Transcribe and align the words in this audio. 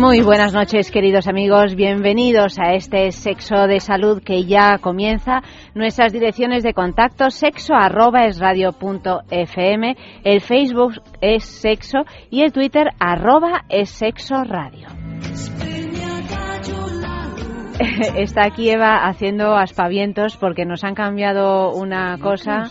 Muy 0.00 0.22
buenas 0.22 0.54
noches, 0.54 0.90
queridos 0.90 1.28
amigos. 1.28 1.74
Bienvenidos 1.74 2.58
a 2.58 2.72
este 2.72 3.12
Sexo 3.12 3.66
de 3.66 3.80
Salud 3.80 4.22
que 4.22 4.46
ya 4.46 4.78
comienza. 4.78 5.42
Nuestras 5.74 6.10
direcciones 6.10 6.62
de 6.62 6.72
contacto 6.72 7.28
sexo 7.28 7.74
el 10.24 10.40
Facebook 10.40 10.94
es 11.20 11.44
sexo 11.44 11.98
y 12.30 12.40
el 12.40 12.50
Twitter 12.50 12.88
arroba 12.98 13.66
es 13.68 13.90
sexo 13.90 14.42
radio. 14.42 14.86
Está 18.16 18.46
aquí 18.46 18.70
Eva 18.70 19.06
haciendo 19.06 19.54
aspavientos 19.54 20.38
porque 20.38 20.64
nos 20.64 20.82
han 20.82 20.94
cambiado 20.94 21.74
una 21.74 22.16
cosa 22.16 22.70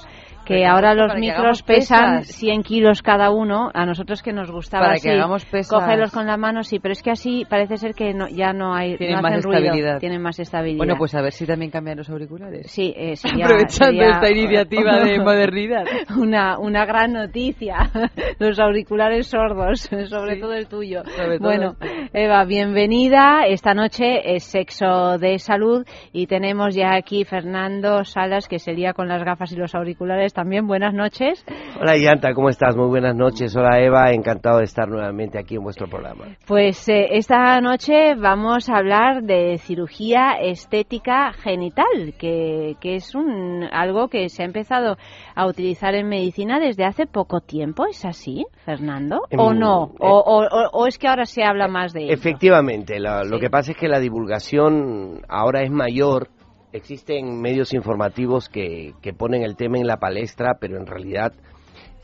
que 0.50 0.66
ahora 0.66 0.94
los 0.96 1.16
micros 1.16 1.62
pesan 1.64 2.24
100 2.26 2.64
kilos 2.64 3.02
cada 3.02 3.30
uno. 3.30 3.70
A 3.74 3.86
nosotros 3.86 4.22
que 4.24 4.34
nos 4.34 4.52
gustaba 4.52 4.84
Para 4.86 4.96
así, 4.96 5.08
que 5.08 5.14
hagamos 5.14 5.46
pesas. 5.46 5.70
cogerlos 5.72 6.12
con 6.12 6.26
la 6.26 6.38
mano, 6.38 6.64
sí, 6.64 6.80
pero 6.80 6.92
es 6.94 7.02
que 7.04 7.12
así 7.12 7.46
parece 7.50 7.78
ser 7.78 7.94
que 7.94 8.14
no, 8.14 8.28
ya 8.28 8.52
no 8.52 8.74
hay 8.74 8.98
Tienen 8.98 9.18
no 9.18 9.22
más 9.22 9.44
ruido, 9.44 9.60
estabilidad. 9.60 10.00
tienen 10.00 10.22
más 10.22 10.40
estabilidad. 10.40 10.78
Bueno, 10.78 10.96
pues 10.98 11.14
a 11.16 11.22
ver 11.22 11.34
si 11.34 11.46
también 11.46 11.72
cambian 11.72 11.98
los 11.98 12.10
auriculares. 12.10 12.70
sí, 12.72 12.94
eh, 12.98 13.16
sería- 13.16 13.46
Aprovechando 13.46 14.02
sería 14.02 14.10
esta 14.16 14.32
iniciativa 14.32 15.00
de 15.04 15.20
modernidad. 15.24 15.86
Una, 16.18 16.58
una 16.60 16.86
gran 16.86 17.14
noticia, 17.14 17.90
los 18.40 18.60
auriculares 18.60 19.28
sordos, 19.28 19.82
sobre 20.10 20.36
Sí. 20.36 20.42
todo 20.42 20.54
el 20.54 20.68
tuyo. 20.68 21.04
Todo 21.04 21.38
bueno, 21.40 21.76
este. 21.80 22.24
Eva, 22.26 22.44
bienvenida. 22.46 23.42
Esta 23.48 23.74
noche 23.74 24.36
es 24.36 24.44
sexo 24.46 25.18
de 25.18 25.38
salud 25.40 25.86
y 26.12 26.28
tenemos 26.28 26.74
ya 26.76 26.96
aquí 26.96 27.24
Fernando 27.26 28.04
Salas, 28.04 28.48
que 28.48 28.60
se 28.60 28.74
lía 28.74 28.94
con 28.94 29.08
las 29.08 29.24
gafas 29.24 29.52
y 29.52 29.56
los 29.56 29.76
auriculares 29.76 30.34
también. 30.40 30.68
Buenas 30.68 30.94
noches. 30.94 31.44
Hola 31.82 31.98
Yanta, 31.98 32.34
¿cómo 32.34 32.48
estás? 32.48 32.74
Muy 32.78 32.88
buenas 32.88 33.14
noches. 33.14 33.54
Hola 33.58 33.78
Eva, 33.82 34.12
encantado 34.12 34.60
de 34.60 34.64
estar 34.64 34.88
nuevamente 34.88 35.38
aquí 35.38 35.56
en 35.56 35.64
vuestro 35.64 35.88
programa. 35.90 36.28
Pues 36.48 36.88
eh, 36.88 37.08
esta 37.12 37.60
noche 37.60 38.16
vamos 38.16 38.70
a 38.70 38.78
hablar 38.78 39.24
de 39.24 39.58
cirugía 39.58 40.36
estética 40.42 41.34
genital, 41.34 42.14
que, 42.18 42.76
que 42.80 42.96
es 42.96 43.16
un, 43.16 43.66
algo 43.70 44.08
que 44.08 44.30
se 44.30 44.44
ha 44.44 44.46
empezado 44.46 44.96
a 45.36 45.46
utilizar 45.46 45.94
en 45.94 46.08
medicina 46.08 46.58
desde 46.58 46.86
hace 46.86 47.06
poco 47.06 47.42
tiempo. 47.42 47.86
¿Es 47.86 48.06
así, 48.06 48.46
Fernando? 48.64 49.24
¿O 49.38 49.52
Em, 49.52 49.60
no? 49.60 49.88
eh, 49.96 49.98
¿O, 50.00 50.20
o- 50.20 50.70
o- 50.72 50.88
es 50.88 50.98
que 50.98 51.10
ahora 51.10 51.26
se 51.26 51.44
habla 51.44 51.68
más 51.68 51.92
de 51.92 52.04
ello? 52.04 52.14
Efectivamente, 52.14 52.98
lo 53.02 53.26
Sí. 53.26 53.40
que 53.42 53.50
pasa 53.50 53.72
es 53.74 53.78
que 53.78 53.90
la 53.90 54.00
divulgación 54.00 55.20
ahora 55.28 55.64
es 55.64 55.70
mayor. 55.72 56.30
Existen 56.72 57.42
medios 57.42 57.74
informativos 57.74 58.48
que, 58.50 58.94
que 59.02 59.14
ponen 59.14 59.42
el 59.44 59.56
tema 59.56 59.78
en 59.78 59.88
la 59.88 59.98
palestra, 59.98 60.58
pero 60.60 60.78
en 60.78 60.86
realidad 60.86 61.34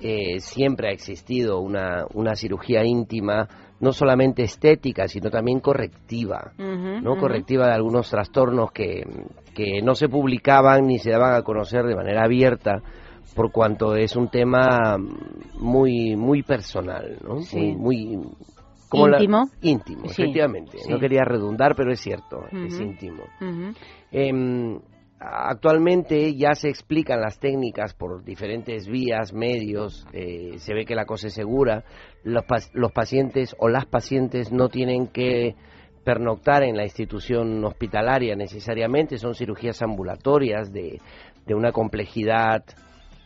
eh, 0.01 0.39
siempre 0.39 0.89
ha 0.89 0.91
existido 0.91 1.59
una, 1.59 2.05
una 2.13 2.35
cirugía 2.35 2.83
íntima, 2.83 3.47
no 3.79 3.91
solamente 3.93 4.43
estética, 4.43 5.07
sino 5.07 5.29
también 5.29 5.59
correctiva. 5.59 6.53
¿no? 6.57 7.17
correctiva 7.17 7.67
de 7.67 7.73
algunos 7.73 8.09
trastornos 8.09 8.71
que, 8.71 9.03
que 9.53 9.81
no 9.83 9.93
se 9.95 10.09
publicaban 10.09 10.87
ni 10.87 10.97
se 10.97 11.11
daban 11.11 11.35
a 11.35 11.43
conocer 11.43 11.83
de 11.85 11.95
manera 11.95 12.23
abierta 12.23 12.81
por 13.35 13.51
cuanto 13.51 13.95
es 13.95 14.15
un 14.15 14.29
tema 14.29 14.97
muy 15.59 16.15
muy 16.15 16.41
personal 16.41 17.17
¿no? 17.21 17.41
Sí. 17.41 17.57
muy, 17.57 17.75
muy 18.15 18.19
como 18.87 19.07
la- 19.09 19.17
Íntimo. 19.17 19.49
íntimo 19.61 20.07
Sí, 20.07 20.21
efectivamente 20.23 20.77
sí. 20.77 20.89
no 20.89 20.99
quería 20.99 21.25
redundar 21.25 21.75
pero 21.75 21.91
es 21.91 21.99
cierto 21.99 22.45
es 22.53 22.79
íntimo 22.79 23.23
Ujú. 23.41 23.73
Em, 24.11 24.79
actualmente 25.19 26.35
ya 26.35 26.53
se 26.53 26.69
explican 26.69 27.21
las 27.21 27.39
técnicas 27.39 27.93
por 27.93 28.23
diferentes 28.23 28.87
vías, 28.87 29.33
medios, 29.33 30.05
eh, 30.13 30.55
se 30.57 30.73
ve 30.73 30.85
que 30.85 30.95
la 30.95 31.05
cosa 31.05 31.27
es 31.27 31.33
segura, 31.33 31.83
los, 32.23 32.43
los 32.73 32.91
pacientes 32.91 33.55
o 33.59 33.69
las 33.69 33.85
pacientes 33.85 34.51
no 34.51 34.69
tienen 34.69 35.07
que 35.07 35.55
pernoctar 36.03 36.63
en 36.63 36.77
la 36.77 36.83
institución 36.83 37.63
hospitalaria 37.65 38.35
necesariamente, 38.35 39.17
son 39.17 39.33
cirugías 39.33 39.81
ambulatorias 39.81 40.71
de, 40.71 41.01
de 41.45 41.55
una 41.55 41.71
complejidad 41.71 42.63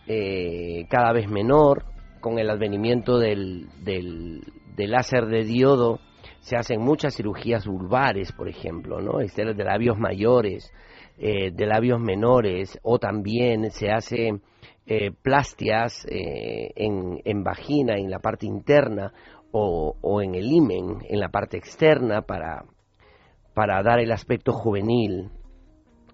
eh, 0.07 0.85
cada 0.89 1.11
vez 1.11 1.29
menor, 1.29 1.85
con 2.21 2.39
el 2.39 2.49
advenimiento 2.49 3.17
del, 3.17 3.67
del 3.83 4.41
láser 4.75 5.27
de 5.27 5.43
diodo, 5.43 5.99
se 6.41 6.55
hacen 6.55 6.81
muchas 6.81 7.15
cirugías 7.15 7.65
vulvares, 7.67 8.31
por 8.31 8.47
ejemplo, 8.49 9.01
¿no? 9.01 9.19
Este, 9.19 9.45
de 9.53 9.63
labios 9.63 9.97
mayores, 9.97 10.71
eh, 11.17 11.51
de 11.51 11.65
labios 11.65 11.99
menores, 11.99 12.79
o 12.83 12.97
también 12.99 13.69
se 13.71 13.91
hace 13.91 14.39
eh, 14.85 15.11
plastias 15.21 16.05
eh, 16.09 16.71
en, 16.75 17.19
en 17.25 17.43
vagina, 17.43 17.95
en 17.97 18.09
la 18.09 18.19
parte 18.19 18.45
interna, 18.47 19.11
o, 19.51 19.95
o 20.01 20.21
en 20.21 20.35
el 20.35 20.45
himen, 20.51 20.97
en 21.09 21.19
la 21.19 21.29
parte 21.29 21.57
externa, 21.57 22.21
para, 22.21 22.65
para 23.53 23.81
dar 23.83 23.99
el 23.99 24.11
aspecto 24.11 24.53
juvenil 24.53 25.29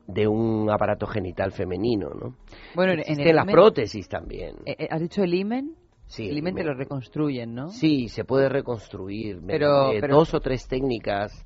de 0.08 0.28
un 0.28 0.70
aparato 0.70 1.08
genital 1.08 1.52
femenino, 1.52 2.10
¿no? 2.10 2.36
Bueno, 2.76 2.94
en, 2.94 3.20
el 3.20 3.36
la 3.36 3.44
himen- 3.44 3.52
prótesis 3.52 4.08
también. 4.08 4.56
eh, 4.66 4.88
¿Has 4.90 5.02
dicho 5.02 5.24
el 5.24 5.34
imen? 5.34 5.76
Sí, 6.08 6.30
el 6.30 6.38
imen 6.38 6.56
te 6.56 6.62
me- 6.64 6.68
lo 6.70 6.74
reconstruyen, 6.76 7.56
¿no? 7.56 7.70
Sí, 7.70 8.10
se 8.10 8.24
puede 8.26 8.48
reconstruir. 8.50 9.42
Pero- 9.46 9.92
pero- 10.00 10.16
dos 10.16 10.34
o 10.34 10.40
tres 10.40 10.68
técnicas 10.68 11.46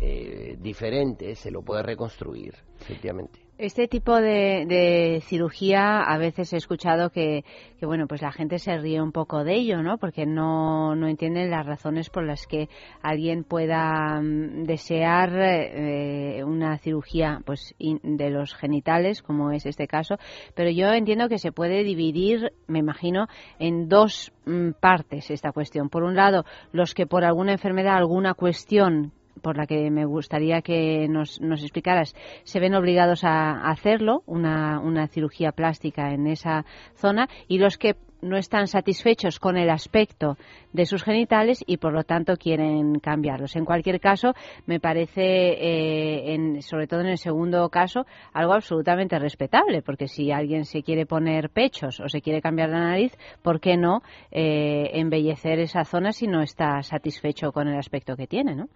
eh, 0.00 0.56
diferentes 0.58 1.38
se 1.38 1.50
lo 1.50 1.62
puede 1.62 1.82
reconstruir, 1.82 2.54
efectivamente. 2.80 3.38
Este 3.62 3.88
tipo 3.88 4.16
de, 4.16 4.64
de 4.66 5.20
cirugía 5.26 6.00
a 6.00 6.16
veces 6.16 6.50
he 6.54 6.56
escuchado 6.56 7.10
que, 7.10 7.44
que, 7.78 7.84
bueno, 7.84 8.06
pues 8.06 8.22
la 8.22 8.32
gente 8.32 8.58
se 8.58 8.78
ríe 8.78 9.02
un 9.02 9.12
poco 9.12 9.44
de 9.44 9.52
ello, 9.54 9.82
¿no? 9.82 9.98
Porque 9.98 10.24
no, 10.24 10.96
no 10.96 11.08
entienden 11.08 11.50
las 11.50 11.66
razones 11.66 12.08
por 12.08 12.24
las 12.24 12.46
que 12.46 12.70
alguien 13.02 13.44
pueda 13.44 14.18
mm, 14.22 14.64
desear 14.64 15.30
eh, 15.38 16.42
una 16.42 16.78
cirugía, 16.78 17.42
pues, 17.44 17.74
in- 17.76 18.00
de 18.02 18.30
los 18.30 18.54
genitales, 18.54 19.20
como 19.20 19.50
es 19.50 19.66
este 19.66 19.86
caso. 19.86 20.14
Pero 20.54 20.70
yo 20.70 20.86
entiendo 20.94 21.28
que 21.28 21.36
se 21.36 21.52
puede 21.52 21.84
dividir, 21.84 22.54
me 22.66 22.78
imagino, 22.78 23.26
en 23.58 23.90
dos 23.90 24.32
mm, 24.46 24.70
partes 24.80 25.30
esta 25.30 25.52
cuestión. 25.52 25.90
Por 25.90 26.02
un 26.02 26.16
lado, 26.16 26.46
los 26.72 26.94
que 26.94 27.06
por 27.06 27.24
alguna 27.24 27.52
enfermedad, 27.52 27.98
alguna 27.98 28.32
cuestión 28.32 29.12
por 29.42 29.56
la 29.56 29.66
que 29.66 29.90
me 29.90 30.04
gustaría 30.04 30.60
que 30.62 31.08
nos, 31.08 31.40
nos 31.40 31.62
explicaras, 31.62 32.14
se 32.44 32.60
ven 32.60 32.74
obligados 32.74 33.24
a 33.24 33.70
hacerlo, 33.70 34.22
una, 34.26 34.80
una 34.80 35.06
cirugía 35.08 35.52
plástica 35.52 36.12
en 36.12 36.26
esa 36.26 36.64
zona, 36.94 37.28
y 37.48 37.58
los 37.58 37.78
que 37.78 37.96
no 38.22 38.36
están 38.36 38.66
satisfechos 38.66 39.38
con 39.38 39.56
el 39.56 39.70
aspecto 39.70 40.36
de 40.74 40.84
sus 40.84 41.02
genitales 41.02 41.64
y 41.66 41.78
por 41.78 41.94
lo 41.94 42.04
tanto 42.04 42.36
quieren 42.36 42.98
cambiarlos. 42.98 43.56
En 43.56 43.64
cualquier 43.64 43.98
caso, 43.98 44.34
me 44.66 44.78
parece, 44.78 45.22
eh, 45.22 46.34
en- 46.34 46.60
sobre 46.60 46.86
todo 46.86 47.00
en 47.00 47.06
el 47.06 47.16
segundo 47.16 47.66
caso, 47.70 48.04
algo 48.34 48.52
absolutamente 48.52 49.18
respetable, 49.18 49.80
porque 49.80 50.06
si 50.06 50.30
alguien 50.32 50.66
se 50.66 50.82
quiere 50.82 51.06
poner 51.06 51.48
pechos 51.48 51.98
o 52.00 52.10
se 52.10 52.20
quiere 52.20 52.42
cambiar 52.42 52.68
la 52.68 52.80
nariz, 52.80 53.16
¿por 53.40 53.58
qué 53.58 53.78
no 53.78 54.02
eh, 54.30 54.90
embellecer 54.92 55.58
esa 55.58 55.84
zona 55.84 56.12
si 56.12 56.26
no 56.26 56.42
está 56.42 56.82
satisfecho 56.82 57.52
con 57.52 57.68
el 57.68 57.78
aspecto 57.78 58.16
que 58.16 58.26
tiene, 58.26 58.54
no? 58.54 58.68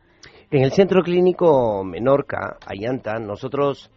En 0.50 0.62
el 0.62 0.72
centro 0.72 1.02
clínico 1.02 1.82
Menorca, 1.84 2.58
Ayanta, 2.66 3.18
nosotros 3.18 3.90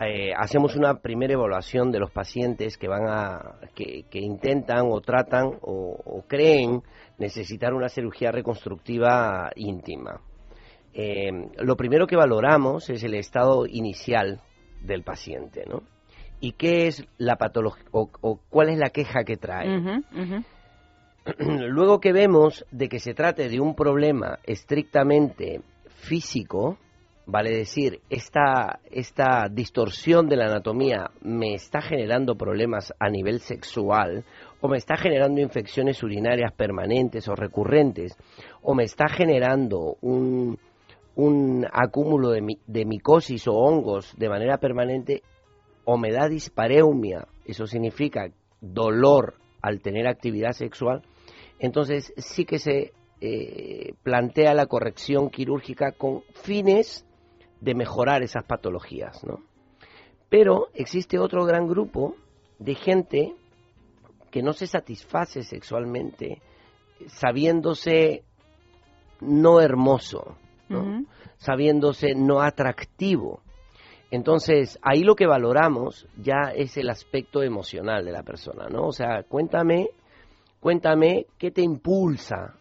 eh, 0.00 0.32
hacemos 0.36 0.74
una 0.76 0.96
primera 1.00 1.34
evaluación 1.34 1.92
de 1.92 2.00
los 2.00 2.10
pacientes 2.10 2.76
que 2.76 2.88
van 2.88 3.06
a 3.08 3.60
que, 3.74 4.04
intentan 4.12 4.86
o 4.90 5.00
tratan 5.00 5.52
o, 5.62 6.24
creen 6.26 6.82
necesitar 7.18 7.72
una 7.72 7.88
cirugía 7.88 8.32
reconstructiva 8.32 9.50
íntima. 9.54 10.20
Eh, 10.92 11.30
lo 11.58 11.76
primero 11.76 12.06
que 12.06 12.16
valoramos 12.16 12.90
es 12.90 13.02
el 13.04 13.14
estado 13.14 13.66
inicial 13.66 14.40
del 14.82 15.02
paciente, 15.02 15.64
¿no? 15.66 15.82
Y 16.40 16.52
qué 16.52 16.88
es 16.88 17.06
la 17.16 17.36
patología 17.36 17.84
o, 17.92 18.10
o 18.20 18.40
cuál 18.50 18.68
es 18.68 18.78
la 18.78 18.90
queja 18.90 19.24
que 19.24 19.36
trae. 19.36 19.78
Ujú, 19.78 20.02
ujú. 20.12 20.44
Luego 21.38 22.00
que 22.00 22.12
vemos 22.12 22.66
de 22.70 22.88
que 22.88 22.98
se 22.98 23.14
trate 23.14 23.48
de 23.48 23.60
un 23.60 23.74
problema 23.74 24.38
estrictamente 24.44 25.62
físico, 25.86 26.76
vale 27.26 27.50
decir, 27.50 28.00
esta, 28.10 28.80
esta 28.90 29.48
distorsión 29.50 30.28
de 30.28 30.36
la 30.36 30.46
anatomía 30.46 31.10
me 31.22 31.54
está 31.54 31.80
generando 31.80 32.36
problemas 32.36 32.92
a 32.98 33.08
nivel 33.08 33.40
sexual, 33.40 34.24
o 34.60 34.68
me 34.68 34.76
está 34.76 34.96
generando 34.96 35.40
infecciones 35.40 36.02
urinarias 36.02 36.52
permanentes 36.52 37.26
o 37.28 37.34
recurrentes, 37.34 38.16
o 38.62 38.74
me 38.74 38.84
está 38.84 39.08
generando 39.08 39.96
un, 40.02 40.58
un 41.14 41.66
acúmulo 41.72 42.30
de, 42.30 42.58
de 42.66 42.84
micosis 42.84 43.48
o 43.48 43.54
hongos 43.54 44.14
de 44.18 44.28
manera 44.28 44.58
permanente, 44.58 45.22
o 45.86 45.96
me 45.96 46.12
da 46.12 46.28
dispareumia, 46.28 47.26
eso 47.46 47.66
significa 47.66 48.28
dolor 48.60 49.34
al 49.62 49.80
tener 49.80 50.06
actividad 50.06 50.52
sexual, 50.52 51.02
entonces 51.58 52.12
sí 52.16 52.44
que 52.44 52.58
se 52.58 52.92
eh, 53.20 53.94
plantea 54.02 54.54
la 54.54 54.66
corrección 54.66 55.30
quirúrgica 55.30 55.92
con 55.92 56.22
fines 56.34 57.06
de 57.60 57.74
mejorar 57.74 58.22
esas 58.22 58.44
patologías, 58.44 59.24
¿no? 59.24 59.40
Pero 60.28 60.68
existe 60.74 61.18
otro 61.18 61.44
gran 61.44 61.66
grupo 61.66 62.16
de 62.58 62.74
gente 62.74 63.34
que 64.30 64.42
no 64.42 64.52
se 64.52 64.66
satisface 64.66 65.42
sexualmente 65.44 66.42
sabiéndose 67.06 68.24
no 69.20 69.60
hermoso, 69.60 70.36
sabiéndose 71.36 72.14
no 72.14 72.40
atractivo. 72.40 73.40
Entonces, 74.10 74.78
ahí 74.82 75.02
lo 75.02 75.14
que 75.14 75.26
valoramos 75.26 76.06
ya 76.16 76.52
es 76.54 76.76
el 76.76 76.90
aspecto 76.90 77.42
emocional 77.42 78.04
de 78.04 78.12
la 78.12 78.22
persona, 78.22 78.68
¿no? 78.68 78.88
O 78.88 78.92
sea, 78.92 79.22
cuéntame, 79.22 79.88
cuéntame 80.64 81.26
qué 81.36 81.50
te 81.50 81.60
impulsa 81.60 82.54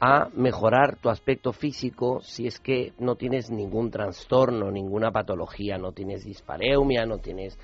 a 0.00 0.30
mejorar 0.32 0.96
tu 0.96 1.10
aspecto 1.10 1.52
físico 1.52 2.20
si 2.22 2.46
es 2.46 2.58
que 2.58 2.94
no 2.98 3.16
tienes 3.16 3.50
ningún 3.50 3.90
trastorno, 3.90 4.70
ninguna 4.70 5.12
patología, 5.12 5.76
no 5.76 5.92
tienes 5.92 6.24
dispareumia, 6.24 7.04
no 7.04 7.18
tienes 7.18 7.58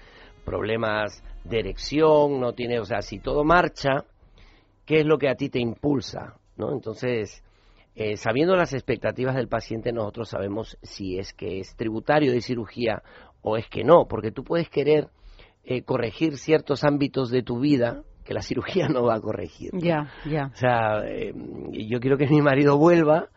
problemas 0.44 1.25
de 1.44 1.61
erección, 1.61 2.41
no 2.41 2.53
tienes, 2.53 2.81
o 2.81 2.85
sea, 2.85 3.00
si 3.00 3.21
todo 3.21 3.43
marcha, 3.43 4.05
¿qué 4.85 5.00
es 5.00 5.06
lo 5.06 5.17
que 5.17 5.31
a 5.31 5.35
ti 5.35 5.49
te 5.49 5.61
impulsa? 5.61 6.35
¿no? 6.59 6.75
Entonces, 6.75 7.43
eh, 7.94 8.19
sabiendo 8.19 8.56
las 8.56 8.75
expectativas 8.75 9.35
del 9.35 9.49
paciente, 9.49 9.93
nosotros 9.93 10.29
sabemos 10.29 10.76
si 10.83 11.19
es 11.19 11.33
que 11.33 11.59
es 11.59 11.75
tributario 11.75 12.33
de 12.33 12.43
cirugía 12.43 13.03
o 13.41 13.56
es 13.56 13.67
que 13.69 13.83
no, 13.83 14.09
porque 14.09 14.31
tú 14.31 14.44
puedes 14.44 14.69
querer 14.69 15.09
eh, 15.65 15.85
corregir 15.85 16.37
ciertos 16.37 16.85
ámbitos 16.85 17.31
de 17.31 17.43
tu 17.43 17.61
vida 17.61 18.05
que 18.25 18.34
la 18.34 18.43
cirugía 18.43 18.88
no 18.93 19.05
va 19.05 19.17
a 19.17 19.20
corregir. 19.20 19.70
Ya, 19.75 20.11
ya. 20.26 20.50
O 20.52 20.56
sea, 20.56 21.05
eh, 21.06 21.32
yo 21.72 22.00
quiero 22.00 22.17
que 22.17 22.26
mi 22.28 22.40
marido 22.40 22.78
vuelva 22.78 23.28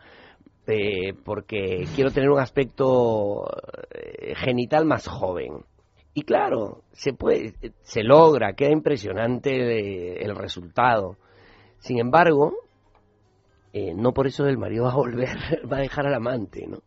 eh, 0.66 1.14
porque 1.24 1.84
quiero 1.94 2.10
tener 2.10 2.30
un 2.30 2.40
aspecto 2.40 3.46
eh, 3.90 4.34
genital 4.36 4.84
más 4.84 5.06
joven. 5.06 5.64
Y 6.14 6.22
claro, 6.22 6.82
se 6.92 7.12
puede, 7.12 7.54
se 7.82 8.04
logra, 8.04 8.54
queda 8.54 8.70
impresionante 8.70 10.24
el 10.24 10.36
resultado. 10.36 11.16
Sin 11.78 11.98
embargo, 11.98 12.54
no 13.96 14.12
por 14.12 14.28
eso 14.28 14.46
el 14.46 14.56
marido 14.56 14.84
va 14.84 14.92
a 14.92 14.96
volver, 14.96 15.36
va 15.70 15.78
a 15.78 15.80
dejar 15.80 16.06
al 16.06 16.14
amante, 16.14 16.68
¿no? 16.68 16.78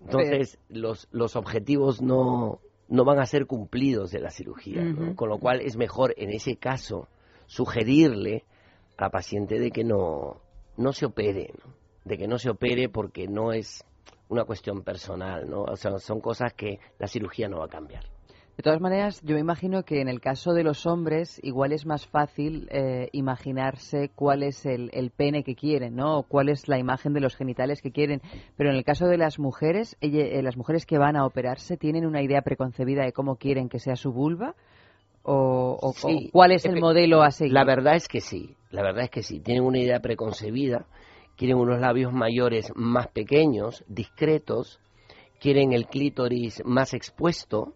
Entonces, 0.00 0.58
los, 0.70 1.06
los 1.10 1.36
objetivos 1.36 2.00
no, 2.00 2.60
no 2.88 3.04
van 3.04 3.18
a 3.18 3.26
ser 3.26 3.46
cumplidos 3.46 4.10
de 4.10 4.20
la 4.20 4.30
cirugía. 4.30 4.82
Con 5.14 5.28
lo 5.28 5.38
cual 5.38 5.60
es 5.60 5.76
mejor, 5.76 6.14
en 6.16 6.30
ese 6.30 6.56
caso, 6.56 7.08
sugerirle 7.46 8.44
a 8.98 9.10
paciente 9.10 9.58
de 9.58 9.70
que 9.70 9.84
no, 9.84 10.40
no 10.76 10.92
se 10.92 11.06
opere, 11.06 11.52
¿no? 11.64 11.72
De 12.04 12.16
que 12.16 12.28
no 12.28 12.38
se 12.38 12.50
opere 12.50 12.88
porque 12.88 13.26
no 13.26 13.52
es 13.52 13.84
una 14.28 14.44
cuestión 14.44 14.82
personal, 14.82 15.48
¿no? 15.48 15.62
O 15.62 15.76
sea, 15.76 15.98
son 15.98 16.20
cosas 16.20 16.52
que 16.54 16.78
la 16.98 17.06
cirugía 17.08 17.48
no 17.48 17.58
va 17.58 17.66
a 17.66 17.68
cambiar. 17.68 18.04
De 18.56 18.62
todas 18.62 18.80
maneras, 18.80 19.20
yo 19.22 19.34
me 19.34 19.40
imagino 19.40 19.82
que 19.82 20.00
en 20.00 20.08
el 20.08 20.20
caso 20.20 20.54
de 20.54 20.62
los 20.64 20.86
hombres 20.86 21.38
igual 21.42 21.72
es 21.72 21.84
más 21.84 22.06
fácil 22.06 22.68
eh, 22.72 23.10
imaginarse 23.12 24.08
cuál 24.14 24.42
es 24.42 24.64
el, 24.64 24.88
el 24.94 25.10
pene 25.10 25.44
que 25.44 25.54
quieren, 25.54 25.94
¿no? 25.94 26.18
O 26.18 26.22
cuál 26.22 26.48
es 26.48 26.66
la 26.66 26.78
imagen 26.78 27.12
de 27.12 27.20
los 27.20 27.36
genitales 27.36 27.82
que 27.82 27.92
quieren. 27.92 28.22
Pero 28.56 28.70
en 28.70 28.76
el 28.76 28.84
caso 28.84 29.08
de 29.08 29.18
las 29.18 29.38
mujeres, 29.38 29.96
ella- 30.00 30.24
eh, 30.24 30.42
las 30.42 30.56
mujeres 30.56 30.86
que 30.86 30.96
van 30.96 31.16
a 31.16 31.26
operarse 31.26 31.76
tienen 31.76 32.06
una 32.06 32.22
idea 32.22 32.40
preconcebida 32.40 33.04
de 33.04 33.12
cómo 33.12 33.36
quieren 33.36 33.68
que 33.68 33.78
sea 33.78 33.94
su 33.96 34.10
vulva 34.12 34.54
o, 35.28 35.78
o- 35.80 35.88
o 35.88 35.92
Sí, 35.92 36.30
cuál 36.32 36.52
es 36.52 36.64
el 36.64 36.80
modelo 36.80 37.22
a 37.22 37.30
seguir. 37.30 37.52
La 37.54 37.64
verdad 37.64 37.96
es 37.96 38.08
que 38.08 38.20
sí, 38.20 38.56
la 38.70 38.82
verdad 38.82 39.04
es 39.04 39.10
que 39.10 39.22
sí. 39.22 39.40
Tienen 39.40 39.64
una 39.64 39.78
idea 39.78 40.00
preconcebida, 40.00 40.86
quieren 41.36 41.56
unos 41.58 41.80
labios 41.80 42.12
mayores 42.12 42.72
más 42.76 43.08
pequeños, 43.08 43.84
discretos, 43.88 44.80
quieren 45.40 45.72
el 45.72 45.86
clítoris 45.86 46.62
más 46.64 46.94
expuesto, 46.94 47.74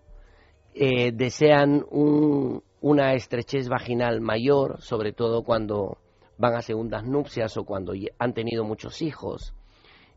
eh, 0.74 1.12
desean 1.12 1.84
un- 1.90 2.62
una 2.80 3.14
estrechez 3.14 3.68
vaginal 3.68 4.20
mayor, 4.20 4.80
sobre 4.80 5.12
todo 5.12 5.42
cuando 5.42 5.98
van 6.38 6.54
a 6.54 6.62
segundas 6.62 7.04
nupcias 7.04 7.56
o 7.56 7.64
cuando 7.64 7.92
han 8.18 8.32
tenido 8.32 8.64
muchos 8.64 9.02
hijos. 9.02 9.52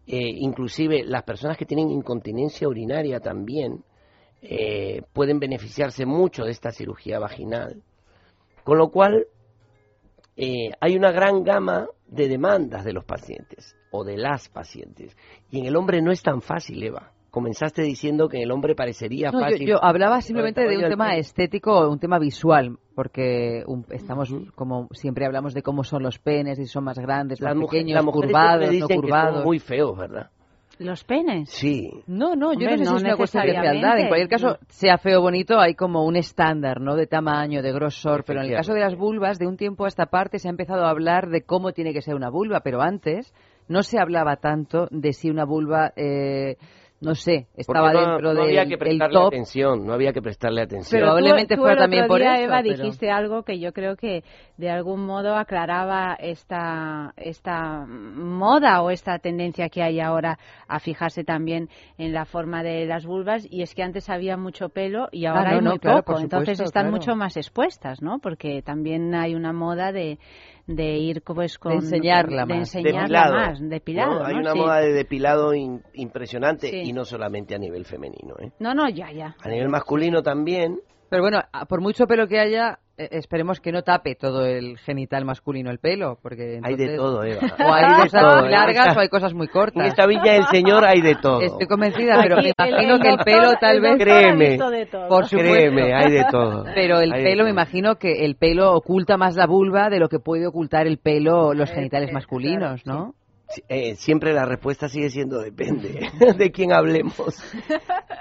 Eh, 0.05 0.29
inclusive 0.37 1.03
las 1.03 1.23
personas 1.23 1.57
que 1.57 1.65
tienen 1.65 1.89
incontinencia 1.89 2.67
urinaria 2.67 3.19
también 3.19 3.83
eh, 4.43 5.01
pueden 5.13 5.39
beneficiarse 5.39 6.05
mucho 6.05 6.43
de 6.43 6.51
esta 6.51 6.71
cirugía 6.71 7.17
vaginal. 7.17 7.81
Con 8.63 8.77
lo 8.77 8.89
cual, 8.89 9.25
eh, 10.35 10.71
hay 10.79 10.95
una 10.95 11.11
gran 11.11 11.43
gama 11.43 11.87
de 12.07 12.27
demandas 12.27 12.83
de 12.83 12.93
los 12.93 13.05
pacientes 13.05 13.75
o 13.91 14.03
de 14.03 14.17
las 14.17 14.49
pacientes. 14.49 15.15
Y 15.49 15.59
en 15.59 15.65
el 15.65 15.75
hombre 15.75 16.01
no 16.01 16.11
es 16.11 16.21
tan 16.21 16.41
fácil, 16.41 16.83
Eva. 16.83 17.11
Comenzaste 17.31 17.81
diciendo 17.81 18.29
que 18.29 18.37
en 18.37 18.43
el 18.43 18.51
hombre 18.51 18.75
parecería 18.75 19.31
No, 19.31 19.39
fácil. 19.39 19.65
yo 19.67 19.83
hablaba 19.83 20.21
simplemente 20.21 20.61
de 20.67 20.77
un 20.77 20.87
tema 20.89 21.15
estético 21.15 21.71
o 21.79 21.89
un 21.91 21.97
tema 21.97 22.19
visual, 22.19 22.77
porque 22.93 23.63
un- 23.65 23.85
estamos, 23.89 24.31
como 24.53 24.87
siempre 24.91 25.25
hablamos 25.25 25.55
de 25.55 25.63
cómo 25.63 25.83
son 25.83 26.03
los 26.03 26.19
penes, 26.19 26.57
si 26.59 26.67
son 26.67 26.83
más 26.83 26.99
grandes, 26.99 27.41
más 27.41 27.55
mujer- 27.55 27.79
pequeños, 27.79 27.95
las 28.05 28.13
curvados, 28.13 28.71
no 28.79 28.87
que 28.87 28.95
curvados. 28.95 29.35
son 29.37 29.43
muy 29.45 29.57
feos, 29.59 29.97
¿verdad? 29.97 30.29
¿Los 30.79 31.03
penes? 31.03 31.49
Sí. 31.49 31.91
No, 32.07 32.35
no, 32.35 32.53
yo 32.53 32.67
Hombre, 32.67 32.77
no 32.77 32.77
sé 32.77 32.83
si 32.83 32.89
no 32.89 32.97
es 32.97 33.03
una 33.03 33.15
cuestión 33.15 33.45
de 33.45 33.53
fealdad. 33.53 33.99
En 33.99 34.07
cualquier 34.07 34.29
caso, 34.29 34.57
sea 34.69 34.97
feo 34.97 35.19
o 35.19 35.21
bonito, 35.21 35.59
hay 35.59 35.75
como 35.75 36.05
un 36.05 36.15
estándar, 36.15 36.81
¿no? 36.81 36.95
De 36.95 37.05
tamaño, 37.05 37.61
de 37.61 37.71
grosor. 37.71 38.23
Pero 38.25 38.41
en 38.41 38.47
el 38.47 38.55
caso 38.55 38.73
de 38.73 38.79
las 38.79 38.95
vulvas, 38.95 39.37
de 39.37 39.47
un 39.47 39.55
tiempo 39.55 39.85
a 39.85 39.87
esta 39.87 40.07
parte 40.07 40.39
se 40.39 40.47
ha 40.47 40.51
empezado 40.51 40.85
a 40.85 40.89
hablar 40.89 41.29
de 41.29 41.43
cómo 41.43 41.73
tiene 41.73 41.93
que 41.93 42.01
ser 42.01 42.15
una 42.15 42.29
vulva, 42.29 42.61
pero 42.61 42.81
antes 42.81 43.33
no 43.67 43.83
se 43.83 43.99
hablaba 43.99 44.37
tanto 44.37 44.87
de 44.91 45.13
si 45.13 45.29
una 45.29 45.45
vulva, 45.45 45.93
eh, 45.95 46.57
no 47.03 47.15
sé, 47.15 47.47
estaba 47.55 47.91
no, 47.93 47.99
dentro 47.99 48.33
no 48.33 48.39
del, 48.41 48.43
había 48.49 48.63
que 48.63 48.69
del 48.69 48.79
prestarle 48.79 49.13
top. 49.15 49.27
atención, 49.27 49.85
no 49.85 49.93
había 49.93 50.13
que 50.13 50.21
prestarle 50.21 50.61
atención. 50.61 50.89
Pero- 50.91 51.05
Probablemente 51.07 51.55
tú, 51.55 51.61
fuera 51.61 51.73
el 51.75 51.79
también 51.79 52.07
por 52.07 52.21
eso, 52.21 52.33
Eva, 52.35 52.59
pero- 52.63 52.77
dijiste 52.83 53.11
algo 53.11 53.43
que 53.43 53.59
yo 53.59 53.73
creo 53.73 53.95
que 53.95 54.23
de 54.57 54.69
algún 54.69 55.05
modo 55.05 55.35
aclaraba 55.35 56.15
esta, 56.19 57.13
esta 57.17 57.85
moda 57.87 58.81
o 58.81 58.89
esta 58.89 59.19
tendencia 59.19 59.69
que 59.69 59.83
hay 59.83 59.99
ahora 59.99 60.37
a 60.67 60.79
fijarse 60.79 61.23
también 61.23 61.69
en 61.97 62.13
la 62.13 62.25
forma 62.25 62.63
de 62.63 62.85
las 62.85 63.05
vulvas 63.05 63.45
y 63.49 63.61
es 63.61 63.73
que 63.75 63.83
antes 63.83 64.09
había 64.09 64.37
mucho 64.37 64.69
pelo 64.69 65.07
y 65.11 65.25
ahora 65.25 65.41
Ah, 65.41 65.51
no, 65.53 65.57
hay 65.57 65.63
no, 65.63 65.69
muy 65.71 65.79
claro, 65.79 66.03
poco, 66.03 66.19
entonces 66.19 66.59
están 66.59 66.83
claro. 66.83 66.97
mucho 66.97 67.15
más 67.15 67.35
expuestas, 67.37 68.01
¿no? 68.01 68.19
Porque 68.19 68.61
también 68.61 69.13
hay 69.15 69.35
una 69.35 69.51
moda 69.53 69.91
de, 69.91 70.19
de 70.65 70.97
ir 70.97 71.21
pues 71.23 71.57
con 71.59 71.73
enseñarla 71.73 72.45
de 72.45 72.53
más. 72.55 72.75
enseñarla 72.75 73.01
Depilado, 73.01 73.33
más, 73.35 73.59
depilado, 73.69 74.19
¿no? 74.19 74.25
Hay 74.25 74.33
¿no? 74.35 74.39
una 74.39 74.51
Sí. 74.53 74.59
moda 74.59 74.79
de 74.79 74.93
depilado 74.93 75.53
in- 75.53 75.81
impresionante 75.93 76.69
Sí. 76.69 76.81
y 76.85 76.93
no 76.93 77.03
solamente 77.05 77.53
a 77.55 77.57
nivel 77.57 77.85
femenino, 77.85 78.35
¿eh? 78.39 78.51
No, 78.59 78.73
no, 78.73 78.87
ya, 78.89 79.11
ya. 79.11 79.35
A 79.41 79.49
nivel 79.49 79.69
masculino 79.69 80.23
también. 80.23 80.79
Pero 81.13 81.23
bueno, 81.23 81.41
por 81.69 81.79
mucho 81.79 82.07
pelo 82.07 82.27
que 82.27 82.39
haya, 82.39 82.79
eh, 82.97 83.07
esperemos 83.11 83.59
que 83.59 83.71
no 83.71 83.83
tape 83.83 84.15
todo 84.15 84.45
el 84.47 84.79
genital 84.79 85.25
masculino 85.25 85.69
el 85.69 85.77
pelo, 85.77 86.17
porque 86.23 86.59
Hay 86.63 86.75
de 86.75 86.95
entonces- 86.95 86.97
todo, 86.97 87.23
Eva. 87.23 87.41
O 87.69 87.71
hay 87.71 87.85
de 87.95 88.01
cosas 88.01 88.21
todo, 88.23 88.37
muy 88.39 88.47
¿eh? 88.47 88.51
largas 88.51 88.97
o 88.97 88.99
hay 88.99 89.09
cosas 89.09 89.33
muy 89.35 89.45
En 89.45 89.51
cortas. 89.53 89.87
esta 89.89 90.07
villa 90.07 90.33
del 90.33 90.45
Señor 90.45 90.83
hay 90.85 91.01
de 91.01 91.13
todo. 91.15 91.41
Estoy 91.41 91.67
convencida, 91.67 92.19
pero 92.23 92.37
me 92.37 92.49
Aquí 92.57 92.71
imagino 92.71 92.95
el 92.95 93.01
que 93.01 93.07
el 93.09 93.17
doctor- 93.17 93.25
pelo 93.25 93.53
tal 93.61 93.75
el 93.75 93.81
vez... 93.81 93.97
Créeme. 93.99 94.57
Por 95.07 95.25
supuesto. 95.27 95.37
Créeme, 95.53 95.93
hay 95.93 96.11
de 96.11 96.25
todo. 96.31 96.65
Pero 96.73 96.99
el 96.99 97.13
Hay 97.13 97.23
pelo, 97.23 97.43
me 97.43 97.51
imagino 97.51 97.95
que 97.97 98.25
el 98.25 98.35
pelo 98.35 98.73
oculta 98.73 99.17
más 99.17 99.35
la 99.35 99.45
vulva 99.45 99.89
de 99.91 99.99
lo 99.99 100.09
que 100.09 100.17
puede 100.19 100.47
ocultar 100.47 100.87
el 100.87 100.97
pelo 100.97 101.53
los 101.53 101.69
genitales 101.71 102.11
masculinos, 102.11 102.85
¿no? 102.87 103.13
Eh, 103.69 103.95
siempre 103.95 104.33
la 104.33 104.45
respuesta 104.45 104.89
sigue 104.89 105.09
siendo 105.11 105.39
depende 105.39 106.09
de 106.37 106.51
quién 106.51 106.71
hablemos. 106.73 107.35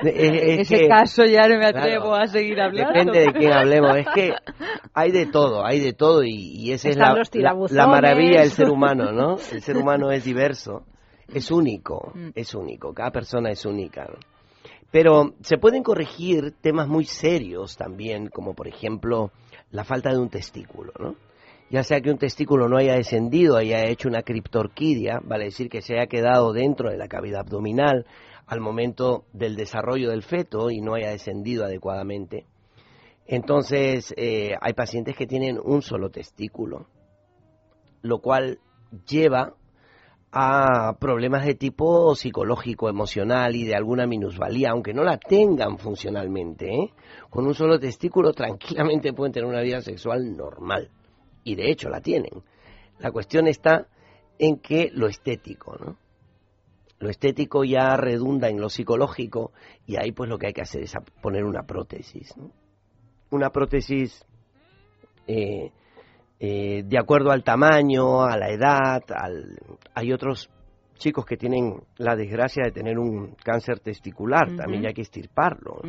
Es 0.05 0.61
ese 0.71 0.79
que- 0.81 0.89
caso 0.89 1.25
ya 1.25 1.43
no 1.49 1.59
me 1.59 1.71
claro, 1.71 1.79
atrevo 1.79 2.15
a 2.15 2.27
seguir 2.27 2.61
hablando. 2.61 2.93
Depende 2.93 3.21
de 3.21 3.33
quién 3.33 3.53
hablemos. 3.53 3.97
Es 3.99 4.07
que 4.13 4.33
hay 4.95 5.13
de 5.13 5.27
todo, 5.27 5.65
hay 5.65 5.79
de 5.79 5.93
todo 5.93 6.25
y, 6.25 6.35
y 6.57 6.73
esa 6.73 6.89
es 6.89 6.97
la, 6.97 7.15
la, 7.71 7.87
maravilla 7.87 8.41
del 8.41 8.51
ser 8.51 8.69
humano, 8.69 9.13
¿no? 9.13 9.37
El 9.53 9.63
ser 9.63 9.77
humano 9.77 10.11
es 10.11 10.25
diverso, 10.25 10.85
es 11.33 11.51
único, 11.53 12.13
Mm. 12.15 12.31
es 12.35 12.53
único, 12.55 12.93
cada 12.93 13.13
persona 13.13 13.51
es 13.51 13.65
única. 13.65 14.07
¿no? 14.07 14.19
Pero 14.91 15.35
se 15.43 15.57
pueden 15.57 15.83
corregir 15.85 16.53
temas 16.61 16.89
muy 16.89 17.05
serios 17.05 17.77
también, 17.77 18.27
como 18.29 18.55
por 18.55 18.67
ejemplo 18.67 19.31
la 19.71 19.85
falta 19.85 20.11
de 20.11 20.19
un 20.19 20.29
testículo, 20.31 20.93
¿no? 20.99 21.15
Ya 21.73 21.83
sea 21.85 22.03
que 22.03 22.11
un 22.11 22.19
testículo 22.19 22.69
no 22.69 22.77
haya 22.77 22.97
descendido, 22.97 23.57
haya 23.57 23.87
hecho 23.87 24.07
una 24.07 24.23
criptorquidia, 24.23 25.21
vale 25.25 25.47
decir 25.47 25.71
que 25.71 25.81
se 25.81 25.95
haya 25.95 26.07
quedado 26.07 26.53
dentro 26.53 26.91
de 26.91 26.99
la 26.99 27.09
cavidad 27.09 27.41
abdominal 27.41 28.05
al 28.47 28.61
momento 28.61 29.25
del 29.33 29.57
desarrollo 29.57 30.11
del 30.11 30.23
feto 30.23 30.71
y 30.71 30.83
no 30.83 30.93
haya 30.93 31.09
descendido 31.09 31.65
adecuadamente. 31.65 32.45
Entonces, 33.27 34.13
eh, 34.19 34.55
hay 34.61 34.75
pacientes 34.75 35.17
que 35.17 35.27
tienen 35.27 35.59
un 35.65 35.81
solo 35.81 36.11
testículo, 36.11 36.89
lo 38.03 38.19
cual 38.19 38.59
lleva 39.09 39.55
a 40.31 40.99
problemas 41.01 41.47
de 41.47 41.55
tipo 41.55 42.15
psicológico, 42.15 42.91
emocional 42.91 43.57
y 43.57 43.65
de 43.65 43.77
alguna 43.77 44.07
minusvalía, 44.07 44.73
aunque 44.73 44.93
no 44.93 45.05
la 45.05 45.17
tengan 45.17 45.79
funcionalmente. 45.79 46.67
¿eh? 46.67 46.93
Con 47.31 47.47
un 47.47 47.55
solo 47.55 47.81
testículo 47.81 48.35
tranquilamente 48.35 49.15
pueden 49.15 49.33
tener 49.33 49.49
una 49.49 49.63
vida 49.63 49.81
sexual 49.81 50.37
normal. 50.37 50.91
Y 51.45 51.55
de 51.55 51.71
hecho 51.71 51.89
la 51.89 52.01
tienen. 52.01 52.43
La 52.99 53.11
cuestión 53.11 53.49
está 53.49 53.89
en 54.39 54.59
que 54.59 54.91
lo 54.93 55.09
estético, 55.09 55.77
¿no? 55.77 55.97
Lo 56.99 57.11
estético 57.11 57.65
ya 57.65 57.97
redunda 57.97 58.49
en 58.49 58.61
lo 58.61 58.69
psicológico 58.69 59.53
y 59.87 59.97
ahí 59.97 60.13
pues 60.13 60.31
lo 60.31 60.39
que 60.39 60.47
hay 60.47 60.53
que 60.53 60.63
hacer 60.63 60.83
es 60.83 60.95
poner 61.21 61.45
una 61.45 61.65
prótesis, 61.65 62.37
¿no? 62.37 62.53
Una 63.31 63.51
prótesis 63.51 64.25
eh, 65.27 65.73
eh, 66.39 66.83
de 66.85 66.99
acuerdo 66.99 67.31
al 67.31 67.43
tamaño, 67.43 68.23
a 68.23 68.37
la 68.37 68.51
edad, 68.51 69.03
al... 69.15 69.59
hay 69.95 70.13
otros 70.13 70.51
chicos 70.95 71.25
que 71.27 71.37
tienen 71.37 71.83
la 71.97 72.15
desgracia 72.15 72.65
de 72.65 72.73
tener 72.73 72.99
un 72.99 73.35
cáncer 73.35 73.81
testicular, 73.81 74.55
también 74.57 74.87
hay 74.87 74.95
que 74.95 75.03
estirparlo. 75.03 75.81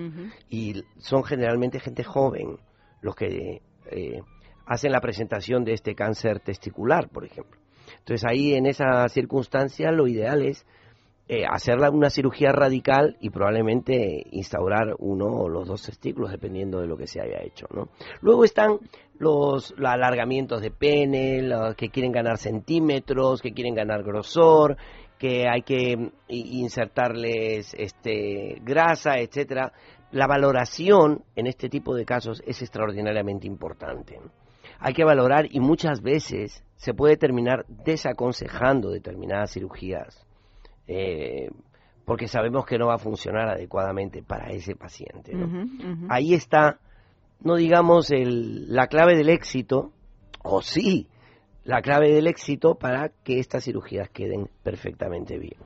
Y 0.50 0.84
son 0.98 1.24
generalmente 1.24 1.80
gente 1.80 2.04
joven 2.04 2.58
los 3.02 3.16
que 3.16 3.62
eh, 3.92 4.22
hacen 4.66 4.92
la 4.92 5.02
presentación 5.02 5.64
de 5.64 5.74
este 5.74 5.96
cáncer 5.96 6.40
testicular, 6.40 7.10
por 7.10 7.26
ejemplo. 7.26 7.60
Entonces 8.00 8.26
ahí 8.30 8.54
en 8.54 8.66
esa 8.66 9.08
circunstancia 9.10 9.92
lo 9.92 10.08
ideal 10.08 10.42
es 10.42 10.66
eh, 11.30 11.46
hacer 11.50 11.78
una 11.90 12.10
cirugía 12.10 12.52
radical 12.52 13.16
y 13.22 13.30
probablemente 13.30 14.26
instaurar 14.32 14.94
uno 15.00 15.28
o 15.28 15.48
los 15.48 15.66
dos 15.66 15.82
testículos 15.84 16.32
dependiendo 16.32 16.82
de 16.82 16.88
lo 16.88 16.98
que 16.98 17.08
se 17.08 17.22
haya 17.22 17.42
hecho. 17.42 17.66
¿no? 17.74 17.88
Luego 18.20 18.44
están 18.44 18.80
los, 19.20 19.74
alargamientos 19.82 20.62
de 20.62 20.72
pene, 20.72 21.42
los 21.42 21.76
que 21.76 21.88
quieren 21.88 22.12
ganar 22.12 22.38
centímetros, 22.38 23.42
que 23.42 23.54
quieren 23.54 23.74
ganar 23.74 24.04
grosor, 24.04 24.76
que 25.18 25.48
hay 25.48 25.62
que 25.62 26.12
insertarles 26.28 27.74
este, 27.74 28.60
grasa, 28.62 29.18
etcétera. 29.20 29.72
La 30.12 30.28
valoración 30.28 31.24
en 31.38 31.48
este 31.48 31.70
tipo 31.70 31.96
de 31.96 32.04
casos 32.04 32.44
es 32.46 32.62
extraordinariamente 32.62 33.48
importante. 33.48 34.20
Hay 34.86 34.94
que 34.94 35.06
valorar 35.06 35.48
y 35.50 35.62
muchas 35.62 36.02
veces 36.02 36.64
se 36.76 36.94
puede 36.94 37.16
terminar 37.16 37.66
desaconsejando 37.68 38.92
determinadas 38.92 39.54
cirugías 39.54 40.28
eh, 40.88 41.50
porque 42.06 42.28
sabemos 42.28 42.66
que 42.66 42.78
no 42.78 42.88
va 42.88 42.96
a 42.96 43.00
funcionar 43.00 43.48
adecuadamente 43.48 44.22
para 44.22 44.52
ese 44.52 44.76
paciente. 44.76 45.32
Ahí 46.10 46.34
está, 46.34 46.80
no 47.40 47.56
digamos 47.56 48.12
el, 48.12 48.74
la 48.74 48.88
clave 48.88 49.16
del 49.16 49.30
éxito, 49.30 49.94
o 50.44 50.62
sí, 50.62 51.08
la 51.64 51.82
clave 51.82 52.12
del 52.12 52.28
éxito 52.28 52.76
para 52.76 53.10
que 53.24 53.40
estas 53.40 53.64
cirugías 53.64 54.10
queden 54.10 54.50
perfectamente 54.64 55.40
bien. 55.40 55.62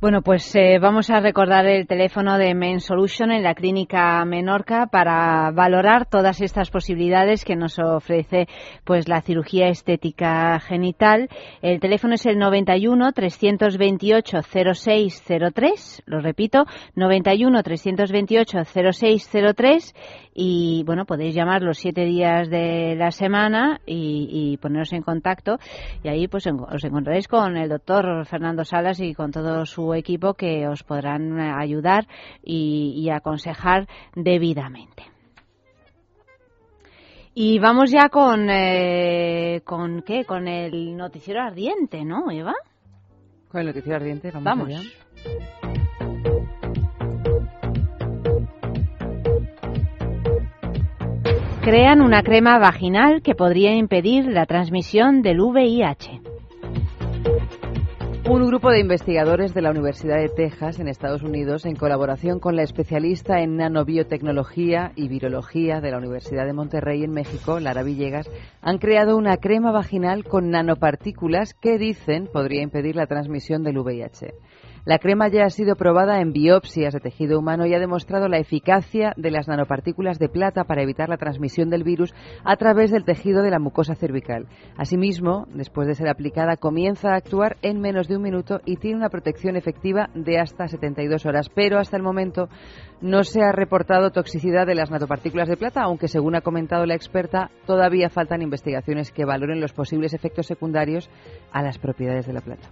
Bueno, 0.00 0.22
pues 0.22 0.54
eh, 0.54 0.78
vamos 0.80 1.10
a 1.10 1.20
recordar 1.20 1.66
el 1.66 1.86
teléfono 1.86 2.38
de 2.38 2.54
Men 2.54 2.80
Solution 2.80 3.30
en 3.32 3.42
la 3.42 3.54
clínica 3.54 4.24
Menorca 4.24 4.86
para 4.86 5.50
valorar 5.50 6.06
todas 6.06 6.40
estas 6.40 6.70
posibilidades 6.70 7.44
que 7.44 7.54
nos 7.54 7.78
ofrece 7.78 8.48
pues 8.84 9.08
la 9.08 9.20
cirugía 9.20 9.68
estética 9.68 10.58
genital. 10.60 11.28
El 11.60 11.80
teléfono 11.80 12.14
es 12.14 12.24
el 12.24 12.38
91 12.38 13.12
328 13.12 14.38
0603, 14.42 16.02
lo 16.06 16.20
repito, 16.20 16.64
91 16.94 17.62
328 17.62 18.58
0603 18.64 19.94
y 20.32 20.82
bueno, 20.86 21.04
podéis 21.04 21.34
llamar 21.34 21.60
los 21.60 21.76
siete 21.76 22.06
días 22.06 22.48
de 22.48 22.94
la 22.96 23.10
semana 23.10 23.80
y, 23.84 24.56
poneros 24.62 24.92
en 24.94 25.02
contacto 25.02 25.58
y 26.02 26.08
ahí 26.08 26.28
pues 26.28 26.46
os 26.46 26.84
encontraréis 26.84 27.28
con 27.28 27.58
el 27.58 27.68
doctor 27.68 28.24
Fernando 28.24 28.64
Salas 28.64 29.00
y 29.00 29.12
con 29.12 29.32
todo 29.32 29.66
su 29.66 29.89
equipo 29.94 30.34
que 30.34 30.66
os 30.68 30.82
podrán 30.82 31.38
ayudar 31.38 32.06
y, 32.42 33.08
aconsejar 33.10 33.88
debidamente. 34.14 35.04
Y 37.34 37.58
vamos 37.58 37.90
ya 37.90 38.08
con, 38.08 38.48
eh, 38.50 39.62
con 39.64 40.02
qué, 40.02 40.24
con 40.24 40.48
el 40.48 40.96
noticiero 40.96 41.40
ardiente, 41.40 42.04
¿no, 42.04 42.30
Eva? 42.30 42.54
Con 43.48 43.60
el 43.60 43.68
noticiero 43.68 43.96
ardiente, 43.96 44.30
vamos. 44.32 44.68
vamos. 44.68 44.86
crean 51.60 52.00
una 52.00 52.22
crema 52.22 52.58
vaginal 52.58 53.22
que 53.22 53.34
podría 53.34 53.74
impedir 53.74 54.24
la 54.26 54.46
transmisión 54.46 55.20
del 55.22 55.40
VIH. 55.40 56.29
Un 58.30 58.46
grupo 58.46 58.70
de 58.70 58.78
investigadores 58.78 59.54
de 59.54 59.60
la 59.60 59.72
Universidad 59.72 60.18
de 60.18 60.28
Texas 60.28 60.78
en 60.78 60.86
Estados 60.86 61.24
Unidos, 61.24 61.66
en 61.66 61.74
colaboración 61.74 62.38
con 62.38 62.54
la 62.54 62.62
especialista 62.62 63.40
en 63.40 63.56
nanobiotecnología 63.56 64.92
y 64.94 65.08
virología 65.08 65.80
de 65.80 65.90
la 65.90 65.98
Universidad 65.98 66.46
de 66.46 66.52
Monterrey 66.52 67.02
en 67.02 67.10
México, 67.10 67.58
Lara 67.58 67.82
Villegas, 67.82 68.30
han 68.62 68.78
creado 68.78 69.16
una 69.16 69.38
crema 69.38 69.72
vaginal 69.72 70.22
con 70.22 70.48
nanopartículas 70.48 71.54
que 71.54 71.76
dicen 71.76 72.28
podría 72.32 72.62
impedir 72.62 72.94
la 72.94 73.08
transmisión 73.08 73.64
del 73.64 73.78
VIH. 73.78 74.34
La 74.86 74.98
crema 74.98 75.28
ya 75.28 75.44
ha 75.44 75.50
sido 75.50 75.76
probada 75.76 76.20
en 76.20 76.32
biopsias 76.32 76.94
de 76.94 77.00
tejido 77.00 77.38
humano 77.38 77.66
y 77.66 77.74
ha 77.74 77.78
demostrado 77.78 78.28
la 78.28 78.38
eficacia 78.38 79.12
de 79.16 79.30
las 79.30 79.46
nanopartículas 79.46 80.18
de 80.18 80.30
plata 80.30 80.64
para 80.64 80.82
evitar 80.82 81.10
la 81.10 81.18
transmisión 81.18 81.68
del 81.68 81.84
virus 81.84 82.14
a 82.44 82.56
través 82.56 82.90
del 82.90 83.04
tejido 83.04 83.42
de 83.42 83.50
la 83.50 83.58
mucosa 83.58 83.94
cervical. 83.94 84.46
Asimismo, 84.78 85.46
después 85.52 85.86
de 85.86 85.94
ser 85.94 86.08
aplicada, 86.08 86.56
comienza 86.56 87.10
a 87.10 87.16
actuar 87.16 87.58
en 87.60 87.78
menos 87.78 88.08
de 88.08 88.16
un 88.16 88.22
minuto 88.22 88.60
y 88.64 88.76
tiene 88.76 88.96
una 88.96 89.10
protección 89.10 89.54
efectiva 89.56 90.08
de 90.14 90.38
hasta 90.38 90.66
72 90.66 91.26
horas. 91.26 91.50
Pero 91.50 91.78
hasta 91.78 91.98
el 91.98 92.02
momento 92.02 92.48
no 93.02 93.22
se 93.22 93.42
ha 93.42 93.52
reportado 93.52 94.12
toxicidad 94.12 94.66
de 94.66 94.74
las 94.74 94.90
nanopartículas 94.90 95.48
de 95.48 95.58
plata, 95.58 95.82
aunque 95.82 96.08
según 96.08 96.36
ha 96.36 96.40
comentado 96.40 96.86
la 96.86 96.94
experta, 96.94 97.50
todavía 97.66 98.08
faltan 98.08 98.40
investigaciones 98.40 99.12
que 99.12 99.26
valoren 99.26 99.60
los 99.60 99.74
posibles 99.74 100.14
efectos 100.14 100.46
secundarios 100.46 101.10
a 101.52 101.62
las 101.62 101.78
propiedades 101.78 102.26
de 102.26 102.32
la 102.32 102.40
plata. 102.40 102.68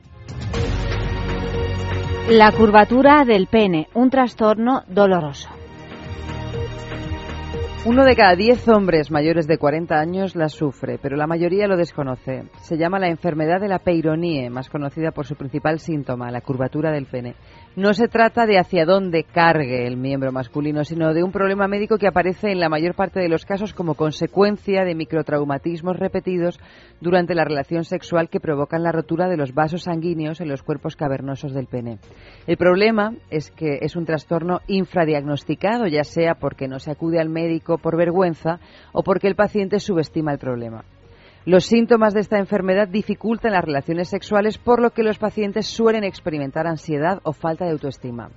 La 2.30 2.52
curvatura 2.52 3.24
del 3.24 3.46
pene, 3.46 3.88
un 3.94 4.10
trastorno 4.10 4.82
doloroso. 4.86 5.48
Uno 7.86 8.04
de 8.04 8.14
cada 8.14 8.34
diez 8.34 8.68
hombres 8.68 9.10
mayores 9.10 9.46
de 9.46 9.56
40 9.56 9.98
años 9.98 10.36
la 10.36 10.50
sufre, 10.50 10.98
pero 11.00 11.16
la 11.16 11.26
mayoría 11.26 11.66
lo 11.66 11.78
desconoce. 11.78 12.44
Se 12.60 12.76
llama 12.76 12.98
la 12.98 13.08
enfermedad 13.08 13.62
de 13.62 13.68
la 13.68 13.78
peironie, 13.78 14.50
más 14.50 14.68
conocida 14.68 15.10
por 15.10 15.24
su 15.24 15.36
principal 15.36 15.78
síntoma, 15.78 16.30
la 16.30 16.42
curvatura 16.42 16.92
del 16.92 17.06
pene. 17.06 17.34
No 17.76 17.94
se 17.94 18.08
trata 18.08 18.44
de 18.44 18.58
hacia 18.58 18.84
dónde 18.84 19.22
cargue 19.22 19.86
el 19.86 19.96
miembro 19.96 20.32
masculino, 20.32 20.82
sino 20.82 21.14
de 21.14 21.22
un 21.22 21.30
problema 21.30 21.68
médico 21.68 21.96
que 21.96 22.08
aparece 22.08 22.50
en 22.50 22.58
la 22.58 22.68
mayor 22.68 22.94
parte 22.94 23.20
de 23.20 23.28
los 23.28 23.44
casos 23.44 23.72
como 23.72 23.94
consecuencia 23.94 24.84
de 24.84 24.96
microtraumatismos 24.96 25.96
repetidos 25.96 26.58
durante 27.00 27.36
la 27.36 27.44
relación 27.44 27.84
sexual 27.84 28.28
que 28.28 28.40
provocan 28.40 28.82
la 28.82 28.90
rotura 28.90 29.28
de 29.28 29.36
los 29.36 29.54
vasos 29.54 29.84
sanguíneos 29.84 30.40
en 30.40 30.48
los 30.48 30.64
cuerpos 30.64 30.96
cavernosos 30.96 31.54
del 31.54 31.66
pene. 31.66 31.98
El 32.48 32.56
problema 32.56 33.14
es 33.30 33.52
que 33.52 33.78
es 33.82 33.94
un 33.94 34.06
trastorno 34.06 34.60
infradiagnosticado, 34.66 35.86
ya 35.86 36.02
sea 36.02 36.34
porque 36.34 36.66
no 36.66 36.80
se 36.80 36.90
acude 36.90 37.20
al 37.20 37.28
médico 37.28 37.78
por 37.78 37.96
vergüenza 37.96 38.58
o 38.92 39.04
porque 39.04 39.28
el 39.28 39.36
paciente 39.36 39.78
subestima 39.78 40.32
el 40.32 40.38
problema. 40.38 40.84
Los 41.48 41.64
síntomas 41.64 42.12
de 42.12 42.20
esta 42.20 42.38
enfermedad 42.38 42.88
dificultan 42.88 43.52
las 43.52 43.64
relaciones 43.64 44.10
sexuales, 44.10 44.58
por 44.58 44.82
lo 44.82 44.90
que 44.90 45.02
los 45.02 45.16
pacientes 45.16 45.66
suelen 45.66 46.04
experimentar 46.04 46.66
ansiedad 46.66 47.20
o 47.22 47.32
falta 47.32 47.64
de 47.64 47.70
autoestima. 47.70 48.28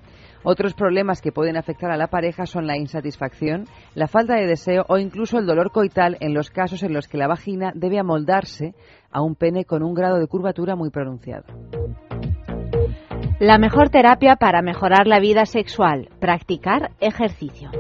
Otros 0.44 0.74
problemas 0.74 1.20
que 1.20 1.34
pueden 1.34 1.58
afectar 1.58 1.92
a 1.92 1.98
la 1.98 2.08
pareja 2.08 2.46
son 2.46 2.68
la 2.68 2.78
insatisfacción, 2.78 3.66
la 3.96 4.08
falta 4.08 4.36
de 4.36 4.48
deseo 4.48 4.86
o 4.88 4.98
incluso 4.98 5.40
el 5.40 5.46
dolor 5.46 5.74
coital 5.74 6.16
en 6.22 6.34
los 6.34 6.52
casos 6.52 6.84
en 6.84 6.94
los 6.94 7.10
que 7.10 7.18
la 7.18 7.28
vagina 7.28 7.74
debe 7.76 8.00
amoldarse 8.00 8.76
a 9.12 9.22
un 9.22 9.36
pene 9.36 9.66
con 9.66 9.84
un 9.84 9.94
grado 9.94 10.18
de 10.18 10.28
curvatura 10.28 10.78
muy 10.78 10.90
pronunciado. 10.90 11.44
La 13.42 13.58
mejor 13.58 13.90
terapia 13.90 14.38
para 14.38 14.62
mejorar 14.62 15.06
la 15.08 15.20
vida 15.20 15.46
sexual, 15.46 16.08
practicar 16.22 16.92
ejercicio. 17.02 17.72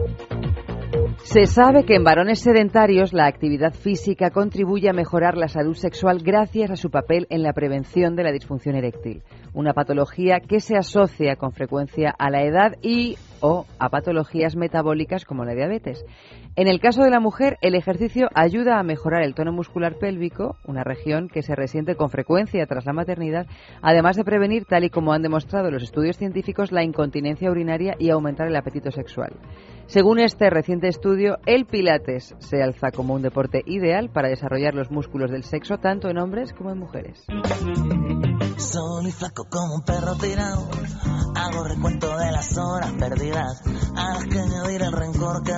Se 1.17 1.45
sabe 1.45 1.85
que 1.85 1.95
en 1.95 2.03
varones 2.03 2.41
sedentarios 2.41 3.13
la 3.13 3.25
actividad 3.25 3.73
física 3.73 4.31
contribuye 4.31 4.89
a 4.89 4.93
mejorar 4.93 5.37
la 5.37 5.47
salud 5.47 5.75
sexual 5.75 6.19
gracias 6.23 6.71
a 6.71 6.75
su 6.75 6.89
papel 6.89 7.27
en 7.29 7.43
la 7.43 7.53
prevención 7.53 8.15
de 8.15 8.23
la 8.23 8.31
disfunción 8.31 8.75
eréctil, 8.75 9.23
una 9.53 9.73
patología 9.73 10.39
que 10.39 10.59
se 10.59 10.75
asocia 10.75 11.35
con 11.35 11.51
frecuencia 11.51 12.13
a 12.17 12.29
la 12.29 12.43
edad 12.43 12.75
y 12.81 13.17
o 13.41 13.65
a 13.79 13.89
patologías 13.89 14.55
metabólicas 14.55 15.25
como 15.25 15.45
la 15.45 15.53
diabetes. 15.53 16.05
En 16.55 16.67
el 16.67 16.79
caso 16.79 17.03
de 17.03 17.09
la 17.09 17.19
mujer, 17.19 17.57
el 17.61 17.75
ejercicio 17.75 18.27
ayuda 18.33 18.77
a 18.77 18.83
mejorar 18.83 19.23
el 19.23 19.33
tono 19.33 19.51
muscular 19.51 19.95
pélvico, 19.97 20.57
una 20.65 20.83
región 20.83 21.27
que 21.27 21.41
se 21.41 21.55
resiente 21.55 21.95
con 21.95 22.09
frecuencia 22.09 22.65
tras 22.65 22.85
la 22.85 22.93
maternidad, 22.93 23.47
además 23.81 24.17
de 24.17 24.25
prevenir, 24.25 24.65
tal 24.65 24.83
y 24.83 24.89
como 24.89 25.13
han 25.13 25.21
demostrado 25.21 25.71
los 25.71 25.81
estudios 25.81 26.17
científicos, 26.17 26.71
la 26.71 26.83
incontinencia 26.83 27.49
urinaria 27.49 27.95
y 27.97 28.09
aumentar 28.09 28.47
el 28.47 28.55
apetito 28.55 28.91
sexual. 28.91 29.33
Según 29.87 30.19
este 30.19 30.49
reciente 30.49 30.87
estudio, 30.87 31.37
el 31.45 31.65
Pilates 31.65 32.35
se 32.39 32.61
alza 32.61 32.91
como 32.91 33.13
un 33.13 33.21
deporte 33.21 33.61
ideal 33.65 34.09
para 34.09 34.29
desarrollar 34.29 34.73
los 34.73 34.89
músculos 34.89 35.31
del 35.31 35.43
sexo 35.43 35.77
tanto 35.77 36.09
en 36.09 36.17
hombres 36.17 36.53
como 36.53 36.71
en 36.71 36.79
mujeres. 36.79 37.25
Como 39.49 39.75
un 39.75 39.81
perro 39.81 40.15
hago 41.35 41.63
recuento 41.63 42.07
las 42.31 42.57
horas 42.57 42.91
perdidas, 42.93 43.61
que 44.29 44.39
añadir 44.39 44.81
el 44.81 44.91
rencor 44.91 45.43
que 45.43 45.53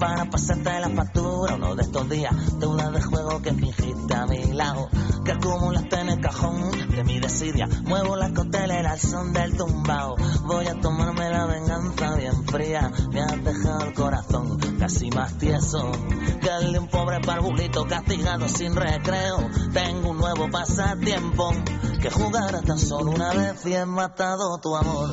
para 0.00 0.24
pasarte 0.24 0.80
la 0.80 0.88
factura 0.88 1.54
uno 1.54 1.76
de 1.76 1.82
estos 1.82 2.08
días. 2.08 2.34
Deuda 2.58 2.90
de 2.90 3.02
juego 3.02 3.42
que 3.42 3.52
fingiste 3.52 4.14
a 4.14 4.26
mi 4.26 4.52
lado, 4.52 4.88
que 5.24 5.32
acumulaste 5.32 6.00
en 6.00 6.08
el 6.08 6.20
cajón 6.20 6.70
de 6.88 7.04
mi 7.04 7.20
desidia. 7.20 7.68
Muevo 7.84 8.16
la 8.16 8.32
costelera 8.32 8.92
al 8.92 8.98
son 8.98 9.32
del 9.34 9.56
tumbao. 9.56 10.16
Voy 10.46 10.66
a 10.66 10.80
tomarme 10.80 11.30
la 11.30 11.44
venganza 11.44 12.14
bien 12.16 12.44
fría. 12.46 12.90
Me 13.12 13.20
has 13.20 13.44
dejado 13.44 13.84
el 13.84 13.92
corazón 13.92 14.58
casi 14.78 15.10
más 15.10 15.36
tieso 15.36 15.92
que 16.40 16.48
el 16.48 16.72
de 16.72 16.78
un 16.78 16.88
pobre 16.88 17.20
parvulito 17.20 17.84
castigado 17.86 18.48
sin 18.48 18.74
recreo. 18.74 19.50
Tengo 19.74 20.10
un 20.10 20.18
nuevo 20.18 20.50
pasatiempo 20.50 21.52
que 22.00 22.10
jugar 22.10 22.56
hasta 22.56 22.78
solo 22.78 23.10
una 23.10 23.32
vez 23.34 23.66
y 23.66 23.74
he 23.74 23.84
matado 23.84 24.58
tu 24.58 24.74
amor 24.74 25.10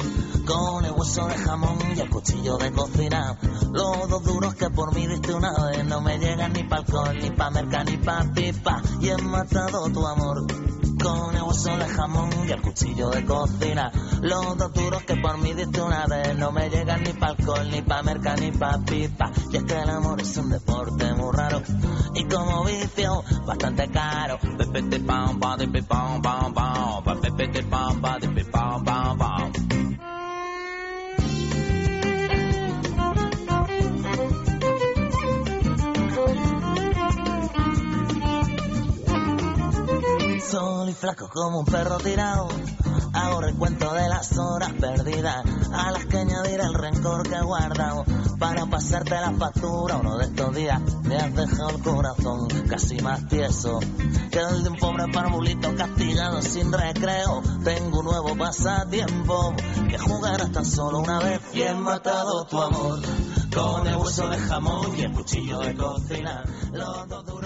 con 0.48 0.86
el 0.86 0.94
hueso 0.94 1.28
de 1.28 1.36
jamón 1.36 1.78
y 1.94 2.00
el 2.00 2.10
cuchillo 2.10 2.58
de 2.58 2.72
cocina. 2.72 3.38
Los 3.74 4.08
dos 4.08 4.24
duros 4.24 4.56
que 4.56 4.70
por 4.78 4.94
mí 4.94 5.08
diste 5.08 5.34
una 5.34 5.52
vez 5.54 5.84
no 5.86 6.02
me 6.02 6.20
llegan 6.20 6.54
ni 6.54 6.62
pa' 6.64 6.78
alcohol, 6.78 7.18
ni 7.20 7.32
pa' 7.32 7.50
merca, 7.50 7.84
ni 7.84 7.98
pa' 7.98 8.24
pipa. 8.32 8.80
Y 9.02 9.10
he 9.10 9.18
matado 9.18 9.90
tu 9.90 10.06
amor 10.06 10.46
con 11.02 11.36
el 11.36 11.42
hueso 11.42 11.76
de 11.76 11.86
jamón 11.88 12.30
y 12.48 12.52
el 12.52 12.62
cuchillo 12.62 13.10
de 13.10 13.26
cocina. 13.26 13.92
Los 14.22 14.56
dos 14.56 14.72
duros 14.74 15.02
que 15.02 15.16
por 15.16 15.40
mí 15.40 15.54
diste 15.56 15.82
una 15.82 16.06
vez 16.06 16.38
no 16.38 16.52
me 16.52 16.70
llegan 16.70 17.02
ni 17.02 17.12
pa' 17.14 17.30
alcohol, 17.30 17.68
ni 17.72 17.82
pa' 17.82 18.04
merca, 18.04 18.36
ni 18.36 18.52
pa' 18.52 18.78
pipa. 18.86 19.32
Y 19.52 19.58
es 19.58 19.64
que 19.64 19.82
el 19.82 19.90
amor 19.90 20.22
es 20.22 20.38
un 20.38 20.50
deporte 20.50 21.12
muy 21.16 21.36
raro 21.36 21.64
y 22.14 22.24
como 22.26 22.64
vicio 22.64 23.24
bastante 23.48 23.90
caro. 23.90 24.38
Soy 40.40 40.94
flaco 40.94 41.30
como 41.30 41.60
un 41.60 41.66
perro 41.66 41.98
tirado. 41.98 42.48
Hago 43.14 43.42
recuento 43.42 43.92
de 43.94 44.08
las 44.08 44.38
horas 44.38 44.72
perdidas, 44.74 45.44
a 45.74 45.92
las 45.92 46.06
que 46.06 46.18
añadir 46.18 46.60
el 46.60 46.74
rencor 46.74 47.28
que 47.28 47.36
he 47.36 47.42
guardado. 47.42 48.06
Para 48.38 48.66
pasarte 48.68 49.12
la 49.12 49.32
factura 49.32 49.98
uno 49.98 50.18
de 50.18 50.26
estos 50.26 50.56
días, 50.56 50.80
me 51.04 51.18
has 51.18 51.34
dejado 51.34 51.70
el 51.72 51.82
corazón 51.82 52.48
casi 52.70 53.02
más 53.02 53.28
tieso 53.28 53.80
que 54.32 54.40
el 54.40 54.64
de 54.64 54.70
un 54.70 54.78
pobre 54.78 55.12
parvulito 55.12 55.76
castigado 55.76 56.42
sin 56.42 56.72
recreo. 56.72 57.42
Tengo 57.64 58.00
un 58.00 58.06
nuevo 58.06 58.36
pasatiempo 58.38 59.56
que 59.90 59.98
jugar 59.98 60.42
hasta 60.42 60.64
solo 60.64 61.00
una 61.00 61.20
vez 61.20 61.42
y 61.54 61.64
he 61.64 61.74
matado 61.74 62.46
tu 62.46 62.62
amor 62.62 63.00
con 63.54 63.88
el 63.88 63.96
hueso 63.96 64.28
de 64.30 64.38
jamón 64.38 64.96
y 64.96 65.02
el 65.02 65.14
cuchillo 65.14 65.60
de 65.60 65.76
cocina. 65.76 66.44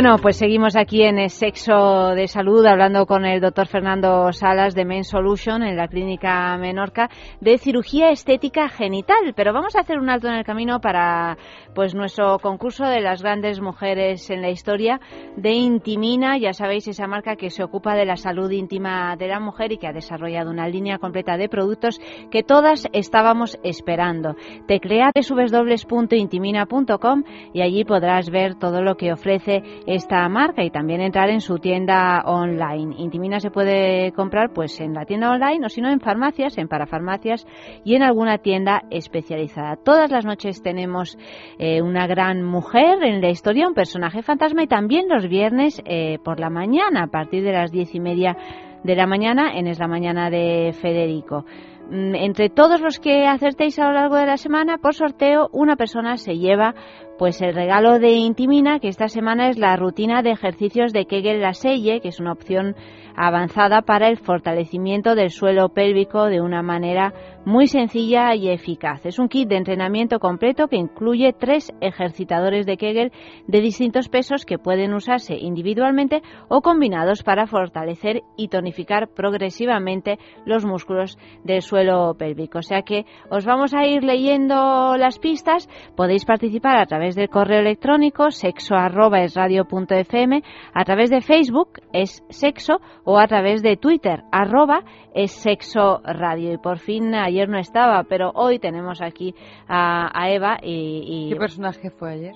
Bueno, 0.00 0.16
pues 0.22 0.36
seguimos 0.36 0.76
aquí 0.76 1.02
en 1.02 1.18
el 1.18 1.28
Sexo 1.28 2.10
de 2.14 2.28
Salud 2.28 2.64
hablando 2.64 3.04
con 3.04 3.24
el 3.24 3.40
doctor 3.40 3.66
Fernando 3.66 4.32
Salas 4.32 4.76
de 4.76 4.84
Men 4.84 5.02
Solution 5.02 5.64
en 5.64 5.76
la 5.76 5.88
clínica 5.88 6.56
Menorca 6.56 7.10
de 7.40 7.58
cirugía 7.58 8.12
estética 8.12 8.68
genital. 8.68 9.32
Pero 9.34 9.52
vamos 9.52 9.74
a 9.74 9.80
hacer 9.80 9.98
un 9.98 10.08
alto 10.08 10.28
en 10.28 10.34
el 10.34 10.44
camino 10.44 10.80
para 10.80 11.36
pues 11.74 11.96
nuestro 11.96 12.38
concurso 12.38 12.84
de 12.84 13.00
las 13.00 13.24
grandes 13.24 13.60
mujeres 13.60 14.30
en 14.30 14.40
la 14.40 14.50
historia 14.50 15.00
de 15.36 15.50
Intimina. 15.50 16.38
Ya 16.38 16.52
sabéis, 16.52 16.86
esa 16.86 17.08
marca 17.08 17.34
que 17.34 17.50
se 17.50 17.64
ocupa 17.64 17.96
de 17.96 18.04
la 18.04 18.14
salud 18.14 18.52
íntima 18.52 19.16
de 19.16 19.26
la 19.26 19.40
mujer 19.40 19.72
y 19.72 19.78
que 19.78 19.88
ha 19.88 19.92
desarrollado 19.92 20.52
una 20.52 20.68
línea 20.68 20.98
completa 20.98 21.36
de 21.36 21.48
productos 21.48 22.00
que 22.30 22.44
todas 22.44 22.86
estábamos 22.92 23.58
esperando. 23.64 24.36
Teclea 24.68 25.10
www.intimina.com 25.28 27.24
y 27.52 27.62
allí 27.62 27.84
podrás 27.84 28.30
ver 28.30 28.54
todo 28.54 28.80
lo 28.80 28.96
que 28.96 29.12
ofrece 29.12 29.64
esta 29.88 30.28
marca 30.28 30.62
y 30.62 30.70
también 30.70 31.00
entrar 31.00 31.30
en 31.30 31.40
su 31.40 31.58
tienda 31.58 32.22
online. 32.26 32.96
Intimina 32.98 33.40
se 33.40 33.50
puede 33.50 34.12
comprar 34.12 34.52
pues 34.52 34.78
en 34.80 34.92
la 34.92 35.06
tienda 35.06 35.30
online 35.30 35.64
o 35.64 35.70
si 35.70 35.80
no 35.80 35.88
en 35.88 36.00
farmacias, 36.00 36.58
en 36.58 36.68
parafarmacias 36.68 37.46
y 37.84 37.94
en 37.94 38.02
alguna 38.02 38.36
tienda 38.36 38.82
especializada. 38.90 39.76
Todas 39.76 40.10
las 40.10 40.26
noches 40.26 40.62
tenemos 40.62 41.16
eh, 41.58 41.80
una 41.80 42.06
gran 42.06 42.42
mujer 42.42 43.02
en 43.02 43.22
la 43.22 43.30
historia, 43.30 43.66
un 43.66 43.72
personaje 43.72 44.22
fantasma 44.22 44.62
y 44.62 44.66
también 44.66 45.08
los 45.08 45.26
viernes 45.26 45.80
eh, 45.86 46.18
por 46.22 46.38
la 46.38 46.50
mañana 46.50 47.04
a 47.04 47.06
partir 47.06 47.42
de 47.42 47.52
las 47.52 47.72
diez 47.72 47.94
y 47.94 48.00
media 48.00 48.36
de 48.84 48.94
la 48.94 49.06
mañana 49.06 49.58
en 49.58 49.68
Es 49.68 49.78
la 49.78 49.88
Mañana 49.88 50.28
de 50.28 50.74
Federico 50.78 51.46
entre 51.90 52.50
todos 52.50 52.80
los 52.80 52.98
que 52.98 53.26
acertéis 53.26 53.78
a 53.78 53.86
lo 53.86 53.94
largo 53.94 54.16
de 54.16 54.26
la 54.26 54.36
semana, 54.36 54.76
por 54.76 54.94
sorteo, 54.94 55.48
una 55.52 55.76
persona 55.76 56.18
se 56.18 56.36
lleva 56.36 56.74
pues 57.18 57.42
el 57.42 57.54
regalo 57.54 57.98
de 57.98 58.12
Intimina, 58.12 58.78
que 58.78 58.88
esta 58.88 59.08
semana 59.08 59.48
es 59.48 59.58
la 59.58 59.76
rutina 59.76 60.22
de 60.22 60.30
ejercicios 60.30 60.92
de 60.92 61.06
Kegel 61.06 61.40
Laselle, 61.40 62.00
que 62.00 62.08
es 62.08 62.20
una 62.20 62.32
opción 62.32 62.76
avanzada 63.16 63.82
para 63.82 64.08
el 64.08 64.16
fortalecimiento 64.16 65.16
del 65.16 65.30
suelo 65.30 65.70
pélvico 65.70 66.26
de 66.26 66.40
una 66.40 66.62
manera 66.62 67.12
muy 67.44 67.66
sencilla 67.66 68.34
y 68.34 68.48
eficaz. 68.48 69.04
Es 69.06 69.18
un 69.18 69.28
kit 69.28 69.48
de 69.48 69.56
entrenamiento 69.56 70.20
completo 70.20 70.68
que 70.68 70.76
incluye 70.76 71.32
tres 71.32 71.72
ejercitadores 71.80 72.64
de 72.64 72.76
Kegel 72.76 73.10
de 73.48 73.60
distintos 73.60 74.08
pesos 74.08 74.44
que 74.44 74.58
pueden 74.58 74.94
usarse 74.94 75.34
individualmente 75.34 76.22
o 76.48 76.60
combinados 76.60 77.24
para 77.24 77.46
fortalecer 77.46 78.22
y 78.36 78.48
tonificar 78.48 79.08
progresivamente 79.08 80.18
los 80.44 80.64
músculos 80.64 81.18
del 81.42 81.62
suelo 81.62 82.14
pélvico. 82.16 82.58
O 82.58 82.62
sea 82.62 82.82
que 82.82 83.04
os 83.30 83.44
vamos 83.44 83.74
a 83.74 83.84
ir 83.84 84.04
leyendo 84.04 84.96
las 84.96 85.18
pistas, 85.18 85.68
podéis 85.96 86.24
participar 86.24 86.76
a 86.76 86.86
través 86.86 87.07
través 87.08 87.16
del 87.16 87.28
correo 87.30 87.60
electrónico 87.60 88.30
sexo 88.30 88.74
arroba 88.74 89.22
es 89.22 89.34
radio 89.34 89.64
punto 89.64 89.94
fm, 89.94 90.42
a 90.74 90.84
través 90.84 91.08
de 91.08 91.22
Facebook 91.22 91.80
es 91.92 92.22
sexo 92.28 92.80
o 93.04 93.18
a 93.18 93.26
través 93.26 93.62
de 93.62 93.78
Twitter 93.78 94.24
arroba 94.30 94.82
es 95.14 95.32
sexo 95.32 96.02
radio. 96.04 96.52
Y 96.52 96.58
por 96.58 96.78
fin 96.78 97.14
ayer 97.14 97.48
no 97.48 97.58
estaba, 97.58 98.04
pero 98.04 98.30
hoy 98.34 98.58
tenemos 98.58 99.00
aquí 99.00 99.34
a, 99.68 100.10
a 100.12 100.30
Eva 100.30 100.58
y, 100.62 101.28
y 101.28 101.32
¿Qué 101.32 101.36
personaje 101.36 101.90
fue 101.90 102.12
ayer? 102.12 102.34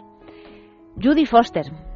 Judy 0.96 1.26
Foster. 1.26 1.91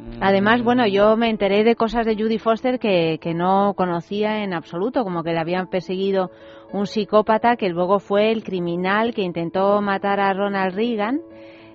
Mm. 0.00 0.22
Además, 0.22 0.62
bueno, 0.62 0.86
yo 0.86 1.16
me 1.16 1.30
enteré 1.30 1.64
de 1.64 1.76
cosas 1.76 2.04
de 2.06 2.14
Judy 2.14 2.38
Foster 2.38 2.78
que, 2.78 3.18
que 3.20 3.34
no 3.34 3.74
conocía 3.76 4.42
en 4.42 4.52
absoluto, 4.54 5.04
como 5.04 5.22
que 5.22 5.32
le 5.32 5.38
habían 5.38 5.68
perseguido 5.68 6.30
un 6.72 6.86
psicópata 6.86 7.56
que 7.56 7.68
luego 7.68 7.98
fue 7.98 8.30
el 8.30 8.42
criminal 8.44 9.12
que 9.14 9.22
intentó 9.22 9.80
matar 9.80 10.20
a 10.20 10.32
Ronald 10.32 10.74
Reagan. 10.74 11.20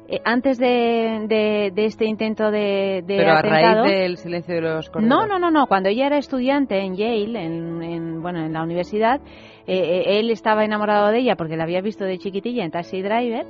Eh, 0.07 0.19
antes 0.23 0.59
de, 0.59 1.25
de- 1.27 1.71
de 1.73 1.85
este 1.85 2.05
intento 2.05 2.51
de, 2.51 3.03
de 3.07 3.17
Pero 3.17 3.31
a 3.31 3.41
raíz 3.41 3.91
del 3.91 4.17
silencio 4.17 4.53
de 4.53 4.61
los 4.61 4.87
corderos. 4.91 5.09
no, 5.17 5.25
no, 5.25 5.39
no, 5.39 5.49
no. 5.49 5.65
Cuando 5.65 5.89
ella 5.89 6.05
era 6.05 6.17
estudiante 6.19 6.77
en 6.77 6.95
Yale, 6.95 7.43
en, 7.43 7.81
en- 7.81 8.21
bueno, 8.21 8.45
en 8.45 8.53
la 8.53 8.61
universidad, 8.61 9.19
eh, 9.65 10.03
eh, 10.05 10.19
él 10.19 10.29
estaba 10.29 10.63
enamorado 10.63 11.07
de 11.07 11.17
ella 11.21 11.35
porque 11.35 11.57
la 11.57 11.63
había 11.63 11.81
visto 11.81 12.05
de 12.05 12.19
chiquitilla 12.19 12.63
en 12.63 12.69
Taxi 12.69 13.01
Driver 13.01 13.47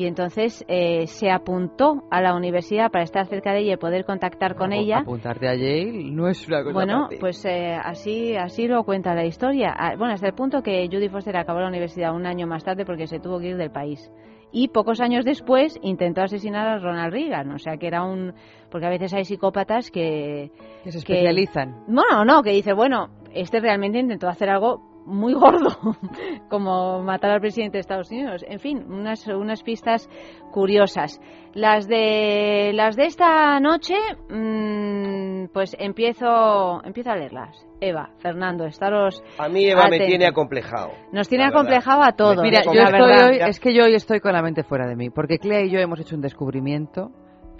y 0.00 0.06
entonces 0.06 0.64
eh, 0.66 1.06
se 1.06 1.30
apuntó 1.30 2.04
a 2.10 2.22
la 2.22 2.34
universidad 2.34 2.90
para 2.90 3.04
estar 3.04 3.26
cerca 3.26 3.52
de 3.52 3.60
ella 3.60 3.74
y 3.74 3.76
poder 3.76 4.04
contactar 4.06 4.54
con 4.56 4.72
ella. 4.72 5.00
Apuntarte 5.00 5.46
a 5.46 5.54
Yale 5.54 6.10
no 6.10 6.26
es 6.28 6.48
una 6.48 6.62
cosa 6.62 6.72
Bueno, 6.72 7.02
fácil. 7.02 7.18
pues 7.20 7.44
eh, 7.44 7.74
así 7.82 8.34
así 8.34 8.66
lo 8.66 8.82
cuenta 8.84 9.14
la 9.14 9.26
historia. 9.26 9.74
Ah, 9.76 9.94
Bueno, 9.98 10.14
hasta 10.14 10.26
el 10.28 10.34
punto 10.34 10.62
que 10.62 10.88
Judy 10.90 11.08
Foster 11.10 11.36
acabó 11.36 11.60
la 11.60 11.68
universidad 11.68 12.14
un 12.14 12.24
año 12.24 12.46
más 12.46 12.64
tarde 12.64 12.86
porque 12.86 13.06
se 13.06 13.20
tuvo 13.20 13.38
que 13.40 13.48
ir 13.48 13.56
del 13.58 13.70
país. 13.70 14.10
Y 14.52 14.68
pocos 14.68 15.00
años 15.00 15.24
después 15.24 15.78
intentó 15.82 16.22
asesinar 16.22 16.66
a 16.66 16.78
Ronald 16.78 17.12
Reagan. 17.12 17.52
O 17.52 17.58
sea, 17.58 17.76
que 17.76 17.86
era 17.86 18.02
un... 18.02 18.32
Porque 18.70 18.86
a 18.86 18.90
veces 18.90 19.12
hay 19.14 19.24
psicópatas 19.24 19.90
que... 19.90 20.50
que 20.82 20.90
se 20.92 21.04
que- 21.06 21.12
especializan. 21.12 21.84
Bueno, 21.86 22.24
no, 22.24 22.42
que 22.42 22.50
dice, 22.50 22.72
bueno, 22.72 23.10
este 23.32 23.60
realmente 23.60 23.98
intentó 24.00 24.28
hacer 24.28 24.48
algo 24.50 24.89
muy 25.06 25.34
gordo, 25.34 25.70
como 26.48 27.02
matar 27.02 27.32
al 27.32 27.40
presidente 27.40 27.78
de 27.78 27.80
Estados 27.80 28.10
Unidos. 28.10 28.44
En 28.46 28.58
fin, 28.58 28.84
unas, 28.88 29.26
unas 29.26 29.62
pistas 29.62 30.08
curiosas. 30.50 31.20
Las 31.54 31.88
de 31.88 32.70
las 32.74 32.96
de 32.96 33.06
esta 33.06 33.58
noche, 33.60 33.94
mm, 34.28 35.46
pues 35.52 35.76
empiezo 35.78 36.80
empiezo 36.84 37.10
a 37.10 37.16
leerlas. 37.16 37.66
Eva, 37.80 38.10
Fernando, 38.18 38.66
estaros 38.66 39.22
A 39.38 39.48
mí 39.48 39.64
Eva 39.64 39.88
me 39.88 40.00
tiene 40.00 40.26
acomplejado. 40.26 40.92
Nos 41.12 41.28
tiene 41.28 41.44
acomplejado 41.44 42.02
a 42.02 42.12
todos. 42.12 42.42
Mira, 42.42 42.62
yo 42.62 42.72
estoy 42.72 43.12
hoy, 43.12 43.38
es 43.40 43.58
que 43.58 43.74
yo 43.74 43.84
hoy 43.84 43.94
estoy 43.94 44.20
con 44.20 44.32
la 44.32 44.42
mente 44.42 44.62
fuera 44.62 44.86
de 44.86 44.96
mí, 44.96 45.10
porque 45.10 45.38
Clea 45.38 45.62
y 45.62 45.70
yo 45.70 45.80
hemos 45.80 45.98
hecho 45.98 46.14
un 46.14 46.22
descubrimiento 46.22 47.10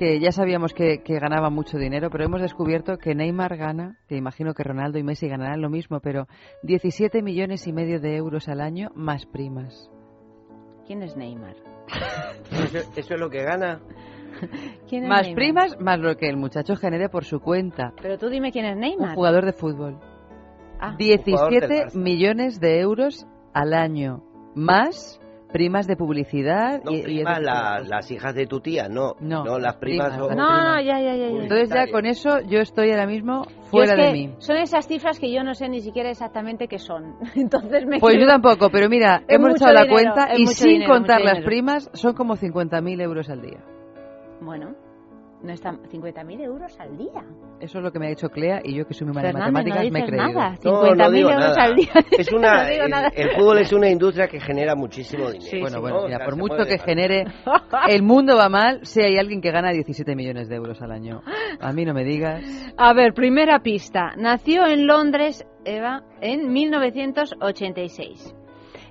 que 0.01 0.19
ya 0.19 0.33
sabíamos 0.33 0.73
que, 0.73 1.03
que 1.03 1.19
ganaba 1.19 1.51
mucho 1.51 1.77
dinero, 1.77 2.09
pero 2.09 2.25
hemos 2.25 2.41
descubierto 2.41 2.97
que 2.97 3.15
Neymar 3.15 3.59
gana, 3.59 3.99
que 4.09 4.17
imagino 4.17 4.55
que 4.55 4.63
Ronaldo 4.65 4.99
y 4.99 5.03
Messi 5.03 5.29
ganarán 5.29 5.61
lo 5.61 5.69
mismo, 5.69 6.01
pero 6.01 6.27
17 6.63 7.21
millones 7.21 7.67
y 7.67 7.73
medio 7.75 8.01
de 8.01 8.17
euros 8.17 8.49
al 8.49 8.63
año 8.63 8.89
más 8.95 9.27
primas. 9.27 9.91
¿Quién 10.87 11.03
es 11.03 11.19
Neymar? 11.19 11.55
Eso, 12.51 12.79
eso 12.97 13.15
es 13.15 13.21
lo 13.21 13.29
que 13.29 13.43
gana. 13.43 13.83
¿Quién 14.89 15.03
es 15.05 15.09
Más 15.11 15.23
Neymar? 15.27 15.35
primas, 15.37 15.81
más 15.81 15.99
lo 16.01 16.17
que 16.17 16.31
el 16.31 16.39
muchacho 16.39 16.77
genere 16.77 17.11
por 17.11 17.27
su 17.27 17.41
cuenta. 17.41 17.93
Pero 18.01 18.17
tú 18.17 18.31
dime 18.31 18.53
quién 18.53 18.65
es 18.65 18.77
Un 18.77 18.81
Neymar. 18.81 19.15
jugador 19.15 19.45
de 19.45 19.53
fútbol. 19.53 19.99
Ah, 20.81 20.97
jugador 20.97 20.99
del 20.99 21.25
17 21.25 21.67
Barça. 21.85 21.95
millones 21.95 22.59
de 22.59 22.81
euros 22.81 23.27
al 23.53 23.75
año, 23.75 24.23
más 24.55 25.20
primas 25.53 25.87
de 25.87 25.97
publicidad 25.97 26.81
No 26.85 26.93
y, 26.93 27.03
primas 27.03 27.41
la- 27.41 27.81
las 27.87 28.11
hijas 28.11 28.35
de 28.35 28.47
tu 28.47 28.61
tía, 28.61 28.89
no. 28.89 29.15
No, 29.21 29.59
las 29.59 29.77
primas 29.77 30.11
primas, 30.11 30.19
son... 30.19 30.29
las 30.29 30.37
no, 30.37 30.47
primas. 30.47 30.75
no, 30.77 30.81
ya, 30.83 31.01
ya, 31.01 31.15
ya. 31.17 31.29
ya. 31.29 31.43
Entonces 31.43 31.69
ya 31.71 31.91
con 31.91 32.07
eso 32.07 32.41
yo 32.41 32.61
estoy 32.61 32.91
ahora 32.91 33.07
mismo 33.07 33.45
fuera 33.71 33.95
es 33.95 33.99
que 34.01 34.07
de 34.07 34.13
mí. 34.13 34.35
Son 34.39 34.57
esas 34.57 34.87
cifras 34.87 35.19
que 35.19 35.33
yo 35.33 35.43
no 35.45 35.55
sé 35.55 35.69
ni 35.69 35.81
siquiera 35.81 36.11
exactamente 36.11 36.69
qué 36.69 36.79
son. 36.79 37.17
Entonces 37.35 37.87
me 37.87 37.99
Pues 38.01 38.17
yo 38.19 38.27
tampoco, 38.27 38.71
pero 38.71 38.89
mira, 38.89 39.23
Es 39.29 39.37
hemos 39.37 39.57
echado 39.57 39.73
la 39.73 39.85
dinero, 39.85 39.95
cuenta 40.15 40.33
es 40.33 40.39
y 40.41 40.47
sin 40.47 40.69
dinero, 40.71 40.93
contar 40.93 41.21
las 41.21 41.35
dinero. 41.35 41.47
primas 41.47 41.91
son 41.95 42.15
como 42.15 42.37
50.000 42.37 43.03
euros 43.03 43.29
al 43.31 43.43
día. 43.43 43.59
Bueno, 44.41 44.75
no 45.43 45.53
está 45.53 45.73
50.000 45.73 46.41
euros 46.43 46.79
al 46.79 46.97
día. 46.97 47.25
Eso 47.61 47.79
es 47.79 47.85
lo 47.85 47.91
que 47.93 47.99
me 47.99 48.07
ha 48.07 48.11
dicho 48.11 48.29
Clea 48.29 48.61
y 48.65 48.75
yo 48.75 48.87
que 48.87 48.95
soy 48.95 49.07
muy 49.07 49.15
mala 49.15 49.29
en 49.31 49.35
Fernando, 49.35 49.53
no 49.53 49.65
matemáticas 49.65 49.93
me 49.93 49.99
he 49.99 50.03
dices 50.03 50.19
creído. 50.19 50.41
nada. 50.41 50.57
No, 50.65 50.83
50.000 50.83 50.97
no 50.97 51.11
digo 51.11 51.31
euros 51.31 51.45
nada. 51.57 51.63
al 51.65 51.75
día. 51.77 51.93
Es 52.19 52.33
una, 52.33 52.63
No 52.65 52.69
digo 52.71 52.85
el, 52.85 52.91
nada. 52.91 53.09
el 53.15 53.31
fútbol 53.31 53.59
es 53.59 53.73
una 53.73 53.89
industria 53.91 54.29
que 54.29 54.41
genera 54.41 54.75
muchísimo 54.75 55.31
dinero. 55.31 55.51
Sí, 55.51 55.61
bueno, 55.61 55.77
sí. 55.77 55.81
bueno, 55.81 55.97
¿no? 56.01 56.05
mira, 56.07 56.17
O 56.17 56.19
sea, 56.21 56.27
por 56.27 56.37
mucho 56.37 56.65
que 56.67 56.79
genere, 56.79 57.25
el 57.89 58.03
mundo 58.03 58.37
va 58.37 58.49
mal 58.49 58.81
si 58.85 59.03
hay 59.03 59.17
alguien 59.19 59.41
que 59.41 59.51
gana 59.51 59.71
17 59.73 60.15
millones 60.17 60.49
de 60.49 60.57
euros 60.57 60.81
al 60.83 60.93
año. 60.93 61.23
A 61.61 61.73
mí 61.73 61.85
no 61.85 61.95
me 61.95 62.05
digas. 62.05 62.43
A 62.77 62.93
ver, 62.95 63.13
primera 63.15 63.61
pista. 63.61 64.13
Nació 64.17 64.67
en 64.67 64.87
Londres, 64.87 65.47
Eva, 65.65 66.03
en 66.21 66.53
1986. 66.53 68.35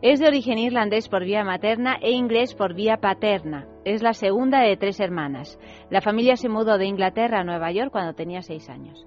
Es 0.02 0.20
de 0.20 0.28
origen 0.28 0.58
irlandés 0.58 1.10
por 1.10 1.26
vía 1.26 1.44
materna 1.44 1.98
e 2.02 2.12
inglés 2.12 2.56
por 2.56 2.74
vía 2.74 2.98
paterna. 2.98 3.68
Es 3.84 4.02
la 4.02 4.14
segunda 4.14 4.62
de 4.62 4.78
tres 4.78 5.00
hermanas. 5.00 5.60
La 5.90 6.02
familia 6.02 6.36
se 6.38 6.48
mudó 6.48 6.78
de 6.78 6.86
Inglaterra 6.86 7.42
a 7.42 7.44
Nueva 7.44 7.72
York 7.72 7.92
cuando 7.92 8.14
tenía 8.14 8.42
seis 8.42 8.70
años. 8.70 9.06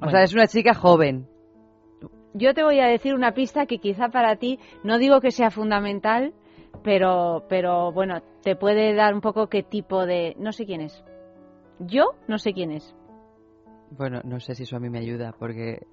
O 0.00 0.10
sea, 0.10 0.22
es 0.22 0.34
una 0.34 0.46
chica 0.46 0.74
joven. 0.74 1.26
Yo 2.34 2.54
te 2.54 2.62
voy 2.62 2.78
a 2.80 2.86
decir 2.86 3.14
una 3.14 3.32
pista 3.32 3.66
que 3.66 3.78
quizá 3.78 4.10
para 4.10 4.36
ti, 4.36 4.60
no 4.84 4.98
digo 4.98 5.20
que 5.20 5.30
sea 5.30 5.50
fundamental, 5.50 6.34
pero, 6.84 7.44
pero 7.48 7.92
bueno, 7.92 8.22
te 8.42 8.54
puede 8.54 8.94
dar 8.94 9.14
un 9.14 9.20
poco 9.20 9.48
qué 9.48 9.62
tipo 9.62 10.06
de... 10.06 10.36
No 10.38 10.52
sé 10.52 10.66
quién 10.66 10.82
es. 10.82 11.02
Yo 11.80 12.14
no 12.28 12.38
sé 12.38 12.52
quién 12.52 12.70
es. 12.72 12.94
Bueno, 13.90 14.20
no 14.24 14.38
sé 14.38 14.54
si 14.54 14.64
eso 14.64 14.76
a 14.76 14.80
mí 14.80 14.90
me 14.90 14.98
ayuda, 14.98 15.34
porque... 15.38 15.86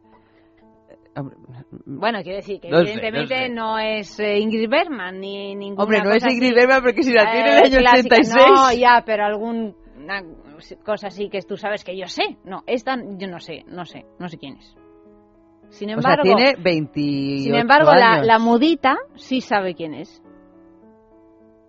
Bueno, 1.85 2.21
quiero 2.23 2.37
decir 2.37 2.59
que 2.59 2.69
No 2.69 2.79
evidentemente 2.79 3.49
no 3.49 3.73
no, 3.73 3.77
sé. 3.77 3.99
es 3.99 4.19
eh, 4.19 4.39
Ingrid 4.39 4.69
Bergman 4.69 5.19
ni 5.19 5.55
ninguna 5.55 5.83
Hombre, 5.83 6.01
no 6.03 6.11
es 6.11 6.23
Ingrid 6.23 6.49
así, 6.49 6.55
Bergman 6.55 6.81
porque 6.83 7.03
si 7.03 7.13
nació 7.13 7.39
en 7.39 7.47
el 7.47 7.53
eh, 7.53 7.65
año 7.65 7.77
clásica. 7.77 8.15
86... 8.15 8.45
No, 8.47 8.73
ya, 8.73 9.03
pero 9.05 9.25
alguna 9.25 10.23
cosa 10.83 11.07
así 11.07 11.29
que 11.29 11.41
tú 11.41 11.55
sabes 11.55 11.83
que 11.83 11.97
yo 11.97 12.07
sé. 12.07 12.37
No, 12.43 12.63
esta 12.67 12.97
yo 13.17 13.27
no 13.27 13.39
sé, 13.39 13.63
no 13.67 13.85
sé, 13.85 14.05
no 14.19 14.27
sé 14.27 14.37
quién 14.37 14.57
es. 14.57 14.75
Sin 15.69 15.89
o 15.89 16.01
sea, 16.01 16.13
embargo, 16.13 16.23
tiene 16.23 16.55
28 16.61 17.43
sin 17.43 17.55
embargo 17.55 17.93
la, 17.93 18.21
la 18.21 18.39
mudita 18.39 18.97
sí 19.15 19.41
sabe 19.41 19.73
quién 19.73 19.93
es. 19.93 20.21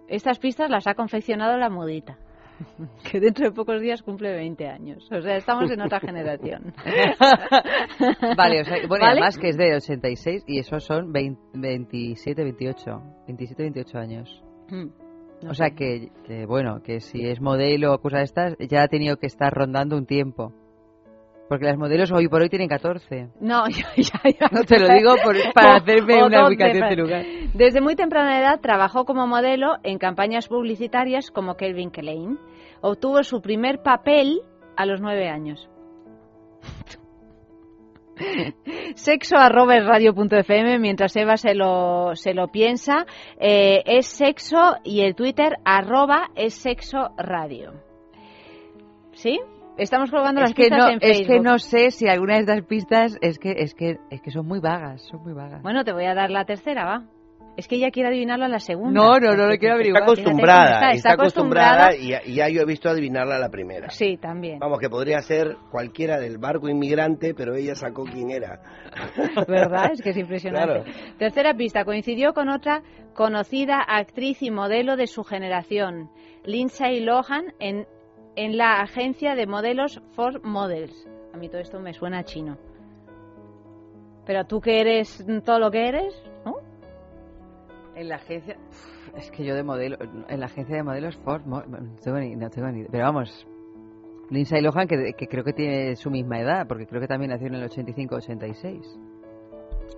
Estas 0.08 0.38
pistas 0.38 0.70
las 0.70 0.86
ha 0.86 0.94
confeccionado 0.94 1.56
la 1.56 1.70
mudita. 1.70 2.18
Que 3.10 3.20
dentro 3.20 3.46
de 3.46 3.52
pocos 3.52 3.80
días 3.80 4.02
cumple 4.02 4.32
20 4.32 4.66
años. 4.68 5.08
O 5.10 5.20
sea, 5.20 5.36
estamos 5.36 5.70
en 5.70 5.80
otra 5.80 6.00
generación. 6.00 6.74
Vale, 8.36 8.60
o 8.60 8.64
sea, 8.64 8.76
bueno, 8.88 9.04
¿Vale? 9.04 9.12
además 9.12 9.38
que 9.38 9.48
es 9.48 9.56
de 9.56 9.74
86 9.74 10.44
y 10.46 10.58
esos 10.58 10.84
son 10.84 11.12
20 11.12 11.40
27, 11.54 12.42
28. 12.42 13.02
27, 13.26 13.62
28 13.62 13.98
años. 13.98 14.42
Mm, 14.68 14.86
no 15.42 15.50
o 15.50 15.54
sea 15.54 15.70
que, 15.70 16.10
que, 16.24 16.46
bueno, 16.46 16.82
que 16.82 17.00
si 17.00 17.26
es 17.26 17.40
modelo 17.40 17.94
o 17.94 17.98
cosas 17.98 18.20
de 18.20 18.24
estas, 18.24 18.56
ya 18.68 18.82
ha 18.82 18.88
tenido 18.88 19.16
que 19.16 19.26
estar 19.26 19.52
rondando 19.52 19.96
un 19.96 20.06
tiempo. 20.06 20.52
Porque 21.48 21.64
las 21.66 21.76
modelos 21.78 22.10
hoy 22.12 22.28
por 22.28 22.42
hoy 22.42 22.48
tienen 22.48 22.68
14. 22.68 23.28
No, 23.40 23.68
ya, 23.68 23.86
ya, 23.96 24.20
ya. 24.40 24.48
No 24.50 24.64
te 24.64 24.80
lo 24.80 24.88
digo 24.92 25.14
por- 25.22 25.36
para 25.54 25.76
hacerme 25.76 26.22
o 26.22 26.26
una 26.26 26.46
ubicación 26.46 26.88
de 26.88 26.96
lugar. 26.96 27.24
Desde 27.54 27.80
muy 27.80 27.94
temprana 27.94 28.40
edad 28.40 28.60
trabajó 28.60 29.04
como 29.04 29.26
modelo 29.26 29.76
en 29.82 29.98
campañas 29.98 30.48
publicitarias 30.48 31.30
como 31.30 31.56
Kelvin 31.56 31.90
Klein. 31.90 32.38
Obtuvo 32.80 33.22
su 33.22 33.40
primer 33.40 33.82
papel 33.82 34.42
a 34.76 34.86
los 34.86 35.00
nueve 35.00 35.28
años. 35.28 35.68
Sexo 38.94 39.36
arroba 39.36 39.78
radio.fm 39.78 40.78
mientras 40.78 41.14
Eva 41.16 41.36
se 41.36 41.54
lo, 41.54 42.14
se 42.14 42.34
lo 42.34 42.48
piensa. 42.48 43.06
Eh, 43.38 43.82
es 43.86 44.06
sexo 44.06 44.76
y 44.84 45.02
el 45.02 45.14
Twitter 45.14 45.56
arroba 45.64 46.30
es 46.34 46.54
sexo 46.54 47.10
radio. 47.18 47.74
¿Sí? 49.12 49.38
Estamos 49.78 50.10
colgando 50.10 50.40
las 50.40 50.50
Es 50.50 50.56
que, 50.56 50.62
pistas 50.62 50.78
no, 50.78 50.88
en 50.88 50.98
es 51.02 51.18
Facebook. 51.18 51.34
que 51.34 51.40
no 51.40 51.58
sé 51.58 51.90
si 51.90 52.08
alguna 52.08 52.34
de 52.34 52.40
estas 52.40 52.62
pistas 52.62 53.18
es 53.20 53.38
que, 53.38 53.52
es 53.58 53.74
que, 53.74 53.98
es 54.10 54.22
que 54.22 54.30
son 54.30 54.46
muy 54.46 54.60
vagas, 54.60 55.02
son 55.02 55.22
muy 55.22 55.32
vagas. 55.34 55.62
Bueno, 55.62 55.84
te 55.84 55.92
voy 55.92 56.04
a 56.06 56.14
dar 56.14 56.30
la 56.30 56.44
tercera, 56.44 56.84
va. 56.84 57.02
Es 57.58 57.68
que 57.68 57.76
ella 57.76 57.90
quiere 57.90 58.10
adivinarlo 58.10 58.44
a 58.44 58.48
la 58.48 58.58
segunda. 58.58 58.92
no, 59.00 59.18
no, 59.18 59.34
no 59.34 59.46
lo 59.46 59.56
quiero 59.56 59.56
Está 59.56 59.72
averiguar. 59.76 60.02
acostumbrada, 60.02 60.64
está, 60.74 60.90
está, 60.90 60.90
está 60.90 61.12
acostumbrada, 61.12 61.86
acostumbrada. 61.86 62.22
y, 62.26 62.30
y 62.32 62.34
ya 62.34 62.48
yo 62.50 62.60
he 62.60 62.64
visto 62.66 62.90
adivinarla 62.90 63.36
a 63.36 63.38
la 63.38 63.48
primera. 63.48 63.88
Sí, 63.88 64.18
también. 64.18 64.58
Vamos, 64.58 64.78
que 64.78 64.90
podría 64.90 65.20
ser 65.20 65.56
cualquiera 65.70 66.18
del 66.18 66.36
barco 66.36 66.68
inmigrante, 66.68 67.32
pero 67.34 67.54
ella 67.54 67.74
sacó 67.74 68.04
quién 68.04 68.30
era. 68.30 68.60
¿Verdad? 69.48 69.92
Es 69.92 70.02
que 70.02 70.10
es 70.10 70.16
impresionante. 70.18 70.82
Claro. 70.82 71.16
Tercera 71.18 71.54
pista. 71.54 71.84
Coincidió 71.86 72.34
con 72.34 72.50
otra 72.50 72.82
conocida 73.14 73.80
actriz 73.80 74.42
y 74.42 74.50
modelo 74.50 74.96
de 74.96 75.06
su 75.06 75.24
generación, 75.24 76.10
Lindsay 76.44 77.00
Lohan, 77.00 77.54
en, 77.58 77.86
en 78.36 78.56
la 78.56 78.80
agencia 78.80 79.34
de 79.34 79.46
modelos 79.46 80.00
Ford 80.12 80.44
Models. 80.44 81.08
A 81.32 81.38
mí 81.38 81.48
todo 81.48 81.60
esto 81.60 81.80
me 81.80 81.92
suena 81.92 82.20
a 82.20 82.24
chino. 82.24 82.58
Pero 84.24 84.44
tú 84.44 84.60
que 84.60 84.80
eres 84.80 85.24
todo 85.44 85.58
lo 85.58 85.70
que 85.70 85.88
eres, 85.88 86.22
¿no? 86.44 86.56
En 87.94 88.08
la 88.08 88.16
agencia, 88.16 88.56
es 89.16 89.30
que 89.30 89.44
yo 89.44 89.54
de 89.54 89.62
modelo, 89.62 89.96
en 90.28 90.40
la 90.40 90.46
agencia 90.46 90.76
de 90.76 90.82
modelos 90.82 91.16
Ford, 91.16 91.46
no 91.46 91.62
tengo 92.02 92.18
ni, 92.18 92.36
no 92.36 92.50
tengo 92.50 92.68
ni 92.68 92.84
pero 92.84 93.04
vamos, 93.04 93.46
Lindsay 94.30 94.60
Lohan, 94.60 94.88
que, 94.88 95.14
que, 95.14 95.26
creo 95.28 95.44
que 95.44 95.52
tiene 95.52 95.96
su 95.96 96.10
misma 96.10 96.40
edad, 96.40 96.66
porque 96.66 96.86
creo 96.86 97.00
que 97.00 97.06
también 97.06 97.30
nació 97.30 97.46
en 97.46 97.54
el 97.54 97.68
85-86. 97.68 98.82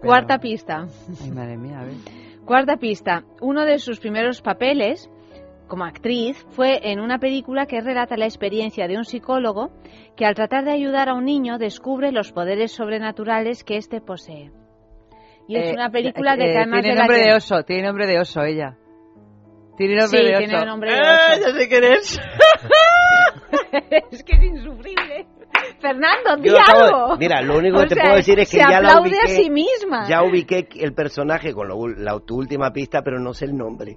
Cuarta 0.01 0.39
pista. 0.39 0.87
Ay, 1.23 1.31
madre 1.31 1.57
mía, 1.57 1.81
a 1.81 1.85
ver. 1.85 1.95
Cuarta 2.45 2.77
pista. 2.77 3.25
Uno 3.41 3.65
de 3.65 3.79
sus 3.79 3.99
primeros 3.99 4.43
papeles 4.43 5.11
como 5.69 5.85
actriz 5.85 6.45
fue 6.51 6.91
en 6.91 6.99
una 7.01 7.19
película 7.19 7.67
que 7.67 7.81
relata 7.81 8.17
la 8.17 8.25
experiencia 8.25 8.89
de 8.89 8.97
un 8.97 9.05
psicólogo 9.05 9.71
que 10.17 10.25
al 10.27 10.35
tratar 10.35 10.65
de 10.65 10.73
ayudar 10.73 11.09
a 11.09 11.15
un 11.15 11.25
niño 11.25 11.59
descubre 11.59 12.11
los 12.11 12.33
poderes 12.33 12.73
sobrenaturales 12.73 13.63
que 13.63 13.77
éste 13.77 14.01
posee. 14.01 14.51
Y 15.47 15.57
es 15.57 15.69
Eh, 15.71 15.73
una 15.75 15.91
película 15.91 16.37
de 16.37 16.45
eh, 16.45 16.53
que 16.53 16.59
además 16.59 16.81
Tiene 16.83 16.89
de 16.89 16.95
la 16.97 17.03
nombre 17.07 17.19
que- 17.23 17.29
de 17.31 17.35
oso, 17.37 17.63
tiene 17.63 17.83
nombre 17.85 18.07
de 18.07 18.19
oso 18.19 18.43
ella. 18.43 18.77
Tiene 19.77 19.95
nombre 19.95 20.19
Sí, 20.19 20.25
de 20.27 20.33
oso. 20.33 20.39
tiene 20.49 20.67
nombre 20.67 20.91
de 20.91 20.97
¡Eh, 20.99 21.03
oso. 21.03 21.41
ya 21.47 21.53
sé 21.59 21.69
quién 21.69 21.85
es! 21.85 22.21
es 24.11 24.25
que 24.25 24.33
es 24.37 24.43
insufrible. 24.43 25.27
Fernando, 25.81 26.37
di 26.43 26.49
Yo 26.49 26.57
acabo 26.61 26.79
de- 26.81 26.85
algo. 26.89 27.17
mira, 27.19 27.41
lo 27.43 27.59
único 27.59 27.77
O 27.79 27.81
que 27.83 27.89
te 27.89 27.95
sea, 27.95 28.05
puedo 28.05 28.17
decir 28.17 28.39
es 28.41 28.51
que 28.51 28.59
ya 28.59 28.81
la 28.81 29.01
ubiqué. 29.01 29.17
a 29.23 29.29
sí 29.29 29.49
misma. 29.51 30.09
Ya 30.09 30.23
ubiqué 30.23 30.69
el 30.81 30.93
personaje 30.93 31.53
con 31.53 31.69
la, 31.69 31.75
ul- 31.75 31.97
la- 31.97 32.19
tu 32.21 32.37
última 32.37 32.73
pista, 32.73 33.03
pero 33.03 33.19
no 33.21 33.33
sé 33.33 33.45
el 33.45 33.57
nombre. 33.57 33.97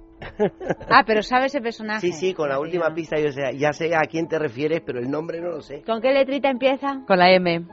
Ah, 0.88 1.02
pero 1.06 1.22
sabes 1.22 1.54
el 1.54 1.62
personaje. 1.62 2.00
Sí, 2.00 2.12
sí, 2.12 2.34
con 2.34 2.48
la 2.48 2.58
última 2.60 2.94
pista 2.94 3.18
yo 3.18 3.32
sé, 3.32 3.56
ya 3.56 3.72
sé 3.72 3.94
a 3.94 4.02
quién 4.08 4.28
te 4.28 4.38
refieres, 4.38 4.80
pero 4.84 5.00
el 5.00 5.10
nombre 5.10 5.40
no 5.40 5.50
lo 5.50 5.60
sé. 5.62 5.82
¿Con 5.82 6.00
qué 6.00 6.12
letrita 6.12 6.48
empieza? 6.50 7.00
Con 7.06 7.18
la 7.18 7.30
M. 7.32 7.66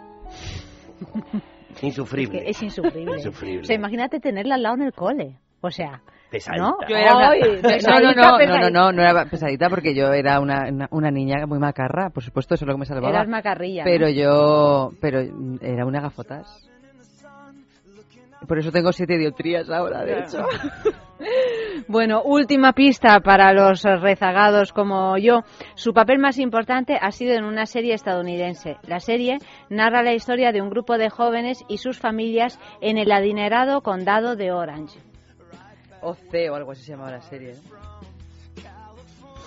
Insufrible. 1.81 2.41
Que 2.43 2.49
es 2.49 2.61
insufrible. 2.61 3.13
Insufrible. 3.17 3.61
O 3.61 3.63
sea, 3.65 3.75
imagínate 3.75 4.19
tenerla 4.19 4.55
al 4.55 4.63
lado 4.63 4.75
en 4.75 4.81
el 4.83 4.93
cole. 4.93 5.37
O 5.61 5.69
sea, 5.71 6.01
Pesadita. 6.29 6.63
¿no? 6.63 6.77
Yo 6.87 6.95
era 6.95 7.15
una- 7.15 7.29
Ay, 7.31 7.39
No, 7.61 7.99
no, 7.99 8.13
no, 8.13 8.31
no, 8.31 8.37
pesadita. 8.37 8.69
no, 8.69 8.69
no, 8.69 8.91
no 8.91 9.01
era 9.01 9.25
pesadita 9.25 9.69
porque 9.69 9.95
yo 9.95 10.13
era 10.13 10.39
una, 10.39 10.69
una, 10.69 10.87
una 10.91 11.11
niña 11.11 11.45
muy 11.47 11.59
macarra, 11.59 12.09
por 12.11 12.23
supuesto, 12.23 12.55
eso 12.55 12.65
es 12.65 12.67
lo 12.67 12.73
que 12.75 12.79
me 12.79 12.85
salvaba. 12.85 13.09
Eras 13.09 13.27
macarrilla. 13.27 13.83
¿no? 13.83 13.89
Pero 13.91 14.09
yo, 14.09 14.91
pero 15.01 15.19
era 15.61 15.85
una 15.85 16.01
gafotas. 16.01 16.65
Por 18.47 18.57
eso 18.57 18.71
tengo 18.71 18.91
siete 18.93 19.17
dioptrías 19.17 19.69
ahora, 19.69 20.03
de 20.05 20.19
hecho. 20.19 20.43
Bueno, 21.87 22.21
última 22.23 22.71
pista 22.73 23.19
para 23.19 23.51
los 23.51 23.83
rezagados 23.83 24.71
como 24.71 25.17
yo. 25.17 25.41
Su 25.75 25.93
papel 25.93 26.17
más 26.19 26.37
importante 26.37 26.97
ha 27.01 27.11
sido 27.11 27.33
en 27.33 27.43
una 27.43 27.65
serie 27.65 27.93
estadounidense. 27.93 28.77
La 28.87 28.99
serie 28.99 29.39
narra 29.69 30.01
la 30.03 30.13
historia 30.13 30.51
de 30.51 30.61
un 30.61 30.69
grupo 30.69 30.97
de 30.97 31.09
jóvenes 31.09 31.63
y 31.67 31.77
sus 31.79 31.99
familias 31.99 32.59
en 32.81 32.97
el 32.97 33.11
adinerado 33.11 33.81
condado 33.81 34.35
de 34.35 34.51
Orange. 34.51 34.99
O 36.01 36.13
C 36.13 36.49
o 36.49 36.55
algo 36.55 36.71
así 36.71 36.83
se 36.83 36.91
llamaba 36.91 37.11
la 37.11 37.21
serie. 37.21 37.55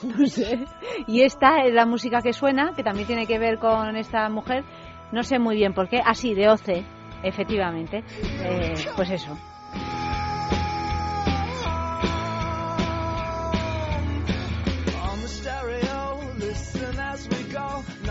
No 0.02 0.26
sé. 0.26 0.58
Y 1.06 1.22
esta 1.22 1.64
es 1.64 1.72
la 1.72 1.86
música 1.86 2.22
que 2.22 2.32
suena, 2.32 2.72
que 2.74 2.82
también 2.82 3.06
tiene 3.06 3.24
que 3.24 3.38
ver 3.38 3.58
con 3.60 3.96
esta 3.96 4.28
mujer. 4.28 4.64
No 5.12 5.22
sé 5.22 5.38
muy 5.38 5.54
bien 5.54 5.74
por 5.74 5.88
qué. 5.88 6.02
Así, 6.04 6.34
de 6.34 6.48
OC, 6.48 6.84
efectivamente. 7.22 8.02
Eh, 8.22 8.74
pues 8.96 9.10
eso. 9.10 9.38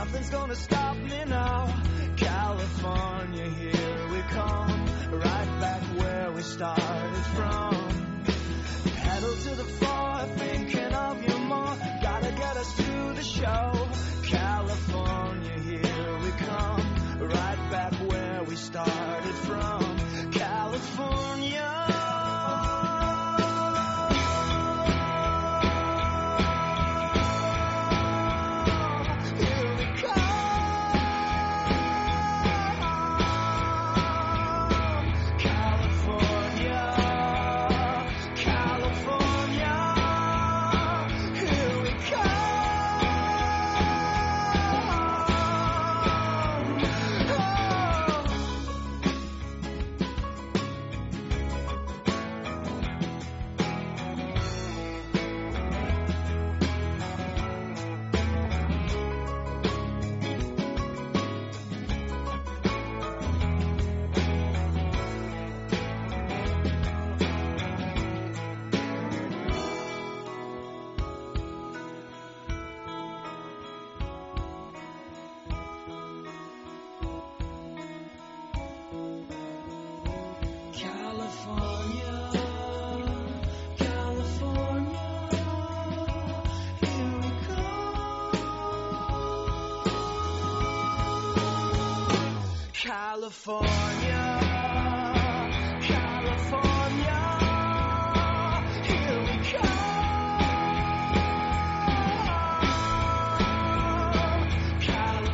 Nothing's 0.01 0.30
gonna 0.32 0.56
stop 0.56 0.97
me 0.97 1.25
now. 1.25 1.67
California, 2.17 3.45
here 3.45 4.08
we 4.12 4.21
come. 4.30 4.86
Right 5.12 5.60
back 5.60 5.82
where 5.99 6.32
we 6.32 6.41
started 6.41 7.25
from. 7.36 7.90
To 9.51 9.57
the 9.57 9.63
floor, 9.65 10.23
thinking 10.37 10.93
of 10.93 11.21
you 11.27 11.37
more. 11.39 11.75
Gotta 12.01 12.31
get 12.31 12.55
us 12.55 12.73
to 12.77 13.13
the 13.15 13.21
show. 13.21 13.87
California, 14.23 15.59
here 15.59 16.17
we 16.19 16.29
come. 16.47 17.19
Right 17.19 17.69
back 17.69 17.93
where 18.09 18.43
we 18.43 18.55
started 18.55 19.35
from. 19.35 20.31
California. 20.31 21.70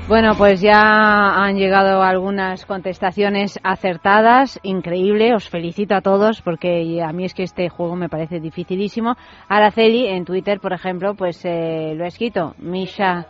Bueno, 0.07 0.35
pues 0.37 0.61
ya 0.61 1.43
han 1.43 1.57
llegado 1.57 2.01
algunas 2.01 2.65
contestaciones 2.65 3.59
acertadas, 3.61 4.57
increíble, 4.63 5.35
os 5.35 5.49
felicito 5.49 5.95
a 5.95 6.01
todos 6.01 6.41
porque 6.41 7.03
a 7.03 7.11
mí 7.11 7.25
es 7.25 7.33
que 7.33 7.43
este 7.43 7.67
juego 7.67 7.97
me 7.97 8.07
parece 8.07 8.39
dificilísimo. 8.39 9.17
Araceli 9.49 10.07
en 10.07 10.23
Twitter, 10.23 10.61
por 10.61 10.71
ejemplo, 10.71 11.13
pues 11.15 11.43
eh, 11.43 11.91
lo 11.93 12.05
ha 12.05 12.07
escrito, 12.07 12.55
Misha, 12.57 13.27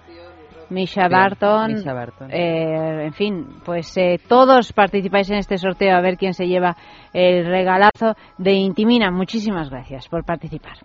Misha 0.69 1.07
Barton, 1.07 1.73
Misha 1.73 1.93
Barton. 1.93 2.29
eh, 2.31 3.05
en 3.05 3.13
fin, 3.13 3.47
pues 3.63 3.95
eh, 3.97 4.19
todos 4.27 4.73
participáis 4.73 5.29
en 5.29 5.37
este 5.37 5.57
sorteo 5.57 5.95
a 5.95 6.01
ver 6.01 6.17
quién 6.17 6.33
se 6.33 6.47
lleva 6.47 6.75
el 7.13 7.45
regalazo 7.45 8.15
de 8.37 8.53
Intimina. 8.53 9.11
Muchísimas 9.11 9.69
gracias 9.69 10.07
por 10.07 10.25
participar. 10.25 10.77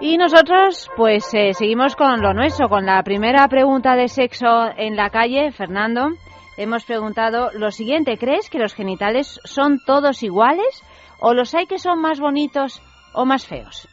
Y 0.00 0.16
nosotros, 0.16 0.88
pues 0.96 1.28
eh, 1.34 1.52
seguimos 1.54 1.96
con 1.96 2.22
lo 2.22 2.32
nuestro, 2.32 2.68
con 2.68 2.86
la 2.86 3.02
primera 3.02 3.48
pregunta 3.48 3.96
de 3.96 4.06
sexo 4.06 4.70
en 4.76 4.94
la 4.94 5.10
calle, 5.10 5.50
Fernando. 5.50 6.10
Hemos 6.56 6.84
preguntado 6.84 7.50
lo 7.52 7.70
siguiente, 7.70 8.16
¿crees 8.16 8.48
que 8.48 8.58
los 8.58 8.74
genitales 8.74 9.40
son 9.44 9.80
todos 9.84 10.22
iguales 10.22 10.82
o 11.20 11.34
los 11.34 11.54
hay 11.54 11.66
que 11.66 11.78
son 11.78 12.00
más 12.00 12.20
bonitos 12.20 12.80
o 13.12 13.24
más 13.24 13.46
feos? 13.46 13.88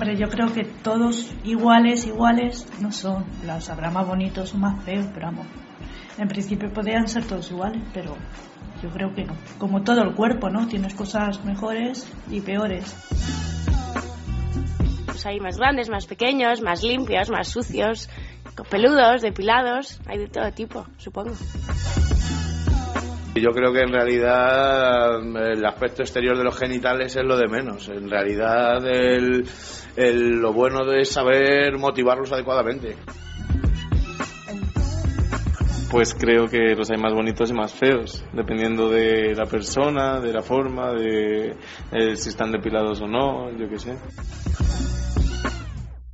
Hombre, 0.00 0.16
yo 0.16 0.30
creo 0.30 0.50
que 0.50 0.64
todos 0.64 1.30
iguales, 1.44 2.06
iguales 2.06 2.66
no 2.80 2.90
son. 2.90 3.26
Los 3.46 3.68
habrá 3.68 3.90
más 3.90 4.06
bonitos 4.06 4.54
o 4.54 4.56
más 4.56 4.82
feos, 4.82 5.04
pero 5.12 5.26
vamos. 5.26 5.46
En 6.16 6.26
principio 6.26 6.72
podrían 6.72 7.06
ser 7.06 7.26
todos 7.26 7.50
iguales, 7.50 7.82
pero 7.92 8.16
yo 8.82 8.88
creo 8.88 9.14
que 9.14 9.24
no. 9.24 9.34
Como 9.58 9.82
todo 9.82 10.00
el 10.00 10.14
cuerpo, 10.14 10.48
¿no? 10.48 10.66
Tienes 10.68 10.94
cosas 10.94 11.44
mejores 11.44 12.10
y 12.30 12.40
peores. 12.40 12.96
Pues 15.04 15.26
hay 15.26 15.38
más 15.38 15.58
grandes, 15.58 15.90
más 15.90 16.06
pequeños, 16.06 16.62
más 16.62 16.82
limpios, 16.82 17.28
más 17.28 17.48
sucios, 17.48 18.08
peludos, 18.70 19.20
depilados, 19.20 20.00
hay 20.06 20.16
de 20.16 20.28
todo 20.28 20.50
tipo, 20.52 20.86
supongo. 20.96 21.34
Yo 23.34 23.50
creo 23.50 23.72
que 23.72 23.80
en 23.80 23.92
realidad 23.92 25.20
el 25.52 25.64
aspecto 25.64 26.02
exterior 26.02 26.36
de 26.36 26.44
los 26.44 26.58
genitales 26.58 27.14
es 27.14 27.22
lo 27.22 27.36
de 27.36 27.46
menos. 27.48 27.88
En 27.88 28.10
realidad 28.10 28.84
el, 28.86 29.44
el- 30.08 30.40
lo 30.40 30.52
bueno 30.52 30.90
es 30.92 31.10
saber 31.10 31.76
motivarlos 31.78 32.32
adecuadamente. 32.32 32.96
pues 35.90 36.14
creo 36.14 36.46
que 36.48 36.76
los 36.76 36.88
hay 36.92 36.98
más 36.98 37.12
bonitos 37.12 37.50
y 37.50 37.52
más 37.52 37.72
feos, 37.74 38.24
dependiendo 38.32 38.88
de 38.90 39.34
la 39.34 39.46
persona, 39.46 40.20
de 40.20 40.32
la 40.32 40.40
forma, 40.40 40.92
de 40.92 41.56
eh, 41.90 42.14
si 42.14 42.28
están 42.28 42.52
depilados 42.52 43.00
o 43.00 43.08
no, 43.08 43.50
yo 43.58 43.68
qué 43.68 43.76
sé. 43.76 43.96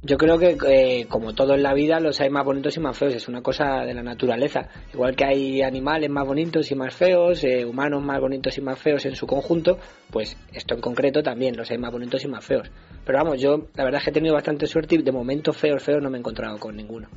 Yo 0.01 0.17
creo 0.17 0.39
que 0.39 0.57
eh, 0.69 1.07
como 1.09 1.35
todo 1.35 1.55
en 1.55 1.63
la 1.63 1.75
vida 1.75 1.99
los 2.01 2.21
hay 2.23 2.31
más 2.31 2.45
bonitos 2.45 2.77
y 2.77 2.81
más 2.81 2.97
feos, 2.97 3.13
es 3.15 3.29
una 3.29 3.43
cosa 3.43 3.81
de 3.85 3.93
la 3.93 4.03
naturaleza. 4.03 4.69
Igual 4.95 5.15
que 5.17 5.25
hay 5.25 5.61
animales 5.63 6.09
más 6.09 6.25
bonitos 6.27 6.71
y 6.71 6.75
más 6.75 6.95
feos, 6.95 7.43
eh, 7.45 7.65
humanos 7.67 8.03
más 8.03 8.19
bonitos 8.21 8.57
y 8.57 8.61
más 8.63 8.79
feos 8.79 9.05
en 9.05 9.17
su 9.17 9.27
conjunto, 9.27 9.79
pues 10.11 10.37
esto 10.55 10.75
en 10.75 10.81
concreto 10.81 11.23
también 11.23 11.55
los 11.57 11.71
hay 11.71 11.77
más 11.79 11.93
bonitos 11.93 12.25
y 12.25 12.29
más 12.29 12.45
feos. 12.45 12.71
Pero 13.07 13.19
vamos, 13.19 13.41
yo 13.41 13.69
la 13.75 13.85
verdad 13.85 13.99
es 14.01 14.05
que 14.05 14.11
he 14.11 14.13
tenido 14.13 14.35
bastante 14.35 14.67
suerte 14.67 14.97
y 14.97 15.03
de 15.03 15.13
momento 15.13 15.53
feos, 15.53 15.83
feos 15.83 16.03
no 16.03 16.11
me 16.11 16.17
he 16.19 16.21
encontrado 16.21 16.59
con 16.59 16.77
ninguno. 16.77 17.09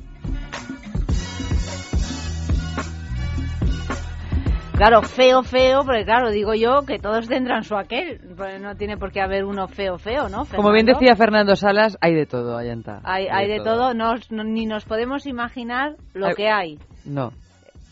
Claro, 4.76 5.02
feo, 5.02 5.42
feo, 5.42 5.84
porque 5.84 6.04
claro, 6.06 6.30
digo 6.30 6.54
yo 6.54 6.86
que 6.86 6.98
todos 6.98 7.28
tendrán 7.28 7.64
su 7.64 7.76
aquel. 7.76 8.18
No 8.62 8.76
tiene 8.76 8.96
por 8.96 9.12
qué 9.12 9.20
haber 9.20 9.44
uno 9.44 9.68
feo, 9.68 9.98
feo, 9.98 10.30
¿no? 10.30 10.46
Como 10.46 10.72
bien 10.72 10.86
Fernando? 10.86 11.00
decía 11.00 11.16
Fernando 11.16 11.56
Salas, 11.56 11.98
hay 12.00 12.14
de 12.14 12.24
todo, 12.24 12.56
Ayanta. 12.56 13.00
Hay, 13.04 13.26
hay 13.30 13.46
de 13.46 13.58
todo, 13.60 13.92
no, 13.92 14.14
no- 14.30 14.44
ni 14.44 14.64
nos 14.64 14.86
podemos 14.86 15.26
imaginar 15.26 15.96
lo 16.14 16.28
Hay- 16.28 16.34
que 16.34 16.48
hay. 16.48 16.78
No. 17.04 17.32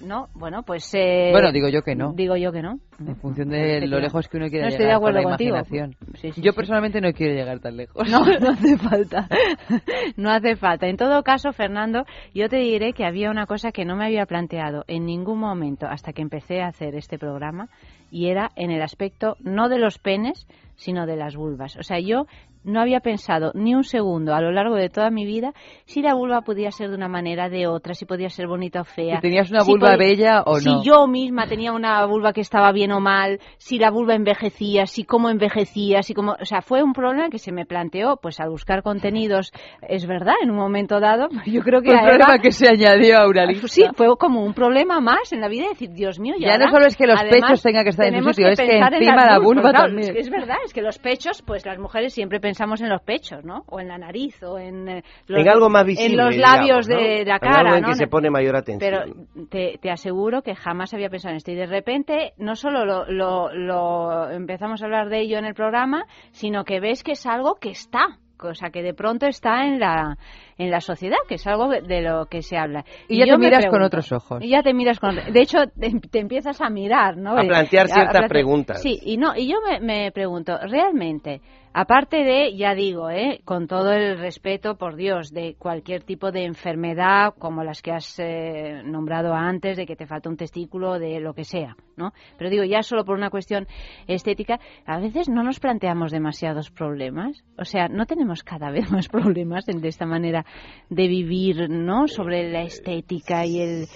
¿No? 0.00 0.28
Bueno, 0.34 0.62
pues... 0.62 0.88
eh, 0.94 1.30
Bueno, 1.32 1.50
digo 1.50 1.68
yo 1.68 1.82
que 1.82 1.94
no. 1.96 2.12
Digo 2.12 2.36
yo 2.36 2.52
que 2.52 2.62
no. 2.62 2.78
En 3.00 3.16
función 3.16 3.48
de 3.48 3.80
que 3.80 3.86
lo 3.86 3.98
lejos 3.98 4.28
que 4.28 4.36
uno 4.36 4.48
quiera 4.48 4.66
No 4.66 4.70
llegar 4.70 4.82
estoy 4.92 4.94
de 4.94 5.00
con 5.04 5.14
la 5.14 5.22
contigo. 5.22 5.56
imaginación. 5.56 5.96
Sí, 6.20 6.32
sí, 6.32 6.40
yo 6.40 6.52
sí. 6.52 6.56
personalmente 6.56 7.00
no 7.00 7.12
quiero 7.12 7.34
llegar 7.34 7.58
tan 7.60 7.76
lejos. 7.76 8.08
No, 8.08 8.20
no 8.40 8.50
hace 8.50 8.76
falta. 8.78 9.28
No 10.16 10.30
hace 10.30 10.56
falta. 10.56 10.86
En 10.88 10.96
todo 10.96 11.22
caso, 11.22 11.52
Fernando, 11.52 12.04
yo 12.34 12.48
te 12.48 12.56
diré 12.56 12.92
que 12.92 13.04
había 13.04 13.30
una 13.30 13.46
cosa 13.46 13.72
que 13.72 13.84
no 13.84 13.96
me 13.96 14.04
había 14.06 14.26
planteado 14.26 14.84
en 14.88 15.04
ningún 15.06 15.38
momento 15.38 15.86
hasta 15.86 16.12
que 16.12 16.22
empecé 16.22 16.60
a 16.62 16.68
hacer 16.68 16.94
este 16.94 17.18
programa 17.18 17.68
y 18.10 18.28
era 18.28 18.50
en 18.56 18.70
el 18.70 18.82
aspecto 18.82 19.36
no 19.40 19.68
de 19.68 19.78
los 19.78 19.98
penes, 19.98 20.46
sino 20.76 21.06
de 21.06 21.16
las 21.16 21.36
vulvas. 21.36 21.76
O 21.76 21.82
sea, 21.82 21.98
yo 22.00 22.26
no 22.64 22.80
había 22.80 23.00
pensado 23.00 23.52
ni 23.54 23.74
un 23.74 23.84
segundo 23.84 24.34
a 24.34 24.40
lo 24.40 24.52
largo 24.52 24.76
de 24.76 24.88
toda 24.88 25.10
mi 25.10 25.24
vida 25.24 25.52
si 25.84 26.02
la 26.02 26.14
vulva 26.14 26.42
podía 26.42 26.70
ser 26.70 26.90
de 26.90 26.96
una 26.96 27.08
manera, 27.08 27.48
de 27.48 27.66
otra, 27.66 27.94
si 27.94 28.04
podía 28.04 28.28
ser 28.28 28.46
bonita 28.46 28.80
o 28.80 28.84
fea. 28.84 29.16
Si 29.16 29.22
tenías 29.22 29.50
una 29.50 29.60
si 29.60 29.70
vulva 29.70 29.96
bella 29.96 30.42
o 30.44 30.56
si 30.56 30.68
no. 30.68 30.82
yo 30.82 31.06
misma 31.06 31.46
tenía 31.46 31.72
una 31.72 32.04
vulva 32.06 32.32
que 32.32 32.40
estaba 32.40 32.72
bien 32.72 32.92
o 32.92 33.00
mal, 33.00 33.40
si 33.58 33.78
la 33.78 33.90
vulva 33.90 34.14
envejecía, 34.14 34.86
si 34.86 35.04
cómo 35.04 35.30
envejecía, 35.30 36.02
si 36.02 36.14
cómo, 36.14 36.36
o 36.40 36.44
sea, 36.44 36.62
fue 36.62 36.82
un 36.82 36.92
problema 36.92 37.30
que 37.30 37.38
se 37.38 37.52
me 37.52 37.66
planteó, 37.66 38.16
pues 38.20 38.40
al 38.40 38.50
buscar 38.50 38.82
contenidos, 38.82 39.52
es 39.82 40.06
verdad, 40.06 40.34
en 40.42 40.50
un 40.50 40.56
momento 40.56 41.00
dado, 41.00 41.28
yo 41.46 41.62
creo 41.62 41.80
que 41.80 41.90
un 41.90 42.00
problema 42.00 42.34
Eva- 42.34 42.38
que 42.42 42.52
se 42.52 42.68
añadió 42.68 43.18
a 43.18 43.28
una 43.28 43.46
lista. 43.46 43.68
Sí, 43.68 43.84
fue 43.94 44.06
como 44.18 44.42
un 44.44 44.54
problema 44.54 45.00
más 45.00 45.32
en 45.32 45.40
la 45.40 45.48
vida, 45.48 45.68
decir, 45.68 45.90
Dios 45.90 46.18
mío, 46.18 46.34
y 46.38 46.42
Ya 46.44 46.58
no 46.58 46.70
solo 46.70 46.86
es 46.86 46.96
que 46.96 47.06
los 47.06 47.18
además, 47.18 47.50
pechos 47.50 47.62
tengan 47.62 47.84
que 47.84 47.90
estar 47.90 48.06
en 48.06 48.22
su 48.22 48.30
sitio, 48.30 48.48
es 48.48 48.58
que 48.58 48.76
en 48.76 48.82
encima 48.82 49.16
las 49.16 49.26
la 49.26 49.38
vulva 49.38 49.70
claro, 49.70 49.86
también. 49.86 50.08
Es 50.08 50.12
que 50.12 50.20
es 50.20 50.30
verdad, 50.30 50.56
es 50.64 50.72
que 50.72 50.82
los 50.82 50.98
pechos, 50.98 51.42
pues 51.42 51.64
las 51.64 51.78
mujeres 51.78 52.12
siempre 52.12 52.40
pensamos 52.48 52.80
en 52.80 52.88
los 52.88 53.02
pechos, 53.02 53.44
¿no? 53.44 53.64
O 53.66 53.78
en 53.80 53.88
la 53.88 53.98
nariz, 53.98 54.42
o 54.42 54.58
en 54.58 54.88
eh, 54.88 55.02
los, 55.26 55.40
en 55.40 55.48
algo 55.48 55.68
más 55.68 55.84
visible. 55.84 56.12
en 56.12 56.16
los 56.16 56.30
digamos, 56.34 56.56
labios 56.58 56.88
¿no? 56.88 56.96
de 56.96 57.24
la 57.24 57.34
En 57.34 57.38
cara, 57.40 57.60
algo 57.60 57.74
en 57.76 57.82
¿no? 57.82 57.88
que 57.88 57.94
se 57.94 58.06
pone 58.06 58.30
mayor 58.30 58.56
atención. 58.56 58.90
Pero 58.90 59.46
te, 59.50 59.78
te 59.80 59.90
aseguro 59.90 60.42
que 60.42 60.54
jamás 60.54 60.94
había 60.94 61.10
pensado 61.10 61.32
en 61.32 61.36
esto. 61.36 61.50
Y 61.52 61.56
de 61.56 61.66
repente, 61.66 62.32
no 62.38 62.56
solo 62.56 62.84
lo, 62.84 63.04
lo- 63.06 63.52
lo 63.52 64.30
empezamos 64.30 64.80
a 64.82 64.86
hablar 64.86 65.08
de 65.10 65.20
ello 65.20 65.38
en 65.38 65.44
el 65.44 65.54
programa, 65.54 66.04
sino 66.30 66.64
que 66.64 66.80
ves 66.80 67.02
que 67.02 67.12
es 67.12 67.26
algo 67.26 67.56
que 67.56 67.70
está. 67.70 68.18
Cosa 68.38 68.70
que 68.70 68.82
de 68.82 68.94
pronto 68.94 69.26
está 69.26 69.64
en 69.64 69.80
la, 69.80 70.16
en 70.58 70.70
la 70.70 70.80
sociedad, 70.80 71.16
que 71.28 71.36
es 71.36 71.46
algo 71.46 71.68
de 71.70 72.02
lo 72.02 72.26
que 72.26 72.42
se 72.42 72.56
habla. 72.58 72.84
Y 73.08 73.18
ya 73.18 73.24
te 73.26 73.38
miras 73.38 73.66
con 73.66 73.82
otros 73.82 74.12
ojos. 74.12 74.42
Y 74.44 74.50
ya 74.50 74.62
te 74.62 74.74
miras 74.74 74.98
con 75.00 75.14
De 75.16 75.40
hecho, 75.40 75.58
te, 75.78 75.90
te 76.10 76.18
empiezas 76.18 76.60
a 76.60 76.68
mirar, 76.68 77.16
¿no? 77.16 77.38
A 77.38 77.42
plantear 77.42 77.86
a- 77.86 77.88
ciertas 77.88 78.12
plantear- 78.22 78.28
preguntas. 78.28 78.82
Sí, 78.82 78.98
y 79.02 79.16
no, 79.16 79.34
y 79.36 79.48
yo 79.50 79.58
me, 79.66 79.80
me 79.80 80.12
pregunto, 80.12 80.58
realmente, 80.62 81.40
aparte 81.72 82.24
de, 82.24 82.56
ya 82.56 82.74
digo, 82.74 83.08
¿eh? 83.10 83.40
con 83.44 83.66
todo 83.68 83.92
el 83.92 84.18
respeto, 84.18 84.76
por 84.76 84.96
Dios, 84.96 85.30
de 85.32 85.54
cualquier 85.58 86.02
tipo 86.02 86.32
de 86.32 86.44
enfermedad, 86.44 87.34
como 87.38 87.62
las 87.62 87.80
que 87.82 87.92
has 87.92 88.18
eh, 88.18 88.82
nombrado 88.84 89.34
antes, 89.34 89.76
de 89.76 89.86
que 89.86 89.94
te 89.96 90.06
falta 90.06 90.28
un 90.28 90.36
testículo, 90.36 90.98
de 90.98 91.20
lo 91.20 91.34
que 91.34 91.44
sea, 91.44 91.76
¿no? 91.96 92.12
Pero 92.36 92.50
digo, 92.50 92.64
ya 92.64 92.82
solo 92.82 93.04
por 93.04 93.16
una 93.16 93.30
cuestión 93.30 93.66
estética, 94.06 94.58
a 94.86 94.98
veces 94.98 95.28
no 95.28 95.42
nos 95.42 95.60
planteamos 95.60 96.10
demasiados 96.10 96.70
problemas. 96.70 97.44
O 97.58 97.64
sea, 97.64 97.88
no 97.88 98.06
tenemos 98.06 98.42
cada 98.42 98.70
vez 98.70 98.90
más 98.90 99.08
problemas 99.08 99.68
en- 99.68 99.80
de 99.80 99.88
esta 99.88 100.06
manera 100.06 100.44
de 100.90 101.08
vivir, 101.08 101.68
¿no? 101.70 102.08
Sobre 102.08 102.50
la 102.50 102.62
estética 102.62 103.44
y 103.46 103.60
el 103.60 103.86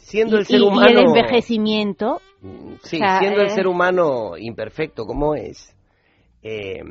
Siendo 0.00 0.36
y- 0.36 0.40
el 0.40 0.46
ser 0.46 0.60
y- 0.60 0.64
y 0.64 0.66
humano- 0.66 1.00
el 1.00 1.06
envejecimiento. 1.06 2.20
Sí, 2.82 2.96
O 2.96 2.98
sea, 3.00 3.18
siendo 3.18 3.40
el 3.40 3.48
eh, 3.48 3.50
ser 3.50 3.66
humano 3.66 4.36
imperfecto 4.38 5.04
como 5.04 5.34
es, 5.34 5.74
eh, 6.42 6.82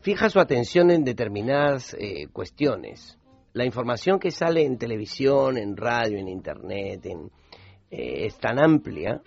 fija 0.00 0.28
su 0.30 0.38
atención 0.40 0.90
en 0.90 1.04
determinadas 1.04 1.94
eh, 1.98 2.26
cuestiones. 2.32 3.18
La 3.52 3.64
información 3.64 4.18
que 4.20 4.30
sale 4.30 4.64
en 4.64 4.78
televisión, 4.78 5.56
en 5.58 5.76
radio, 5.76 6.18
en 6.18 6.28
internet, 6.28 7.04
en, 7.06 7.30
eh, 7.90 8.26
es 8.26 8.38
tan 8.38 8.58
amplia 8.62 9.20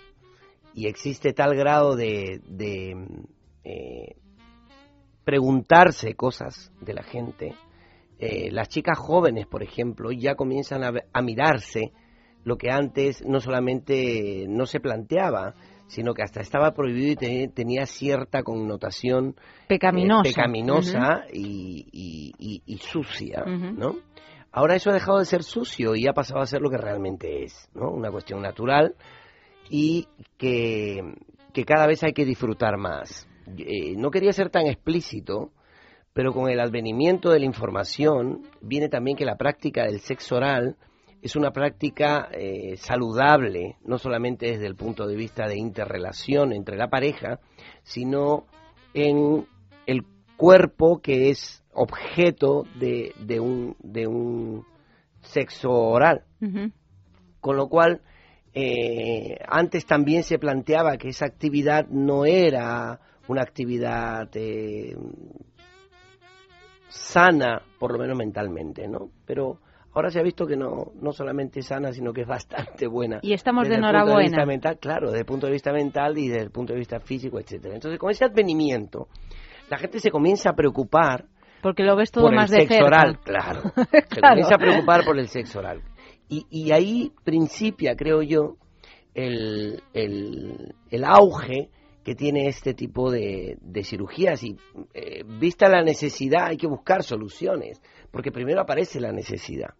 y 0.73 0.87
existe 0.87 1.33
tal 1.33 1.55
grado 1.55 1.95
de, 1.95 2.39
de, 2.47 2.95
eh, 3.65 4.15
preguntarse 5.23 6.15
cosas 6.15 6.71
de 6.81 6.93
la 6.93 7.03
gente. 7.03 7.53
Eh, 8.19 8.51
las 8.51 8.69
chicas 8.69 8.97
jóvenes, 8.97 9.47
por 9.47 9.63
ejemplo, 9.63 10.11
ya 10.11 10.35
comienzan 10.35 10.83
a, 10.83 10.91
a 11.11 11.21
mirarse 11.21 11.91
lo 12.45 12.57
que 12.57 12.69
antes 12.71 13.23
no 13.25 13.39
solamente 13.39 14.45
no 14.47 14.65
se 14.65 14.79
planteaba, 14.79 15.55
sino 15.87 16.13
que 16.13 16.23
hasta 16.23 16.41
estaba 16.41 16.73
prohibido 16.73 17.11
y 17.11 17.15
te- 17.15 17.47
tenía 17.53 17.85
cierta 17.85 18.43
connotación 18.43 19.35
Pecaminosa. 19.67 20.21
eh, 20.29 20.31
pecaminosa 20.33 21.23
y, 21.31 21.85
y- 21.91 22.33
y- 22.39 22.61
y 22.65 22.77
sucia. 22.77 23.43
¿no? 23.77 23.95
Ahora 24.51 24.75
eso 24.75 24.89
ha 24.89 24.93
dejado 24.93 25.19
de 25.19 25.25
ser 25.25 25.43
sucio 25.43 25.95
y 25.95 26.07
ha 26.07 26.13
pasado 26.13 26.41
a 26.41 26.45
ser 26.45 26.61
lo 26.61 26.69
que 26.69 26.77
realmente 26.77 27.43
es, 27.43 27.69
¿no? 27.73 27.89
Una 27.91 28.11
cuestión 28.11 28.41
natural 28.41 28.95
y 29.69 30.07
que, 30.37 31.01
que 31.53 31.65
cada 31.65 31.87
vez 31.87 32.03
hay 32.03 32.13
que 32.13 32.25
disfrutar 32.25 32.77
más. 32.77 33.27
Eh, 33.57 33.95
no 33.97 34.11
quería 34.11 34.31
ser 34.31 34.49
tan 34.49 34.67
explícito, 34.67 35.51
pero 36.13 36.31
con 36.31 36.49
el 36.49 36.59
advenimiento 36.59 37.31
de 37.31 37.39
la 37.39 37.45
información 37.45 38.43
viene 38.61 38.87
también 38.87 39.17
que 39.17 39.25
la 39.25 39.37
práctica 39.37 39.83
del 39.83 39.99
sexo 39.99 40.35
oral 40.35 40.77
es 41.21 41.35
una 41.35 41.51
práctica 41.51 42.29
eh, 42.31 42.75
saludable, 42.77 43.77
no 43.85 43.97
solamente 43.97 44.47
desde 44.47 44.67
el 44.67 44.75
punto 44.75 45.07
de 45.07 45.15
vista 45.15 45.47
de 45.47 45.57
interrelación 45.57 46.51
entre 46.51 46.77
la 46.77 46.89
pareja, 46.89 47.39
sino 47.81 48.45
en 48.93 49.47
el 49.87 50.03
cuerpo 50.35 51.01
que 51.01 51.29
es 51.29 51.63
objeto 51.73 52.65
de, 52.77 53.13
de 53.19 53.39
un, 53.39 53.75
de 53.79 54.05
un 54.05 54.65
sexo 55.21 55.71
oral. 55.71 56.25
Con 57.39 57.55
lo 57.55 57.69
cual, 57.69 58.01
eh, 58.53 59.37
antes 59.47 59.85
también 59.85 60.23
se 60.23 60.37
planteaba 60.37 60.97
que 60.97 61.07
esa 61.09 61.25
actividad 61.25 61.87
no 61.87 62.25
era 62.25 62.99
una 63.29 63.41
actividad 63.41 64.29
eh, 64.33 64.95
sana, 66.93 67.61
por 67.79 67.91
lo 67.91 67.99
menos 67.99 68.17
mentalmente, 68.17 68.87
¿no? 68.87 69.09
Pero 69.25 69.57
ahora 69.93 70.09
se 70.09 70.19
ha 70.19 70.23
visto 70.23 70.45
que 70.45 70.55
no, 70.55 70.91
no 71.01 71.11
solamente 71.11 71.59
es 71.61 71.67
sana, 71.67 71.91
sino 71.91 72.13
que 72.13 72.21
es 72.21 72.27
bastante 72.27 72.87
buena. 72.87 73.19
Y 73.21 73.33
estamos 73.33 73.63
de 73.67 73.69
Desde 73.69 73.75
el 73.77 73.81
punto 73.81 73.97
enhorabuena. 73.99 74.29
vista 74.29 74.45
mental, 74.45 74.77
claro, 74.79 75.07
desde 75.07 75.19
el 75.21 75.25
punto 75.25 75.47
de 75.47 75.53
vista 75.53 75.71
mental 75.73 76.17
y 76.17 76.27
desde 76.27 76.43
el 76.43 76.51
punto 76.51 76.73
de 76.73 76.79
vista 76.79 76.99
físico, 76.99 77.39
etcétera. 77.39 77.73
Entonces, 77.75 77.99
con 77.99 78.11
ese 78.11 78.25
advenimiento, 78.25 79.07
la 79.69 79.77
gente 79.77 79.99
se 79.99 80.11
comienza 80.11 80.51
a 80.51 80.53
preocupar 80.53 81.25
Porque 81.61 81.83
lo 81.83 81.95
ves 81.95 82.11
todo 82.11 82.25
por 82.25 82.35
más 82.35 82.51
el 82.51 82.57
de 82.59 82.61
sexo 82.67 82.73
cerca. 82.75 82.85
oral, 82.85 83.19
claro. 83.23 83.61
Se 84.11 84.21
comienza 84.21 84.55
a 84.55 84.57
preocupar 84.59 85.03
por 85.05 85.17
el 85.17 85.27
sexo 85.29 85.59
oral. 85.59 85.81
Y, 86.29 86.45
y 86.49 86.71
ahí 86.71 87.11
principia, 87.23 87.95
creo 87.95 88.21
yo, 88.21 88.55
el, 89.13 89.81
el, 89.93 90.73
el 90.89 91.03
auge 91.05 91.69
que 92.03 92.15
tiene 92.15 92.47
este 92.47 92.73
tipo 92.73 93.11
de, 93.11 93.57
de 93.61 93.83
cirugías. 93.83 94.43
Y 94.43 94.57
eh, 94.93 95.23
vista 95.25 95.69
la 95.69 95.81
necesidad, 95.83 96.47
hay 96.47 96.57
que 96.57 96.67
buscar 96.67 97.03
soluciones, 97.03 97.81
porque 98.11 98.31
primero 98.31 98.61
aparece 98.61 98.99
la 98.99 99.11
necesidad. 99.11 99.73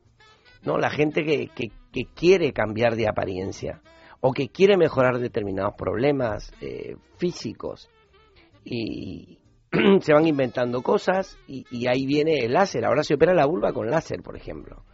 ¿no? 0.64 0.78
La 0.78 0.90
gente 0.90 1.24
que, 1.24 1.48
que, 1.48 1.68
que 1.92 2.06
quiere 2.16 2.54
cambiar 2.54 2.96
de 2.96 3.08
apariencia 3.08 3.82
o 4.22 4.32
que 4.32 4.48
quiere 4.48 4.78
mejorar 4.78 5.20
determinados 5.20 5.74
problemas 5.78 6.54
eh, 6.62 6.96
físicos 7.18 7.90
y 8.64 9.40
se 10.00 10.14
van 10.14 10.26
inventando 10.26 10.82
cosas 10.82 11.38
y, 11.48 11.66
y 11.70 11.88
ahí 11.88 12.06
viene 12.06 12.40
el 12.40 12.54
láser. 12.54 12.86
Ahora 12.86 13.04
se 13.04 13.16
opera 13.16 13.34
la 13.34 13.46
vulva 13.46 13.74
con 13.74 13.90
láser, 13.90 14.22
por 14.22 14.38
ejemplo. 14.38 14.86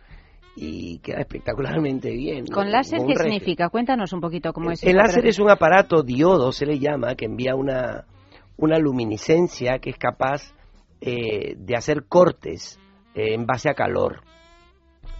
Y 0.55 0.99
queda 0.99 1.19
espectacularmente 1.19 2.11
bien. 2.11 2.45
¿no? 2.49 2.55
¿Con 2.55 2.71
láser 2.71 3.01
qué 3.07 3.15
significa? 3.15 3.69
Cuéntanos 3.69 4.11
un 4.13 4.19
poquito 4.19 4.51
cómo 4.51 4.71
es 4.71 4.83
El 4.83 4.97
láser 4.97 5.25
es 5.25 5.39
un 5.39 5.49
aparato 5.49 6.03
diodo, 6.03 6.51
se 6.51 6.65
le 6.65 6.79
llama, 6.79 7.15
que 7.15 7.25
envía 7.25 7.55
una, 7.55 8.05
una 8.57 8.77
luminiscencia 8.77 9.79
que 9.79 9.91
es 9.91 9.97
capaz 9.97 10.53
eh, 11.01 11.55
de 11.57 11.75
hacer 11.77 12.05
cortes 12.07 12.77
eh, 13.15 13.33
en 13.33 13.45
base 13.45 13.69
a 13.69 13.73
calor. 13.73 14.21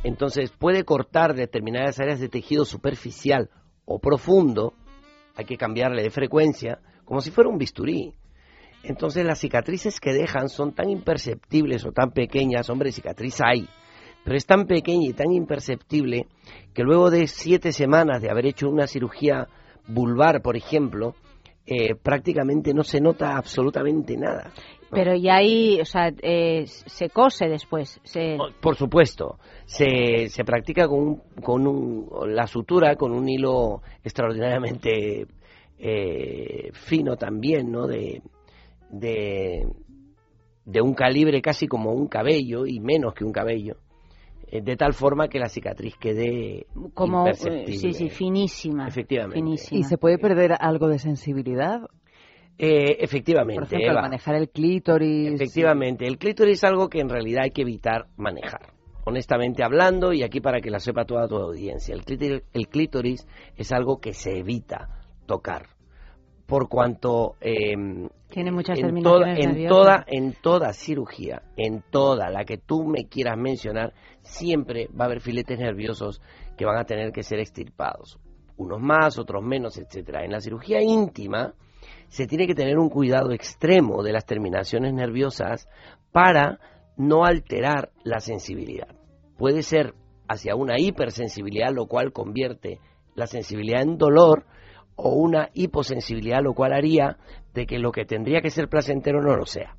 Entonces 0.03 0.51
puede 0.51 0.83
cortar 0.83 1.35
determinadas 1.35 1.99
áreas 1.99 2.19
de 2.19 2.29
tejido 2.29 2.65
superficial 2.65 3.49
o 3.85 3.99
profundo, 3.99 4.73
hay 5.35 5.45
que 5.45 5.57
cambiarle 5.57 6.03
de 6.03 6.09
frecuencia, 6.09 6.79
como 7.05 7.21
si 7.21 7.31
fuera 7.31 7.49
un 7.49 7.57
bisturí. 7.57 8.13
Entonces 8.83 9.25
las 9.25 9.39
cicatrices 9.39 9.99
que 9.99 10.13
dejan 10.13 10.49
son 10.49 10.73
tan 10.73 10.89
imperceptibles 10.89 11.85
o 11.85 11.91
tan 11.91 12.11
pequeñas, 12.11 12.69
hombre, 12.69 12.91
cicatriz 12.91 13.41
hay, 13.41 13.67
pero 14.23 14.35
es 14.37 14.45
tan 14.45 14.65
pequeña 14.65 15.07
y 15.09 15.13
tan 15.13 15.31
imperceptible 15.31 16.27
que 16.73 16.83
luego 16.83 17.09
de 17.09 17.27
siete 17.27 17.71
semanas 17.71 18.21
de 18.21 18.29
haber 18.29 18.45
hecho 18.45 18.69
una 18.69 18.87
cirugía 18.87 19.47
vulvar, 19.87 20.41
por 20.41 20.55
ejemplo, 20.55 21.15
eh, 21.65 21.95
prácticamente 21.95 22.73
no 22.73 22.83
se 22.83 22.99
nota 23.01 23.37
absolutamente 23.37 24.17
nada. 24.17 24.51
Pero 24.91 25.15
ya 25.15 25.35
ahí, 25.35 25.79
o 25.79 25.85
sea, 25.85 26.11
eh, 26.23 26.63
se 26.65 27.09
cose 27.09 27.47
después. 27.47 27.99
Se... 28.03 28.37
Por 28.59 28.75
supuesto, 28.75 29.37
se, 29.65 30.29
se 30.29 30.43
practica 30.43 30.87
con, 30.87 30.99
un- 30.99 31.21
con 31.43 31.67
un- 31.67 32.09
la 32.33 32.47
sutura 32.47 32.95
con 32.95 33.11
un 33.11 33.29
hilo 33.29 33.83
extraordinariamente 34.03 35.27
eh, 35.77 36.69
fino 36.73 37.17
también, 37.17 37.71
¿no? 37.71 37.85
De, 37.87 38.21
de, 38.89 39.67
de 40.65 40.81
un 40.81 40.93
calibre 40.95 41.41
casi 41.41 41.67
como 41.67 41.93
un 41.93 42.07
cabello 42.07 42.65
y 42.65 42.79
menos 42.79 43.13
que 43.13 43.23
un 43.23 43.31
cabello, 43.31 43.75
de 44.51 44.75
tal 44.75 44.93
forma 44.93 45.27
que 45.27 45.39
la 45.39 45.49
cicatriz 45.49 45.95
quede 45.97 46.65
como 46.93 47.19
eh, 47.27 47.31
imperceptible. 47.31 47.77
sí 47.77 47.93
sí 47.93 48.09
finísima 48.09 48.87
Efectivamente. 48.87 49.35
finísima. 49.35 49.79
¿Y 49.79 49.83
se 49.83 49.97
puede 49.97 50.17
perder 50.17 50.53
algo 50.59 50.87
de 50.87 50.99
sensibilidad? 50.99 51.81
Eh, 52.57 52.97
efectivamente, 52.99 53.61
Por 53.61 53.67
ejemplo, 53.67 53.91
al 53.99 54.01
manejar 54.01 54.35
el 54.35 54.49
clítoris. 54.49 55.33
Efectivamente, 55.33 56.05
el 56.05 56.17
clítoris 56.17 56.57
es 56.57 56.63
algo 56.65 56.89
que 56.89 56.99
en 56.99 57.07
realidad 57.09 57.43
hay 57.43 57.51
que 57.51 57.61
evitar 57.61 58.07
manejar. 58.17 58.73
Honestamente 59.05 59.63
hablando, 59.63 60.11
y 60.11 60.23
aquí 60.23 60.41
para 60.41 60.59
que 60.59 60.69
la 60.69 60.79
sepa 60.79 61.05
toda 61.05 61.27
tu 61.27 61.37
audiencia, 61.37 61.95
el 61.95 62.03
clítoris, 62.03 62.43
el 62.53 62.67
clítoris 62.67 63.25
es 63.55 63.71
algo 63.71 63.99
que 64.01 64.13
se 64.13 64.39
evita 64.39 64.89
tocar. 65.25 65.67
Por 66.49 66.67
cuanto 66.67 67.35
eh, 67.41 67.75
tiene 68.29 68.51
muchas 68.51 68.79
en 68.79 69.03
toda, 69.67 70.03
en 70.07 70.33
toda 70.33 70.73
cirugía, 70.73 71.43
en 71.55 71.83
toda 71.91 72.29
la 72.31 72.43
que 72.43 72.57
tú 72.57 72.85
me 72.85 73.07
quieras 73.07 73.37
mencionar, 73.37 73.93
siempre 74.21 74.87
va 74.87 75.05
a 75.05 75.07
haber 75.07 75.21
filetes 75.21 75.59
nerviosos 75.59 76.21
que 76.57 76.65
van 76.65 76.77
a 76.77 76.85
tener 76.85 77.11
que 77.11 77.21
ser 77.21 77.39
extirpados. 77.39 78.19
Unos 78.57 78.81
más, 78.81 79.19
otros 79.19 79.43
menos, 79.43 79.77
etcétera. 79.77 80.25
En 80.25 80.31
la 80.31 80.41
cirugía 80.41 80.81
íntima 80.81 81.53
se 82.07 82.25
tiene 82.25 82.47
que 82.47 82.55
tener 82.55 82.79
un 82.79 82.89
cuidado 82.89 83.31
extremo 83.31 84.01
de 84.01 84.11
las 84.11 84.25
terminaciones 84.25 84.93
nerviosas 84.93 85.67
para 86.11 86.59
no 86.97 87.25
alterar 87.25 87.91
la 88.03 88.19
sensibilidad. 88.19 88.89
Puede 89.37 89.61
ser 89.61 89.93
hacia 90.27 90.55
una 90.55 90.79
hipersensibilidad, 90.79 91.71
lo 91.71 91.85
cual 91.85 92.11
convierte 92.11 92.79
la 93.15 93.27
sensibilidad 93.27 93.81
en 93.81 93.97
dolor, 93.97 94.45
o 95.01 95.13
una 95.13 95.49
hiposensibilidad, 95.53 96.41
lo 96.43 96.53
cual 96.53 96.73
haría 96.73 97.17
de 97.53 97.65
que 97.65 97.79
lo 97.79 97.91
que 97.91 98.05
tendría 98.05 98.41
que 98.41 98.49
ser 98.49 98.67
placentero 98.67 99.21
no 99.21 99.35
lo 99.35 99.45
sea. 99.45 99.75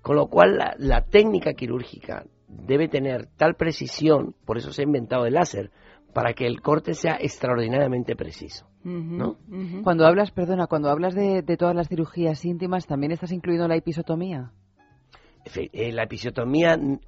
Con 0.00 0.16
lo 0.16 0.28
cual 0.28 0.56
la, 0.56 0.74
la 0.78 1.02
técnica 1.02 1.52
quirúrgica 1.52 2.24
debe 2.48 2.88
tener 2.88 3.26
tal 3.36 3.54
precisión, 3.54 4.34
por 4.44 4.56
eso 4.58 4.72
se 4.72 4.82
ha 4.82 4.84
inventado 4.84 5.26
el 5.26 5.34
láser, 5.34 5.70
para 6.14 6.32
que 6.32 6.46
el 6.46 6.60
corte 6.60 6.94
sea 6.94 7.16
extraordinariamente 7.20 8.16
preciso. 8.16 8.66
¿no? 8.84 9.36
Cuando 9.82 10.06
hablas, 10.06 10.30
perdona, 10.30 10.66
cuando 10.66 10.90
hablas 10.90 11.14
de, 11.14 11.42
de 11.42 11.56
todas 11.56 11.74
las 11.74 11.88
cirugías 11.88 12.44
íntimas, 12.44 12.86
¿también 12.86 13.12
estás 13.12 13.32
incluyendo 13.32 13.66
la 13.66 13.76
episotomía? 13.76 14.52
Eh, 15.44 15.92
La 15.92 16.04
episiotomía 16.04 16.72
en- 16.74 17.00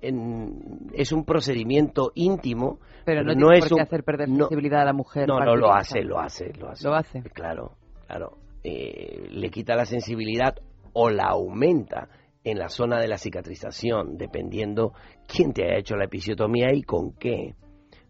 es 0.93 1.11
un 1.13 1.25
procedimiento 1.25 2.13
íntimo, 2.15 2.79
Pero 3.05 3.23
no, 3.23 3.33
no 3.35 3.49
tiene 3.49 3.55
es 3.59 3.61
por 3.61 3.69
qué 3.69 3.75
un- 3.75 3.81
hacer 3.81 4.05
perder 4.05 4.29
no- 4.29 4.37
sensibilidad 4.49 4.83
a 4.83 4.85
la 4.85 4.93
mujer. 4.93 5.27
No, 5.27 5.41
no 5.41 5.57
lo 5.57 5.73
hace, 5.73 6.03
lo 6.03 6.19
hace, 6.21 6.53
lo 6.59 6.69
hace. 6.71 6.87
Lo 6.87 6.95
hace. 6.95 7.23
Claro, 7.33 7.73
claro. 8.07 8.33
Eh, 8.63 9.29
le 9.31 9.49
quita 9.51 9.75
la 9.75 9.85
sensibilidad 9.87 10.55
o 10.93 11.09
la 11.09 11.25
aumenta 11.29 12.09
en 12.45 12.59
la 12.59 12.69
zona 12.69 13.01
de 13.01 13.09
la 13.09 13.17
cicatrización, 13.19 14.17
dependiendo 14.19 14.93
quién 15.27 15.53
te 15.53 15.65
haya 15.65 15.79
hecho 15.79 15.97
la 15.97 16.05
episiotomía 16.05 16.73
y 16.73 16.83
con 16.83 17.13
qué, 17.13 17.55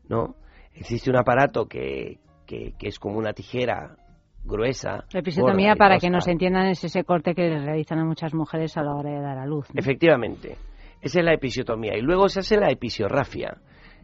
¿no? 0.09 0.35
Existe 0.75 1.09
un 1.11 1.17
aparato 1.17 1.67
que, 1.67 2.19
que, 2.47 2.75
que 2.79 2.89
es 2.89 2.99
como 2.99 3.17
una 3.19 3.33
tijera 3.33 3.97
gruesa. 4.47 5.05
La 5.13 5.21
episiotomía, 5.21 5.71
gorda 5.71 5.79
para 5.79 5.99
que 5.99 6.11
nos 6.11 6.27
entiendan, 6.29 6.67
es 6.67 6.83
ese 6.85 7.05
corte 7.05 7.35
que 7.35 7.43
le 7.49 7.59
realizan 7.65 7.99
a 7.99 8.05
muchas 8.05 8.33
mujeres 8.35 8.77
a 8.77 8.83
la 8.83 8.95
hora 8.95 9.11
de 9.11 9.21
dar 9.21 9.39
a 9.39 9.47
luz. 9.47 9.67
¿no? 9.73 9.79
Efectivamente, 9.79 10.57
esa 11.01 11.19
es 11.21 11.25
la 11.25 11.35
episiotomía. 11.35 11.97
Y 11.97 12.01
luego 12.03 12.29
se 12.29 12.41
hace 12.41 12.57
la 12.59 12.71
episiorrafia. 12.71 13.59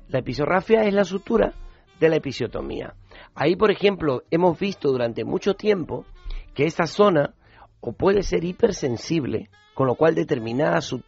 La 0.08 0.18
episiorrafia 0.18 0.84
es 0.84 0.92
la 0.92 1.04
sutura 1.04 1.54
de 2.00 2.08
la 2.08 2.16
episiotomía. 2.16 2.94
Ahí, 3.34 3.56
por 3.56 3.70
ejemplo, 3.70 4.22
hemos 4.30 4.58
visto 4.58 4.90
durante 4.90 5.24
mucho 5.24 5.54
tiempo 5.54 6.04
que 6.54 6.64
esta 6.64 6.86
zona 6.86 7.34
o 7.80 7.92
puede 7.92 8.22
ser 8.22 8.44
hipersensible, 8.44 9.48
con 9.74 9.86
lo 9.86 9.94
cual 9.94 10.14
determinadas 10.14 10.84
su- 10.84 11.02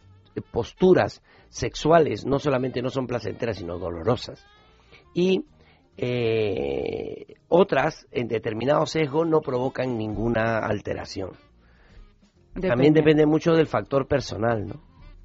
posturas 0.51 1.21
sexuales 1.49 2.25
no 2.25 2.39
solamente 2.39 2.81
no 2.81 2.89
son 2.89 3.07
placenteras, 3.07 3.57
sino 3.57 3.77
dolorosas. 3.77 4.45
Y 5.13 5.45
eh, 5.97 7.35
otras, 7.47 8.07
en 8.11 8.27
determinado 8.27 8.85
sesgo, 8.85 9.25
no 9.25 9.41
provocan 9.41 9.97
ninguna 9.97 10.59
alteración. 10.59 11.31
También 12.53 12.93
Depende. 12.93 13.25
mucho 13.25 13.53
del 13.53 13.67
factor 13.67 14.07
personal, 14.07 14.67
¿no? 14.67 14.81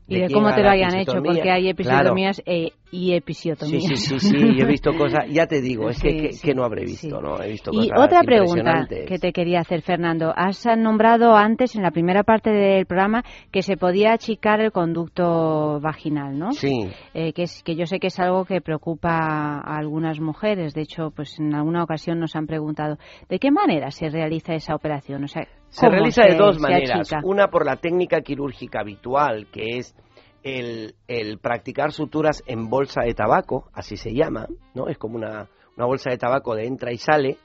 Y 0.09 0.21
de 0.21 0.31
cómo 0.33 0.53
te 0.53 0.63
lo 0.63 0.71
hayan 0.71 0.95
hecho, 0.97 1.23
porque 1.23 1.51
hay 1.51 1.63
Claro. 1.63 1.71
episiotomías 1.71 2.43
e- 2.45 2.73
y 2.93 3.07
Sí, 3.11 3.15
episiotomías. 3.15 3.85
sí, 4.01 4.19
sí, 4.19 4.19
sí, 4.19 4.37
yo 4.57 4.65
he 4.65 4.69
visto 4.69 4.93
cosas, 4.97 5.27
ya 5.31 5.47
te 5.47 5.61
digo, 5.61 5.89
es 5.91 5.99
que, 6.03 6.11
Sí, 6.11 6.17
que, 6.21 6.33
sí, 6.33 6.47
que 6.49 6.55
no 6.55 6.65
habré 6.65 6.83
visto, 6.85 7.17
sí. 7.17 7.23
¿no? 7.23 7.41
He 7.43 7.49
visto 7.49 7.71
Y 7.73 7.89
cosas 7.89 8.05
otra 8.07 8.23
pregunta 8.23 8.87
que 8.89 9.19
te 9.19 9.33
quería 9.33 9.61
hacer, 9.61 9.83
Fernando. 9.83 10.33
Has 10.37 10.65
nombrado 10.77 11.35
antes, 11.37 11.77
en 11.77 11.83
la 11.83 11.91
primera 11.91 12.23
parte 12.25 12.51
del 12.51 12.87
programa, 12.87 13.23
que 13.53 13.63
se 13.63 13.77
podía 13.77 14.13
achicar 14.13 14.61
el 14.61 14.73
conducto 14.73 15.81
vaginal, 15.81 16.39
¿no? 16.39 16.53
Sí. 16.53 16.89
Eh, 17.15 17.33
que, 17.33 17.43
es, 17.45 17.63
que 17.63 17.77
yo 17.77 17.87
sé 17.87 17.99
que 18.01 18.09
es 18.09 18.19
algo 18.19 18.45
que 18.45 18.61
preocupa 18.61 19.11
a 19.11 19.77
algunas 19.79 20.21
mujeres. 20.21 20.75
De 20.75 20.83
hecho, 20.83 21.11
pues 21.15 21.39
en 21.39 21.55
alguna 21.55 21.83
ocasión 21.85 22.19
nos 22.19 22.35
han 22.37 22.47
preguntado 22.47 22.97
de 23.29 23.39
qué 23.39 23.51
manera 23.51 23.91
se 23.91 24.09
realiza 24.09 24.55
esa 24.55 24.75
operación. 24.75 25.25
O 25.25 25.29
sea, 25.29 25.45
Se 25.69 25.81
¿cómo 25.87 25.93
realiza 25.93 26.23
de 26.25 26.35
dos 26.37 26.59
maneras. 26.59 27.01
achica? 27.01 27.21
Una 27.25 27.49
por 27.49 27.65
la 27.65 27.77
técnica 27.77 28.21
quirúrgica 28.23 28.81
habitual, 28.81 29.47
que 29.53 29.79
es 29.79 29.95
el, 30.43 30.95
practicar 31.41 31.93
suturas 31.93 32.43
en 32.47 32.69
bolsa 32.69 33.03
de 33.03 33.15
tabaco, 33.15 33.71
así 33.73 33.97
se 33.97 34.15
llama, 34.15 34.47
¿no? 34.75 34.89
Es 34.89 34.99
como 34.99 35.17
una, 35.17 35.49
una 35.77 35.87
bolsa 35.87 36.11
de 36.11 36.19
tabaco 36.19 36.55
de 36.55 36.67
entra 36.67 36.93
y 36.93 36.99
sale, 36.99 37.39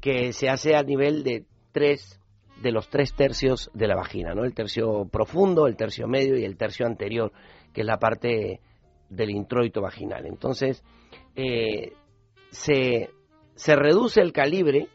que 0.00 0.32
se 0.32 0.48
hace 0.48 0.74
a 0.76 0.82
nivel 0.82 1.22
de 1.22 1.44
tres 1.72 2.20
de 2.62 2.72
los 2.72 2.90
tres 2.90 3.14
tercios 3.14 3.70
de 3.72 3.88
la 3.88 3.96
vagina, 3.96 4.34
¿no? 4.34 4.44
El 4.44 4.54
tercio 4.54 5.06
profundo, 5.10 5.66
el 5.66 5.76
tercio 5.76 6.06
medio 6.06 6.36
y 6.36 6.44
el 6.44 6.56
tercio 6.56 6.86
anterior, 6.86 7.32
que 7.72 7.80
es 7.80 7.86
la 7.86 7.98
parte 7.98 8.60
del 9.08 9.30
introito 9.30 9.80
vaginal. 9.80 10.26
Entonces, 10.26 10.84
eh, 11.36 11.94
se, 12.50 13.10
se 13.54 13.76
reduce 13.76 14.20
el 14.20 14.32
calibre 14.32 14.88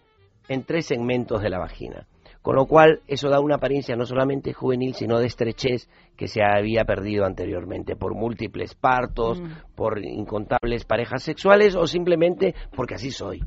en 0.47 0.64
tres 0.64 0.86
segmentos 0.86 1.41
de 1.41 1.49
la 1.49 1.58
vagina. 1.58 2.08
Con 2.45 2.57
lo 2.57 2.67
cual, 2.67 3.01
eso 3.07 3.27
da 3.27 3.39
una 3.39 3.55
apariencia 3.55 3.95
no 3.95 4.05
solamente 4.05 4.53
juvenil, 4.53 4.93
sino 4.93 5.17
de 5.17 5.25
estrechez 5.25 5.89
que 6.15 6.27
se 6.27 6.43
había 6.43 6.85
perdido 6.85 7.25
anteriormente 7.25 7.95
por 7.95 8.13
múltiples 8.13 8.75
partos, 8.75 9.41
Mm. 9.41 9.73
por 9.75 9.97
incontables 10.05 10.85
parejas 10.85 11.23
sexuales 11.23 11.75
o 11.75 11.87
simplemente 11.87 12.53
porque 12.75 12.93
así 12.93 13.09
soy. 13.09 13.41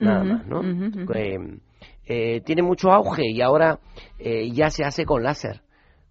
Nada 0.00 0.24
más, 0.24 0.44
¿no? 0.48 0.58
ujú. 0.58 1.12
Eh, 1.14 1.38
eh, 2.04 2.40
tiene 2.40 2.62
mucho 2.62 2.90
auge 2.90 3.30
y 3.30 3.40
ahora 3.42 3.78
eh, 4.18 4.50
ya 4.50 4.70
se 4.70 4.82
hace 4.82 5.04
con 5.04 5.22
láser, 5.22 5.60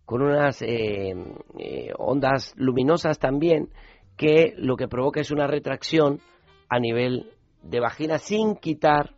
con 0.05 0.21
unas 0.21 0.61
eh, 0.61 1.13
eh, 1.59 1.91
ondas 1.97 2.53
luminosas 2.55 3.19
también, 3.19 3.67
que 4.15 4.53
lo 4.55 4.77
que 4.77 4.87
provoca 4.87 5.19
es 5.19 5.31
una 5.31 5.47
retracción 5.47 6.21
a 6.69 6.79
nivel 6.79 7.29
de 7.61 7.81
vagina 7.81 8.19
sin 8.19 8.55
quitar 8.55 9.15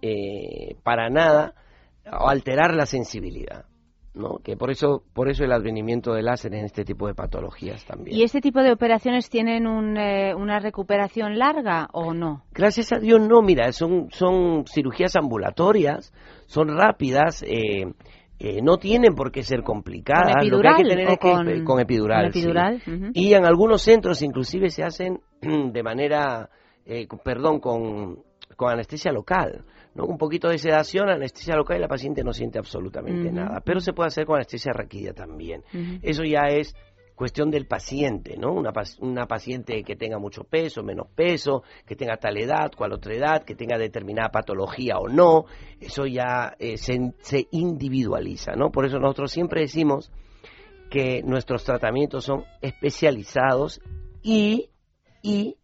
eh, 0.00 0.76
para 0.84 1.10
nada 1.10 1.54
o 2.12 2.28
alterar 2.28 2.74
la 2.74 2.86
sensibilidad. 2.86 3.64
¿no? 4.14 4.38
Que 4.42 4.56
por 4.56 4.70
eso, 4.72 5.04
por 5.14 5.28
eso 5.30 5.44
el 5.44 5.52
advenimiento 5.52 6.12
del 6.12 6.24
láser 6.24 6.52
en 6.54 6.64
este 6.64 6.84
tipo 6.84 7.06
de 7.06 7.14
patologías 7.14 7.84
también. 7.84 8.16
¿Y 8.16 8.24
este 8.24 8.40
tipo 8.40 8.60
de 8.62 8.72
operaciones 8.72 9.30
tienen 9.30 9.66
un, 9.68 9.96
eh, 9.96 10.34
una 10.34 10.58
recuperación 10.58 11.38
larga 11.38 11.88
o 11.92 12.12
no? 12.14 12.42
Gracias 12.52 12.92
a 12.92 12.98
Dios 12.98 13.20
no, 13.20 13.42
mira, 13.42 13.70
son, 13.70 14.08
son 14.10 14.64
cirugías 14.66 15.14
ambulatorias, 15.14 16.12
son 16.46 16.68
rápidas, 16.76 17.44
eh, 17.44 17.92
eh, 18.40 18.60
no 18.60 18.78
tienen 18.78 19.14
por 19.14 19.30
qué 19.30 19.42
ser 19.44 19.62
complicadas. 19.62 20.34
¿Con 20.40 20.48
Lo 20.50 20.60
que 20.62 20.68
hay 20.68 20.74
que 20.74 20.80
epidural 20.82 20.96
tener 20.96 21.18
que 21.18 21.18
con- 21.18 21.64
con 21.64 21.80
epidural. 21.80 22.32
sí. 22.32 22.38
epidural? 22.40 22.82
Y 23.14 23.34
en 23.34 23.44
algunos 23.46 23.82
centros 23.82 24.22
inclusive 24.22 24.70
se 24.70 24.82
hacen 24.82 25.20
de 25.40 25.82
manera, 25.84 26.48
eh, 26.86 27.06
perdón, 27.22 27.60
con, 27.60 28.18
con 28.56 28.72
anestesia 28.72 29.12
local. 29.12 29.64
¿No? 29.98 30.06
Un 30.06 30.16
poquito 30.16 30.48
de 30.48 30.58
sedación, 30.58 31.10
anestesia 31.10 31.56
local 31.56 31.76
y 31.76 31.80
la 31.80 31.88
paciente 31.88 32.22
no 32.22 32.32
siente 32.32 32.58
absolutamente 32.58 33.32
nada. 33.32 33.60
Pero 33.64 33.80
se 33.80 33.92
puede 33.92 34.06
hacer 34.06 34.24
con 34.24 34.36
anestesia 34.36 34.72
raquídea 34.72 35.12
también. 35.12 35.64
Eso 36.02 36.22
ya 36.22 36.42
es 36.48 36.74
cuestión 37.16 37.50
del 37.50 37.66
paciente, 37.66 38.36
¿no? 38.38 38.52
Una 38.52 39.26
paciente 39.26 39.82
que 39.82 39.96
tenga 39.96 40.20
mucho 40.20 40.44
peso, 40.44 40.84
menos 40.84 41.08
peso, 41.16 41.64
que 41.84 41.96
tenga 41.96 42.16
tal 42.16 42.36
edad, 42.36 42.70
cual 42.76 42.92
otra 42.92 43.12
edad, 43.12 43.42
que 43.42 43.56
tenga 43.56 43.76
determinada 43.76 44.28
patología 44.28 44.98
o 44.98 45.08
no, 45.08 45.46
eso 45.80 46.06
ya 46.06 46.54
eh, 46.60 46.76
se, 46.76 47.12
se 47.20 47.48
individualiza, 47.50 48.52
¿no? 48.52 48.70
Por 48.70 48.86
eso 48.86 49.00
nosotros 49.00 49.32
siempre 49.32 49.62
decimos 49.62 50.12
que 50.90 51.22
nuestros 51.24 51.64
tratamientos 51.64 52.24
son 52.24 52.44
especializados 52.62 53.80
y, 54.22 54.70
y 55.20 55.56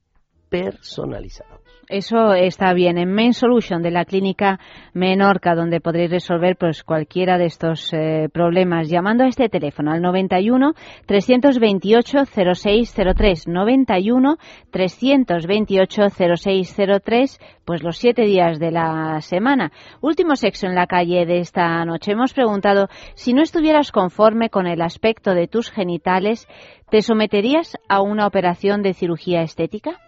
personalizados. 0.49 1.64
Eso 1.89 2.33
está 2.33 2.73
bien. 2.73 2.97
En 2.97 3.13
Main 3.13 3.35
Solution 3.35 3.83
de 3.83 3.91
la 3.91 4.05
clínica 4.05 4.59
Menorca, 4.95 5.55
donde 5.55 5.81
podréis 5.81 6.11
resolver 6.11 6.57
pues 6.57 6.83
cualquiera 6.83 7.37
de 7.37 7.47
estos 7.47 7.93
eh, 7.93 8.29
problemas, 8.33 8.89
llamando 8.89 9.25
a 9.25 9.29
este 9.29 9.49
teléfono 9.49 9.93
al 9.93 10.01
91 10.01 10.73
328 11.07 12.19
0603 12.27 13.49
91 13.49 14.37
328 14.71 16.03
0603 16.11 17.41
pues 17.65 17.83
los 17.83 17.99
siete 17.99 18.23
días 18.23 18.59
de 18.59 18.71
la 18.71 19.21
semana. 19.21 19.73
Último 20.01 20.37
sexo 20.37 20.67
en 20.67 20.75
la 20.75 20.87
calle 20.87 21.27
de 21.27 21.39
esta 21.39 21.85
noche. 21.85 22.13
Hemos 22.13 22.33
preguntado 22.33 22.89
si 23.15 23.35
no 23.35 23.43
estuvieras 23.43 23.93
conforme 23.93 24.49
con 24.49 24.67
el 24.67 24.81
aspecto 24.81 25.35
de 25.35 25.49
tus 25.49 25.71
genitales, 25.71 26.49
¿te 26.91 27.03
someterías 27.03 27.77
a 27.89 28.01
una 28.01 28.27
operación 28.27 28.83
de 28.83 28.95
cirugía 28.95 29.43
estética? 29.43 29.99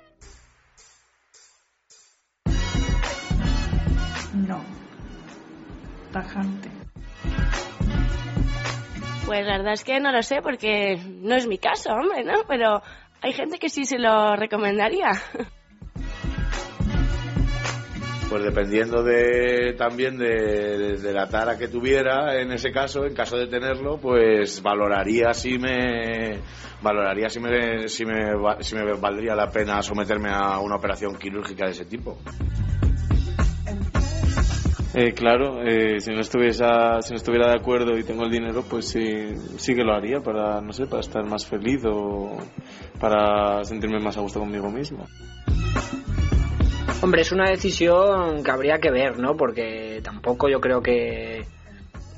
Tajante. 6.16 6.70
Pues 9.26 9.44
la 9.44 9.58
verdad 9.58 9.74
es 9.74 9.84
que 9.84 10.00
no 10.00 10.12
lo 10.12 10.22
sé 10.22 10.40
porque 10.40 10.98
no 11.20 11.34
es 11.34 11.46
mi 11.46 11.58
caso, 11.58 11.90
hombre, 11.92 12.24
¿no? 12.24 12.38
Pero 12.48 12.80
hay 13.20 13.34
gente 13.34 13.58
que 13.58 13.68
sí 13.68 13.84
se 13.84 13.98
lo 13.98 14.34
recomendaría. 14.34 15.10
Pues 18.30 18.42
dependiendo 18.42 19.02
de 19.02 19.74
también 19.76 20.16
de, 20.16 20.96
de 20.96 21.12
la 21.12 21.28
tara 21.28 21.58
que 21.58 21.68
tuviera 21.68 22.40
en 22.40 22.50
ese 22.50 22.72
caso, 22.72 23.04
en 23.04 23.14
caso 23.14 23.36
de 23.36 23.46
tenerlo, 23.46 23.98
pues 23.98 24.62
valoraría 24.62 25.34
si 25.34 25.58
me 25.58 26.38
valoraría 26.82 27.28
si 27.28 27.40
me 27.40 27.88
si 27.88 28.04
me, 28.06 28.34
va- 28.34 28.56
si 28.62 28.74
me 28.74 28.90
valdría 28.94 29.34
la 29.34 29.50
pena 29.50 29.82
someterme 29.82 30.30
a 30.32 30.58
una 30.60 30.76
operación 30.76 31.16
quirúrgica 31.18 31.66
de 31.66 31.72
ese 31.72 31.84
tipo. 31.84 32.18
Eh, 34.98 35.12
claro, 35.12 35.60
eh, 35.62 36.00
si 36.00 36.10
no 36.10 36.20
estuviera 36.20 37.02
si 37.02 37.12
no 37.12 37.18
estuviera 37.18 37.48
de 37.48 37.56
acuerdo 37.56 37.98
y 37.98 38.02
tengo 38.02 38.24
el 38.24 38.30
dinero, 38.30 38.64
pues 38.66 38.88
sí, 38.88 39.28
sí 39.58 39.74
que 39.74 39.84
lo 39.84 39.92
haría 39.92 40.20
para 40.20 40.62
no 40.62 40.72
sé, 40.72 40.86
para 40.86 41.00
estar 41.00 41.22
más 41.26 41.44
feliz 41.44 41.84
o 41.84 42.38
para 42.98 43.62
sentirme 43.64 44.00
más 44.00 44.16
a 44.16 44.22
gusto 44.22 44.40
conmigo 44.40 44.70
mismo. 44.70 45.06
Hombre, 47.02 47.20
es 47.20 47.30
una 47.30 47.50
decisión 47.50 48.42
que 48.42 48.50
habría 48.50 48.78
que 48.78 48.90
ver, 48.90 49.18
¿no? 49.18 49.36
Porque 49.36 50.00
tampoco 50.02 50.48
yo 50.48 50.62
creo 50.62 50.80
que 50.80 51.44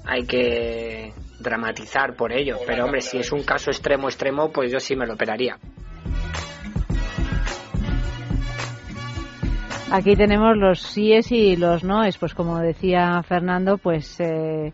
hay 0.04 0.24
que 0.24 1.12
dramatizar 1.40 2.14
por 2.14 2.32
ello. 2.32 2.58
Pero 2.64 2.84
hombre, 2.84 3.00
si 3.00 3.18
es 3.18 3.32
un 3.32 3.42
caso 3.42 3.70
extremo 3.70 4.06
extremo, 4.06 4.52
pues 4.52 4.70
yo 4.70 4.78
sí 4.78 4.94
me 4.94 5.04
lo 5.04 5.14
operaría. 5.14 5.58
Aquí 9.90 10.16
tenemos 10.16 10.54
los 10.56 10.80
síes 10.82 11.32
y 11.32 11.56
los 11.56 11.82
noes, 11.82 12.18
pues 12.18 12.34
como 12.34 12.58
decía 12.58 13.22
Fernando, 13.22 13.78
pues 13.78 14.20
eh, 14.20 14.72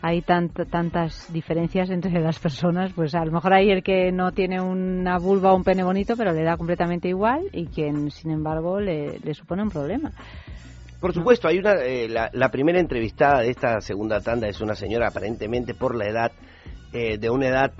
hay 0.00 0.22
tant- 0.22 0.68
tantas 0.70 1.32
diferencias 1.32 1.90
entre 1.90 2.20
las 2.20 2.38
personas, 2.38 2.92
pues 2.92 3.12
a 3.16 3.24
lo 3.24 3.32
mejor 3.32 3.54
hay 3.54 3.70
el 3.70 3.82
que 3.82 4.12
no 4.12 4.30
tiene 4.30 4.60
una 4.60 5.18
vulva 5.18 5.52
o 5.52 5.56
un 5.56 5.64
pene 5.64 5.82
bonito, 5.82 6.14
pero 6.16 6.32
le 6.32 6.44
da 6.44 6.56
completamente 6.56 7.08
igual 7.08 7.40
y 7.52 7.66
quien, 7.66 8.10
sin 8.12 8.30
embargo, 8.30 8.78
le, 8.78 9.18
le 9.18 9.34
supone 9.34 9.64
un 9.64 9.70
problema. 9.70 10.12
Por 11.00 11.12
supuesto, 11.12 11.48
hay 11.48 11.58
una 11.58 11.72
eh, 11.82 12.08
la, 12.08 12.30
la 12.32 12.48
primera 12.50 12.78
entrevistada 12.78 13.40
de 13.40 13.50
esta 13.50 13.80
segunda 13.80 14.20
tanda 14.20 14.46
es 14.46 14.60
una 14.60 14.76
señora 14.76 15.08
aparentemente 15.08 15.74
por 15.74 15.96
la 15.96 16.06
edad 16.06 16.30
eh, 16.92 17.18
de 17.18 17.30
una 17.30 17.48
edad 17.48 17.72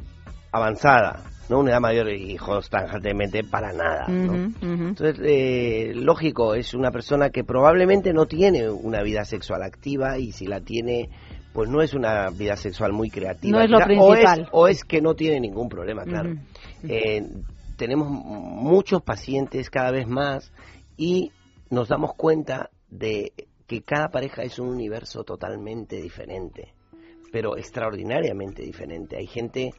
avanzada, 0.51 1.21
no 1.53 1.59
una 1.61 1.73
edad 1.73 1.81
mayor 1.81 2.11
y 2.11 2.37
constantemente 2.37 3.45
para 3.45 3.73
nada. 3.75 4.09
¿no? 4.09 4.35
Entonces, 4.63 5.21
eh, 5.23 5.93
lógico, 5.95 6.55
es 6.55 6.73
una 6.73 6.91
persona 6.91 7.29
que 7.29 7.45
probablemente 7.45 8.15
no 8.15 8.25
tiene 8.25 8.71
una 8.71 9.03
vida 9.03 9.25
sexual 9.27 9.63
activa 9.63 10.19
y 10.19 10.33
si 10.33 10.47
la 10.47 10.61
tiene, 10.61 11.11
pues 11.53 11.69
no 11.69 11.83
es 11.83 11.93
una 11.93 12.31
vida 12.31 12.57
sexual 12.57 12.93
muy 12.93 13.11
creativa. 13.11 13.59
No 13.59 13.65
es 13.65 13.71
lo 13.71 13.77
quizá, 13.77 13.87
principal. 13.87 14.41
O 14.41 14.45
es, 14.45 14.49
o 14.53 14.69
es 14.69 14.85
que 14.85 15.03
no 15.03 15.15
tiene 15.15 15.41
ningún 15.41 15.69
problema, 15.69 16.05
claro. 16.05 16.35
Eh, 16.89 17.23
tenemos 17.77 18.09
muchos 18.09 19.03
pacientes 19.03 19.69
cada 19.69 19.91
vez 19.91 20.07
más 20.09 20.53
y 20.97 21.33
nos 21.69 21.89
damos 21.89 22.15
cuenta 22.15 22.71
de 22.89 23.33
que 23.67 23.83
cada 23.83 24.09
pareja 24.09 24.43
es 24.43 24.59
un 24.59 24.69
universo 24.69 25.23
totalmente 25.23 26.01
diferente, 26.01 26.73
pero 27.31 27.59
extraordinariamente 27.59 28.63
diferente. 28.63 29.19
Hay 29.19 29.27
gente 29.27 29.73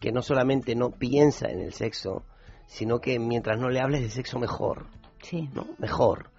que 0.00 0.12
no 0.12 0.22
solamente 0.22 0.74
no 0.74 0.90
piensa 0.90 1.48
en 1.48 1.60
el 1.60 1.72
sexo, 1.72 2.24
sino 2.66 3.00
que 3.00 3.18
mientras 3.18 3.58
no 3.58 3.68
le 3.68 3.80
hables 3.80 4.02
de 4.02 4.10
sexo 4.10 4.38
mejor, 4.38 4.86
Sí. 5.22 5.48
¿no? 5.52 5.66
Mejor. 5.78 6.30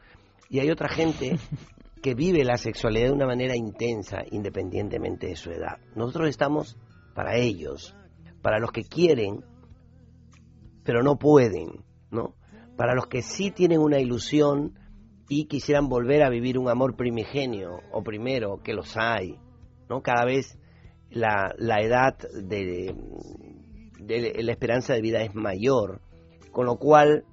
Y 0.50 0.60
hay 0.60 0.70
otra 0.72 0.90
gente 0.90 1.38
que 2.02 2.16
vive 2.16 2.44
la 2.44 2.58
sexualidad 2.58 3.08
de 3.08 3.14
una 3.14 3.26
manera 3.28 3.56
intensa, 3.56 4.24
independientemente 4.32 5.28
de 5.28 5.36
su 5.36 5.52
edad. 5.52 5.80
Nosotros 5.96 6.30
estamos 6.30 6.78
para 7.14 7.36
ellos, 7.36 7.96
para 8.42 8.60
los 8.60 8.72
que 8.72 8.84
quieren, 8.84 9.44
pero 10.84 11.04
no 11.04 11.18
pueden, 11.18 11.84
¿no? 12.10 12.36
Para 12.78 12.96
los 12.96 13.08
que 13.08 13.22
sí 13.22 13.52
tienen 13.52 13.80
una 13.82 14.00
ilusión 14.00 14.80
y 15.28 15.46
quisieran 15.46 15.90
volver 15.90 16.24
a 16.24 16.30
vivir 16.30 16.58
un 16.58 16.70
amor 16.70 16.96
primigenio 16.96 17.82
o 17.92 18.02
primero, 18.04 18.62
que 18.64 18.74
los 18.74 18.96
hay, 18.98 19.38
¿no? 19.90 20.02
Cada 20.02 20.24
vez 20.26 20.58
la, 21.10 21.54
la 21.58 21.82
edad 21.82 22.18
de, 22.18 22.66
de 22.66 22.96
la 24.08 24.52
esperanza 24.52 24.94
de 24.94 25.02
vida 25.02 25.22
es 25.22 25.36
mayor, 25.36 26.02
con 26.52 26.66
lo 26.66 26.78
cual 26.78 27.26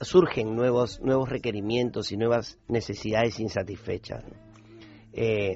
surgen 0.00 0.54
nuevos, 0.56 1.00
nuevos 1.00 1.28
requerimientos 1.28 2.12
y 2.12 2.16
nuevas 2.16 2.58
necesidades 2.68 3.38
insatisfechas. 3.38 4.24
Eh, 5.12 5.54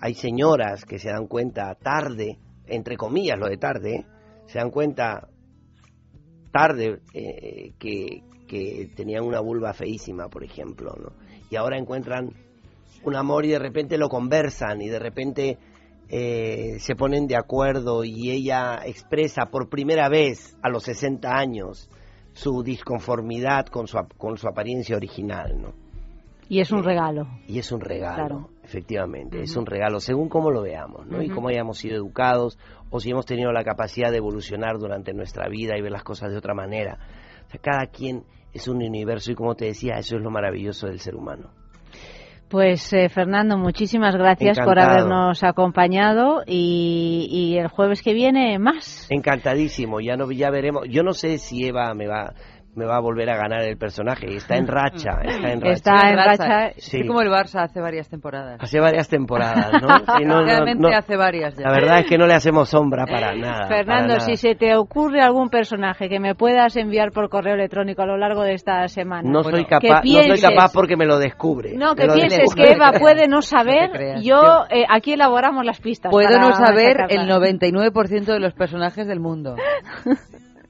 hay 0.00 0.14
señoras 0.14 0.84
que 0.84 0.98
se 0.98 1.08
dan 1.10 1.26
cuenta 1.26 1.74
tarde, 1.74 2.38
entre 2.66 2.96
comillas 2.96 3.38
lo 3.38 3.48
de 3.48 3.56
tarde, 3.56 3.94
¿eh? 3.94 4.06
se 4.46 4.58
dan 4.58 4.70
cuenta 4.70 5.28
tarde 6.52 7.00
eh, 7.14 7.72
que, 7.78 8.22
que 8.46 8.90
tenían 8.96 9.24
una 9.24 9.40
vulva 9.40 9.72
feísima, 9.72 10.28
por 10.28 10.42
ejemplo, 10.44 10.94
¿no? 11.00 11.12
y 11.50 11.56
ahora 11.56 11.78
encuentran 11.78 12.30
un 13.04 13.14
amor 13.14 13.44
y 13.44 13.50
de 13.50 13.58
repente 13.58 13.96
lo 13.96 14.08
conversan 14.08 14.82
y 14.82 14.88
de 14.88 14.98
repente 14.98 15.58
eh, 16.08 16.76
se 16.80 16.94
ponen 16.96 17.26
de 17.26 17.36
acuerdo 17.36 18.04
y 18.04 18.30
ella 18.30 18.80
expresa 18.84 19.46
por 19.46 19.68
primera 19.68 20.08
vez 20.08 20.56
a 20.62 20.68
los 20.70 20.84
60 20.84 21.28
años 21.36 21.90
su 22.32 22.62
disconformidad 22.62 23.66
con 23.66 23.86
su, 23.86 23.98
con 24.16 24.38
su 24.38 24.48
apariencia 24.48 24.96
original, 24.96 25.60
¿no? 25.60 25.72
Y 26.50 26.60
es 26.60 26.72
un 26.72 26.82
regalo. 26.82 27.26
Y 27.46 27.58
es 27.58 27.70
un 27.72 27.80
regalo, 27.80 28.14
Claro. 28.14 28.48
efectivamente, 28.64 29.42
es 29.42 29.54
un 29.54 29.66
regalo 29.66 30.00
según 30.00 30.30
cómo 30.30 30.50
lo 30.50 30.62
veamos, 30.62 31.06
¿no? 31.06 31.20
Y 31.22 31.28
cómo 31.28 31.48
hayamos 31.48 31.76
sido 31.76 31.96
educados 31.96 32.58
o 32.88 33.00
si 33.00 33.10
hemos 33.10 33.26
tenido 33.26 33.52
la 33.52 33.64
capacidad 33.64 34.10
de 34.10 34.16
evolucionar 34.16 34.78
durante 34.78 35.12
nuestra 35.12 35.46
vida 35.48 35.76
y 35.76 35.82
ver 35.82 35.92
las 35.92 36.04
cosas 36.04 36.30
de 36.30 36.38
otra 36.38 36.54
manera. 36.54 36.98
O 37.46 37.50
sea, 37.50 37.60
cada 37.60 37.86
quien 37.88 38.24
es 38.54 38.66
un 38.66 38.76
universo 38.82 39.30
y 39.30 39.34
como 39.34 39.56
te 39.56 39.66
decía, 39.66 39.98
eso 39.98 40.16
es 40.16 40.22
lo 40.22 40.30
maravilloso 40.30 40.86
del 40.86 41.00
ser 41.00 41.16
humano. 41.16 41.50
Pues 42.48 42.92
eh, 42.94 43.10
Fernando, 43.10 43.58
muchísimas 43.58 44.16
gracias 44.16 44.58
por 44.58 44.78
habernos 44.78 45.44
acompañado 45.44 46.42
y, 46.46 47.28
y 47.30 47.58
el 47.58 47.68
jueves 47.68 48.00
que 48.00 48.14
viene 48.14 48.58
más. 48.58 49.06
Encantadísimo, 49.10 50.00
ya 50.00 50.16
no 50.16 50.30
ya 50.30 50.50
veremos. 50.50 50.84
Yo 50.88 51.02
no 51.02 51.12
sé 51.12 51.36
si 51.36 51.66
Eva 51.66 51.92
me 51.94 52.06
va 52.06 52.32
me 52.78 52.86
va 52.86 52.96
a 52.96 53.00
volver 53.00 53.28
a 53.28 53.36
ganar 53.36 53.62
el 53.62 53.76
personaje. 53.76 54.34
Está 54.36 54.56
en 54.56 54.66
racha, 54.66 55.10
está 55.24 55.52
en 55.52 55.60
racha. 55.60 55.72
Está 55.72 56.10
en 56.10 56.16
racha. 56.16 56.70
Sí. 56.76 57.00
Es 57.00 57.06
como 57.06 57.20
el 57.20 57.28
Barça 57.28 57.64
hace 57.64 57.80
varias 57.80 58.08
temporadas. 58.08 58.58
Hace 58.60 58.80
varias 58.80 59.08
temporadas, 59.08 59.70
¿no? 59.82 59.88
Sí, 60.18 60.24
no, 60.24 60.40
no, 60.40 60.46
Realmente 60.46 60.82
no. 60.82 60.96
hace 60.96 61.16
varias 61.16 61.56
ya. 61.56 61.66
La 61.66 61.72
verdad 61.72 61.98
es 62.00 62.06
que 62.06 62.16
no 62.16 62.26
le 62.26 62.34
hacemos 62.34 62.68
sombra 62.68 63.04
para 63.04 63.34
nada. 63.34 63.66
Fernando, 63.66 64.14
para 64.14 64.18
nada. 64.18 64.20
si 64.20 64.36
se 64.36 64.54
te 64.54 64.74
ocurre 64.76 65.20
algún 65.20 65.48
personaje 65.50 66.08
que 66.08 66.18
me 66.20 66.34
puedas 66.34 66.76
enviar 66.76 67.10
por 67.12 67.28
correo 67.28 67.54
electrónico 67.54 68.02
a 68.02 68.06
lo 68.06 68.16
largo 68.16 68.42
de 68.42 68.54
esta 68.54 68.86
semana, 68.88 69.28
no 69.28 69.42
soy 69.42 69.64
capaz, 69.64 70.02
no 70.04 70.22
soy 70.22 70.40
capaz 70.40 70.72
porque 70.72 70.96
me 70.96 71.06
lo 71.06 71.18
descubre. 71.18 71.74
No, 71.76 71.94
que 71.94 72.06
pienses 72.06 72.38
descubre. 72.38 72.64
que 72.68 72.72
Eva 72.74 72.92
puede 72.98 73.28
no 73.28 73.42
saber, 73.48 74.20
yo 74.22 74.64
eh, 74.70 74.84
aquí 74.88 75.12
elaboramos 75.12 75.64
las 75.64 75.80
pistas. 75.80 76.10
Puedo 76.10 76.38
no 76.38 76.52
saber 76.54 77.06
el 77.08 77.28
99% 77.28 78.24
de 78.24 78.40
los 78.40 78.54
personajes 78.54 79.06
del 79.06 79.20
mundo. 79.20 79.56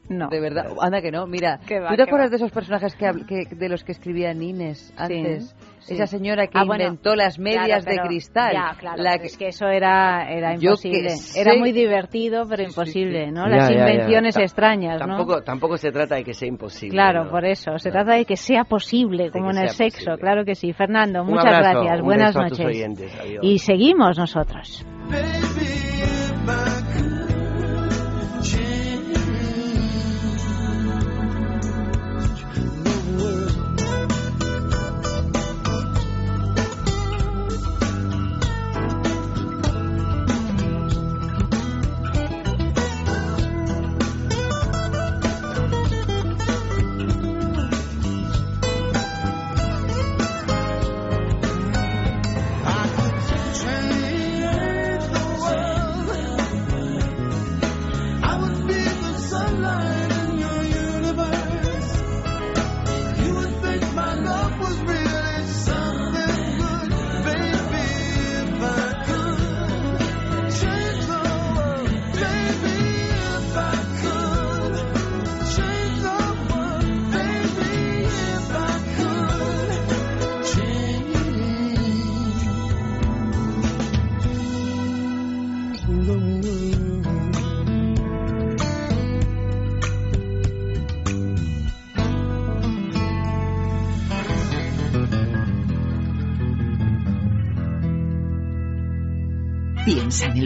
No. 0.09 0.29
De 0.29 0.41
verdad, 0.41 0.67
anda 0.81 1.01
que 1.03 1.11
no. 1.11 1.27
Mira, 1.27 1.59
va, 1.59 1.89
¿tú 1.91 1.97
te 1.97 2.03
acuerdas 2.03 2.29
va. 2.29 2.31
de 2.31 2.37
esos 2.37 2.51
personajes 2.51 2.95
que, 2.97 3.11
que- 3.27 3.55
de 3.55 3.69
los 3.69 3.85
que 3.85 3.93
escribía 3.93 4.33
Nines 4.33 4.93
antes? 4.97 5.55
sí. 5.81 5.95
Esa 5.95 6.07
señora 6.07 6.47
que 6.49 6.59
Ah, 6.59 6.65
bueno, 6.67 6.85
inventó 6.85 7.15
las 7.17 7.39
medias 7.39 7.65
claro, 7.67 7.85
pero- 7.87 8.03
de 8.03 8.09
cristal. 8.09 8.53
Ya, 8.53 8.77
claro, 8.79 9.03
La 9.03 9.13
pero 9.13 9.25
es 9.25 9.37
que 9.39 9.49
eso 9.49 9.67
era, 9.69 10.31
era 10.31 10.51
que 10.57 10.65
imposible. 10.67 11.11
sé- 11.11 11.41
Era 11.41 11.57
muy 11.57 11.73
divertido, 11.73 12.47
pero 12.49 12.63
imposible, 12.63 13.31
¿no? 13.31 13.47
Las 13.49 13.69
Ya, 13.69 13.75
ya, 13.75 13.79
ya. 13.87 13.91
invenciones 13.93 14.37
extrañas, 14.37 15.01
¿no? 15.01 15.07
Tampoco, 15.17 15.43
tampoco 15.43 15.77
se 15.79 15.91
trata 15.91 16.17
de 16.17 16.25
que 16.25 16.35
sea 16.35 16.49
imposible. 16.49 16.93
Claro, 16.95 17.25
¿no? 17.25 17.31
por 17.31 17.45
eso. 17.47 17.79
Se 17.79 17.91
trata 17.91 18.15
de 18.15 18.25
que 18.27 18.37
sea 18.37 18.65
posible, 18.65 19.31
como 19.31 19.51
que 19.51 19.57
en 19.57 19.63
el 19.63 19.69
sexo. 19.71 20.17
Claro 20.19 20.45
que 20.45 20.55
sí. 20.55 20.73
Fernando, 20.75 21.23
Un 21.23 21.29
muchas 21.31 21.47
abrazo, 21.47 21.81
gracias. 21.81 22.01
Buenas 22.05 22.35
noches. 22.35 22.67
oyentes. 22.67 23.13
Y 23.43 23.59
seguimos 23.59 24.19
nosotros. 24.19 24.85
Piensa 25.09 26.78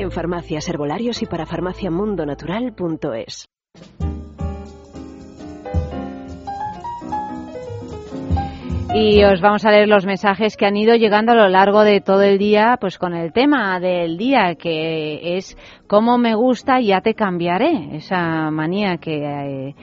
En 0.00 0.12
farmacias, 0.12 0.68
herbolarios 0.68 1.22
y 1.22 1.26
para 1.26 1.44
farmaciamundonatural.es. 1.44 3.48
Y 8.94 9.24
os 9.24 9.40
vamos 9.40 9.64
a 9.64 9.72
leer 9.72 9.88
los 9.88 10.06
mensajes 10.06 10.56
que 10.56 10.66
han 10.66 10.76
ido 10.76 10.94
llegando 10.94 11.32
a 11.32 11.34
lo 11.34 11.48
largo 11.48 11.82
de 11.82 12.00
todo 12.00 12.22
el 12.22 12.38
día, 12.38 12.78
pues 12.80 12.96
con 12.96 13.12
el 13.12 13.32
tema 13.32 13.80
del 13.80 14.16
día, 14.16 14.54
que 14.54 15.36
es 15.36 15.58
cómo 15.88 16.16
me 16.16 16.36
gusta, 16.36 16.80
ya 16.80 17.00
te 17.00 17.14
cambiaré. 17.14 17.96
Esa 17.96 18.52
manía 18.52 18.98
que, 18.98 19.24
eh, 19.24 19.74